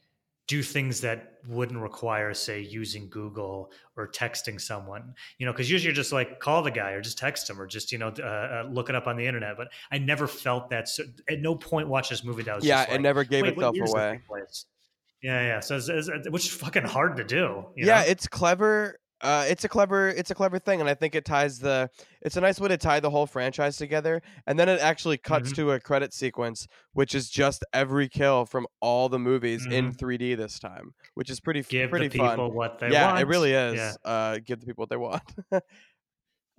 do 0.48 0.62
things 0.62 1.02
that 1.02 1.40
wouldn't 1.48 1.80
require 1.80 2.34
say 2.34 2.60
using 2.62 3.10
google 3.10 3.72
or 3.96 4.08
texting 4.08 4.60
someone 4.60 5.14
you 5.38 5.46
know 5.46 5.52
because 5.54 5.70
usually 5.72 5.86
you're 5.88 5.96
just 5.96 6.12
like 6.12 6.40
call 6.40 6.62
the 6.62 6.72
guy 6.72 6.92
or 6.92 7.02
just 7.02 7.18
text 7.18 7.50
him 7.50 7.60
or 7.60 7.66
just 7.66 7.92
you 7.92 7.98
know 7.98 8.10
uh, 8.20 8.24
uh, 8.24 8.68
look 8.70 8.90
it 8.90 8.96
up 8.96 9.08
on 9.08 9.16
the 9.16 9.26
internet 9.26 9.56
but 9.58 9.70
i 9.92 9.98
never 9.98 10.28
felt 10.28 10.70
that 10.70 10.88
so, 10.90 11.04
at 11.30 11.40
no 11.40 11.56
point 11.56 11.88
watch 11.88 12.10
this 12.10 12.24
movie 12.24 12.44
that 12.44 12.56
was 12.58 12.66
Yeah, 12.66 12.78
just 12.80 12.90
it 12.90 12.92
like, 12.94 13.02
never 13.02 13.24
gave 13.24 13.46
itself 13.46 13.74
year 13.76 13.86
does 13.86 13.94
this 13.94 14.02
away. 14.02 14.22
place?" 14.28 14.66
Yeah 15.26 15.42
yeah 15.42 15.60
so 15.60 15.76
it's, 15.78 15.90
it's, 15.90 16.30
which 16.30 16.46
is 16.46 16.52
fucking 16.54 16.84
hard 16.84 17.18
to 17.18 17.24
do 17.24 17.46
you 17.76 17.86
yeah 17.88 18.02
know? 18.02 18.08
it's 18.08 18.28
clever 18.28 19.00
uh, 19.22 19.46
it's 19.48 19.64
a 19.64 19.70
clever 19.70 20.10
it's 20.10 20.30
a 20.30 20.36
clever 20.36 20.60
thing 20.60 20.82
and 20.82 20.90
i 20.90 20.94
think 20.94 21.16
it 21.16 21.24
ties 21.26 21.58
the 21.60 21.90
it's 22.22 22.36
a 22.38 22.42
nice 22.42 22.60
way 22.60 22.68
to 22.68 22.78
tie 22.78 23.00
the 23.00 23.10
whole 23.10 23.26
franchise 23.26 23.78
together 23.78 24.22
and 24.46 24.60
then 24.60 24.68
it 24.70 24.80
actually 24.82 25.18
cuts 25.18 25.52
Mhm. 25.52 25.56
to 25.56 25.72
a 25.72 25.80
credit 25.80 26.14
sequence 26.14 26.68
which 26.94 27.16
is 27.16 27.30
just 27.30 27.64
every 27.74 28.08
kill 28.10 28.46
from 28.46 28.68
all 28.82 29.08
the 29.10 29.18
movies 29.18 29.66
in 29.66 29.94
Mhm. 29.94 29.98
3d 29.98 30.36
this 30.38 30.60
time 30.60 30.92
which 31.16 31.30
is 31.30 31.40
pretty 31.40 31.64
give 31.64 31.90
pretty 31.90 32.08
the 32.10 32.20
people 32.20 32.28
fun 32.50 32.54
what 32.54 32.78
they 32.80 32.92
yeah 32.92 33.08
want 33.08 33.20
it 33.22 33.28
really 33.28 33.54
is 33.54 33.76
yeah. 33.76 33.94
uh 34.04 34.38
give 34.46 34.60
the 34.60 34.66
people 34.68 34.84
what 34.84 34.90
they 34.90 34.98
want 34.98 35.24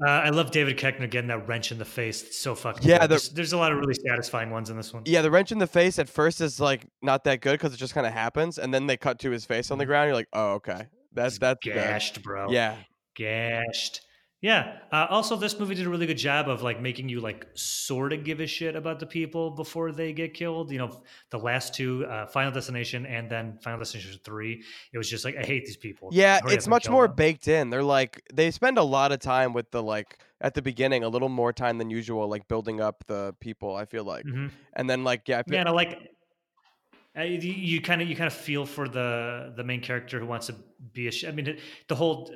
Uh, 0.04 0.10
I 0.10 0.28
love 0.28 0.50
David 0.50 0.76
Koechner 0.76 1.10
getting 1.10 1.28
that 1.28 1.48
wrench 1.48 1.72
in 1.72 1.78
the 1.78 1.84
face. 1.86 2.22
It's 2.22 2.38
so 2.38 2.54
fucking 2.54 2.86
Yeah, 2.86 2.98
the- 2.98 3.08
There's, 3.08 3.30
there's 3.30 3.52
a 3.54 3.56
lot 3.56 3.72
of 3.72 3.78
really 3.78 3.94
satisfying 3.94 4.50
ones 4.50 4.68
in 4.68 4.76
this 4.76 4.92
one. 4.92 5.02
yeah 5.06 5.22
the 5.22 5.30
wrench 5.30 5.52
in 5.52 5.58
the 5.58 5.66
face 5.66 5.98
at 5.98 6.08
first 6.08 6.40
is 6.42 6.60
like 6.60 6.86
not 7.02 7.24
that 7.24 7.40
good 7.40 7.52
because 7.52 7.72
it 7.72 7.78
just 7.78 7.94
kind 7.94 8.06
of 8.06 8.12
happens 8.12 8.58
and 8.58 8.74
then 8.74 8.86
they 8.86 8.96
cut 8.98 9.18
to 9.20 9.30
his 9.30 9.44
face 9.46 9.70
on 9.70 9.78
the 9.78 9.86
ground 9.86 10.08
you're 10.08 10.14
like 10.14 10.28
oh 10.34 10.54
okay 10.54 10.86
that's 11.14 11.38
that's 11.38 11.60
good. 11.64 11.74
gashed, 11.74 12.22
bro. 12.22 12.50
yeah 12.50 12.76
gashed. 13.14 14.02
Yeah. 14.46 14.78
Uh, 14.92 15.08
also, 15.10 15.34
this 15.34 15.58
movie 15.58 15.74
did 15.74 15.86
a 15.86 15.90
really 15.90 16.06
good 16.06 16.18
job 16.18 16.48
of 16.48 16.62
like 16.62 16.80
making 16.80 17.08
you 17.08 17.18
like 17.20 17.48
sort 17.54 18.12
of 18.12 18.22
give 18.22 18.38
a 18.38 18.46
shit 18.46 18.76
about 18.76 19.00
the 19.00 19.06
people 19.06 19.50
before 19.50 19.90
they 19.90 20.12
get 20.12 20.34
killed. 20.34 20.70
You 20.70 20.78
know, 20.78 21.02
the 21.30 21.38
last 21.38 21.74
two, 21.74 22.06
uh, 22.06 22.26
Final 22.26 22.52
Destination 22.52 23.06
and 23.06 23.28
then 23.28 23.58
Final 23.60 23.80
Destination 23.80 24.20
Three. 24.22 24.62
It 24.92 24.98
was 24.98 25.10
just 25.10 25.24
like 25.24 25.36
I 25.36 25.42
hate 25.42 25.64
these 25.64 25.76
people. 25.76 26.10
Yeah, 26.12 26.38
it's 26.46 26.68
much 26.68 26.88
more 26.88 27.08
them. 27.08 27.16
baked 27.16 27.48
in. 27.48 27.70
They're 27.70 27.82
like 27.82 28.22
they 28.32 28.52
spend 28.52 28.78
a 28.78 28.84
lot 28.84 29.10
of 29.10 29.18
time 29.18 29.52
with 29.52 29.72
the 29.72 29.82
like 29.82 30.18
at 30.40 30.54
the 30.54 30.62
beginning, 30.62 31.02
a 31.02 31.08
little 31.08 31.28
more 31.28 31.52
time 31.52 31.78
than 31.78 31.90
usual, 31.90 32.28
like 32.28 32.46
building 32.46 32.80
up 32.80 33.02
the 33.08 33.34
people. 33.40 33.74
I 33.74 33.84
feel 33.84 34.04
like, 34.04 34.26
Mhm. 34.26 34.52
and 34.74 34.88
then 34.88 35.02
like 35.02 35.26
yeah, 35.26 35.40
I 35.40 35.42
feel, 35.42 35.58
Man, 35.58 35.66
I 35.66 35.72
like. 35.72 36.12
Uh, 37.18 37.22
You 37.22 37.80
kind 37.80 38.02
of 38.02 38.08
you 38.08 38.16
kind 38.16 38.26
of 38.26 38.34
feel 38.34 38.66
for 38.66 38.88
the 38.88 39.52
the 39.56 39.64
main 39.64 39.80
character 39.80 40.18
who 40.20 40.26
wants 40.26 40.46
to 40.48 40.54
be 40.92 41.08
a. 41.08 41.28
I 41.28 41.32
mean, 41.32 41.58
the 41.88 41.94
whole 41.94 42.32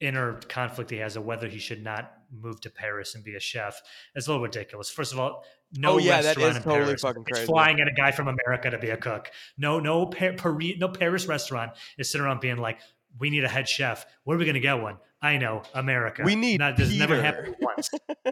inner 0.00 0.34
conflict 0.48 0.90
he 0.90 0.98
has 0.98 1.16
of 1.16 1.24
whether 1.24 1.48
he 1.48 1.58
should 1.58 1.82
not 1.82 2.12
move 2.30 2.60
to 2.60 2.70
Paris 2.70 3.14
and 3.14 3.24
be 3.24 3.34
a 3.34 3.40
chef 3.40 3.80
is 4.14 4.26
a 4.26 4.30
little 4.30 4.42
ridiculous. 4.44 4.90
First 4.90 5.12
of 5.12 5.18
all, 5.18 5.42
no 5.72 5.92
Oh, 5.94 5.98
yeah, 5.98 6.20
that 6.22 6.36
restaurant 6.36 6.50
is 6.50 6.56
in 6.58 6.62
totally 6.62 6.84
Paris 6.86 7.00
fucking 7.02 7.22
is 7.26 7.32
crazy. 7.32 7.46
flying 7.46 7.78
in 7.78 7.88
a 7.88 7.94
guy 7.94 8.12
from 8.12 8.28
America 8.28 8.70
to 8.70 8.78
be 8.78 8.90
a 8.90 8.96
cook. 8.96 9.30
No, 9.56 9.80
no, 9.80 10.06
pa- 10.06 10.32
Paris, 10.36 10.74
no 10.78 10.88
Paris 10.88 11.26
restaurant 11.26 11.72
is 11.98 12.10
sitting 12.10 12.24
around 12.24 12.40
being 12.40 12.58
like, 12.58 12.78
"We 13.18 13.30
need 13.30 13.44
a 13.44 13.48
head 13.48 13.68
chef. 13.68 14.06
Where 14.24 14.36
are 14.36 14.38
we 14.38 14.44
going 14.44 14.54
to 14.54 14.60
get 14.60 14.74
one?" 14.80 14.98
I 15.22 15.38
know, 15.38 15.62
America. 15.74 16.22
We 16.24 16.36
need 16.36 16.58
Not, 16.60 16.76
this 16.76 16.94
never 16.96 17.20
happened 17.20 17.56
once. 17.60 17.90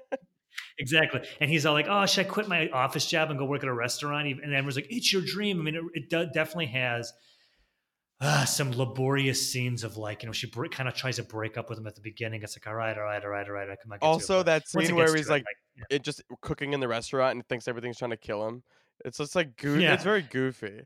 Exactly. 0.79 1.21
And 1.41 1.51
he's 1.51 1.67
all 1.67 1.75
like, 1.75 1.87
oh, 1.89 2.05
should 2.07 2.27
I 2.27 2.29
quit 2.29 2.49
my 2.49 2.69
office 2.71 3.07
job 3.07 3.31
and 3.31 3.39
go 3.39 3.45
work 3.45 3.63
at 3.63 3.69
a 3.69 3.75
restaurant? 3.75 4.27
And 4.27 4.53
everyone's 4.53 4.77
like, 4.77 4.89
it's 4.91 5.13
your 5.13 5.23
dream. 5.23 5.61
I 5.61 5.63
mean, 5.63 5.75
it, 5.77 6.11
it 6.11 6.33
definitely 6.33 6.67
has 6.67 7.13
uh, 8.21 8.45
some 8.45 8.73
laborious 8.73 9.51
scenes 9.51 9.85
of 9.85 9.97
like, 9.97 10.23
you 10.23 10.29
know, 10.29 10.33
she 10.33 10.49
bre- 10.49 10.67
kind 10.67 10.89
of 10.89 10.95
tries 10.95 11.17
to 11.17 11.23
break 11.23 11.57
up 11.57 11.69
with 11.69 11.79
him 11.79 11.87
at 11.87 11.95
the 11.95 12.01
beginning. 12.01 12.43
It's 12.43 12.57
like, 12.57 12.67
all 12.67 12.75
right, 12.75 12.97
all 12.97 13.05
right, 13.05 13.23
all 13.23 13.31
right, 13.31 13.47
all 13.47 13.53
right. 13.53 13.69
I 13.71 13.77
come 13.77 13.91
back. 13.91 14.01
also 14.03 14.43
that 14.43 14.69
scene 14.69 14.95
where 14.97 15.15
he's 15.15 15.27
it, 15.27 15.31
like 15.31 15.45
yeah. 15.77 15.85
it 15.91 16.03
just 16.03 16.23
cooking 16.41 16.73
in 16.73 16.81
the 16.81 16.89
restaurant 16.89 17.35
and 17.35 17.47
thinks 17.47 17.69
everything's 17.69 17.99
trying 17.99 18.13
to 18.13 18.17
kill 18.17 18.47
him. 18.47 18.63
It's 19.05 19.19
just 19.19 19.37
like 19.37 19.57
goofy. 19.57 19.83
Yeah. 19.83 19.95
it's 19.95 20.05
very 20.05 20.23
goofy. 20.23 20.83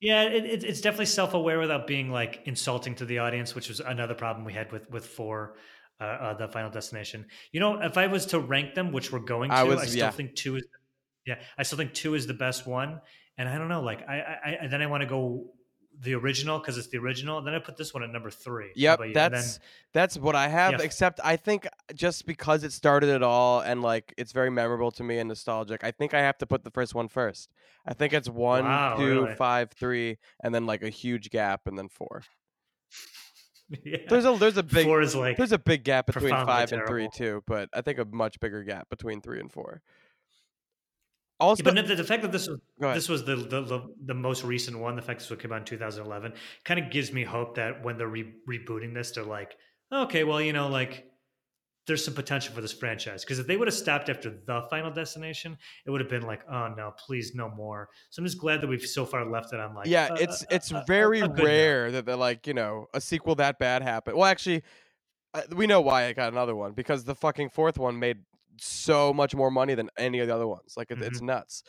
Yeah, 0.00 0.24
it, 0.24 0.44
it, 0.44 0.64
it's 0.64 0.80
definitely 0.80 1.06
self-aware 1.06 1.58
without 1.58 1.86
being 1.86 2.10
like 2.10 2.42
insulting 2.44 2.94
to 2.96 3.06
the 3.06 3.18
audience, 3.18 3.54
which 3.54 3.68
was 3.68 3.80
another 3.80 4.14
problem 4.14 4.44
we 4.44 4.52
had 4.52 4.70
with 4.70 4.90
with 4.90 5.06
four, 5.06 5.54
uh, 6.00 6.04
uh, 6.04 6.34
the 6.34 6.48
Final 6.48 6.70
Destination. 6.70 7.26
You 7.52 7.60
know, 7.60 7.80
if 7.80 7.96
I 7.96 8.06
was 8.06 8.26
to 8.26 8.38
rank 8.40 8.74
them, 8.74 8.92
which 8.92 9.12
we're 9.12 9.18
going 9.20 9.50
to, 9.50 9.56
I 9.56 9.62
I, 9.62 9.86
still 9.86 9.98
yeah. 9.98 10.10
think 10.10 10.34
two 10.34 10.56
is, 10.56 10.64
yeah, 11.26 11.36
I 11.56 11.62
still 11.62 11.78
think 11.78 11.94
two 11.94 12.14
is 12.14 12.26
the 12.26 12.34
best 12.34 12.66
one. 12.66 13.00
And 13.38 13.48
I 13.48 13.58
don't 13.58 13.68
know, 13.68 13.82
like 13.82 14.06
I, 14.08 14.58
I, 14.62 14.66
then 14.68 14.80
I 14.80 14.86
want 14.86 15.02
to 15.02 15.06
go 15.06 15.52
the 16.00 16.14
original 16.14 16.58
because 16.58 16.78
it's 16.78 16.88
the 16.88 16.98
original. 16.98 17.42
Then 17.42 17.54
I 17.54 17.58
put 17.58 17.76
this 17.76 17.94
one 17.94 18.02
at 18.02 18.10
number 18.10 18.30
three. 18.30 18.70
Yep, 18.74 19.00
that's 19.14 19.54
then, 19.54 19.66
that's 19.92 20.18
what 20.18 20.34
I 20.34 20.48
have. 20.48 20.72
Yeah. 20.72 20.82
Except 20.82 21.20
I 21.22 21.36
think 21.36 21.66
just 21.94 22.26
because 22.26 22.64
it 22.64 22.72
started 22.72 23.08
it 23.08 23.22
all 23.22 23.60
and 23.60 23.82
like 23.82 24.12
it's 24.16 24.32
very 24.32 24.50
memorable 24.50 24.90
to 24.92 25.02
me 25.02 25.18
and 25.18 25.28
nostalgic, 25.28 25.84
I 25.84 25.90
think 25.90 26.14
I 26.14 26.20
have 26.20 26.38
to 26.38 26.46
put 26.46 26.64
the 26.64 26.70
first 26.70 26.94
one 26.94 27.08
first. 27.08 27.50
I 27.86 27.94
think 27.94 28.12
it's 28.12 28.28
one, 28.28 28.64
Wow, 28.64 28.96
two, 28.96 29.22
really? 29.22 29.34
five, 29.36 29.70
three, 29.70 30.18
and 30.42 30.54
then 30.54 30.66
like 30.66 30.82
a 30.82 30.90
huge 30.90 31.30
gap, 31.30 31.66
and 31.66 31.78
then 31.78 31.88
four. 31.88 32.22
yeah. 33.84 33.98
There's 34.08 34.24
a 34.24 34.36
there's 34.36 34.56
a 34.56 34.62
big 34.62 34.86
four 34.86 35.00
is 35.00 35.14
like 35.14 35.36
there's 35.36 35.52
a 35.52 35.58
big 35.58 35.84
gap 35.84 36.06
between 36.06 36.30
five 36.30 36.72
and 36.72 36.86
three 36.86 37.08
too, 37.12 37.42
but 37.46 37.68
I 37.72 37.80
think 37.80 37.98
a 37.98 38.04
much 38.04 38.38
bigger 38.40 38.62
gap 38.62 38.88
between 38.88 39.20
three 39.20 39.40
and 39.40 39.50
four. 39.50 39.82
Also, 41.38 41.62
Yeah, 41.62 41.72
but 41.72 41.86
the, 41.86 41.96
the 41.96 42.04
fact 42.04 42.22
that 42.22 42.32
this 42.32 42.48
was 42.48 42.58
this 42.78 43.08
was 43.08 43.24
the, 43.24 43.36
the 43.36 43.62
the 43.62 43.94
the 44.06 44.14
most 44.14 44.42
recent 44.44 44.78
one, 44.78 44.96
the 44.96 45.02
fact 45.02 45.20
this 45.20 45.28
one 45.28 45.38
came 45.38 45.52
out 45.52 45.58
in 45.58 45.64
2011, 45.64 46.32
kind 46.64 46.80
of 46.80 46.90
gives 46.90 47.12
me 47.12 47.24
hope 47.24 47.56
that 47.56 47.84
when 47.84 47.98
they're 47.98 48.08
re- 48.08 48.32
rebooting 48.48 48.94
this, 48.94 49.10
they're 49.10 49.24
like, 49.24 49.56
okay, 49.92 50.24
well, 50.24 50.40
you 50.40 50.54
know, 50.54 50.68
like 50.68 51.10
there's 51.86 52.04
some 52.04 52.14
potential 52.14 52.54
for 52.54 52.60
this 52.60 52.72
franchise 52.72 53.24
because 53.24 53.38
if 53.38 53.46
they 53.46 53.56
would 53.56 53.68
have 53.68 53.74
stopped 53.74 54.08
after 54.08 54.30
the 54.30 54.62
Final 54.70 54.90
Destination, 54.90 55.56
it 55.84 55.90
would 55.90 56.00
have 56.00 56.10
been 56.10 56.22
like, 56.22 56.42
oh 56.50 56.68
no, 56.76 56.92
please 56.98 57.34
no 57.34 57.48
more. 57.48 57.88
So 58.10 58.20
I'm 58.20 58.26
just 58.26 58.38
glad 58.38 58.60
that 58.60 58.66
we've 58.66 58.82
so 58.84 59.04
far 59.06 59.24
left 59.24 59.52
it 59.52 59.60
on 59.60 59.74
like, 59.74 59.86
yeah, 59.86 60.08
a- 60.10 60.22
it's 60.22 60.44
it's 60.50 60.70
a- 60.72 60.84
very 60.86 61.20
note. 61.22 61.38
rare 61.38 61.90
that 61.92 62.04
they're 62.06 62.16
like 62.16 62.46
you 62.46 62.54
know 62.54 62.86
a 62.94 63.00
sequel 63.00 63.34
that 63.36 63.58
bad 63.58 63.82
happened. 63.82 64.16
Well, 64.16 64.26
actually, 64.28 64.62
uh, 65.34 65.42
we 65.54 65.66
know 65.66 65.80
why 65.80 66.04
it 66.04 66.14
got 66.14 66.32
another 66.32 66.56
one 66.56 66.72
because 66.72 67.04
the 67.04 67.14
fucking 67.14 67.50
fourth 67.50 67.78
one 67.78 67.98
made 67.98 68.18
so 68.60 69.12
much 69.12 69.34
more 69.34 69.50
money 69.50 69.74
than 69.74 69.90
any 69.98 70.18
of 70.20 70.28
the 70.28 70.34
other 70.34 70.46
ones. 70.48 70.74
Like 70.76 70.90
it, 70.90 71.02
it's 71.02 71.20
Mm-hmm. 71.20 71.26
nuts. 71.26 71.62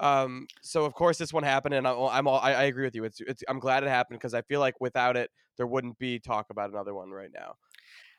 Um, 0.00 0.48
so 0.62 0.84
of 0.84 0.94
course 0.94 1.18
this 1.18 1.32
one 1.32 1.44
happened, 1.44 1.74
and 1.74 1.86
I'm 1.86 1.96
I'm 1.98 2.26
all, 2.26 2.40
I, 2.40 2.52
I 2.54 2.62
agree 2.64 2.84
with 2.84 2.94
you. 2.94 3.04
It's 3.04 3.20
it's 3.20 3.42
I'm 3.48 3.58
glad 3.60 3.84
it 3.84 3.88
happened 3.88 4.18
because 4.18 4.34
I 4.34 4.42
feel 4.42 4.60
like 4.60 4.80
without 4.80 5.16
it 5.16 5.30
there 5.56 5.66
wouldn't 5.66 5.98
be 5.98 6.18
talk 6.18 6.50
about 6.50 6.70
another 6.70 6.94
one 6.94 7.10
right 7.10 7.30
now. 7.32 7.54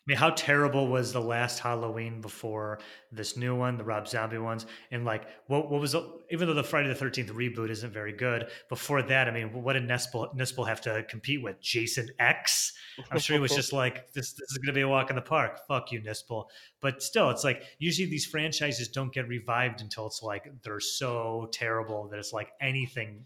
Mean, 0.08 0.18
how 0.18 0.32
terrible 0.32 0.88
was 0.88 1.14
the 1.14 1.22
last 1.22 1.60
Halloween 1.60 2.20
before 2.20 2.80
this 3.12 3.38
new 3.38 3.56
one, 3.56 3.78
the 3.78 3.84
Rob 3.86 4.08
Zombie 4.08 4.38
ones? 4.38 4.66
And 4.92 5.06
like, 5.06 5.24
what 5.48 5.72
what 5.72 5.80
was 5.80 5.94
the- 5.94 6.20
even 6.30 6.48
though 6.48 6.54
the 6.54 6.64
Friday 6.64 6.90
the 6.90 6.96
Thirteenth 6.96 7.32
reboot 7.32 7.70
isn't 7.70 7.92
very 7.94 8.12
good, 8.12 8.50
before 8.70 9.02
that, 9.04 9.28
I 9.28 9.32
mean, 9.32 9.54
what 9.64 9.74
did 9.74 9.84
Nispel 9.84 10.36
Nispel 10.36 10.68
have 10.68 10.82
to 10.82 11.04
compete 11.04 11.42
with? 11.42 11.62
Jason 11.62 12.10
X. 12.20 12.74
I'm 13.12 13.20
sure 13.20 13.36
he 13.36 13.40
was 13.42 13.56
just 13.56 13.72
like, 13.72 14.12
this 14.14 14.34
this 14.34 14.52
is 14.52 14.58
going 14.58 14.68
to 14.74 14.78
be 14.78 14.82
a 14.82 14.88
walk 14.90 15.10
in 15.10 15.16
the 15.16 15.22
park. 15.22 15.60
Fuck 15.68 15.92
you, 15.92 16.02
Nispel. 16.02 16.46
But 16.82 17.02
still, 17.02 17.30
it's 17.30 17.44
like 17.44 17.64
usually 17.80 18.10
these 18.10 18.26
franchises 18.26 18.90
don't 18.90 19.14
get 19.14 19.28
revived 19.28 19.82
until 19.82 20.06
it's 20.08 20.22
like 20.22 20.52
they're 20.64 20.80
so 20.80 21.48
terrible 21.54 22.08
that 22.10 22.20
it's 22.20 22.34
like 22.34 22.50
anything 22.60 23.26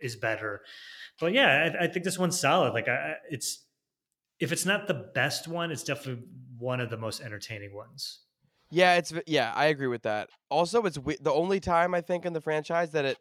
is 0.00 0.16
better. 0.16 0.62
But 1.18 1.32
yeah, 1.32 1.70
I, 1.80 1.84
I 1.84 1.86
think 1.88 2.04
this 2.04 2.18
one's 2.18 2.38
solid. 2.38 2.74
Like, 2.74 2.88
I, 2.88 2.92
I- 2.92 3.16
it's 3.30 3.64
if 4.40 4.52
it's 4.52 4.66
not 4.66 4.88
the 4.88 4.94
best 4.94 5.48
one, 5.48 5.70
it's 5.70 5.84
definitely 5.84 6.24
one 6.58 6.80
of 6.80 6.90
the 6.90 6.96
most 6.96 7.20
entertaining 7.20 7.74
ones. 7.74 8.20
Yeah, 8.70 8.94
it's 8.96 9.12
yeah, 9.26 9.52
I 9.54 9.66
agree 9.66 9.88
with 9.88 10.02
that. 10.02 10.30
Also, 10.48 10.82
it's 10.84 10.96
the 10.96 11.32
only 11.32 11.58
time 11.60 11.94
I 11.94 12.00
think 12.00 12.24
in 12.24 12.32
the 12.32 12.40
franchise 12.40 12.92
that 12.92 13.04
it 13.04 13.18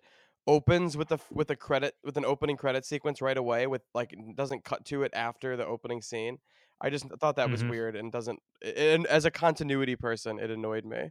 opens 0.48 0.96
with 0.96 1.12
a 1.12 1.20
with 1.32 1.50
a 1.50 1.56
credit 1.56 1.96
with 2.04 2.18
an 2.18 2.26
opening 2.26 2.56
credit 2.58 2.86
sequence 2.86 3.22
right 3.22 3.38
away 3.38 3.66
with 3.68 3.82
like 3.94 4.14
doesn't 4.36 4.64
cut 4.64 4.86
to 4.86 5.04
it 5.04 5.12
after 5.14 5.58
the 5.58 5.66
opening 5.66 6.02
scene. 6.02 6.38
I 6.82 6.90
just 6.92 7.08
thought 7.20 7.36
that 7.38 7.50
was 7.52 7.64
Mhm. 7.64 7.68
weird 7.68 7.96
and 7.96 8.12
doesn't 8.12 8.40
and 8.64 9.06
as 9.08 9.26
a 9.26 9.32
continuity 9.32 9.96
person, 9.96 10.38
it 10.40 10.52
annoyed 10.52 10.86
me. 10.86 11.10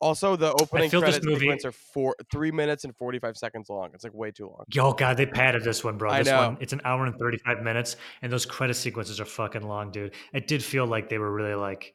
Also, 0.00 0.36
the 0.36 0.52
opening 0.52 0.90
movie- 0.92 1.38
sequence 1.40 1.64
are 1.64 1.72
four 1.72 2.14
three 2.30 2.50
minutes 2.50 2.84
and 2.84 2.94
forty 2.96 3.18
five 3.18 3.36
seconds 3.36 3.70
long. 3.70 3.90
It's 3.94 4.04
like 4.04 4.12
way 4.14 4.30
too 4.30 4.46
long. 4.46 4.64
Yo, 4.72 4.92
God, 4.92 5.16
they 5.16 5.24
padded 5.26 5.64
this 5.64 5.82
one, 5.82 5.96
bro. 5.96 6.12
This 6.18 6.28
one, 6.30 6.58
it's 6.60 6.72
an 6.74 6.82
hour 6.84 7.06
and 7.06 7.16
35 7.18 7.62
minutes, 7.62 7.96
and 8.20 8.30
those 8.30 8.44
credit 8.44 8.74
sequences 8.74 9.20
are 9.20 9.24
fucking 9.24 9.62
long, 9.62 9.90
dude. 9.90 10.14
It 10.34 10.46
did 10.48 10.62
feel 10.62 10.86
like 10.86 11.08
they 11.08 11.18
were 11.18 11.32
really 11.32 11.54
like 11.54 11.94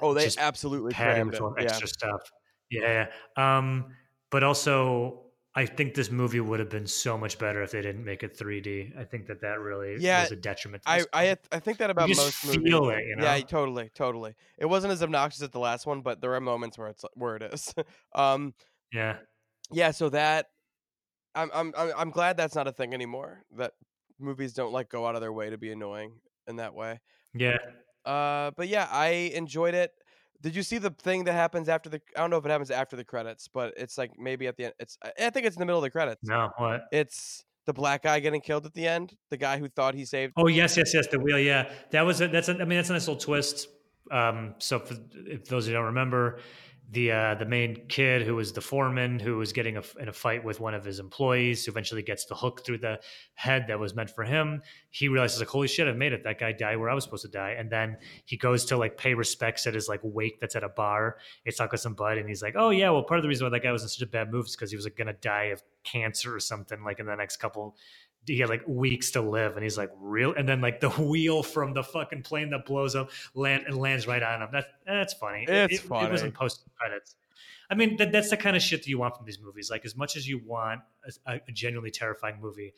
Oh, 0.00 0.14
they 0.14 0.28
absolutely 0.38 0.94
crammed 0.94 1.32
with 1.38 1.58
it. 1.58 1.62
Yeah. 1.62 1.68
extra 1.68 1.88
stuff. 1.88 2.20
Yeah. 2.70 3.06
Um, 3.36 3.94
but 4.30 4.42
also, 4.42 5.24
I 5.60 5.66
think 5.66 5.92
this 5.92 6.10
movie 6.10 6.40
would 6.40 6.58
have 6.58 6.70
been 6.70 6.86
so 6.86 7.18
much 7.18 7.38
better 7.38 7.62
if 7.62 7.70
they 7.70 7.82
didn't 7.82 8.02
make 8.02 8.22
it 8.22 8.34
3D. 8.34 8.98
I 8.98 9.04
think 9.04 9.26
that 9.26 9.42
that 9.42 9.60
really 9.60 9.98
Yeah, 10.00 10.22
was 10.22 10.32
a 10.32 10.36
detriment. 10.36 10.84
To 10.84 10.90
I 10.90 11.04
I. 11.12 11.36
I 11.52 11.58
think 11.58 11.76
that 11.78 11.90
about 11.90 12.08
most 12.08 12.46
movies. 12.46 12.62
it, 12.64 13.06
you 13.06 13.16
know. 13.16 13.24
Yeah, 13.24 13.40
totally, 13.40 13.90
totally. 13.94 14.34
It 14.56 14.64
wasn't 14.64 14.94
as 14.94 15.02
obnoxious 15.02 15.42
as 15.42 15.50
the 15.50 15.58
last 15.58 15.84
one, 15.84 16.00
but 16.00 16.22
there 16.22 16.34
are 16.34 16.40
moments 16.40 16.78
where 16.78 16.88
it's 16.88 17.04
where 17.12 17.36
it 17.36 17.42
is. 17.42 17.74
um, 18.14 18.54
yeah. 18.90 19.18
yeah. 19.70 19.90
So 19.90 20.08
that 20.08 20.46
I'm 21.34 21.50
I'm 21.52 21.74
I'm 21.76 21.92
I'm 21.94 22.10
glad 22.10 22.38
that's 22.38 22.54
not 22.54 22.66
a 22.66 22.72
thing 22.72 22.94
anymore. 22.94 23.44
That 23.58 23.72
movies 24.18 24.54
don't 24.54 24.72
like 24.72 24.88
go 24.88 25.06
out 25.06 25.14
of 25.14 25.20
their 25.20 25.32
way 25.32 25.50
to 25.50 25.58
be 25.58 25.70
annoying 25.72 26.14
in 26.48 26.56
that 26.56 26.72
way. 26.72 27.00
Yeah. 27.34 27.58
Uh, 28.06 28.52
but 28.56 28.68
yeah, 28.68 28.88
I 28.90 29.30
enjoyed 29.34 29.74
it. 29.74 29.92
Did 30.42 30.56
you 30.56 30.62
see 30.62 30.78
the 30.78 30.90
thing 30.90 31.24
that 31.24 31.32
happens 31.32 31.68
after 31.68 31.90
the? 31.90 32.00
I 32.16 32.20
don't 32.20 32.30
know 32.30 32.38
if 32.38 32.46
it 32.46 32.50
happens 32.50 32.70
after 32.70 32.96
the 32.96 33.04
credits, 33.04 33.48
but 33.48 33.74
it's 33.76 33.98
like 33.98 34.12
maybe 34.18 34.46
at 34.46 34.56
the 34.56 34.66
end. 34.66 34.74
It's 34.78 34.96
I 35.04 35.30
think 35.30 35.46
it's 35.46 35.56
in 35.56 35.60
the 35.60 35.66
middle 35.66 35.78
of 35.78 35.84
the 35.84 35.90
credits. 35.90 36.20
No. 36.24 36.50
What? 36.56 36.82
It's 36.92 37.44
the 37.66 37.74
black 37.74 38.04
guy 38.04 38.20
getting 38.20 38.40
killed 38.40 38.64
at 38.64 38.74
the 38.74 38.86
end. 38.86 39.16
The 39.30 39.36
guy 39.36 39.58
who 39.58 39.68
thought 39.68 39.94
he 39.94 40.04
saved. 40.04 40.32
Oh 40.36 40.46
yes, 40.46 40.76
yes, 40.76 40.94
yes. 40.94 41.06
The 41.08 41.18
wheel. 41.18 41.38
Yeah, 41.38 41.70
that 41.90 42.02
was. 42.02 42.20
A, 42.20 42.28
that's. 42.28 42.48
A, 42.48 42.54
I 42.54 42.64
mean, 42.64 42.78
that's 42.78 42.90
a 42.90 42.94
nice 42.94 43.06
little 43.06 43.20
twist. 43.20 43.68
Um, 44.10 44.54
so 44.58 44.78
for, 44.80 44.96
if 45.26 45.44
those 45.46 45.66
who 45.66 45.72
don't 45.72 45.84
remember, 45.84 46.40
the 46.92 47.12
uh, 47.12 47.34
the 47.36 47.44
main 47.44 47.86
kid 47.88 48.22
who 48.22 48.34
was 48.34 48.52
the 48.52 48.60
foreman 48.60 49.20
who 49.20 49.36
was 49.36 49.52
getting 49.52 49.76
a, 49.76 49.82
in 50.00 50.08
a 50.08 50.12
fight 50.12 50.44
with 50.44 50.58
one 50.58 50.74
of 50.74 50.84
his 50.84 50.98
employees, 50.98 51.64
who 51.64 51.70
eventually 51.70 52.02
gets 52.02 52.24
the 52.24 52.34
hook 52.34 52.64
through 52.64 52.78
the 52.78 52.98
head 53.34 53.66
that 53.68 53.78
was 53.78 53.94
meant 53.94 54.10
for 54.10 54.24
him. 54.24 54.60
He 54.90 55.08
realizes 55.08 55.38
like, 55.38 55.48
holy 55.48 55.68
shit, 55.68 55.86
I've 55.86 55.96
made 55.96 56.12
it. 56.12 56.24
That 56.24 56.40
guy 56.40 56.52
died 56.52 56.78
where 56.78 56.90
I 56.90 56.94
was 56.94 57.04
supposed 57.04 57.22
to 57.22 57.28
die. 57.28 57.54
And 57.56 57.70
then 57.70 57.96
he 58.24 58.36
goes 58.36 58.64
to 58.66 58.76
like 58.76 58.96
pay 58.96 59.14
respects 59.14 59.66
at 59.66 59.74
his 59.74 59.88
like 59.88 60.00
wake 60.02 60.40
that's 60.40 60.56
at 60.56 60.64
a 60.64 60.68
bar. 60.68 61.18
It's 61.44 61.60
with 61.60 61.80
some 61.80 61.94
bud, 61.94 62.18
and 62.18 62.28
he's 62.28 62.42
like, 62.42 62.54
oh 62.56 62.70
yeah, 62.70 62.90
well 62.90 63.04
part 63.04 63.18
of 63.18 63.22
the 63.22 63.28
reason 63.28 63.46
why 63.46 63.50
that 63.50 63.62
guy 63.62 63.72
was 63.72 63.82
in 63.82 63.88
such 63.88 64.02
a 64.02 64.10
bad 64.10 64.32
mood 64.32 64.46
is 64.46 64.56
because 64.56 64.70
he 64.70 64.76
was 64.76 64.84
like 64.84 64.96
gonna 64.96 65.12
die 65.12 65.44
of 65.44 65.62
cancer 65.84 66.34
or 66.34 66.40
something 66.40 66.82
like 66.84 66.98
in 66.98 67.06
the 67.06 67.14
next 67.14 67.36
couple 67.38 67.76
he 68.26 68.38
had 68.38 68.48
like 68.48 68.62
weeks 68.66 69.10
to 69.12 69.20
live 69.20 69.54
and 69.56 69.62
he's 69.64 69.78
like 69.78 69.90
real 69.98 70.34
and 70.34 70.48
then 70.48 70.60
like 70.60 70.80
the 70.80 70.90
wheel 70.90 71.42
from 71.42 71.72
the 71.72 71.82
fucking 71.82 72.22
plane 72.22 72.50
that 72.50 72.64
blows 72.66 72.94
up 72.94 73.10
land 73.34 73.64
and 73.66 73.76
lands 73.76 74.06
right 74.06 74.22
on 74.22 74.42
him. 74.42 74.48
That's 74.52 74.66
that's 74.86 75.14
funny. 75.14 75.44
It- 75.48 75.72
It's 75.72 75.82
it, 75.82 75.86
it, 75.86 75.90
wasn't 76.10 76.34
post 76.34 76.64
credits. 76.78 77.16
I 77.70 77.74
mean 77.76 77.96
that, 77.96 78.12
that's 78.12 78.30
the 78.30 78.36
kind 78.36 78.56
of 78.56 78.62
shit 78.62 78.82
that 78.82 78.88
you 78.88 78.98
want 78.98 79.16
from 79.16 79.26
these 79.26 79.40
movies. 79.40 79.70
Like 79.70 79.84
as 79.84 79.96
much 79.96 80.16
as 80.16 80.28
you 80.28 80.40
want 80.44 80.80
a, 81.26 81.40
a 81.48 81.52
genuinely 81.52 81.90
terrifying 81.90 82.40
movie 82.40 82.74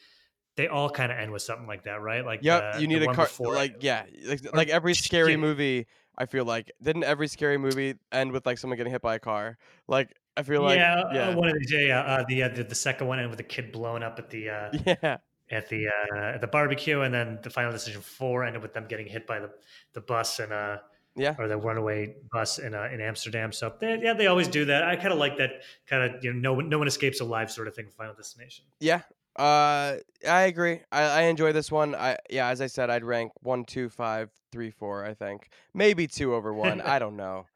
they 0.55 0.68
all 0.68 0.90
kind 0.90 1.11
of 1.11 1.16
end 1.16 1.32
with 1.32 1.40
something 1.40 1.66
like 1.66 1.84
that 1.84 2.03
right? 2.03 2.24
Like 2.26 2.40
Yep, 2.43 2.74
the- 2.74 2.80
you 2.82 2.86
need 2.86 3.03
a 3.03 3.07
car. 3.07 3.24
before- 3.24 3.55
Like 3.55 3.76
yeah, 3.80 4.05
like, 4.26 4.55
like 4.55 4.68
every 4.68 4.95
scary 4.95 5.36
movie. 5.36 5.86
I 6.18 6.26
feel 6.26 6.45
like 6.45 6.70
didn't 6.82 7.05
every 7.05 7.26
scary 7.26 7.57
movie 7.57 7.95
end 8.12 8.32
with 8.32 8.45
like 8.45 8.59
someone 8.59 8.76
getting 8.76 8.93
hit 8.93 9.01
by 9.01 9.14
a 9.14 9.18
car? 9.18 9.57
Like 9.88 10.14
I 10.36 10.43
feel 10.43 10.61
like 10.62 10.76
yeah, 10.78 11.03
yeah, 11.12 11.28
Uh, 11.30 11.36
one 11.36 11.49
of 11.49 11.55
these 11.59 11.72
yeah 11.72 12.01
uh, 12.01 12.24
the, 12.28 12.43
uh, 12.43 12.49
the 12.51 12.64
the 12.64 12.74
second 12.74 13.07
one 13.07 13.18
ended 13.18 13.30
with 13.30 13.38
the 13.38 13.45
kid 13.45 13.72
blown 13.72 14.03
up 14.03 14.18
at 14.18 14.28
the 14.28 14.51
uh 14.51 14.70
yeah, 15.03 15.16
at 15.53 15.68
the 15.68 15.86
uh, 15.86 16.34
at 16.34 16.40
the 16.40 16.46
barbecue, 16.48 17.03
and 17.03 17.12
then 17.14 17.38
the 17.42 17.50
Final 17.50 17.70
Destination 17.70 18.03
four 18.03 18.42
ended 18.44 18.62
with 18.62 18.72
them 18.74 18.86
getting 18.88 19.07
hit 19.07 19.26
by 19.26 19.38
the, 19.38 19.50
the 19.92 20.00
bus 20.00 20.40
and 20.40 20.53
uh 20.53 20.78
Yeah. 21.14 21.34
or 21.38 21.46
the 21.46 21.59
runaway 21.59 22.16
bus 22.32 22.59
in 22.59 22.74
uh, 22.74 22.88
in 22.92 23.00
Amsterdam. 23.00 23.53
So 23.53 23.72
they, 23.78 24.00
yeah, 24.03 24.14
they 24.14 24.26
always 24.28 24.48
do 24.48 24.64
that. 24.64 24.82
I 24.82 24.96
kind 24.96 25.12
of 25.12 25.18
like 25.18 25.36
that 25.36 25.50
kind 25.86 26.03
of 26.14 26.24
you 26.24 26.32
know 26.32 26.40
no 26.40 26.53
one 26.55 26.68
no 26.70 26.78
one 26.78 26.88
escapes 26.88 27.20
alive 27.20 27.50
sort 27.50 27.68
of 27.68 27.74
thing. 27.76 27.88
Final 27.96 28.14
Destination. 28.14 28.64
yeah. 28.80 29.03
Uh, 29.34 29.96
I 30.28 30.42
agree. 30.42 30.80
I, 30.92 31.03
I 31.05 31.20
enjoy 31.22 31.53
this 31.53 31.72
one. 31.72 31.94
I 31.94 32.18
yeah, 32.28 32.48
as 32.48 32.61
I 32.61 32.66
said, 32.66 32.90
I'd 32.90 33.03
rank 33.05 33.32
one, 33.40 33.64
two, 33.64 33.88
five, 33.88 34.28
three, 34.53 34.70
four. 34.70 35.07
I 35.07 35.14
think 35.14 35.48
maybe 35.72 36.07
two 36.07 36.34
over 36.34 36.53
one. 36.53 36.80
I 36.94 36.98
don't 36.98 37.16
know. 37.16 37.46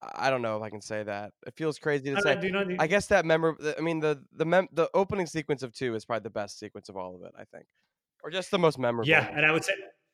I 0.00 0.30
don't 0.30 0.42
know 0.42 0.56
if 0.56 0.62
I 0.62 0.70
can 0.70 0.80
say 0.80 1.02
that. 1.02 1.32
It 1.46 1.54
feels 1.56 1.78
crazy 1.78 2.10
to 2.10 2.18
I, 2.18 2.20
say. 2.20 2.40
do 2.40 2.46
you 2.46 2.52
know, 2.52 2.64
I 2.78 2.86
guess 2.86 3.06
that 3.08 3.24
member. 3.24 3.56
I 3.76 3.80
mean, 3.80 4.00
the 4.00 4.22
the 4.36 4.44
mem- 4.44 4.68
the 4.72 4.88
opening 4.94 5.26
sequence 5.26 5.62
of 5.62 5.72
two 5.72 5.94
is 5.94 6.04
probably 6.04 6.22
the 6.24 6.30
best 6.30 6.58
sequence 6.58 6.88
of 6.88 6.96
all 6.96 7.16
of 7.16 7.22
it. 7.22 7.32
I 7.36 7.44
think, 7.44 7.66
or 8.22 8.30
just 8.30 8.50
the 8.50 8.58
most 8.58 8.78
memorable. 8.78 9.08
yeah, 9.08 9.28
and 9.34 9.44
I 9.44 9.50
would 9.52 9.64
say 9.64 9.72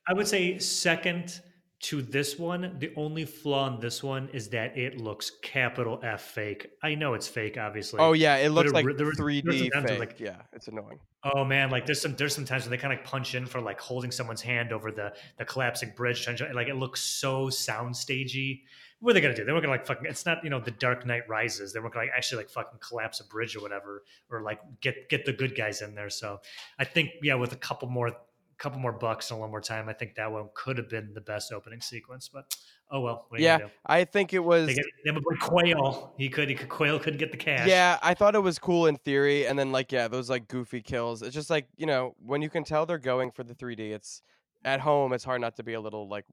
I 0.09 0.15
would 0.15 0.27
say 0.27 0.59
second 0.59 1.41
to 1.81 2.01
this 2.01 2.39
one. 2.39 2.77
The 2.79 2.93
only 2.97 3.27
flaw 3.27 3.67
in 3.75 3.79
this 3.79 4.03
one 4.03 4.31
is 4.33 4.49
that 4.51 4.79
it 4.79 4.99
looks 5.03 5.31
capital 5.43 6.01
F 6.03 6.23
fake. 6.23 6.71
I 6.83 6.95
know 6.95 7.13
it's 7.13 7.29
fake, 7.29 7.57
oh, 7.59 7.63
obviously. 7.63 8.01
Oh 8.01 8.15
yeah, 8.15 8.37
it 8.37 8.51
looks 8.51 8.71
it 8.71 8.75
like 8.75 8.87
re- 8.87 8.95
there 8.95 9.05
was- 9.05 9.17
there 9.19 9.27
was 9.27 9.35
3D 9.43 9.71
fake. 9.87 9.99
like- 9.99 10.19
yeah, 10.19 10.41
it's 10.55 10.69
annoying. 10.69 10.99
Oh 11.25 11.45
man, 11.45 11.69
like 11.71 11.85
there's 11.85 12.01
some 12.01 12.17
there's 12.17 12.35
some 12.35 12.47
times 12.47 12.65
when 12.65 12.71
they 12.71 12.79
kind 12.79 12.93
of 12.93 13.01
like 13.01 13.07
punch 13.07 13.35
in 13.35 13.45
for 13.45 13.61
like 13.61 13.81
holding 13.81 14.11
someone's 14.11 14.41
hand 14.41 14.73
over 14.73 14.91
the 14.91 15.13
the 15.37 15.45
collapsing 15.45 15.93
bridge, 15.95 16.27
like 16.55 16.69
it 16.69 16.77
looks 16.77 17.03
so 17.03 17.49
soundstagey. 17.49 18.63
What 19.05 19.11
are 19.11 19.15
they 19.15 19.21
gonna 19.21 19.35
do? 19.35 19.45
They 19.45 19.53
weren't 19.53 19.65
gonna 19.65 19.77
like 19.77 19.87
fucking. 19.87 20.07
It's 20.07 20.25
not 20.25 20.43
you 20.43 20.49
know 20.49 20.61
the 20.61 20.71
Dark 20.71 21.05
Knight 21.05 21.29
Rises. 21.29 21.75
They 21.75 21.81
weren't 21.81 21.93
gonna 21.93 22.07
like 22.07 22.15
actually 22.17 22.39
like 22.39 22.49
fucking 22.49 22.79
collapse 22.81 23.21
a 23.21 23.25
bridge 23.25 23.55
or 23.55 23.61
whatever, 23.61 24.03
or 24.31 24.41
like 24.41 24.61
get 24.81 25.11
get 25.11 25.27
the 25.27 25.33
good 25.35 25.55
guys 25.55 25.83
in 25.83 25.95
there. 25.95 26.09
So 26.09 26.41
I 26.79 26.85
think 26.85 27.11
yeah, 27.23 27.35
with 27.35 27.53
a 27.53 27.57
couple 27.57 27.87
more 27.91 28.17
couple 28.57 28.79
more 28.79 28.93
bucks 28.93 29.31
and 29.31 29.37
a 29.37 29.41
little 29.41 29.51
more 29.51 29.61
time, 29.61 29.91
I 29.91 29.93
think 29.93 30.15
that 30.15 30.33
one 30.33 30.49
could 30.55 30.79
have 30.79 30.89
been 30.89 31.13
the 31.13 31.21
best 31.21 31.53
opening 31.53 31.83
sequence. 31.83 32.31
But 32.33 32.57
oh 32.91 33.01
well, 33.01 33.27
what 33.29 33.41
are 33.41 33.43
you 33.43 33.47
Yeah? 33.47 33.69
I 33.85 34.05
think 34.05 34.33
it 34.33 34.39
was. 34.39 34.69
They 34.69 34.75
get 34.75 34.87
they 35.05 35.13
have 35.13 35.19
a 35.19 35.37
Quale. 35.37 36.15
He 36.17 36.31
could 36.31 36.49
he 36.49 36.55
could 36.55 36.71
Quale 36.71 36.99
couldn't 36.99 37.19
get 37.19 37.31
the 37.31 37.37
cash. 37.37 37.69
Yeah, 37.69 37.99
I 38.03 38.15
thought 38.15 38.35
it 38.35 38.41
was 38.41 38.59
cool 38.59 38.87
in 38.87 38.97
theory, 38.97 39.47
and 39.47 39.59
then 39.59 39.71
like 39.71 39.93
yeah, 39.93 40.09
those 40.09 40.31
like 40.31 40.49
goofy 40.49 40.81
kills. 40.81 41.21
It's 41.21 41.35
just 41.35 41.51
like 41.51 41.69
you 41.77 41.85
know 41.85 42.15
when 42.25 42.41
you 42.41 42.49
can 42.49 42.65
tell 42.65 42.87
they're 42.87 42.97
going 42.97 43.33
for 43.33 43.45
the 43.45 43.55
3D. 43.55 43.93
It's 43.93 44.23
at 44.65 44.81
home. 44.81 45.13
It's 45.13 45.25
hard 45.25 45.43
not 45.43 45.57
to 45.57 45.63
be 45.63 45.75
a 45.75 45.81
little 45.81 46.09
like 46.09 46.25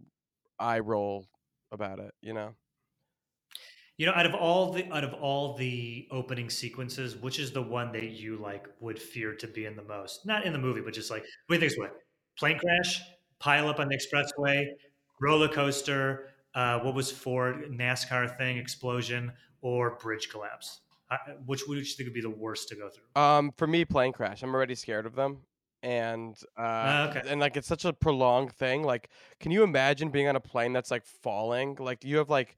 eye 0.58 0.80
roll 0.80 1.28
about 1.70 2.00
it. 2.00 2.14
You 2.22 2.34
know. 2.34 2.56
You 4.02 4.08
know, 4.08 4.14
out 4.14 4.26
of 4.26 4.34
all 4.34 4.72
the 4.72 4.92
out 4.92 5.04
of 5.04 5.14
all 5.14 5.54
the 5.56 6.08
opening 6.10 6.50
sequences, 6.50 7.16
which 7.16 7.38
is 7.38 7.52
the 7.52 7.62
one 7.62 7.92
that 7.92 8.06
you 8.06 8.36
like 8.38 8.68
would 8.80 8.98
fear 8.98 9.36
to 9.36 9.46
be 9.46 9.66
in 9.66 9.76
the 9.76 9.84
most? 9.84 10.26
Not 10.26 10.44
in 10.44 10.54
the 10.54 10.58
movie, 10.58 10.82
but 10.82 10.96
just 10.96 11.12
like 11.12 11.24
what 11.46 11.60
do 11.60 11.64
you 11.64 11.70
think? 11.70 11.80
What 11.80 11.94
plane 12.36 12.58
crash, 12.58 13.00
pile 13.38 13.70
up 13.70 13.80
on 13.80 13.90
the 13.90 13.96
expressway, 13.96 14.66
roller 15.22 15.48
coaster. 15.48 16.30
Uh, 16.56 16.80
what 16.80 16.96
was 16.96 17.12
Ford 17.12 17.66
NASCAR 17.70 18.36
thing, 18.40 18.58
explosion, 18.58 19.34
or 19.62 20.00
bridge 20.02 20.30
collapse? 20.32 20.82
Uh, 21.12 21.18
which 21.46 21.68
would 21.68 21.78
you 21.78 21.84
think 21.84 22.08
would 22.08 22.14
be 22.16 22.22
the 22.22 22.30
worst 22.32 22.70
to 22.70 22.76
go 22.76 22.90
through? 22.90 23.22
Um, 23.22 23.52
for 23.56 23.68
me, 23.68 23.86
plane 23.86 24.14
crash. 24.14 24.42
I'm 24.42 24.56
already 24.56 24.74
scared 24.74 25.06
of 25.06 25.14
them, 25.14 25.42
and 25.84 26.36
uh, 26.58 26.62
Ah, 26.64 27.10
okay. 27.10 27.22
and 27.28 27.40
like 27.40 27.56
it's 27.56 27.68
such 27.68 27.86
a 27.86 27.94
prolonged 27.94 28.52
thing. 28.54 28.82
Like, 28.82 29.10
can 29.40 29.52
you 29.52 29.62
imagine 29.62 30.10
being 30.10 30.28
on 30.28 30.36
a 30.36 30.40
plane 30.42 30.74
that's 30.74 30.90
like 30.90 31.06
falling? 31.06 31.78
Like 31.80 32.04
you 32.04 32.18
have 32.18 32.32
like. 32.32 32.58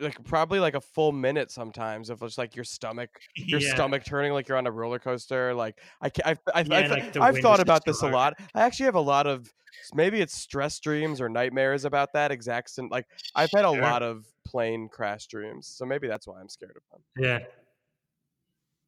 Like 0.00 0.22
probably 0.24 0.60
like 0.60 0.74
a 0.74 0.80
full 0.80 1.12
minute 1.12 1.50
sometimes 1.50 2.10
of 2.10 2.20
just 2.20 2.38
like 2.38 2.54
your 2.56 2.64
stomach 2.64 3.10
your 3.36 3.60
Yeah. 3.60 3.74
stomach 3.74 4.04
turning 4.04 4.32
like 4.32 4.48
you're 4.48 4.58
on 4.58 4.66
a 4.66 4.70
roller 4.70 4.98
coaster. 4.98 5.54
Like 5.54 5.80
I, 6.00 6.10
ca- 6.10 6.22
I've, 6.24 6.38
I've, 6.54 6.68
Yeah, 6.68 6.76
I've, 6.78 6.90
like 6.90 7.16
I've 7.16 7.38
thought 7.38 7.60
about 7.60 7.84
this 7.84 8.02
a 8.02 8.08
lot. 8.08 8.34
I 8.54 8.62
actually 8.62 8.86
have 8.86 8.94
a 8.94 9.00
lot 9.00 9.26
of 9.26 9.52
maybe 9.94 10.20
it's 10.20 10.34
stress 10.36 10.78
dreams 10.80 11.20
or 11.20 11.28
nightmares 11.28 11.84
about 11.84 12.12
that 12.14 12.30
exact. 12.32 12.70
Sin- 12.70 12.88
like 12.90 13.06
I've 13.34 13.50
had 13.52 13.64
a 13.64 13.72
Sure. 13.72 13.80
lot 13.82 14.02
of 14.02 14.26
plane 14.46 14.88
crash 14.88 15.26
dreams, 15.26 15.66
so 15.66 15.84
maybe 15.84 16.08
that's 16.08 16.26
why 16.26 16.40
I'm 16.40 16.48
scared 16.48 16.76
of 16.76 16.82
them. 16.90 17.02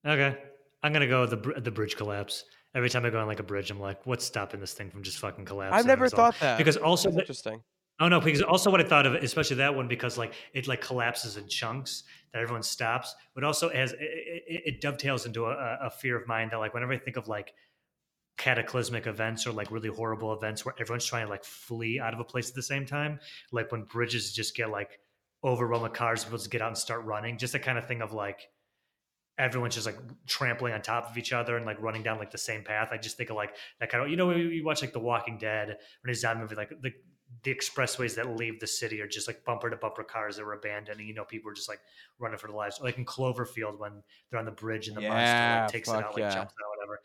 Yeah. 0.04 0.10
Okay. 0.10 0.38
I'm 0.82 0.92
gonna 0.92 1.06
go 1.06 1.22
with 1.22 1.30
the 1.30 1.60
the 1.60 1.70
bridge 1.70 1.96
collapse. 1.96 2.44
Every 2.74 2.88
time 2.88 3.04
I 3.04 3.10
go 3.10 3.18
on 3.20 3.26
like 3.26 3.40
a 3.40 3.44
bridge, 3.44 3.70
I'm 3.70 3.80
like, 3.80 4.06
what's 4.06 4.24
stopping 4.24 4.60
this 4.60 4.72
thing 4.72 4.90
from 4.90 5.02
just 5.02 5.18
fucking 5.18 5.44
collapsing? 5.44 5.78
I've 5.78 5.86
never 5.86 6.04
That's 6.04 6.14
all. 6.14 6.30
thought 6.32 6.40
that 6.40 6.56
because 6.58 6.76
also 6.76 7.08
That's 7.10 7.20
interesting. 7.20 7.62
Oh 8.00 8.08
no, 8.08 8.18
because 8.18 8.40
also 8.40 8.70
what 8.70 8.80
I 8.80 8.84
thought 8.84 9.06
of, 9.06 9.14
especially 9.14 9.56
that 9.56 9.74
one, 9.74 9.86
because 9.86 10.16
like 10.16 10.32
it 10.54 10.66
like 10.66 10.80
collapses 10.80 11.36
in 11.36 11.46
chunks 11.48 12.04
that 12.32 12.40
everyone 12.40 12.62
stops, 12.62 13.14
but 13.34 13.44
also 13.44 13.68
as 13.68 13.92
it, 13.92 13.98
it, 14.00 14.62
it 14.64 14.80
dovetails 14.80 15.26
into 15.26 15.44
a, 15.44 15.78
a 15.82 15.90
fear 15.90 16.16
of 16.16 16.26
mine 16.26 16.48
that 16.50 16.58
like 16.58 16.72
whenever 16.72 16.94
I 16.94 16.98
think 16.98 17.18
of 17.18 17.28
like 17.28 17.52
cataclysmic 18.38 19.06
events 19.06 19.46
or 19.46 19.52
like 19.52 19.70
really 19.70 19.90
horrible 19.90 20.32
events 20.32 20.64
where 20.64 20.74
everyone's 20.80 21.04
trying 21.04 21.26
to 21.26 21.30
like 21.30 21.44
flee 21.44 22.00
out 22.00 22.14
of 22.14 22.20
a 22.20 22.24
place 22.24 22.48
at 22.48 22.54
the 22.54 22.62
same 22.62 22.86
time, 22.86 23.20
like 23.52 23.70
when 23.70 23.82
bridges 23.82 24.32
just 24.32 24.56
get 24.56 24.70
like 24.70 24.98
overrun 25.42 25.82
with 25.82 25.92
cars, 25.92 26.24
people 26.24 26.38
just 26.38 26.50
get 26.50 26.62
out 26.62 26.68
and 26.68 26.78
start 26.78 27.04
running, 27.04 27.36
just 27.36 27.52
the 27.52 27.58
kind 27.58 27.76
of 27.76 27.86
thing 27.86 28.00
of 28.00 28.14
like 28.14 28.48
everyone's 29.38 29.74
just 29.74 29.86
like 29.86 29.98
trampling 30.26 30.72
on 30.72 30.80
top 30.80 31.10
of 31.10 31.18
each 31.18 31.32
other 31.34 31.56
and 31.56 31.66
like 31.66 31.80
running 31.82 32.02
down 32.02 32.18
like 32.18 32.30
the 32.30 32.38
same 32.38 32.62
path. 32.62 32.88
I 32.92 32.96
just 32.96 33.18
think 33.18 33.28
of 33.28 33.36
like 33.36 33.56
that 33.78 33.90
kind 33.90 34.04
of 34.04 34.10
you 34.10 34.16
know 34.16 34.30
you 34.30 34.64
watch 34.64 34.80
like 34.80 34.94
The 34.94 35.00
Walking 35.00 35.36
Dead 35.36 35.76
or 36.04 36.10
a 36.10 36.14
zombie 36.14 36.42
movie 36.42 36.56
like 36.56 36.70
the 36.80 36.92
the 37.42 37.54
expressways 37.54 38.14
that 38.16 38.36
leave 38.36 38.60
the 38.60 38.66
city 38.66 39.00
are 39.00 39.08
just 39.08 39.26
like 39.26 39.44
bumper 39.44 39.70
to 39.70 39.76
bumper 39.76 40.02
cars 40.02 40.36
that 40.36 40.44
were 40.44 40.52
abandoned 40.52 40.98
and 40.98 41.08
you 41.08 41.14
know 41.14 41.24
people 41.24 41.50
are 41.50 41.54
just 41.54 41.68
like 41.68 41.80
running 42.18 42.38
for 42.38 42.48
their 42.48 42.56
lives. 42.56 42.78
Like 42.82 42.98
in 42.98 43.04
cloverfield 43.04 43.78
when 43.78 44.02
they're 44.30 44.38
on 44.38 44.44
the 44.44 44.50
bridge 44.50 44.88
and 44.88 44.96
the 44.96 45.02
monster 45.02 45.62
like 45.62 45.72
takes 45.72 45.88
it 45.88 45.94
out 45.94 46.14
like 46.14 46.18
yeah. 46.18 46.34
jumps 46.34 46.52
out 46.52 46.76
whatever. 46.76 47.00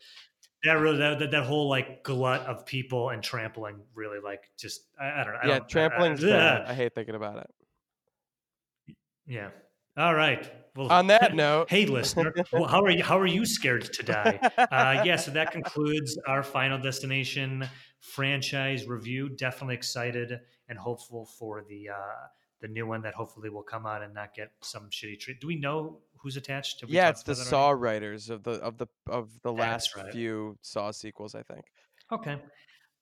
That 0.64 0.72
really 0.74 0.98
that, 0.98 1.30
that, 1.30 1.44
whole 1.44 1.68
like 1.68 2.02
glut 2.02 2.40
of 2.42 2.66
people 2.66 3.10
and 3.10 3.22
trampling 3.22 3.76
really 3.94 4.18
like 4.18 4.50
just 4.58 4.86
i, 5.00 5.20
I 5.20 5.24
don't 5.24 5.34
know 5.34 5.38
I 5.42 5.46
yeah, 5.46 5.58
don't, 5.60 5.92
I- 6.32 6.64
I, 6.64 6.70
I 6.70 6.74
hate 6.74 6.94
thinking 6.94 7.14
about 7.14 7.38
it. 7.38 8.94
yeah. 9.26 9.50
All 9.96 10.14
right. 10.14 10.50
Well 10.74 10.92
On 10.92 11.06
that 11.06 11.34
note, 11.34 11.70
hey 11.70 11.86
listener. 11.86 12.34
Well, 12.52 12.66
how 12.66 12.82
are 12.82 12.90
you 12.90 13.02
how 13.02 13.18
are 13.18 13.26
you 13.26 13.46
scared 13.46 13.92
to 13.92 14.02
die? 14.02 14.40
Uh, 14.58 15.02
yeah, 15.04 15.16
so 15.16 15.30
that 15.30 15.52
concludes 15.52 16.18
our 16.26 16.42
Final 16.42 16.78
Destination 16.78 17.66
franchise 18.00 18.86
review. 18.86 19.28
Definitely 19.28 19.74
excited 19.74 20.40
and 20.68 20.78
hopeful 20.78 21.26
for 21.38 21.64
the 21.68 21.90
uh, 21.90 22.26
the 22.60 22.68
new 22.68 22.86
one 22.86 23.02
that 23.02 23.14
hopefully 23.14 23.50
will 23.50 23.62
come 23.62 23.86
out 23.86 24.02
and 24.02 24.14
not 24.14 24.34
get 24.34 24.52
some 24.62 24.88
shitty 24.90 25.20
treat. 25.20 25.40
Do 25.40 25.46
we 25.46 25.56
know 25.56 25.98
who's 26.18 26.36
attached? 26.36 26.80
Have 26.80 26.90
yeah, 26.90 27.10
it's 27.10 27.22
the 27.22 27.34
Saw 27.34 27.66
already? 27.66 27.82
writers 27.82 28.30
of 28.30 28.42
the 28.42 28.52
of 28.52 28.78
the 28.78 28.86
of 29.08 29.30
the 29.42 29.52
That's 29.52 29.60
last 29.60 29.96
right. 29.96 30.12
few 30.12 30.58
Saw 30.62 30.90
sequels, 30.90 31.34
I 31.34 31.42
think. 31.42 31.64
Okay. 32.10 32.38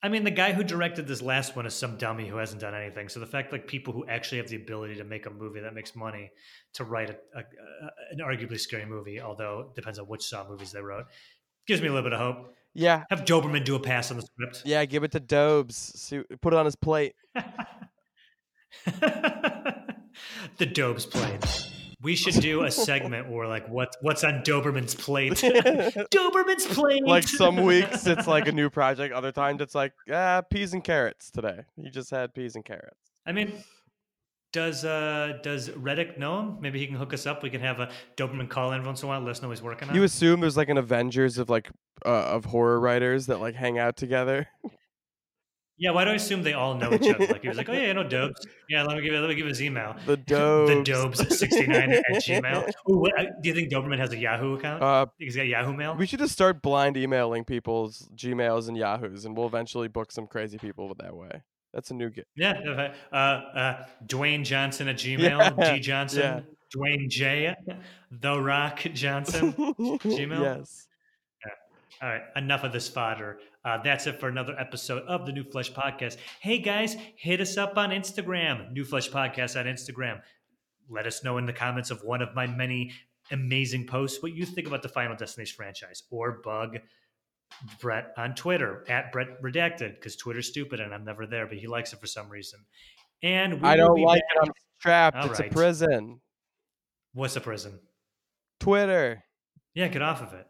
I 0.03 0.11
mean, 0.11 0.25
the 0.25 0.31
guy 0.31 0.53
who 0.53 0.63
directed 0.63 1.07
this 1.07 1.23
last 1.23 1.57
one 1.57 1.65
is 1.65 1.73
some 1.73 1.97
dummy 1.97 2.29
who 2.29 2.37
hasn't 2.37 2.61
done 2.61 2.75
anything. 2.75 3.09
So 3.09 3.21
the 3.21 3.27
fact, 3.27 3.53
like, 3.53 3.67
people 3.67 3.95
who 3.95 4.07
actually 4.07 4.37
have 4.37 4.49
the 4.49 4.57
ability 4.57 4.97
to 4.97 5.05
make 5.05 5.25
a 5.25 5.31
movie 5.31 5.61
that 5.61 5.73
makes 5.73 5.97
money 5.97 6.31
to 6.75 6.85
write 6.85 7.09
a, 7.09 7.17
a, 7.35 7.41
a, 7.41 7.91
an 8.11 8.19
arguably 8.19 8.61
scary 8.61 8.85
movie, 8.85 9.19
although 9.19 9.61
it 9.71 9.75
depends 9.75 9.99
on 9.99 10.05
which 10.05 10.23
Saw 10.23 10.47
movies 10.47 10.73
they 10.73 10.83
wrote, 10.83 11.07
gives 11.67 11.81
me 11.81 11.89
a 11.89 11.91
little 11.91 12.11
bit 12.11 12.13
of 12.13 12.21
hope. 12.21 12.55
Yeah, 12.75 13.05
Have 13.11 13.25
Dauberman 13.25 13.65
do 13.65 13.77
a 13.77 13.81
pass 13.81 14.11
on 14.11 14.17
the 14.17 14.25
script. 14.25 14.63
yeah, 14.65 14.85
give 14.85 15.05
it 15.05 15.13
to 15.13 15.21
Dobes. 15.21 15.77
See, 15.77 16.23
put 16.43 16.53
it 16.53 16.57
on 16.57 16.65
his 16.65 16.75
plate. 16.77 17.15
the 20.59 20.67
Dobes 20.67 21.07
plate. 21.07 21.71
We 22.03 22.17
should 22.17 22.35
do 22.35 22.65
a 22.65 22.71
segment 22.71 23.31
where 23.31 23.47
like 23.49 23.67
what's 23.69 23.97
what's 24.03 24.25
on 24.25 24.43
Dauberman's 24.43 24.95
plate. 24.95 25.33
Dauberman's 26.13 26.67
plate. 26.67 27.05
like 27.07 27.27
some 27.27 27.63
weeks 27.63 28.07
it's 28.07 28.27
like 28.27 28.47
a 28.47 28.53
new 28.53 28.69
project, 28.69 29.15
other 29.15 29.33
times 29.33 29.61
it's 29.63 29.75
like 29.75 29.93
ah 30.13 30.43
peas 30.51 30.75
and 30.75 30.85
carrots 30.85 31.31
today. 31.31 31.61
You 31.77 31.91
just 31.91 32.11
had 32.11 32.35
peas 32.35 32.57
and 32.57 32.65
carrots. 32.65 32.99
I 33.27 33.33
mean, 33.33 33.53
does 34.55 34.85
uh 34.85 35.39
does 35.43 35.71
Reddick 35.73 36.17
know 36.17 36.39
him? 36.39 36.57
Maybe 36.61 36.79
he 36.79 36.87
can 36.87 36.95
hook 36.95 37.13
us 37.13 37.27
up. 37.27 37.43
We 37.43 37.51
can 37.51 37.61
have 37.61 37.81
a 37.81 37.91
Dauberman 38.17 38.49
call 38.49 38.73
in 38.73 38.85
once 38.85 39.03
in 39.03 39.07
a 39.07 39.09
while. 39.09 39.21
Let 39.21 39.33
us 39.33 39.43
know 39.43 39.49
what 39.49 39.59
he's 39.59 39.63
working 39.65 39.89
on. 39.91 39.95
You 39.95 40.05
assume 40.05 40.41
there's 40.41 40.57
like 40.57 40.69
an 40.69 40.79
Avengers 40.79 41.37
of 41.39 41.51
like 41.51 41.69
uh, 42.07 42.09
of 42.09 42.47
horror 42.47 42.79
writers 42.79 43.27
that 43.27 43.41
like 43.41 43.57
hang 43.57 43.81
out 43.81 43.97
together. 43.97 44.47
yeah, 45.77 45.91
why 45.91 46.05
do 46.05 46.13
I 46.13 46.15
assume 46.15 46.45
they 46.45 46.53
all 46.53 46.77
know 46.77 46.95
each 46.95 47.13
other? 47.13 47.27
Like 47.27 47.43
he 47.43 47.49
was 47.49 47.57
like, 47.59 47.69
oh 47.69 47.73
yeah, 47.73 47.91
I 47.91 47.93
know 47.95 48.05
Dobes. 48.05 48.47
Yeah, 48.69 48.85
let 48.85 48.97
me 48.97 49.03
give 49.03 49.13
let 49.13 49.29
me 49.29 49.35
give 49.35 49.49
his 49.49 49.61
email. 49.61 49.97
The 50.07 50.17
the 50.17 50.83
Dobes. 50.85 51.19
Dobes 51.19 51.37
sixty 51.37 51.67
nine 51.67 51.91
at 51.91 52.05
Gmail. 52.13 52.71
Ooh, 52.91 52.99
what, 52.99 53.19
uh, 53.19 53.25
do 53.43 53.49
you 53.49 53.57
think 53.57 53.73
Dauberman 53.73 53.99
has 53.99 54.13
a 54.13 54.17
Yahoo 54.17 54.55
account? 54.55 54.85
Uh, 54.85 55.07
he's 55.19 55.35
got 55.35 55.49
Yahoo 55.49 55.73
mail. 55.73 55.97
we 55.97 56.07
should 56.07 56.21
just 56.21 56.33
start 56.33 56.63
blind 56.63 56.97
emailing 56.97 57.45
people's 57.45 58.09
Gmails 58.15 58.69
and 58.69 58.77
Yahoos, 58.77 59.25
and 59.25 59.37
we'll 59.37 59.49
eventually 59.49 59.89
book 59.89 60.13
some 60.13 60.29
crazy 60.29 60.59
people 60.59 60.95
that 61.01 61.17
way. 61.17 61.43
That's 61.75 61.91
a 61.91 61.95
new 61.95 62.09
get. 62.09 62.27
Yeah, 62.37 62.91
uh, 63.13 63.17
uh, 63.17 63.87
Dwayne 64.07 64.45
Johnson 64.45 64.89
at 64.89 64.97
Gmail, 65.05 65.59
Yeah, 65.59 65.75
G 65.75 65.81
Johnson, 65.81 66.21
yeah. 66.23 66.41
Dwayne 66.75 67.09
J, 67.09 67.55
The 68.13 68.41
Rock 68.41 68.81
Johnson. 68.95 69.53
Gmail? 69.79 70.41
Yes. 70.41 70.87
All 72.03 72.09
right, 72.09 72.23
enough 72.37 72.65
of 72.65 72.73
this 72.73 72.89
fodder. 72.89 73.39
Uh, 73.65 73.79
that's 73.83 74.07
it 74.07 74.21
for 74.21 74.29
another 74.29 74.55
episode 74.59 75.03
of 75.05 75.27
the 75.27 75.33
New 75.33 75.45
Flesh 75.45 75.73
Podcast. 75.73 76.17
Hey 76.41 76.59
guys, 76.59 76.97
hit 77.17 77.41
us 77.41 77.57
up 77.57 77.79
on 77.79 77.91
Instagram, 77.91 78.73
New 78.73 78.85
Flesh 78.85 79.09
Podcast 79.11 79.59
on 79.59 79.67
Instagram. 79.67 80.21
Let 80.91 81.07
us 81.07 81.25
know 81.25 81.39
in 81.39 81.47
the 81.47 81.53
comments 81.53 81.91
of 81.91 82.03
one 82.03 82.21
of 82.21 82.35
my 82.35 82.47
many 82.47 82.93
amazing 83.31 83.87
posts 83.87 84.23
what 84.23 84.35
you 84.35 84.45
think 84.45 84.67
about 84.67 84.83
the 84.83 84.89
Final 84.89 85.17
Destination 85.17 85.57
franchise, 85.57 86.03
or 86.11 86.41
bug 86.45 86.79
Brett 87.81 88.13
on 88.17 88.35
Twitter 88.35 88.85
at 88.89 89.13
Brett 89.13 89.41
Redacted 89.43 89.95
because 89.95 90.17
Twitter's 90.17 90.49
stupid 90.49 90.81
and 90.81 90.95
I'm 90.95 91.05
never 91.05 91.27
there, 91.27 91.47
but 91.47 91.59
he 91.59 91.67
likes 91.67 91.93
it 91.93 92.01
for 92.01 92.07
some 92.07 92.29
reason. 92.29 92.61
And 93.23 93.63
we 93.63 93.69
I 93.69 93.77
don't 93.77 94.01
like 94.01 94.21
back- 94.21 94.45
it. 94.45 94.49
I'm 94.49 94.53
trapped. 94.81 95.17
All 95.17 95.31
it's 95.31 95.41
right. 95.41 95.51
a 95.51 95.55
prison. 95.55 96.21
What's 97.13 97.37
a 97.37 97.41
prison? 97.41 97.79
Twitter. 98.61 99.25
Yeah, 99.75 99.89
get 99.89 100.03
off 100.03 100.23
of 100.23 100.33
it. 100.35 100.47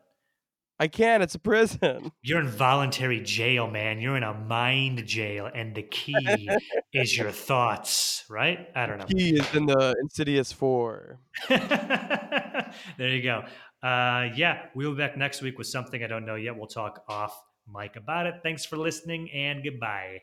I 0.79 0.89
can't. 0.89 1.23
It's 1.23 1.37
a 1.37 1.39
prison. 1.39 2.11
You're 2.23 2.41
in 2.41 2.49
voluntary 2.49 3.21
jail, 3.21 3.71
man. 3.71 4.01
You're 4.01 4.17
in 4.17 4.25
a 4.25 4.35
mind 4.35 5.07
jail, 5.07 5.49
and 5.53 5.75
the 5.75 5.83
key 5.83 6.49
is 6.93 7.17
your 7.17 7.31
thoughts, 7.31 8.25
right? 8.29 8.69
I 8.75 8.87
don't 8.87 8.99
know. 8.99 9.07
He 9.09 9.37
is 9.37 9.55
in 9.55 9.67
the 9.67 9.95
Insidious 10.01 10.51
Four. 10.53 11.21
there 11.49 12.73
you 12.99 13.23
go. 13.23 13.45
Uh, 13.85 14.31
yeah, 14.35 14.67
we'll 14.75 14.93
be 14.93 14.97
back 14.99 15.15
next 15.19 15.43
week 15.43 15.59
with 15.59 15.67
something 15.67 16.03
I 16.03 16.07
don't 16.07 16.25
know 16.25 16.37
yet. 16.37 16.57
We'll 16.57 16.67
talk 16.67 17.05
off 17.07 17.39
mic 17.71 17.97
about 17.97 18.27
it. 18.27 18.37
Thanks 18.43 18.65
for 18.65 18.79
listening, 18.79 19.31
and 19.31 19.63
goodbye. 19.63 20.23